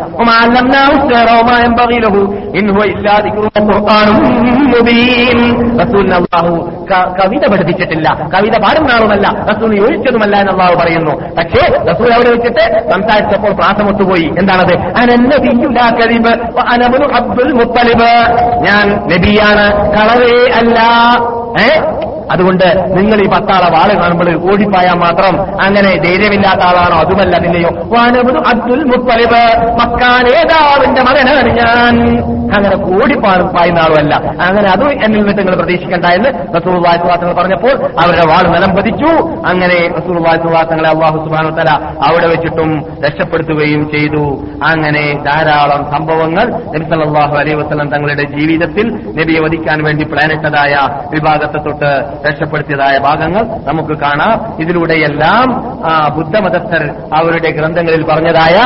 കവിത 7.25 7.47
പഠിപ്പിച്ചിട്ടില്ല. 7.53 8.29
കവിത 8.37 8.59
പാടുന്ന 8.59 8.91
ആളുമല്ല 8.93 9.47
റസൂൽ 9.51 9.77
യോജിച്ചതുമല്ല 9.77 10.37
എന്ന് 10.37 10.53
അള്ളാഹു 10.53 10.75
പറയുന്നു. 10.75 11.11
പക്ഷേ 11.11 11.93
റസൂൽ 11.93 12.15
അവിടെ 12.15 12.31
വെച്ചിട്ട് 12.31 12.91
സംസാരിച്ചപ്പോൾ 12.91 13.53
പ്രാസമൊത്തുപോയി 13.53 14.35
എന്താണത്? 14.39 14.77
അനന്നബിയുലാ 14.79 15.91
കരീബ് 15.91 16.33
അബ്ദുൽ 17.17 17.53
മുത്തലിബ്. 17.53 18.13
ഞാൻ 18.65 18.89
നബിയാണ്. 18.89 19.93
കളവേ 19.95 20.53
അല്ല. 20.61 20.78
ഏ 21.61 21.69
അതുകൊണ്ട് 22.33 22.67
നിങ്ങൾ 22.97 23.19
ഈ 23.25 23.29
പത്താളെ 23.29 23.69
വാൾ 23.77 23.91
കാണുമ്പോൾ 24.03 24.53
ഓടിപ്പായാൽ 24.53 24.99
മാത്രം 24.99 25.35
അങ്ങനെ 25.63 25.91
ധൈര്യമില്ലാത്ത 26.05 26.61
ആളാണോ? 26.61 26.97
അതുമല്ല 26.97 27.37
നിന്നെയോ 27.39 27.71
അബ്ദുൽ 28.53 28.85
മുത്തലിബ് 28.85 29.43
മക്കാ 29.81 30.11
നേതാവിന്റെ 30.23 31.03
മകനാണ് 31.03 31.51
ഞാൻ. 31.61 31.95
അങ്ങനെ 32.57 32.77
ഓടിപ്പാടും 32.77 33.49
ആളുമല്ല. 33.83 34.15
അങ്ങനെ 34.43 34.69
അത് 34.71 34.85
എന്നിൽ 35.05 35.19
നിന്ന് 35.19 35.39
നിങ്ങൾ 35.39 35.55
പ്രതീക്ഷിക്കേണ്ട 35.55 36.05
എന്ന് 36.19 36.31
റസൂർ 36.57 36.77
വാസുവാസങ്ങൾ 36.83 37.35
പറഞ്ഞപ്പോൾ 37.35 37.75
അവരുടെ 38.03 38.27
വാൾ 38.27 38.45
നിലം 38.55 38.77
പതിച്ചു. 38.77 39.11
അങ്ങനെ 39.47 39.79
റസൂർ 39.99 40.23
വാസുവാസങ്ങളെ 40.23 40.89
അള്ളാഹു 40.89 41.19
സുബാനു 41.25 41.51
തല 41.51 41.71
അവിടെ 42.09 42.27
വെച്ചിട്ടും 42.27 42.71
രക്ഷപ്പെടുത്തുകയും 43.07 43.83
ചെയ്തു. 43.91 44.25
അങ്ങനെ 44.65 45.05
ധാരാളം 45.27 45.91
സംഭവങ്ങൾ 45.91 46.47
നബി 46.75 46.85
സല്ലല്ലാഹു 46.91 47.35
അലൈഹി 47.37 47.55
വസല്ലം 47.55 47.89
തങ്ങളുടെ 47.91 48.25
ജീവിതത്തിൽ 48.39 48.87
നബിയെ 49.19 49.41
വധിക്കാൻ 49.41 49.85
വേണ്ടി 49.85 50.05
പ്ലാനിട്ടതായ 50.05 50.75
വിഭാഗത്തെ 51.13 51.59
തൊട്ട് 51.59 51.93
രക്ഷപ്പെടുത്തിയതായ 52.27 52.99
ഭാഗങ്ങൾ 52.99 53.45
നമുക്ക് 53.45 54.01
കാണാം. 54.01 54.63
ഇതിലൂടെയെല്ലാം 54.63 55.69
ആ, 55.87 56.15
ബുദ്ധമതസ്ഥർ 56.17 56.91
അവരുടെ 57.15 57.51
ഗ്രന്ഥങ്ങളിൽ 57.51 58.05
പറഞ്ഞതായ 58.05 58.57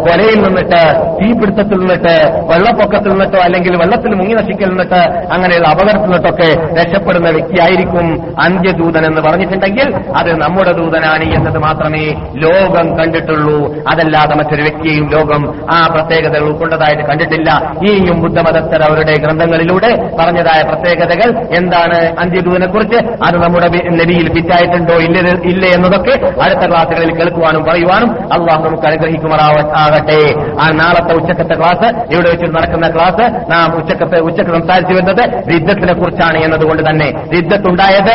കൊലയിൽ 0.00 0.42
നിന്നിട്ട് 0.42 0.80
തീപിടുത്തത്തിൽ 1.20 1.78
നിന്നിട്ട് 1.78 2.14
വെള്ളപ്പൊക്കത്തിൽ 2.50 3.08
നിന്നിട്ടോ 3.08 3.38
അല്ലെങ്കിൽ 3.38 3.76
വെള്ളത്തിൽ 3.76 4.14
മുങ്ങി 4.14 4.34
നശിക്കൽ 4.34 4.68
നിന്നിട്ട് 4.68 5.00
അങ്ങനെയുള്ള 5.32 5.68
അപകടത്തിൽ 5.68 6.00
നിന്നിട്ടൊക്കെ 6.00 6.48
രക്ഷപ്പെടുന്ന 6.74 7.30
വ്യക്തിയായിരിക്കും 7.30 8.06
അന്ത്യദൂതൻ 8.40 9.06
എന്ന് 9.06 9.20
പറഞ്ഞിട്ടുണ്ടെങ്കിൽ 9.20 9.94
അത് 9.96 10.40
നമ്മുടെ 10.40 10.72
ദൂതനാണ് 10.72 11.24
എന്നത് 11.34 11.58
മാത്രമേ 11.58 12.04
ലോകം 12.34 12.96
കണ്ടിട്ടുള്ളൂ. 12.98 13.74
അതല്ലാതെ 13.92 14.34
മറ്റൊരു 14.34 14.62
വ്യക്തിയെയും 14.62 15.10
ലോകം 15.10 15.54
ആ 15.74 15.86
പ്രത്യേകതകൾ 15.86 16.44
ഉൾക്കൊണ്ടതായിട്ട് 16.44 17.02
കണ്ടിട്ടില്ല. 17.02 17.72
ഇനിയും 17.90 18.20
ബുദ്ധമതസ്ഥർ 18.20 18.82
അവരുടെ 18.82 19.14
ഗ്രന്ഥങ്ങളിലൂടെ 19.14 20.16
പറഞ്ഞതായ 20.20 20.62
പ്രത്യേകതകൾ 20.62 21.38
എന്താണ്? 21.56 22.20
അന്ത്യദൂതൻ 22.20 22.59
എന്നതിനെ 22.60 22.68
കുറിച്ച് 22.68 22.98
അത് 23.26 23.36
നമ്മുടെ 23.42 23.68
നബിയിൽ 23.94 24.26
ഫിറ്റായിട്ടുണ്ടോ 24.34 24.96
ഇല്ല 24.98 25.18
ഇല്ല 25.50 25.64
എന്നതൊക്കെ 25.76 26.14
അടുത്ത 26.44 26.62
ക്ലാസ്സുകളിൽ 26.70 27.10
കേൾക്കുവാനും 27.18 27.62
പറയുവാനും 27.64 28.10
അള്ളാഹു 28.36 28.62
നമുക്ക് 28.66 28.86
അനുഗ്രഹിക്കുമാറാവട്ടെ 28.86 30.18
ആ 30.60 30.66
നാളത്തെ 30.80 31.14
ഉച്ചക്കത്തെ 31.20 31.56
ക്ലാസ് 31.60 31.88
ഇവിടെ 32.12 32.28
വെച്ച് 32.32 32.48
നടക്കുന്ന 32.56 32.88
ക്ലാസ് 32.90 33.24
നാം 33.52 33.68
ഉച്ചക്കത്തെ 33.80 34.18
ഉച്ചയ്ക്ക് 34.28 34.52
സംസാരിച്ചു 34.52 34.94
വരുന്നത് 34.94 35.22
യുദ്ധത്തിനെ 35.54 35.94
കുറിച്ചാണ് 35.94 36.38
എന്നതുകൊണ്ട് 36.44 36.82
തന്നെ. 36.88 37.08
യുദ്ധത്തുണ്ടായത് 37.36 38.14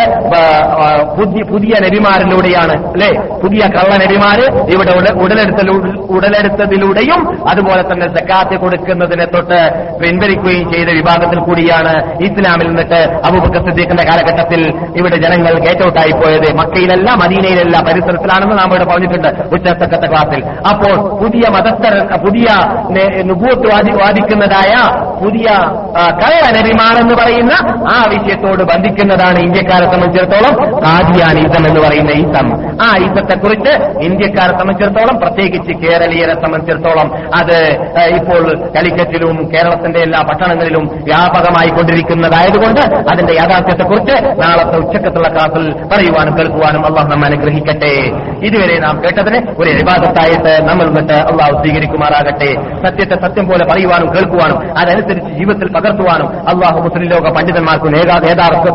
പുതിയ 1.49 1.73
നബിമാരിലൂടെയാണ് 1.85 2.75
അല്ലെ? 2.87 3.09
പുതിയ 3.43 3.63
കള്ള 3.75 3.91
നബിമാര് 4.03 4.45
ഇവിടെ 4.73 4.91
ഉടലെടുത്ത 5.23 5.61
ഉടലെടുത്തതിലൂടെയും 6.15 7.21
അതുപോലെ 7.49 7.83
തന്നെ 7.83 8.07
സക്കാത്ത് 8.15 8.55
കൊടുക്കുന്നതിനെ 8.55 9.25
തൊട്ട് 9.25 9.59
പിൻവലിക്കുകയും 10.01 10.65
ചെയ്ത 10.71 10.89
വിഭാഗത്തിൽ 10.99 11.39
കൂടിയാണ് 11.39 11.93
ഇസ്ലാമിൽ 12.27 12.67
നിന്നിട്ട് 12.67 12.99
അബൂബക്കർ 13.27 13.61
സിദ്ദീഖിന്റെ 13.67 14.05
കാലഘട്ടത്തിൽ 14.37 14.61
ഇവിടെ 14.97 15.17
ജനങ്ങൾ 15.17 15.53
ഗേറ്റ് 15.59 15.83
ഔട്ടായി 15.85 16.11
പോയത് 16.11 16.47
മക്കയിലല്ല 16.55 17.09
മദീനയിലല്ല 17.15 17.75
പരിസരത്തിലാണെന്ന് 17.87 18.57
നാം 18.57 18.67
ഇവിടെ 18.67 18.85
പറഞ്ഞിട്ടുണ്ട് 18.85 19.29
ഉച്ചത്തക്കത്തെ 19.53 20.07
ക്ലാസിൽ 20.07 20.41
അപ്പോൾ 20.69 20.93
പുതിയ 21.19 21.45
മതസ്ഥർ 21.49 21.93
പുതിയ 22.17 22.47
നെ- 22.95 23.11
വാദി- 23.67 23.97
വാദിക്കുന്നതായ 23.99 24.73
പുതിയ 25.21 25.47
നബിമാരെന്ന് 26.55 27.15
പറയുന്ന 27.15 27.53
ആ 27.89 28.05
വിഷയത്തോട് 28.05 28.63
ബന്ധിക്കുന്നതാണ് 28.63 29.39
ഇന്ത്യക്കാരെ 29.39 29.85
സംബന്ധിച്ചിടത്തോളം 29.85 30.53
കാദിയാനിസം 30.83 31.63
എന്ന് 31.67 31.79
പറയുന്ന 31.79 32.11
ഈസം. 32.15 32.47
ആ 32.81 32.97
ഈസത്തെക്കുറിച്ച് 32.97 33.73
ഇന്ത്യക്കാരെ 34.01 34.53
സംബന്ധിച്ചിടത്തോളം 34.59 35.15
പ്രത്യേകിച്ച് 35.19 35.73
കേരളീയരെ 35.83 36.35
സംബന്ധിച്ചിടത്തോളം 36.35 37.07
അത് 37.35 37.57
ഇപ്പോൾ 38.15 38.43
കളിക്കറ്റിലും 38.75 39.35
കേരളത്തിന്റെ 39.53 39.99
എല്ലാ 39.99 40.21
പട്ടണങ്ങളിലും 40.21 40.85
വ്യാപകമായി 41.03 41.69
കൊണ്ടിരിക്കുന്നതായതുകൊണ്ട് 41.69 42.81
അതിന്റെ 43.11 43.33
യാഥാർത്ഥ്യത്തെക്കുറിച്ച് 43.33 44.15
നാളത്തെ 44.33 44.77
ഉച്ചക്കത്തുള്ള 44.77 45.27
ക്ലാസ്സിൽ 45.27 45.71
പറയുവാനും 45.73 46.37
കേൾക്കുവാനും 46.37 46.85
അള്ളാഹു 46.85 47.07
നമ്മെ 47.07 47.27
അനുഗ്രഹിക്കട്ടെ. 47.27 48.11
ഇതുവരെ 48.43 48.79
നാം 48.79 49.01
കേട്ടതിന് 49.03 49.51
ഒരു 49.57 49.69
വിവാദത്തായിട്ട് 49.69 50.67
നമ്മൾ 50.69 50.83
നിന്നിട്ട് 50.83 51.13
അള്ളാഹു 51.13 51.63
സ്വീകരിക്കുമാറാകട്ടെ. 51.63 52.55
സത്യത്തെ 52.85 53.27
സത്യം 53.27 53.47
പോലെ 53.47 53.65
പറയുവാനും 53.65 54.15
കേൾക്കുവാനും 54.15 54.77
അതനുസരിച്ച് 54.77 55.33
ജീവിതത്തിൽ 55.33 55.73
പകർത്തുവാനും 55.73 56.27
അള്ളാഹു 56.27 56.79
മുസ്ലിം 56.79 57.05
ലോക 57.05 57.33
പണ്ഡിതന്മാർക്കും 57.33 57.91
നേതാ- 57.91 58.15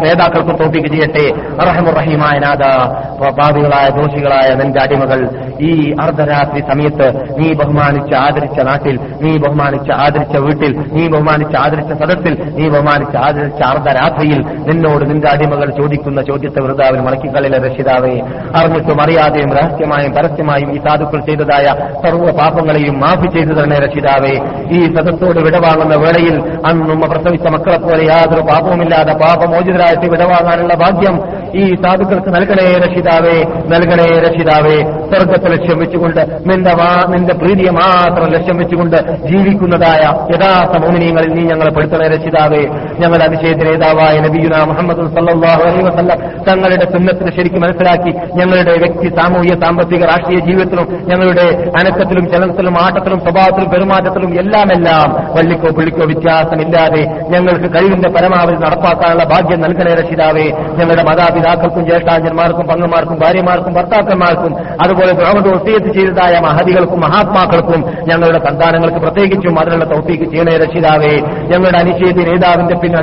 നേതാക്കൾക്കും 0.05 0.57
തോപ്പിക്ക് 0.57 0.89
ചെയ്യട്ടെ. 0.89 1.33
റഹമുറഹീമായ 1.65 2.39
നാഥ. 2.39 2.91
പാപികളായ 3.31 3.89
ദോഷികളായ 3.89 4.55
നിന്റെ 4.55 4.81
അടിമകൾ 4.81 5.29
ഈ 5.61 5.95
അർദ്ധരാത്രി 6.01 6.61
സമയത്ത് 6.61 7.35
നീ 7.39 7.53
ബഹുമാനിച്ച് 7.53 8.15
ആദരിച്ച 8.15 8.61
നാട്ടിൽ 8.61 8.99
നീ 9.21 9.37
ബഹുമാനിച്ച് 9.37 9.93
ആദരിച്ച 9.93 10.37
വീട്ടിൽ 10.37 10.85
നീ 10.93 11.07
ബഹുമാനിച്ച് 11.07 11.57
ആദരിച്ച 11.57 11.93
സദസ്സിൽ 11.93 12.53
നീ 12.57 12.69
ബഹുമാനിച്ച് 12.69 13.17
ആദരിച്ച 13.17 13.63
അർദ്ധരാത്രിയിൽ 13.63 14.45
നിന്നോട് 14.59 15.11
നിന്റെ 15.11 15.29
അടിമകൾ 15.41 15.69
ചോദിക്കുന്ന 15.71 16.23
ചോദ്യത്തെ 16.23 16.61
വൃതാവിൽ 16.63 17.01
മടക്കിക്കളിലെ 17.01 17.59
രക്ഷിതാവേ 17.59 18.15
അറിഞ്ഞിട്ടും 18.57 19.03
അറിയാതെയും 19.03 19.51
രഹസ്യമായും 19.57 20.13
പരസ്യമായും 20.13 20.73
ഈ 20.73 20.79
സാധുക്കൾ 20.79 21.21
ചെയ്തതായ 21.21 21.67
സർവ 22.03 22.31
പാപങ്ങളെയും 22.31 23.01
മാഫി 23.01 23.29
ചെയ്തു 23.37 23.53
തന്നെ 23.61 23.77
രക്ഷിതാവേ. 23.77 24.35
ഈ 24.71 24.81
സദസ്സോട് 24.95 25.41
വിടവാങ്ങുന്ന 25.41 25.97
വേളയിൽ 25.97 26.37
അന്നും 26.67 27.01
പ്രസവിച്ച 27.01 27.47
മക്കളെ 27.47 27.79
പോലെ 27.79 28.05
യാതൊരു 28.05 28.41
പാപവുമില്ലാതെ 28.41 29.13
പാപമോചിതരായിട്ട് 29.13 30.07
വിടവാങ്ങാനുള്ള 30.13 30.75
ഭാഗ്യം 30.75 31.17
ഈ 31.55 31.65
സാധുക്കൾക്ക് 31.83 32.29
നൽകണേ 32.35 32.67
രക്ഷിതാവേ 32.87 33.37
നൽകണേ 33.69 34.09
രക്ഷിതാവേ. 34.27 34.77
സ്വർഗത്തെ 35.11 35.49
ലക്ഷ്യം 35.49 35.79
വെച്ചുകൊണ്ട് 35.79 36.21
നിന്റെ 36.47 36.75
നിന്റെ 37.09 37.35
പ്രീതിയെ 37.35 37.71
മാത്രം 37.71 38.29
ലക്ഷ്യം 38.33 38.57
വെച്ചുകൊണ്ട് 38.57 38.97
ജീവിക്കുന്നതായ 39.29 40.03
യഥാർത്ഥ 40.35 40.85
മോമിനിയങ്ങളിൽ 40.85 41.33
നീ 41.35 41.43
ഞങ്ങളെ 41.43 41.71
പെടുത്തണേ 41.71 42.09
രക്ഷിതാവേ. 42.09 42.63
ഞങ്ങളുടെ 42.99 43.25
അതിശയത്തിന് 43.25 43.71
നേതാവായ 43.71 44.21
നബിയുന 44.21 44.65
മുഹമ്മദ് 44.65 45.01
സല്ലല്ലാഹു 45.21 45.63
അലൈ 45.63 45.83
വസ്ലം 45.83 46.21
തങ്ങളുടെ 46.49 46.87
സുന്നത്തിന് 46.93 47.31
ശരിക്കും 47.31 47.61
മനസ്സിലാക്കി 47.61 48.11
ഞങ്ങളുടെ 48.39 48.75
വ്യക്തി 48.79 49.09
സാമൂഹ്യ 49.17 49.55
സാമ്പത്തിക 49.63 50.05
രാഷ്ട്രീയ 50.05 50.41
ജീവിതത്തിലും 50.41 50.87
ഞങ്ങളുടെ 51.07 51.47
അനക്കത്തിലും 51.81 52.27
ചലനത്തിലും 52.27 52.77
ആട്ടത്തിലും 52.85 53.21
സ്വഭാവത്തിലും 53.21 53.71
പെരുമാറ്റത്തിലും 53.71 54.33
എല്ലാമെല്ലാം 54.35 54.79
എല്ലാം 54.81 55.11
വള്ളിക്കോ 55.37 55.71
പുള്ളിക്കോ 55.71 56.05
വ്യത്യാസമില്ലാതെ 56.05 57.03
ഞങ്ങൾക്ക് 57.31 57.69
കഴിവിന്റെ 57.75 58.09
പരമാവധി 58.09 58.59
നടപ്പാക്കാനുള്ള 58.65 59.25
ഭാഗ്യം 59.25 59.61
നൽകണേ 59.61 59.93
രക്ഷിതാവേ 59.95 60.47
ഞങ്ങളുടെ 60.79 61.03
മാതാപിതാക്കൾക്കും 61.03 61.85
ജ്യേഷ്ഠാചന്മാർക്കും 61.85 62.67
പങ്ങന്മാർക്കും 62.67 63.19
ഭാര്യമാർക്കും 63.25 63.75
ഭർത്താക്കന്മാർക്കും 63.75 64.55
അതുപോലെ 64.85 65.13
ദ്രോഹദ 65.13 65.47
വസീയത്ത് 65.49 65.93
ചെയ്തതായ 65.95 66.37
മഹതികൾക്കും 66.39 67.01
മഹാത്മാക്കൾക്കും 67.01 67.83
ഞങ്ങളുടെ 68.11 68.39
സന്താനങ്ങൾക്ക് 68.39 68.97
പ്രത്യേകിച്ചും 68.97 69.61
അതിനുള്ള 69.61 69.85
തൗഫീക്ക് 69.85 70.29
ചെയ്യണേ 70.31 70.57
രക്ഷിതാവേ 70.57 71.15
ഞങ്ങളുടെ 71.53 71.79
അനിശ്ചയത്തിൽ 71.79 72.29
നേതാവിന്റെ 72.33 72.79
പിന്നെ 72.81 72.99